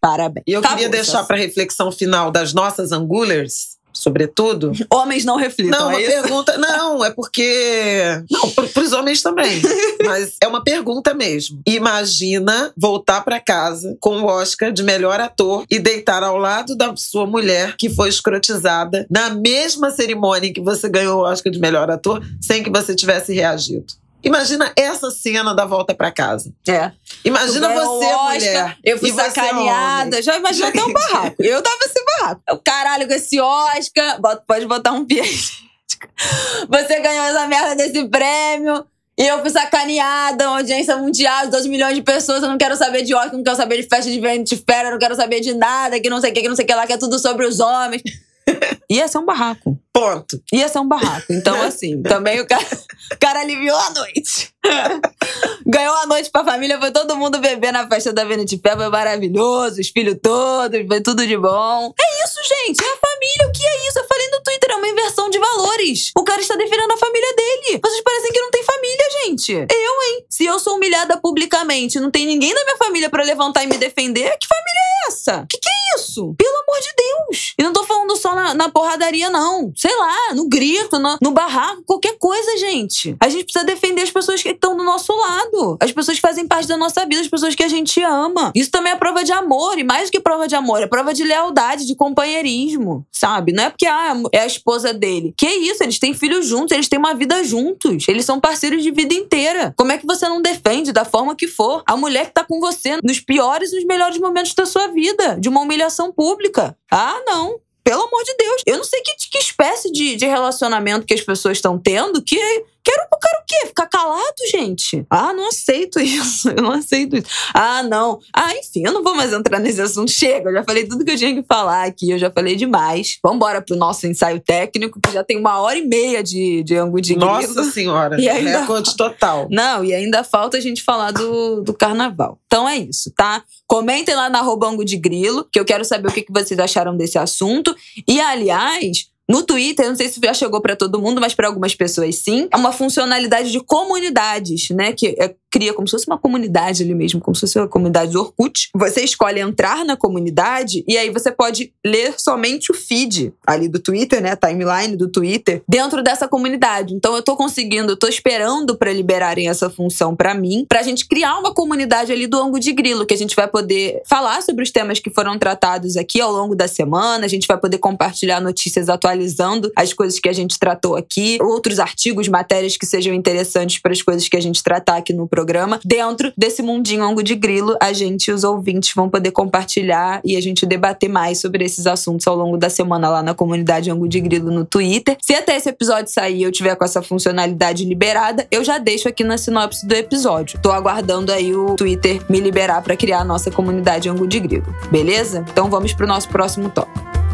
Parabéns. 0.00 0.44
E 0.46 0.52
eu 0.52 0.60
Acabou 0.60 0.76
queria 0.78 0.90
deixar 0.90 1.18
essa- 1.18 1.24
para 1.26 1.36
reflexão 1.36 1.90
final 1.90 2.30
das 2.30 2.52
nossas 2.52 2.92
angulers, 2.92 3.76
sobretudo. 3.92 4.70
Homens 4.92 5.24
não 5.24 5.34
reflitam, 5.36 5.78
Não, 5.80 5.90
é 5.90 5.94
uma 5.94 6.00
isso? 6.00 6.10
pergunta. 6.22 6.56
Não, 6.58 7.04
é 7.04 7.10
porque. 7.10 8.02
Não, 8.30 8.48
para 8.50 8.82
os 8.82 8.92
homens 8.92 9.20
também. 9.22 9.60
Mas 10.06 10.36
é 10.40 10.46
uma 10.46 10.62
pergunta 10.62 11.12
mesmo. 11.14 11.60
Imagina 11.66 12.72
voltar 12.76 13.22
para 13.24 13.40
casa 13.40 13.96
com 13.98 14.20
o 14.22 14.26
Oscar 14.26 14.70
de 14.72 14.84
melhor 14.84 15.18
ator 15.20 15.64
e 15.68 15.80
deitar 15.80 16.22
ao 16.22 16.36
lado 16.38 16.76
da 16.76 16.94
sua 16.96 17.26
mulher 17.26 17.74
que 17.76 17.90
foi 17.90 18.08
escrotizada 18.08 19.04
na 19.10 19.30
mesma 19.30 19.90
cerimônia 19.90 20.48
em 20.48 20.52
que 20.52 20.60
você 20.60 20.88
ganhou 20.88 21.18
o 21.20 21.24
Oscar 21.24 21.52
de 21.52 21.58
melhor 21.58 21.90
ator, 21.90 22.22
sem 22.40 22.62
que 22.62 22.70
você 22.70 22.94
tivesse 22.94 23.34
reagido. 23.34 23.86
Imagina 24.22 24.72
essa 24.76 25.10
cena 25.10 25.54
da 25.54 25.64
volta 25.64 25.94
para 25.94 26.10
casa. 26.10 26.52
É. 26.68 26.90
Imagina 27.24 27.68
você, 27.68 28.04
Oscar, 28.06 28.32
mulher. 28.34 28.76
Eu 28.84 28.98
fui 28.98 29.12
sacaneada. 29.12 30.22
Já 30.22 30.36
imaginou 30.36 30.68
até 30.68 30.84
um 30.84 30.92
barraco. 30.92 31.36
Eu 31.42 31.62
tava 31.62 31.76
nesse 31.80 32.04
barraco. 32.04 32.42
Eu, 32.48 32.58
caralho, 32.58 33.06
com 33.06 33.14
esse 33.14 33.40
Oscar. 33.40 34.20
Bota- 34.20 34.42
Pode 34.46 34.66
botar 34.66 34.92
um 34.92 35.06
aí. 35.10 35.38
Você 36.68 37.00
ganhou 37.00 37.24
essa 37.24 37.46
merda 37.46 37.74
desse 37.76 38.04
prêmio. 38.08 38.84
E 39.18 39.26
eu 39.26 39.40
fui 39.40 39.50
sacaneada, 39.50 40.48
uma 40.48 40.58
audiência 40.58 40.96
mundial, 40.96 41.48
12 41.48 41.68
milhões 41.68 41.94
de 41.96 42.02
pessoas. 42.02 42.40
Eu 42.42 42.48
não 42.48 42.58
quero 42.58 42.76
saber 42.76 43.02
de 43.02 43.12
Oscar, 43.14 43.34
não 43.34 43.42
quero 43.42 43.56
saber 43.56 43.82
de 43.82 43.88
festa 43.88 44.08
de 44.08 44.20
de 44.44 44.56
fera, 44.56 44.92
não 44.92 44.98
quero 44.98 45.16
saber 45.16 45.40
de 45.40 45.54
nada, 45.54 45.98
que 45.98 46.08
não 46.08 46.20
sei 46.20 46.30
o 46.30 46.34
que, 46.34 46.42
que 46.42 46.48
não 46.48 46.54
sei 46.54 46.64
o 46.64 46.68
que 46.68 46.74
lá, 46.74 46.86
que 46.86 46.92
é 46.92 46.98
tudo 46.98 47.18
sobre 47.18 47.44
os 47.44 47.58
homens. 47.58 48.02
Ia 48.88 49.08
ser 49.08 49.18
um 49.18 49.24
barraco. 49.24 49.76
Ponto. 49.98 50.40
Ia 50.52 50.68
ser 50.68 50.78
um 50.78 50.86
barraco. 50.86 51.26
Então, 51.32 51.60
assim, 51.62 52.00
também 52.06 52.40
o 52.40 52.46
cara, 52.46 52.64
o 53.12 53.18
cara 53.18 53.40
aliviou 53.40 53.76
a 53.76 53.90
noite. 53.90 54.54
Ganhou 55.66 55.94
a 55.96 56.06
noite 56.06 56.30
pra 56.30 56.44
família, 56.44 56.78
foi 56.78 56.90
todo 56.92 57.16
mundo 57.16 57.38
beber 57.38 57.72
na 57.72 57.88
festa 57.88 58.12
da 58.12 58.24
Fair, 58.26 58.76
foi 58.76 58.88
maravilhoso, 58.88 59.80
os 59.80 59.88
filhos 59.88 60.16
todos, 60.22 60.86
foi 60.86 61.00
tudo 61.00 61.26
de 61.26 61.36
bom. 61.36 61.92
É 61.98 62.24
isso, 62.24 62.38
gente, 62.42 62.82
é 62.82 62.92
a 62.92 62.96
família, 62.96 63.48
o 63.48 63.52
que 63.52 63.66
é 63.66 63.88
isso? 63.88 63.98
Eu 63.98 64.06
falei 64.06 64.28
no 64.30 64.42
Twitter, 64.42 64.70
é 64.70 64.76
uma 64.76 64.88
inversão 64.88 65.30
de 65.30 65.38
valores. 65.38 66.12
O 66.16 66.22
cara 66.22 66.40
está 66.40 66.54
defendendo 66.56 66.92
a 66.92 66.96
família 66.96 67.34
dele. 67.34 67.80
Vocês 67.82 68.00
parecem 68.02 68.32
que 68.32 68.40
não 68.40 68.50
tem 68.50 68.62
família, 68.62 69.04
gente. 69.24 69.52
Eu, 69.52 70.02
hein? 70.02 70.26
Se 70.30 70.44
eu 70.44 70.58
sou 70.58 70.76
humilhada 70.76 71.16
publicamente, 71.20 72.00
não 72.00 72.10
tem 72.10 72.26
ninguém 72.26 72.54
da 72.54 72.64
minha 72.64 72.76
família 72.76 73.10
pra 73.10 73.24
levantar 73.24 73.64
e 73.64 73.66
me 73.66 73.78
defender, 73.78 74.36
que 74.38 74.46
família 74.46 74.80
é 74.80 75.08
essa? 75.08 75.46
Que 75.50 75.58
que 75.58 75.68
é 75.68 75.96
isso? 75.96 76.34
Pelo 76.36 76.56
amor 76.56 76.80
de 76.80 76.88
Deus. 76.96 77.54
E 77.58 77.62
não 77.62 77.72
tô 77.72 77.84
falando 77.84 78.16
só 78.16 78.34
na, 78.34 78.54
na 78.54 78.70
porradaria, 78.70 79.30
não. 79.30 79.72
Sei 79.76 79.87
lá, 79.96 80.34
no 80.34 80.48
grito, 80.48 80.98
no, 80.98 81.16
no 81.22 81.30
barraco, 81.30 81.82
qualquer 81.84 82.16
coisa, 82.18 82.58
gente. 82.58 83.16
A 83.20 83.28
gente 83.28 83.44
precisa 83.44 83.64
defender 83.64 84.02
as 84.02 84.10
pessoas 84.10 84.42
que 84.42 84.48
estão 84.50 84.76
do 84.76 84.84
nosso 84.84 85.12
lado. 85.14 85.76
As 85.80 85.92
pessoas 85.92 86.16
que 86.16 86.22
fazem 86.22 86.46
parte 86.46 86.68
da 86.68 86.76
nossa 86.76 87.04
vida, 87.06 87.20
as 87.20 87.28
pessoas 87.28 87.54
que 87.54 87.62
a 87.62 87.68
gente 87.68 88.02
ama. 88.02 88.52
Isso 88.54 88.70
também 88.70 88.92
é 88.92 88.96
prova 88.96 89.24
de 89.24 89.32
amor. 89.32 89.78
E 89.78 89.84
mais 89.84 90.08
do 90.08 90.12
que 90.12 90.20
prova 90.20 90.48
de 90.48 90.54
amor, 90.54 90.82
é 90.82 90.86
prova 90.86 91.12
de 91.14 91.24
lealdade, 91.24 91.86
de 91.86 91.94
companheirismo. 91.94 93.06
Sabe? 93.12 93.52
Não 93.52 93.64
é 93.64 93.70
porque 93.70 93.86
ah, 93.86 94.14
é 94.32 94.40
a 94.40 94.46
esposa 94.46 94.92
dele. 94.92 95.34
Que 95.36 95.46
isso, 95.46 95.82
eles 95.82 95.98
têm 95.98 96.14
filhos 96.14 96.46
juntos, 96.46 96.72
eles 96.72 96.88
têm 96.88 96.98
uma 96.98 97.14
vida 97.14 97.42
juntos. 97.44 98.06
Eles 98.08 98.24
são 98.24 98.40
parceiros 98.40 98.82
de 98.82 98.90
vida 98.90 99.14
inteira. 99.14 99.74
Como 99.76 99.92
é 99.92 99.98
que 99.98 100.06
você 100.06 100.28
não 100.28 100.40
defende 100.40 100.92
da 100.92 101.04
forma 101.04 101.36
que 101.36 101.46
for 101.46 101.82
a 101.86 101.96
mulher 101.96 102.26
que 102.26 102.34
tá 102.34 102.44
com 102.44 102.60
você 102.60 102.98
nos 103.02 103.20
piores 103.20 103.72
e 103.72 103.76
nos 103.76 103.84
melhores 103.84 104.18
momentos 104.18 104.54
da 104.54 104.66
sua 104.66 104.88
vida? 104.88 105.36
De 105.38 105.48
uma 105.48 105.60
humilhação 105.60 106.12
pública. 106.12 106.76
Ah, 106.90 107.20
não. 107.26 107.60
Pelo 107.88 108.02
amor 108.02 108.22
de 108.22 108.34
Deus. 108.36 108.62
Eu 108.66 108.76
não 108.76 108.84
sei 108.84 109.00
que, 109.00 109.14
que 109.30 109.38
espécie 109.38 109.90
de, 109.90 110.14
de 110.14 110.26
relacionamento 110.26 111.06
que 111.06 111.14
as 111.14 111.22
pessoas 111.22 111.56
estão 111.56 111.78
tendo 111.78 112.22
que. 112.22 112.36
Quero, 112.84 113.02
quero 113.20 113.42
o 113.42 113.44
quê? 113.46 113.66
Ficar 113.66 113.86
calado, 113.86 114.34
gente? 114.50 115.04
Ah, 115.10 115.32
não 115.32 115.48
aceito 115.48 116.00
isso. 116.00 116.48
Eu 116.48 116.62
não 116.62 116.72
aceito 116.72 117.16
isso. 117.16 117.26
Ah, 117.52 117.82
não. 117.82 118.18
Ah, 118.34 118.54
enfim, 118.56 118.82
eu 118.84 118.92
não 118.92 119.02
vou 119.02 119.14
mais 119.14 119.32
entrar 119.32 119.58
nesse 119.58 119.80
assunto. 119.80 120.10
Chega, 120.10 120.48
eu 120.50 120.54
já 120.54 120.64
falei 120.64 120.86
tudo 120.86 121.04
que 121.04 121.10
eu 121.10 121.16
tinha 121.16 121.34
que 121.34 121.46
falar 121.46 121.84
aqui. 121.84 122.10
Eu 122.10 122.18
já 122.18 122.30
falei 122.30 122.56
demais. 122.56 123.18
Vambora 123.22 123.60
pro 123.60 123.76
nosso 123.76 124.06
ensaio 124.06 124.40
técnico, 124.40 125.00
que 125.00 125.12
já 125.12 125.22
tem 125.22 125.36
uma 125.38 125.60
hora 125.60 125.78
e 125.78 125.86
meia 125.86 126.22
de, 126.22 126.62
de 126.62 126.76
ângulo 126.76 127.00
de 127.00 127.14
grilo. 127.14 127.30
Nossa 127.30 127.64
Senhora. 127.64 128.20
E 128.20 128.28
ainda- 128.28 128.60
Recorde 128.60 128.96
total. 128.96 129.46
Não, 129.52 129.84
e 129.84 129.92
ainda 129.94 130.24
falta 130.24 130.56
a 130.56 130.60
gente 130.60 130.82
falar 130.82 131.10
do, 131.12 131.62
do 131.62 131.74
carnaval. 131.74 132.38
Então 132.46 132.68
é 132.68 132.78
isso, 132.78 133.12
tá? 133.16 133.42
Comentem 133.66 134.14
lá 134.14 134.30
na 134.30 134.38
arroba 134.38 134.66
Ango 134.68 134.84
de 134.84 134.96
Grilo, 134.96 135.46
que 135.52 135.60
eu 135.60 135.64
quero 135.64 135.84
saber 135.84 136.08
o 136.08 136.12
que, 136.12 136.22
que 136.22 136.32
vocês 136.32 136.58
acharam 136.58 136.96
desse 136.96 137.18
assunto. 137.18 137.74
E, 138.08 138.18
aliás, 138.20 139.08
no 139.28 139.42
Twitter, 139.42 139.84
eu 139.84 139.90
não 139.90 139.96
sei 139.96 140.08
se 140.08 140.20
já 140.22 140.32
chegou 140.32 140.60
pra 140.60 140.74
todo 140.74 141.00
mundo, 141.00 141.20
mas 141.20 141.34
pra 141.34 141.46
algumas 141.48 141.74
pessoas 141.74 142.16
sim, 142.16 142.48
é 142.52 142.56
uma 142.56 142.72
funcionalidade 142.72 143.50
de 143.52 143.60
comunidades, 143.60 144.70
né? 144.70 144.92
Que 144.92 145.08
é- 145.18 145.34
cria 145.50 145.72
como 145.72 145.88
se 145.88 145.92
fosse 145.92 146.06
uma 146.06 146.18
comunidade 146.18 146.82
ali 146.82 146.94
mesmo, 146.94 147.20
como 147.20 147.34
se 147.34 147.40
fosse 147.40 147.58
uma 147.58 147.66
comunidade 147.66 148.12
do 148.12 148.20
Orkut. 148.20 148.68
Você 148.74 149.02
escolhe 149.02 149.40
entrar 149.40 149.82
na 149.82 149.96
comunidade 149.96 150.84
e 150.86 150.96
aí 150.98 151.08
você 151.10 151.32
pode 151.32 151.72
ler 151.84 152.14
somente 152.18 152.70
o 152.70 152.74
feed 152.74 153.32
ali 153.46 153.66
do 153.66 153.78
Twitter, 153.78 154.22
né? 154.22 154.32
A 154.32 154.36
timeline 154.36 154.94
do 154.94 155.08
Twitter, 155.08 155.62
dentro 155.66 156.02
dessa 156.02 156.28
comunidade. 156.28 156.94
Então 156.94 157.16
eu 157.16 157.22
tô 157.22 157.34
conseguindo, 157.34 157.92
eu 157.92 157.96
tô 157.96 158.06
esperando 158.06 158.76
pra 158.76 158.92
liberarem 158.92 159.48
essa 159.48 159.70
função 159.70 160.14
pra 160.14 160.34
mim, 160.34 160.66
pra 160.68 160.82
gente 160.82 161.06
criar 161.08 161.38
uma 161.38 161.54
comunidade 161.54 162.12
ali 162.12 162.26
do 162.26 162.38
Ango 162.38 162.60
de 162.60 162.72
Grilo, 162.72 163.06
que 163.06 163.14
a 163.14 163.18
gente 163.18 163.34
vai 163.34 163.48
poder 163.48 164.02
falar 164.06 164.42
sobre 164.42 164.62
os 164.62 164.70
temas 164.70 164.98
que 164.98 165.08
foram 165.10 165.38
tratados 165.38 165.96
aqui 165.96 166.20
ao 166.20 166.30
longo 166.30 166.54
da 166.54 166.68
semana, 166.68 167.24
a 167.24 167.28
gente 167.28 167.46
vai 167.46 167.56
poder 167.56 167.78
compartilhar 167.78 168.38
notícias 168.40 168.90
atualizando 169.18 169.72
as 169.74 169.92
coisas 169.92 170.18
que 170.20 170.28
a 170.28 170.32
gente 170.32 170.58
tratou 170.58 170.96
aqui, 170.96 171.38
outros 171.42 171.78
artigos, 171.78 172.28
matérias 172.28 172.76
que 172.76 172.86
sejam 172.86 173.12
interessantes 173.12 173.78
para 173.78 173.92
as 173.92 174.00
coisas 174.00 174.28
que 174.28 174.36
a 174.36 174.40
gente 174.40 174.62
tratar 174.62 174.96
aqui 174.96 175.12
no 175.12 175.26
programa. 175.26 175.80
Dentro 175.84 176.32
desse 176.36 176.62
mundinho 176.62 177.02
Ango 177.02 177.22
de 177.22 177.34
Grilo, 177.34 177.76
a 177.80 177.92
gente, 177.92 178.30
os 178.30 178.44
ouvintes, 178.44 178.92
vão 178.94 179.08
poder 179.08 179.32
compartilhar 179.32 180.20
e 180.24 180.36
a 180.36 180.40
gente 180.40 180.64
debater 180.64 181.10
mais 181.10 181.40
sobre 181.40 181.64
esses 181.64 181.86
assuntos 181.86 182.26
ao 182.26 182.36
longo 182.36 182.56
da 182.56 182.70
semana 182.70 183.08
lá 183.08 183.22
na 183.22 183.34
comunidade 183.34 183.90
Ango 183.90 184.08
de 184.08 184.20
Grilo 184.20 184.50
no 184.50 184.64
Twitter. 184.64 185.16
Se 185.20 185.34
até 185.34 185.56
esse 185.56 185.68
episódio 185.68 186.12
sair 186.12 186.42
eu 186.42 186.52
tiver 186.52 186.76
com 186.76 186.84
essa 186.84 187.02
funcionalidade 187.02 187.84
liberada, 187.84 188.46
eu 188.50 188.64
já 188.64 188.78
deixo 188.78 189.08
aqui 189.08 189.24
na 189.24 189.36
sinopse 189.36 189.86
do 189.86 189.94
episódio. 189.94 190.60
Tô 190.62 190.70
aguardando 190.70 191.32
aí 191.32 191.54
o 191.54 191.74
Twitter 191.74 192.22
me 192.28 192.40
liberar 192.40 192.82
para 192.82 192.96
criar 192.96 193.20
a 193.20 193.24
nossa 193.24 193.50
comunidade 193.50 194.08
Ango 194.08 194.26
de 194.26 194.38
Grilo. 194.38 194.74
Beleza? 194.90 195.44
Então 195.50 195.68
vamos 195.68 195.92
pro 195.92 196.06
nosso 196.06 196.28
próximo 196.28 196.70
tópico. 196.70 197.27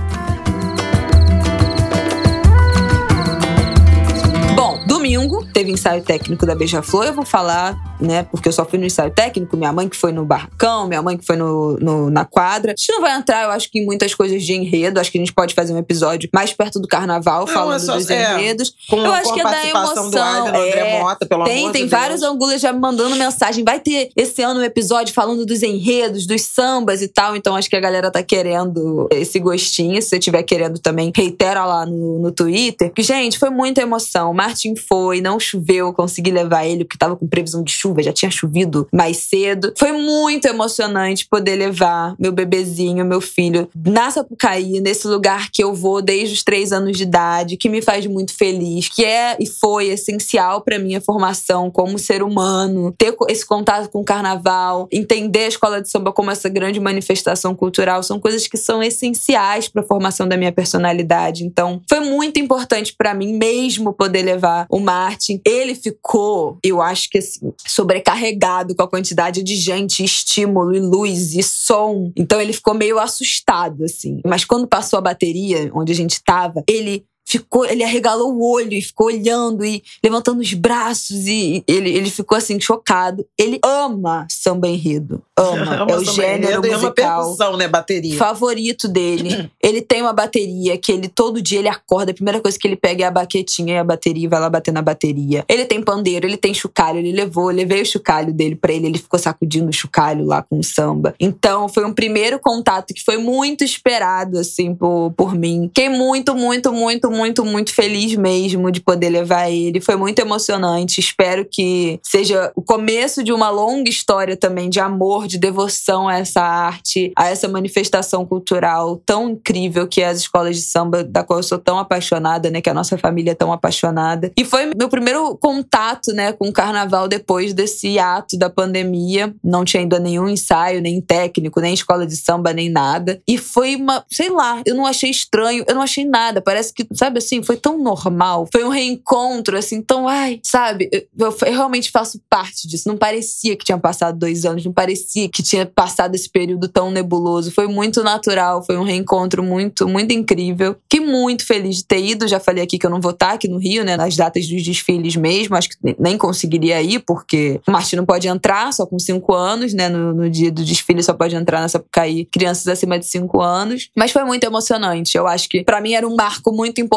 Domingo 5.04 5.44
teve 5.52 5.70
ensaio 5.70 6.02
técnico 6.02 6.46
da 6.46 6.54
Beija-Flor. 6.54 7.04
Eu 7.04 7.12
vou 7.12 7.26
falar, 7.26 7.76
né? 8.00 8.22
Porque 8.30 8.48
eu 8.48 8.52
só 8.52 8.64
fui 8.64 8.78
no 8.78 8.86
ensaio 8.86 9.10
técnico. 9.10 9.54
Minha 9.54 9.70
mãe 9.72 9.86
que 9.86 9.96
foi 9.96 10.12
no 10.12 10.24
barracão, 10.24 10.86
minha 10.88 11.02
mãe 11.02 11.18
que 11.18 11.24
foi 11.26 11.36
no, 11.36 11.76
no- 11.78 12.10
na 12.10 12.24
quadra. 12.24 12.72
A 12.72 12.74
gente 12.76 12.90
não 12.90 13.02
vai 13.02 13.14
entrar, 13.14 13.44
eu 13.44 13.50
acho 13.50 13.70
que 13.70 13.78
em 13.80 13.84
muitas 13.84 14.14
coisas 14.14 14.42
de 14.42 14.54
enredo. 14.54 14.98
Acho 14.98 15.12
que 15.12 15.18
a 15.18 15.20
gente 15.20 15.32
pode 15.34 15.54
fazer 15.54 15.74
um 15.74 15.78
episódio 15.78 16.28
mais 16.32 16.54
perto 16.54 16.80
do 16.80 16.88
carnaval, 16.88 17.40
Não, 17.40 17.46
falando 17.48 17.76
é 17.76 17.78
só- 17.80 17.96
dos 17.96 18.08
é. 18.08 18.32
enredos. 18.32 18.74
Com, 18.88 18.96
Eu 18.96 19.12
acho 19.12 19.34
que 19.34 19.40
é 19.40 19.44
da 19.44 19.68
emoção, 19.68 20.10
do 20.10 20.18
André 20.18 20.70
é. 20.96 21.00
Mota, 21.02 21.26
pelo 21.26 21.44
Tem, 21.44 21.60
amor 21.64 21.72
tem 21.72 21.84
de 21.84 21.90
vários 21.90 22.20
Deus. 22.20 22.32
angulhas 22.32 22.60
já 22.62 22.72
me 22.72 22.80
mandando 22.80 23.14
mensagem. 23.16 23.62
Vai 23.62 23.80
ter 23.80 24.08
esse 24.16 24.40
ano 24.40 24.60
um 24.60 24.64
episódio 24.64 25.12
falando 25.12 25.44
dos 25.44 25.62
enredos, 25.62 26.26
dos 26.26 26.40
sambas 26.42 27.02
e 27.02 27.08
tal. 27.08 27.36
Então 27.36 27.54
acho 27.54 27.68
que 27.68 27.76
a 27.76 27.80
galera 27.80 28.10
tá 28.10 28.22
querendo 28.22 29.06
esse 29.12 29.38
gostinho. 29.38 30.00
Se 30.00 30.08
você 30.08 30.16
estiver 30.18 30.42
querendo 30.44 30.78
também, 30.78 31.12
reitera 31.14 31.66
lá 31.66 31.84
no, 31.84 32.20
no 32.20 32.32
Twitter. 32.32 32.90
Que, 32.90 33.02
gente, 33.02 33.38
foi 33.38 33.50
muita 33.50 33.82
emoção. 33.82 34.32
Martin 34.32 34.74
foi, 34.76 34.93
não 35.22 35.38
choveu, 35.40 35.86
eu 35.86 35.92
consegui 35.92 36.30
levar 36.30 36.66
ele, 36.66 36.84
porque 36.84 36.98
tava 36.98 37.16
com 37.16 37.26
previsão 37.26 37.62
de 37.62 37.72
chuva, 37.72 38.02
já 38.02 38.12
tinha 38.12 38.30
chovido 38.30 38.86
mais 38.92 39.18
cedo. 39.18 39.72
Foi 39.76 39.92
muito 39.92 40.46
emocionante 40.46 41.26
poder 41.28 41.56
levar 41.56 42.14
meu 42.18 42.32
bebezinho, 42.32 43.04
meu 43.04 43.20
filho, 43.20 43.68
na 43.74 44.10
Sapucaí, 44.10 44.80
nesse 44.80 45.06
lugar 45.06 45.50
que 45.50 45.62
eu 45.62 45.74
vou 45.74 46.02
desde 46.02 46.34
os 46.34 46.42
três 46.42 46.72
anos 46.72 46.96
de 46.96 47.02
idade, 47.02 47.56
que 47.56 47.68
me 47.68 47.82
faz 47.82 48.06
muito 48.06 48.34
feliz, 48.34 48.88
que 48.88 49.04
é 49.04 49.36
e 49.38 49.46
foi 49.46 49.88
essencial 49.88 50.60
pra 50.60 50.78
minha 50.78 51.00
formação 51.00 51.70
como 51.70 51.98
ser 51.98 52.22
humano, 52.22 52.94
ter 52.96 53.14
esse 53.28 53.46
contato 53.46 53.88
com 53.90 54.00
o 54.00 54.04
carnaval, 54.04 54.88
entender 54.92 55.44
a 55.44 55.48
escola 55.48 55.80
de 55.80 55.88
samba 55.88 56.12
como 56.12 56.30
essa 56.30 56.48
grande 56.48 56.80
manifestação 56.80 57.54
cultural, 57.54 58.02
são 58.02 58.18
coisas 58.18 58.46
que 58.46 58.56
são 58.56 58.82
essenciais 58.82 59.68
pra 59.68 59.82
formação 59.82 60.26
da 60.28 60.36
minha 60.36 60.52
personalidade. 60.52 61.44
Então, 61.44 61.80
foi 61.88 62.00
muito 62.00 62.38
importante 62.38 62.94
pra 62.96 63.14
mim 63.14 63.34
mesmo 63.34 63.92
poder 63.92 64.22
levar 64.22 64.66
o 64.68 64.78
Martin. 64.84 65.40
Ele 65.44 65.74
ficou, 65.74 66.58
eu 66.62 66.80
acho 66.80 67.08
que 67.10 67.18
assim, 67.18 67.52
sobrecarregado 67.66 68.74
com 68.74 68.82
a 68.82 68.88
quantidade 68.88 69.42
de 69.42 69.56
gente, 69.56 70.04
estímulo 70.04 70.74
e 70.74 70.80
luz 70.80 71.34
e 71.34 71.42
som. 71.42 72.12
Então 72.16 72.40
ele 72.40 72.52
ficou 72.52 72.74
meio 72.74 72.98
assustado, 72.98 73.84
assim. 73.84 74.20
Mas 74.24 74.44
quando 74.44 74.68
passou 74.68 74.98
a 74.98 75.02
bateria, 75.02 75.70
onde 75.74 75.92
a 75.92 75.96
gente 75.96 76.22
tava, 76.22 76.62
ele 76.68 77.04
ficou, 77.24 77.64
ele 77.64 77.82
arregalou 77.82 78.34
o 78.34 78.52
olho 78.52 78.74
e 78.74 78.82
ficou 78.82 79.06
olhando 79.06 79.64
e 79.64 79.82
levantando 80.02 80.40
os 80.40 80.52
braços 80.52 81.26
e 81.26 81.64
ele, 81.66 81.90
ele 81.90 82.10
ficou 82.10 82.36
assim 82.36 82.60
chocado. 82.60 83.26
Ele 83.38 83.58
ama 83.64 84.26
samba 84.30 84.68
enredo, 84.68 85.22
ama, 85.36 85.76
ama 85.82 85.90
é 85.90 85.96
o 85.96 86.04
gênero 86.04 86.60
musical. 86.60 86.78
uma 86.78 86.92
percussão, 86.92 87.56
né, 87.56 87.68
bateria. 87.68 88.16
Favorito 88.16 88.86
dele. 88.88 89.50
ele 89.62 89.80
tem 89.80 90.02
uma 90.02 90.12
bateria 90.12 90.76
que 90.76 90.92
ele 90.92 91.08
todo 91.08 91.40
dia 91.40 91.58
ele 91.58 91.68
acorda, 91.68 92.12
a 92.12 92.14
primeira 92.14 92.40
coisa 92.40 92.58
que 92.58 92.66
ele 92.66 92.76
pega 92.76 93.04
é 93.04 93.06
a 93.06 93.10
baquetinha 93.10 93.74
e 93.74 93.78
a 93.78 93.84
bateria 93.84 94.24
e 94.24 94.28
vai 94.28 94.40
lá 94.40 94.50
bater 94.50 94.72
na 94.72 94.82
bateria. 94.82 95.44
Ele 95.48 95.64
tem 95.64 95.82
pandeiro, 95.82 96.26
ele 96.26 96.36
tem 96.36 96.52
chocalho, 96.52 96.98
ele 96.98 97.12
levou, 97.12 97.50
eu 97.50 97.56
levei 97.56 97.82
o 97.82 97.86
chocalho 97.86 98.32
dele 98.32 98.56
para 98.56 98.72
ele, 98.72 98.86
ele 98.86 98.98
ficou 98.98 99.18
sacudindo 99.18 99.68
o 99.68 99.72
chocalho 99.72 100.24
lá 100.24 100.42
com 100.42 100.58
o 100.58 100.64
samba. 100.64 101.14
Então, 101.18 101.68
foi 101.68 101.84
um 101.84 101.92
primeiro 101.92 102.38
contato 102.38 102.92
que 102.92 103.02
foi 103.02 103.16
muito 103.16 103.64
esperado 103.64 104.38
assim 104.38 104.74
por, 104.74 105.12
por 105.16 105.34
mim. 105.34 105.64
Fiquei 105.68 105.88
muito, 105.88 106.34
muito, 106.34 106.72
muito, 106.72 107.10
muito, 107.14 107.44
muito 107.44 107.72
feliz 107.72 108.14
mesmo 108.16 108.70
de 108.70 108.80
poder 108.80 109.08
levar 109.08 109.50
ele. 109.50 109.80
Foi 109.80 109.96
muito 109.96 110.18
emocionante. 110.18 111.00
Espero 111.00 111.46
que 111.50 112.00
seja 112.02 112.52
o 112.54 112.62
começo 112.62 113.22
de 113.22 113.32
uma 113.32 113.50
longa 113.50 113.88
história 113.88 114.36
também 114.36 114.68
de 114.68 114.80
amor, 114.80 115.26
de 115.26 115.38
devoção 115.38 116.08
a 116.08 116.18
essa 116.18 116.42
arte, 116.42 117.12
a 117.16 117.28
essa 117.28 117.48
manifestação 117.48 118.26
cultural 118.26 119.00
tão 119.06 119.30
incrível 119.30 119.86
que 119.86 120.00
é 120.00 120.08
as 120.08 120.18
escolas 120.18 120.56
de 120.56 120.62
samba, 120.62 121.04
da 121.04 121.22
qual 121.22 121.38
eu 121.38 121.42
sou 121.42 121.58
tão 121.58 121.78
apaixonada, 121.78 122.50
né? 122.50 122.60
Que 122.60 122.70
a 122.70 122.74
nossa 122.74 122.98
família 122.98 123.32
é 123.32 123.34
tão 123.34 123.52
apaixonada. 123.52 124.32
E 124.36 124.44
foi 124.44 124.70
meu 124.76 124.88
primeiro 124.88 125.36
contato, 125.36 126.12
né, 126.12 126.32
com 126.32 126.48
o 126.48 126.52
carnaval 126.52 127.06
depois 127.06 127.52
desse 127.52 127.98
ato 127.98 128.38
da 128.38 128.50
pandemia. 128.50 129.34
Não 129.42 129.64
tinha 129.64 129.82
ainda 129.82 129.98
nenhum 129.98 130.28
ensaio, 130.28 130.80
nem 130.80 131.00
técnico, 131.00 131.60
nem 131.60 131.74
escola 131.74 132.06
de 132.06 132.16
samba, 132.16 132.52
nem 132.52 132.68
nada. 132.68 133.20
E 133.26 133.38
foi 133.38 133.76
uma, 133.76 134.04
sei 134.10 134.30
lá, 134.30 134.62
eu 134.64 134.74
não 134.74 134.86
achei 134.86 135.10
estranho, 135.10 135.64
eu 135.66 135.74
não 135.74 135.82
achei 135.82 136.04
nada. 136.04 136.40
Parece 136.40 136.72
que, 136.72 136.86
sabe 136.94 137.03
assim, 137.18 137.42
foi 137.42 137.56
tão 137.56 137.78
normal. 137.78 138.46
Foi 138.50 138.64
um 138.64 138.68
reencontro, 138.68 139.56
assim, 139.56 139.80
tão, 139.80 140.08
ai, 140.08 140.40
sabe? 140.42 140.88
Eu, 140.92 141.06
eu, 141.18 141.36
eu, 141.46 141.52
realmente 141.52 141.90
faço 141.90 142.20
parte 142.28 142.66
disso. 142.66 142.88
Não 142.88 142.96
parecia 142.96 143.56
que 143.56 143.64
tinha 143.64 143.78
passado 143.78 144.18
dois 144.18 144.44
anos, 144.44 144.64
não 144.64 144.72
parecia 144.72 145.28
que 145.28 145.42
tinha 145.42 145.66
passado 145.66 146.14
esse 146.14 146.28
período 146.28 146.68
tão 146.68 146.90
nebuloso. 146.90 147.50
Foi 147.52 147.68
muito 147.68 148.02
natural, 148.02 148.64
foi 148.64 148.76
um 148.76 148.82
reencontro 148.82 149.42
muito, 149.42 149.86
muito 149.86 150.12
incrível. 150.12 150.76
Que 150.88 151.00
muito 151.00 151.46
feliz 151.46 151.76
de 151.76 151.84
ter 151.84 152.04
ido. 152.04 152.26
Já 152.26 152.40
falei 152.40 152.64
aqui 152.64 152.78
que 152.78 152.86
eu 152.86 152.90
não 152.90 153.00
vou 153.00 153.12
estar 153.12 153.32
aqui 153.32 153.48
no 153.48 153.58
Rio, 153.58 153.84
né? 153.84 153.96
Nas 153.96 154.16
datas 154.16 154.46
dos 154.46 154.62
desfiles 154.62 155.16
mesmo. 155.16 155.54
Acho 155.56 155.68
que 155.70 155.76
nem 155.98 156.16
conseguiria 156.18 156.80
ir, 156.82 157.00
porque 157.00 157.60
o 157.66 157.70
Martin 157.70 157.96
não 157.96 158.06
pode 158.06 158.26
entrar, 158.26 158.72
só 158.72 158.86
com 158.86 158.98
cinco 158.98 159.34
anos, 159.34 159.72
né? 159.72 159.88
No, 159.88 160.12
no 160.12 160.30
dia 160.30 160.50
do 160.50 160.64
desfile 160.64 161.02
só 161.02 161.12
pode 161.12 161.36
entrar 161.36 161.60
nessa 161.60 161.74
Sapucaí 161.74 162.24
crianças 162.24 162.66
acima 162.68 162.98
de 162.98 163.06
cinco 163.06 163.40
anos. 163.40 163.90
Mas 163.96 164.10
foi 164.10 164.24
muito 164.24 164.44
emocionante. 164.44 165.16
Eu 165.16 165.26
acho 165.26 165.48
que 165.48 165.62
para 165.62 165.80
mim 165.80 165.92
era 165.92 166.06
um 166.06 166.14
marco 166.14 166.52
muito 166.52 166.80
importante 166.80 166.93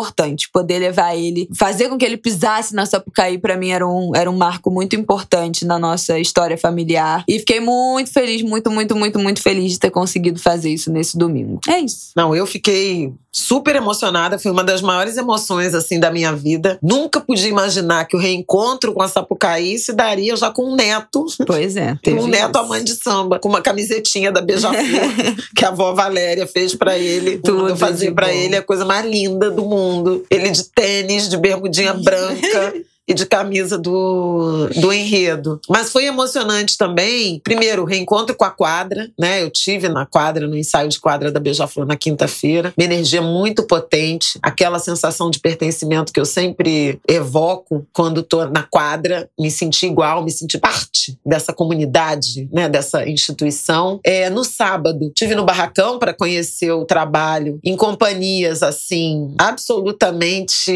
poder 0.52 0.80
levar 0.80 1.16
ele, 1.16 1.48
fazer 1.56 1.90
com 1.90 1.98
que 1.98 2.06
ele 2.06 2.18
pisasse 2.18 2.74
na 2.74 2.86
Sapucaí, 2.86 3.38
para 3.38 3.58
mim 3.58 3.70
era 3.70 3.88
um, 3.88 4.16
era 4.16 4.30
um 4.30 4.36
marco 4.36 4.70
muito 4.70 4.96
importante 4.96 5.66
na 5.66 5.80
nossa 5.80 6.20
história 6.20 6.58
familiar. 6.58 7.24
E 7.28 7.40
fiquei 7.40 7.60
muito 7.60 8.12
feliz, 8.12 8.42
muito, 8.42 8.70
muito, 8.72 8.96
muito, 8.96 9.20
muito 9.20 9.42
feliz 9.42 9.74
de 9.74 9.80
ter 9.80 9.92
conseguido 9.92 10.40
fazer 10.40 10.70
isso 10.70 10.92
nesse 10.92 11.18
domingo. 11.18 11.60
É 11.68 11.80
isso. 11.80 12.12
Não, 12.16 12.36
eu 12.36 12.46
fiquei 12.46 13.14
super 13.38 13.76
emocionada, 13.76 14.40
foi 14.40 14.52
uma 14.52 14.64
das 14.64 14.82
maiores 14.82 15.16
emoções 15.16 15.76
assim 15.76 16.00
da 16.00 16.12
minha 16.12 16.34
vida. 16.34 16.80
Nunca 16.82 17.22
podia 17.22 17.50
imaginar 17.50 18.06
que 18.06 18.16
o 18.16 18.20
reencontro 18.20 18.94
com 18.94 19.02
a 19.02 19.08
Sapucaí 19.08 19.78
se 19.78 19.94
daria 19.94 20.36
já 20.36 20.50
com 20.50 20.72
um 20.72 20.76
neto. 20.76 21.26
Pois 21.46 21.78
é. 21.78 21.98
um 22.08 22.28
neto 22.28 22.60
isso. 22.60 22.68
mãe 22.68 22.84
de 22.84 22.96
samba, 22.96 23.40
com 23.40 23.48
uma 23.48 23.62
camisetinha 23.62 24.32
da 24.32 24.42
Beija-Flor 24.42 25.36
que 25.56 25.64
a 25.64 25.70
avó 25.70 25.94
Valéria 25.94 26.48
fez 26.48 26.74
para 26.74 26.98
ele. 26.98 27.38
Tudo 27.38 27.70
eu 27.70 27.78
fazia 27.78 28.12
para 28.12 28.34
ele 28.34 28.56
a 28.56 28.62
coisa 28.62 28.84
mais 28.84 29.06
linda 29.06 29.52
do 29.52 29.64
mundo. 29.64 29.87
Ele 30.30 30.50
de 30.50 30.64
tênis, 30.64 31.30
de 31.30 31.38
bermudinha 31.38 31.94
branca 32.04 32.74
e 33.08 33.14
de 33.14 33.26
camisa 33.26 33.78
do, 33.78 34.68
do 34.76 34.92
enredo. 34.92 35.62
Mas 35.70 35.92
foi 35.92 36.06
emocionante 36.06 36.78
também, 36.78 37.40
primeiro, 37.44 37.84
o 37.84 37.86
reencontro 37.86 38.36
com 38.36 38.44
a 38.44 38.52
quadra, 38.52 39.10
né? 39.18 39.42
Eu 39.42 39.50
tive 39.50 39.88
na 39.88 40.06
quadra, 40.06 40.46
no 40.46 40.58
ensaio 40.58 40.90
de 40.90 41.00
quadra 41.00 41.32
da 41.32 41.40
Beija-Flor 41.40 41.86
na 41.86 41.96
quinta-feira. 41.96 42.74
Uma 42.78 42.84
energia 42.84 43.22
muito 43.22 43.66
potente, 43.66 44.38
aquela 44.42 44.78
sensação 44.78 45.30
de 45.30 45.40
pertencimento 45.40 46.12
que 46.12 46.20
eu 46.20 46.26
sempre 46.26 47.00
evoco 47.08 47.88
quando 47.94 48.22
tô 48.22 48.46
na 48.48 48.64
quadra, 48.64 49.30
me 49.40 49.50
sentir 49.50 49.86
igual, 49.86 50.24
me 50.24 50.32
sentir 50.32 50.58
parte 50.58 51.18
dessa 51.26 51.54
comunidade, 51.54 52.50
né? 52.52 52.68
Dessa 52.68 53.08
instituição. 53.08 54.02
É, 54.04 54.30
no 54.30 54.44
sábado, 54.44 55.12
tive 55.16 55.34
no 55.34 55.46
Barracão 55.46 55.98
para 55.98 56.14
conhecer 56.14 56.72
o 56.72 56.84
trabalho 56.84 57.60
em 57.64 57.78
companhias 57.78 58.62
assim, 58.62 59.34
absolutamente. 59.38 60.72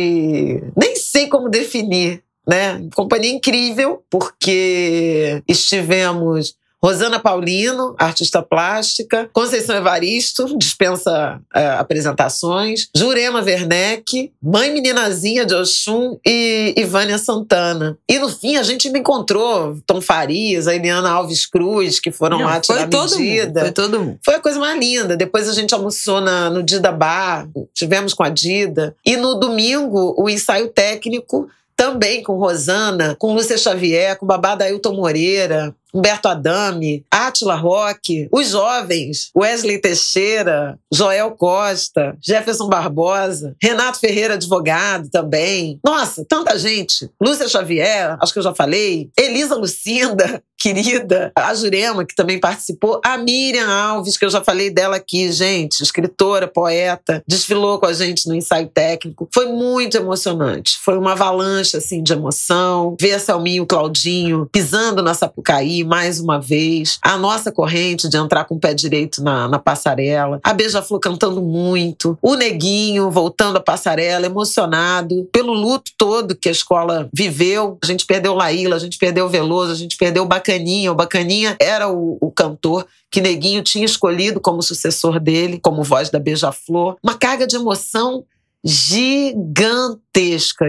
nem 0.77 0.95
sei 0.95 1.27
como 1.27 1.49
definir 1.49 2.20
né? 2.47 2.87
Companhia 2.93 3.31
incrível, 3.31 4.03
porque 4.09 5.41
estivemos 5.47 6.55
Rosana 6.83 7.19
Paulino, 7.19 7.95
artista 7.97 8.41
plástica. 8.41 9.29
Conceição 9.31 9.75
Evaristo, 9.75 10.57
dispensa 10.57 11.39
é, 11.53 11.67
apresentações. 11.67 12.89
Jurema 12.95 13.41
Werneck, 13.41 14.33
Mãe 14.41 14.73
Meninazinha 14.73 15.45
de 15.45 15.53
Oxum 15.53 16.17
e 16.25 16.73
Ivânia 16.75 17.19
Santana. 17.19 17.99
E 18.09 18.17
no 18.17 18.29
fim 18.29 18.57
a 18.57 18.63
gente 18.63 18.87
ainda 18.87 18.97
encontrou 18.97 19.77
Tom 19.85 20.01
Farias, 20.01 20.67
a 20.67 20.73
Eliana 20.73 21.11
Alves 21.11 21.45
Cruz, 21.45 21.99
que 21.99 22.11
foram 22.11 22.39
Não, 22.39 22.45
lá 22.45 22.59
tirar 22.59 22.89
todo 22.89 23.15
medida. 23.15 23.45
Mundo, 23.45 23.59
foi 23.59 23.71
todo 23.71 23.99
mundo. 23.99 24.19
Foi 24.25 24.35
a 24.35 24.39
coisa 24.39 24.59
mais 24.59 24.79
linda. 24.79 25.15
Depois 25.15 25.47
a 25.47 25.53
gente 25.53 25.75
almoçou 25.75 26.19
na, 26.19 26.49
no 26.49 26.63
Dida 26.63 26.91
Bar, 26.91 27.47
tivemos 27.75 28.15
com 28.15 28.23
a 28.23 28.29
Dida. 28.29 28.95
E 29.05 29.15
no 29.15 29.35
domingo, 29.35 30.15
o 30.17 30.27
ensaio 30.27 30.69
técnico 30.69 31.47
também 31.75 32.23
com 32.23 32.37
Rosana, 32.37 33.15
com 33.17 33.33
Lúcia 33.33 33.57
Xavier, 33.57 34.17
com 34.17 34.25
Babada 34.25 34.65
Ailton 34.65 34.93
Moreira, 34.93 35.75
Humberto 35.93 36.27
Adame, 36.27 37.05
Átila 37.11 37.55
Roque, 37.55 38.29
os 38.31 38.49
jovens, 38.49 39.29
Wesley 39.35 39.79
Teixeira, 39.79 40.79
Joel 40.91 41.31
Costa, 41.31 42.17
Jefferson 42.21 42.67
Barbosa, 42.67 43.55
Renato 43.61 43.99
Ferreira, 43.99 44.35
advogado 44.35 45.09
também. 45.09 45.79
Nossa, 45.83 46.25
tanta 46.27 46.57
gente. 46.57 47.09
Lúcia 47.21 47.47
Xavier, 47.49 48.17
acho 48.21 48.31
que 48.31 48.39
eu 48.39 48.43
já 48.43 48.55
falei. 48.55 49.09
Elisa 49.17 49.55
Lucinda, 49.55 50.41
querida. 50.61 51.31
A 51.35 51.53
Jurema, 51.55 52.05
que 52.05 52.13
também 52.13 52.39
participou. 52.39 53.01
A 53.03 53.17
Miriam 53.17 53.67
Alves, 53.67 54.15
que 54.15 54.23
eu 54.23 54.29
já 54.29 54.43
falei 54.43 54.69
dela 54.69 54.97
aqui, 54.97 55.31
gente. 55.31 55.81
Escritora, 55.81 56.47
poeta. 56.47 57.23
Desfilou 57.27 57.79
com 57.79 57.87
a 57.87 57.93
gente 57.93 58.27
no 58.27 58.35
ensaio 58.35 58.67
técnico. 58.67 59.27
Foi 59.33 59.47
muito 59.47 59.97
emocionante. 59.97 60.77
Foi 60.83 60.97
uma 60.97 61.13
avalanche, 61.13 61.77
assim, 61.77 62.03
de 62.03 62.13
emoção. 62.13 62.95
Ver 62.99 63.19
Selminho 63.19 63.63
e 63.63 63.65
Claudinho 63.65 64.47
pisando 64.51 65.01
na 65.01 65.15
Sapucaí, 65.15 65.83
mais 65.83 66.19
uma 66.19 66.39
vez. 66.39 66.99
A 67.01 67.17
nossa 67.17 67.51
corrente 67.51 68.07
de 68.07 68.17
entrar 68.17 68.45
com 68.45 68.55
o 68.55 68.59
pé 68.59 68.73
direito 68.73 69.23
na, 69.23 69.47
na 69.47 69.57
passarela. 69.57 70.39
A 70.43 70.53
Beija-Flor 70.53 70.99
cantando 70.99 71.41
muito. 71.41 72.17
O 72.21 72.35
Neguinho 72.35 73.09
voltando 73.09 73.57
à 73.57 73.61
passarela, 73.61 74.27
emocionado 74.27 75.27
pelo 75.31 75.53
luto 75.53 75.91
todo 75.97 76.35
que 76.35 76.49
a 76.49 76.51
escola 76.51 77.09
viveu. 77.11 77.79
A 77.81 77.85
gente 77.87 78.05
perdeu 78.05 78.35
Laíla, 78.35 78.75
a 78.75 78.79
gente 78.79 78.97
perdeu 78.97 79.27
Veloso, 79.27 79.71
a 79.71 79.75
gente 79.75 79.97
perdeu 79.97 80.23
o 80.23 80.27
Bacaninha. 80.51 80.91
O 80.91 80.95
Bacaninha 80.95 81.55
era 81.59 81.87
o, 81.89 82.17
o 82.19 82.31
cantor 82.31 82.85
que 83.09 83.21
Neguinho 83.21 83.63
tinha 83.63 83.85
escolhido 83.85 84.39
como 84.39 84.61
sucessor 84.61 85.19
dele, 85.19 85.59
como 85.59 85.83
voz 85.83 86.09
da 86.09 86.19
Beija-Flor. 86.19 86.97
Uma 87.01 87.17
carga 87.17 87.47
de 87.47 87.55
emoção 87.55 88.25
gigantesca 88.63 90.01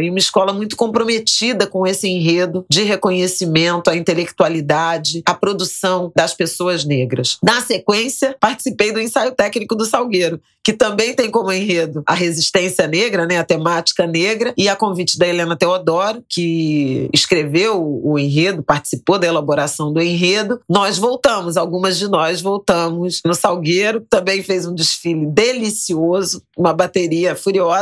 e 0.01 0.09
uma 0.09 0.19
escola 0.19 0.53
muito 0.53 0.77
comprometida 0.77 1.67
com 1.67 1.87
esse 1.87 2.09
enredo 2.09 2.65
de 2.69 2.83
reconhecimento 2.83 3.89
à 3.89 3.97
intelectualidade, 3.97 5.23
à 5.27 5.35
produção 5.35 6.13
das 6.15 6.35
pessoas 6.35 6.85
negras. 6.85 7.39
Na 7.43 7.61
sequência, 7.61 8.37
participei 8.41 8.93
do 8.93 9.01
ensaio 9.01 9.33
técnico 9.33 9.75
do 9.75 9.85
Salgueiro, 9.85 10.41
que 10.65 10.73
também 10.73 11.13
tem 11.13 11.31
como 11.31 11.53
enredo 11.53 12.03
a 12.07 12.15
resistência 12.15 12.87
negra, 12.87 13.27
né, 13.27 13.39
a 13.39 13.45
temática 13.45 14.07
negra, 14.07 14.55
e 14.57 14.69
a 14.69 14.77
convite 14.77 15.19
da 15.19 15.27
Helena 15.27 15.57
Teodoro, 15.57 16.23
que 16.29 17.11
escreveu 17.13 17.83
o 17.83 18.19
enredo, 18.19 18.63
participou 18.63 19.19
da 19.19 19.27
elaboração 19.27 19.93
do 19.93 20.01
enredo. 20.01 20.61
Nós 20.69 20.99
voltamos, 20.99 21.57
algumas 21.57 21.99
de 21.99 22.07
nós 22.09 22.41
voltamos 22.41 23.21
no 23.25 23.35
Salgueiro, 23.35 24.07
também 24.09 24.43
fez 24.43 24.65
um 24.65 24.75
desfile 24.75 25.27
delicioso, 25.27 26.43
uma 26.57 26.73
bateria 26.73 27.35
furiosa, 27.35 27.82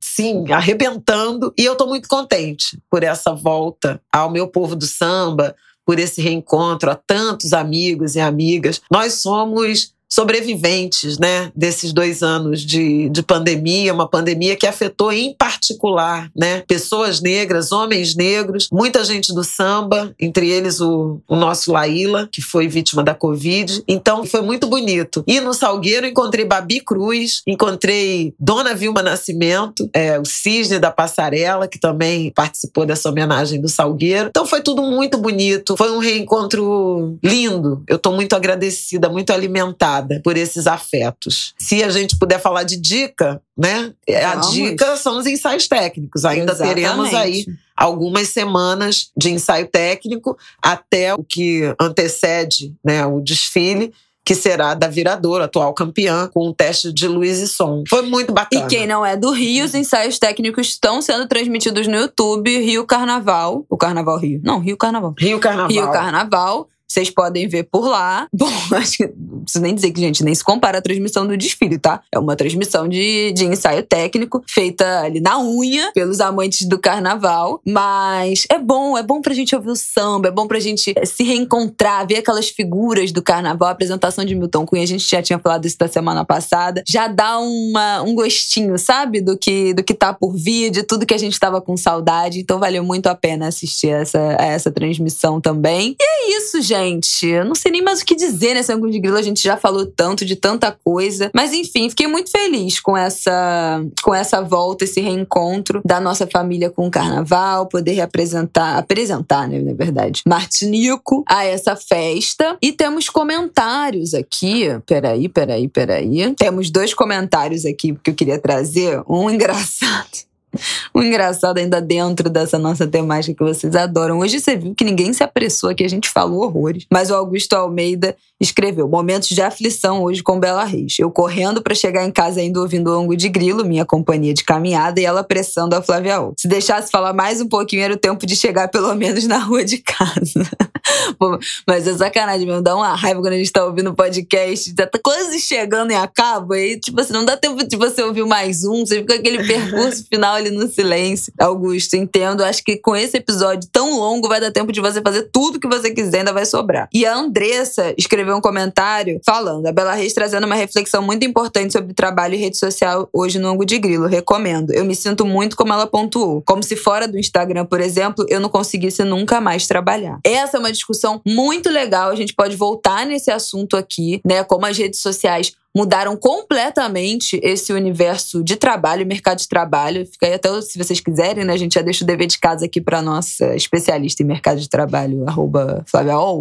sim, 0.00 0.50
arrebentando, 0.52 1.52
e 1.56 1.64
eu 1.64 1.72
estou 1.72 1.88
muito 1.88 2.08
contente 2.08 2.78
por 2.90 3.02
essa 3.02 3.32
volta 3.32 4.00
ao 4.12 4.30
meu 4.30 4.48
povo 4.48 4.74
do 4.76 4.86
samba, 4.86 5.54
por 5.84 5.98
esse 5.98 6.20
reencontro, 6.20 6.90
a 6.90 6.94
tantos 6.94 7.52
amigos 7.52 8.14
e 8.14 8.20
amigas. 8.20 8.80
Nós 8.90 9.14
somos 9.14 9.94
sobreviventes, 10.12 11.18
né, 11.18 11.52
desses 11.54 11.92
dois 11.92 12.22
anos 12.22 12.62
de, 12.62 13.08
de 13.10 13.22
pandemia, 13.22 13.94
uma 13.94 14.08
pandemia 14.08 14.56
que 14.56 14.66
afetou 14.66 15.12
em 15.12 15.32
particular, 15.34 16.30
né, 16.36 16.62
pessoas 16.66 17.20
negras, 17.20 17.70
homens 17.70 18.16
negros, 18.16 18.68
muita 18.72 19.04
gente 19.04 19.32
do 19.32 19.44
samba, 19.44 20.12
entre 20.18 20.50
eles 20.50 20.80
o, 20.80 21.20
o 21.28 21.36
nosso 21.36 21.72
Laíla, 21.72 22.28
que 22.30 22.42
foi 22.42 22.66
vítima 22.66 23.02
da 23.02 23.14
Covid. 23.14 23.84
Então 23.86 24.24
foi 24.24 24.40
muito 24.42 24.66
bonito. 24.66 25.22
E 25.26 25.40
no 25.40 25.54
Salgueiro 25.54 26.06
encontrei 26.06 26.44
Babi 26.44 26.80
Cruz, 26.80 27.42
encontrei 27.46 28.34
Dona 28.38 28.74
Vilma 28.74 29.02
Nascimento, 29.02 29.88
é, 29.94 30.18
o 30.18 30.24
Cisne 30.24 30.78
da 30.78 30.90
Passarela, 30.90 31.68
que 31.68 31.78
também 31.78 32.32
participou 32.32 32.84
dessa 32.84 33.08
homenagem 33.08 33.60
do 33.60 33.68
Salgueiro. 33.68 34.28
Então 34.28 34.46
foi 34.46 34.60
tudo 34.60 34.82
muito 34.82 35.18
bonito. 35.18 35.76
Foi 35.76 35.90
um 35.92 35.98
reencontro 35.98 37.18
lindo. 37.22 37.82
Eu 37.86 37.96
estou 37.96 38.12
muito 38.12 38.34
agradecida, 38.34 39.08
muito 39.08 39.32
alimentada 39.32 39.99
por 40.22 40.36
esses 40.36 40.66
afetos. 40.66 41.54
Se 41.58 41.82
a 41.82 41.90
gente 41.90 42.18
puder 42.18 42.40
falar 42.40 42.62
de 42.62 42.76
dica, 42.76 43.40
né? 43.56 43.92
A 44.26 44.36
dica 44.36 44.96
são 44.96 45.18
os 45.18 45.26
ensaios 45.26 45.68
técnicos. 45.68 46.24
Ainda 46.24 46.52
Exatamente. 46.52 46.74
teremos 46.74 47.14
aí 47.14 47.46
algumas 47.76 48.28
semanas 48.28 49.10
de 49.16 49.30
ensaio 49.30 49.66
técnico 49.66 50.36
até 50.62 51.14
o 51.14 51.24
que 51.24 51.74
antecede 51.80 52.74
né, 52.84 53.06
o 53.06 53.20
desfile 53.20 53.92
que 54.24 54.34
será 54.34 54.74
da 54.74 54.86
Viradora, 54.86 55.46
atual 55.46 55.72
campeã, 55.74 56.28
com 56.32 56.48
o 56.48 56.54
teste 56.54 56.92
de 56.92 57.08
luz 57.08 57.38
e 57.38 57.48
som. 57.48 57.82
Foi 57.88 58.02
muito 58.02 58.32
bacana. 58.32 58.64
E 58.64 58.68
quem 58.68 58.86
não 58.86 59.04
é 59.04 59.16
do 59.16 59.30
Rio, 59.32 59.64
os 59.64 59.74
ensaios 59.74 60.18
técnicos 60.18 60.68
estão 60.68 61.02
sendo 61.02 61.26
transmitidos 61.26 61.88
no 61.88 61.96
YouTube, 61.96 62.58
Rio 62.60 62.86
Carnaval. 62.86 63.64
O 63.68 63.76
Carnaval 63.76 64.18
Rio. 64.18 64.40
Não, 64.44 64.60
Rio 64.60 64.76
Carnaval. 64.76 65.14
Rio 65.18 65.40
Carnaval. 65.40 65.70
Rio 65.70 65.90
Carnaval. 65.90 66.68
Vocês 66.90 67.08
podem 67.08 67.46
ver 67.46 67.68
por 67.70 67.86
lá. 67.86 68.26
Bom, 68.34 68.50
acho 68.72 68.96
que 68.96 69.06
não 69.16 69.42
preciso 69.42 69.62
nem 69.62 69.74
dizer 69.74 69.92
que, 69.92 70.00
gente, 70.00 70.24
nem 70.24 70.34
se 70.34 70.42
compara 70.42 70.78
a 70.78 70.82
transmissão 70.82 71.24
do 71.24 71.36
desfile, 71.36 71.78
tá? 71.78 72.02
É 72.12 72.18
uma 72.18 72.34
transmissão 72.34 72.88
de, 72.88 73.32
de 73.32 73.44
ensaio 73.44 73.84
técnico, 73.84 74.42
feita 74.48 75.02
ali 75.02 75.20
na 75.20 75.40
unha, 75.40 75.92
pelos 75.94 76.20
amantes 76.20 76.66
do 76.66 76.78
carnaval. 76.78 77.60
Mas 77.64 78.44
é 78.50 78.58
bom, 78.58 78.98
é 78.98 79.02
bom 79.04 79.20
pra 79.20 79.32
gente 79.32 79.54
ouvir 79.54 79.70
o 79.70 79.76
samba, 79.76 80.28
é 80.28 80.30
bom 80.32 80.48
pra 80.48 80.58
gente 80.58 80.92
se 81.04 81.22
reencontrar, 81.22 82.06
ver 82.08 82.16
aquelas 82.16 82.48
figuras 82.48 83.12
do 83.12 83.22
carnaval. 83.22 83.68
A 83.68 83.72
apresentação 83.72 84.24
de 84.24 84.34
Milton 84.34 84.66
Cunha, 84.66 84.82
a 84.82 84.86
gente 84.86 85.08
já 85.08 85.22
tinha 85.22 85.38
falado 85.38 85.66
isso 85.66 85.78
da 85.78 85.86
semana 85.86 86.24
passada. 86.24 86.82
Já 86.88 87.06
dá 87.06 87.38
uma, 87.38 88.02
um 88.02 88.16
gostinho, 88.16 88.76
sabe? 88.76 89.20
Do 89.20 89.38
que, 89.38 89.72
do 89.74 89.84
que 89.84 89.94
tá 89.94 90.12
por 90.12 90.34
vir, 90.34 90.70
de 90.70 90.82
tudo 90.82 91.06
que 91.06 91.14
a 91.14 91.18
gente 91.18 91.38
tava 91.38 91.60
com 91.60 91.76
saudade. 91.76 92.40
Então 92.40 92.58
valeu 92.58 92.82
muito 92.82 93.06
a 93.06 93.14
pena 93.14 93.46
assistir 93.46 93.90
essa, 93.90 94.18
essa 94.40 94.72
transmissão 94.72 95.40
também. 95.40 95.94
E 96.00 96.02
é 96.02 96.36
isso, 96.36 96.60
gente 96.60 96.79
gente. 96.84 97.26
Eu 97.26 97.44
não 97.44 97.54
sei 97.54 97.72
nem 97.72 97.82
mais 97.82 98.00
o 98.00 98.04
que 98.04 98.14
dizer 98.14 98.54
nesse 98.54 98.72
ângulo 98.72 98.90
de 98.90 98.98
grilo. 98.98 99.16
A 99.16 99.22
gente 99.22 99.42
já 99.42 99.56
falou 99.56 99.86
tanto 99.86 100.24
de 100.24 100.36
tanta 100.36 100.76
coisa. 100.84 101.30
Mas 101.34 101.52
enfim, 101.52 101.88
fiquei 101.88 102.06
muito 102.06 102.30
feliz 102.30 102.80
com 102.80 102.96
essa, 102.96 103.82
com 104.02 104.14
essa 104.14 104.40
volta, 104.40 104.84
esse 104.84 105.00
reencontro 105.00 105.80
da 105.84 106.00
nossa 106.00 106.26
família 106.26 106.70
com 106.70 106.86
o 106.86 106.90
carnaval, 106.90 107.66
poder 107.66 107.92
representar, 107.92 108.78
apresentar, 108.78 109.48
né, 109.48 109.60
na 109.60 109.74
verdade, 109.74 110.22
Martinico 110.26 111.24
a 111.28 111.44
essa 111.44 111.76
festa. 111.76 112.56
E 112.62 112.72
temos 112.72 113.08
comentários 113.08 114.14
aqui. 114.14 114.68
Peraí, 114.86 115.28
peraí, 115.28 115.68
peraí. 115.68 116.34
Temos 116.34 116.70
dois 116.70 116.94
comentários 116.94 117.64
aqui 117.64 117.96
que 118.02 118.10
eu 118.10 118.14
queria 118.14 118.38
trazer. 118.38 119.02
Um 119.08 119.28
engraçado. 119.30 120.29
O 120.92 121.02
engraçado 121.02 121.58
ainda 121.58 121.80
dentro 121.80 122.28
dessa 122.28 122.58
nossa 122.58 122.86
temática 122.86 123.34
que 123.34 123.44
vocês 123.44 123.74
adoram. 123.76 124.18
Hoje 124.18 124.40
você 124.40 124.56
viu 124.56 124.74
que 124.74 124.84
ninguém 124.84 125.12
se 125.12 125.22
apressou 125.22 125.70
aqui, 125.70 125.84
a 125.84 125.88
gente 125.88 126.08
falou 126.08 126.42
horrores. 126.42 126.84
Mas 126.90 127.10
o 127.10 127.14
Augusto 127.14 127.54
Almeida 127.54 128.16
escreveu: 128.40 128.88
Momentos 128.88 129.28
de 129.28 129.40
aflição 129.40 130.02
hoje 130.02 130.22
com 130.22 130.40
Bela 130.40 130.64
Reis. 130.64 130.96
Eu 130.98 131.10
correndo 131.10 131.62
para 131.62 131.74
chegar 131.74 132.04
em 132.04 132.10
casa 132.10 132.40
ainda 132.40 132.60
ouvindo 132.60 132.90
o 132.90 132.94
Longo 132.94 133.16
de 133.16 133.28
Grilo, 133.28 133.64
minha 133.64 133.84
companhia 133.84 134.34
de 134.34 134.42
caminhada, 134.44 135.00
e 135.00 135.04
ela 135.04 135.20
apressando 135.20 135.76
a 135.76 135.82
Flávia 135.82 136.20
O. 136.20 136.34
Se 136.36 136.48
deixasse 136.48 136.90
falar 136.90 137.12
mais 137.12 137.40
um 137.40 137.48
pouquinho, 137.48 137.82
era 137.82 137.94
o 137.94 137.98
tempo 137.98 138.26
de 138.26 138.34
chegar 138.34 138.68
pelo 138.68 138.94
menos 138.94 139.26
na 139.26 139.38
rua 139.38 139.64
de 139.64 139.78
casa. 139.78 140.48
Pô, 141.18 141.38
mas 141.66 141.86
é 141.86 141.94
sacanagem 141.96 142.46
mesmo, 142.46 142.62
dá 142.62 142.74
uma 142.74 142.94
raiva 142.94 143.20
quando 143.20 143.34
a 143.34 143.36
gente 143.36 143.52
tá 143.52 143.64
ouvindo 143.64 143.90
o 143.90 143.94
podcast, 143.94 144.74
já 144.76 144.86
tá 144.86 144.98
quase 145.02 145.38
chegando 145.38 145.92
e 145.92 145.94
acaba, 145.94 146.58
e 146.58 146.80
tipo 146.80 147.00
assim, 147.00 147.12
não 147.12 147.24
dá 147.24 147.36
tempo 147.36 147.62
de 147.62 147.76
você 147.76 148.02
ouvir 148.02 148.24
mais 148.24 148.64
um, 148.64 148.84
você 148.84 148.96
fica 149.00 149.14
aquele 149.14 149.44
percurso 149.46 150.04
final 150.08 150.39
ali 150.40 150.50
no 150.50 150.68
silêncio. 150.68 151.32
Augusto, 151.38 151.94
entendo, 151.94 152.44
acho 152.44 152.64
que 152.64 152.76
com 152.76 152.96
esse 152.96 153.16
episódio 153.16 153.68
tão 153.72 153.98
longo 153.98 154.28
vai 154.28 154.40
dar 154.40 154.50
tempo 154.50 154.72
de 154.72 154.80
você 154.80 155.00
fazer 155.00 155.28
tudo 155.32 155.60
que 155.60 155.68
você 155.68 155.90
quiser, 155.90 156.20
ainda 156.20 156.32
vai 156.32 156.44
sobrar. 156.44 156.88
E 156.92 157.06
a 157.06 157.14
Andressa 157.14 157.94
escreveu 157.96 158.36
um 158.36 158.40
comentário 158.40 159.20
falando, 159.24 159.66
a 159.66 159.72
Bela 159.72 159.94
Reis 159.94 160.12
trazendo 160.12 160.46
uma 160.46 160.54
reflexão 160.54 161.02
muito 161.02 161.24
importante 161.24 161.72
sobre 161.72 161.94
trabalho 161.94 162.34
e 162.34 162.38
rede 162.38 162.58
social 162.58 163.08
hoje 163.12 163.38
no 163.38 163.48
Ango 163.48 163.64
de 163.64 163.78
Grilo, 163.78 164.06
recomendo. 164.06 164.72
Eu 164.72 164.84
me 164.84 164.94
sinto 164.94 165.24
muito 165.24 165.56
como 165.56 165.72
ela 165.72 165.86
pontuou, 165.86 166.42
como 166.42 166.62
se 166.62 166.76
fora 166.76 167.06
do 167.06 167.18
Instagram, 167.18 167.64
por 167.64 167.80
exemplo, 167.80 168.24
eu 168.28 168.40
não 168.40 168.48
conseguisse 168.48 169.04
nunca 169.04 169.40
mais 169.40 169.66
trabalhar. 169.66 170.18
Essa 170.24 170.56
é 170.56 170.60
uma 170.60 170.72
discussão 170.72 171.20
muito 171.26 171.70
legal. 171.70 172.10
A 172.10 172.14
gente 172.14 172.34
pode 172.34 172.56
voltar 172.56 173.06
nesse 173.06 173.30
assunto 173.30 173.76
aqui, 173.76 174.20
né? 174.24 174.42
Como 174.44 174.66
as 174.66 174.76
redes 174.76 175.00
sociais 175.00 175.52
mudaram 175.76 176.16
completamente 176.16 177.40
esse 177.42 177.72
universo 177.72 178.42
de 178.42 178.56
trabalho, 178.56 179.06
mercado 179.06 179.38
de 179.38 179.48
trabalho. 179.48 180.06
Fica 180.06 180.26
aí 180.26 180.34
até 180.34 180.48
se 180.62 180.76
vocês 180.76 181.00
quiserem, 181.00 181.44
né? 181.44 181.52
A 181.52 181.56
gente 181.56 181.74
já 181.74 181.82
deixa 181.82 182.04
o 182.04 182.06
dever 182.06 182.26
de 182.26 182.38
casa 182.38 182.66
aqui 182.66 182.80
para 182.80 183.00
nossa 183.00 183.54
especialista 183.54 184.22
em 184.22 184.26
mercado 184.26 184.60
de 184.60 184.68
trabalho, 184.68 185.24
arroba 185.28 185.84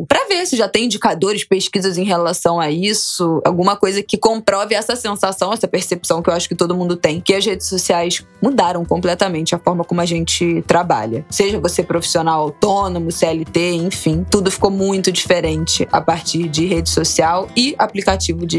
para 0.08 0.26
ver 0.28 0.46
se 0.46 0.56
já 0.56 0.68
tem 0.68 0.86
indicadores, 0.86 1.44
pesquisas 1.44 1.98
em 1.98 2.04
relação 2.04 2.60
a 2.60 2.72
isso, 2.72 3.42
alguma 3.46 3.76
coisa 3.76 4.02
que 4.02 4.18
comprove 4.18 4.74
essa 4.74 4.96
sensação, 4.96 5.54
essa 5.54 5.68
percepção 5.68 6.22
que 6.22 6.30
eu 6.30 6.34
acho 6.34 6.48
que 6.48 6.56
todo 6.56 6.76
mundo 6.76 6.96
tem, 6.96 7.20
que 7.20 7.34
as 7.34 7.46
redes 7.46 7.68
sociais 7.68 8.26
mudaram 8.42 8.84
completamente 8.86 9.54
a 9.54 9.60
forma 9.60 9.84
como 9.84 10.02
a 10.02 10.06
gente 10.06 10.64
trabalha. 10.68 11.26
Seja 11.30 11.60
você 11.60 11.84
profissional 11.84 12.42
autônomo, 12.42 13.12
CLT, 13.12 13.74
enfim, 13.74 14.26
tudo 14.30 14.50
ficou 14.50 14.72
muito 14.72 15.12
diferente 15.12 15.88
a 15.92 16.02
partir 16.02 16.48
de 16.48 16.66
rede 16.66 16.90
social 16.90 17.48
e 17.56 17.76
aplicativo 17.78 18.46
de 18.46 18.58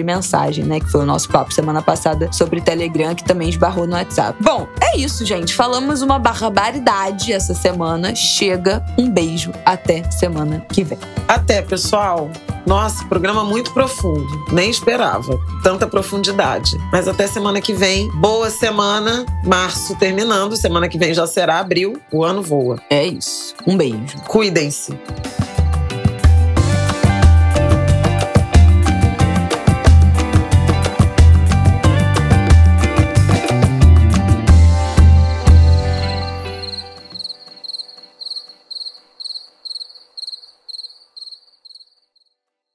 mensagem 0.60 0.64
né? 0.64 0.80
Que 0.80 0.90
foi 0.90 1.02
o 1.02 1.06
nosso 1.06 1.28
papo 1.28 1.52
semana 1.52 1.82
passada 1.82 2.30
sobre 2.32 2.60
Telegram, 2.60 3.14
que 3.14 3.24
também 3.24 3.48
esbarrou 3.48 3.86
no 3.86 3.94
WhatsApp. 3.94 4.36
Bom, 4.42 4.66
é 4.80 4.96
isso, 4.96 5.24
gente. 5.24 5.54
Falamos 5.54 6.02
uma 6.02 6.18
barbaridade 6.18 7.32
essa 7.32 7.54
semana. 7.54 8.14
Chega, 8.14 8.84
um 8.98 9.10
beijo. 9.10 9.52
Até 9.64 10.08
semana 10.10 10.64
que 10.72 10.84
vem. 10.84 10.98
Até, 11.26 11.62
pessoal. 11.62 12.30
Nossa, 12.66 13.04
programa 13.06 13.42
muito 13.42 13.72
profundo. 13.72 14.28
Nem 14.52 14.70
esperava 14.70 15.38
tanta 15.62 15.86
profundidade. 15.86 16.76
Mas 16.92 17.08
até 17.08 17.26
semana 17.26 17.60
que 17.60 17.72
vem. 17.72 18.10
Boa 18.20 18.50
semana. 18.50 19.24
Março 19.44 19.96
terminando. 19.96 20.56
Semana 20.56 20.88
que 20.88 20.98
vem 20.98 21.14
já 21.14 21.26
será 21.26 21.58
abril. 21.58 22.00
O 22.12 22.22
ano 22.24 22.42
voa. 22.42 22.80
É 22.90 23.04
isso. 23.04 23.54
Um 23.66 23.76
beijo. 23.76 24.18
Cuidem-se. 24.28 24.96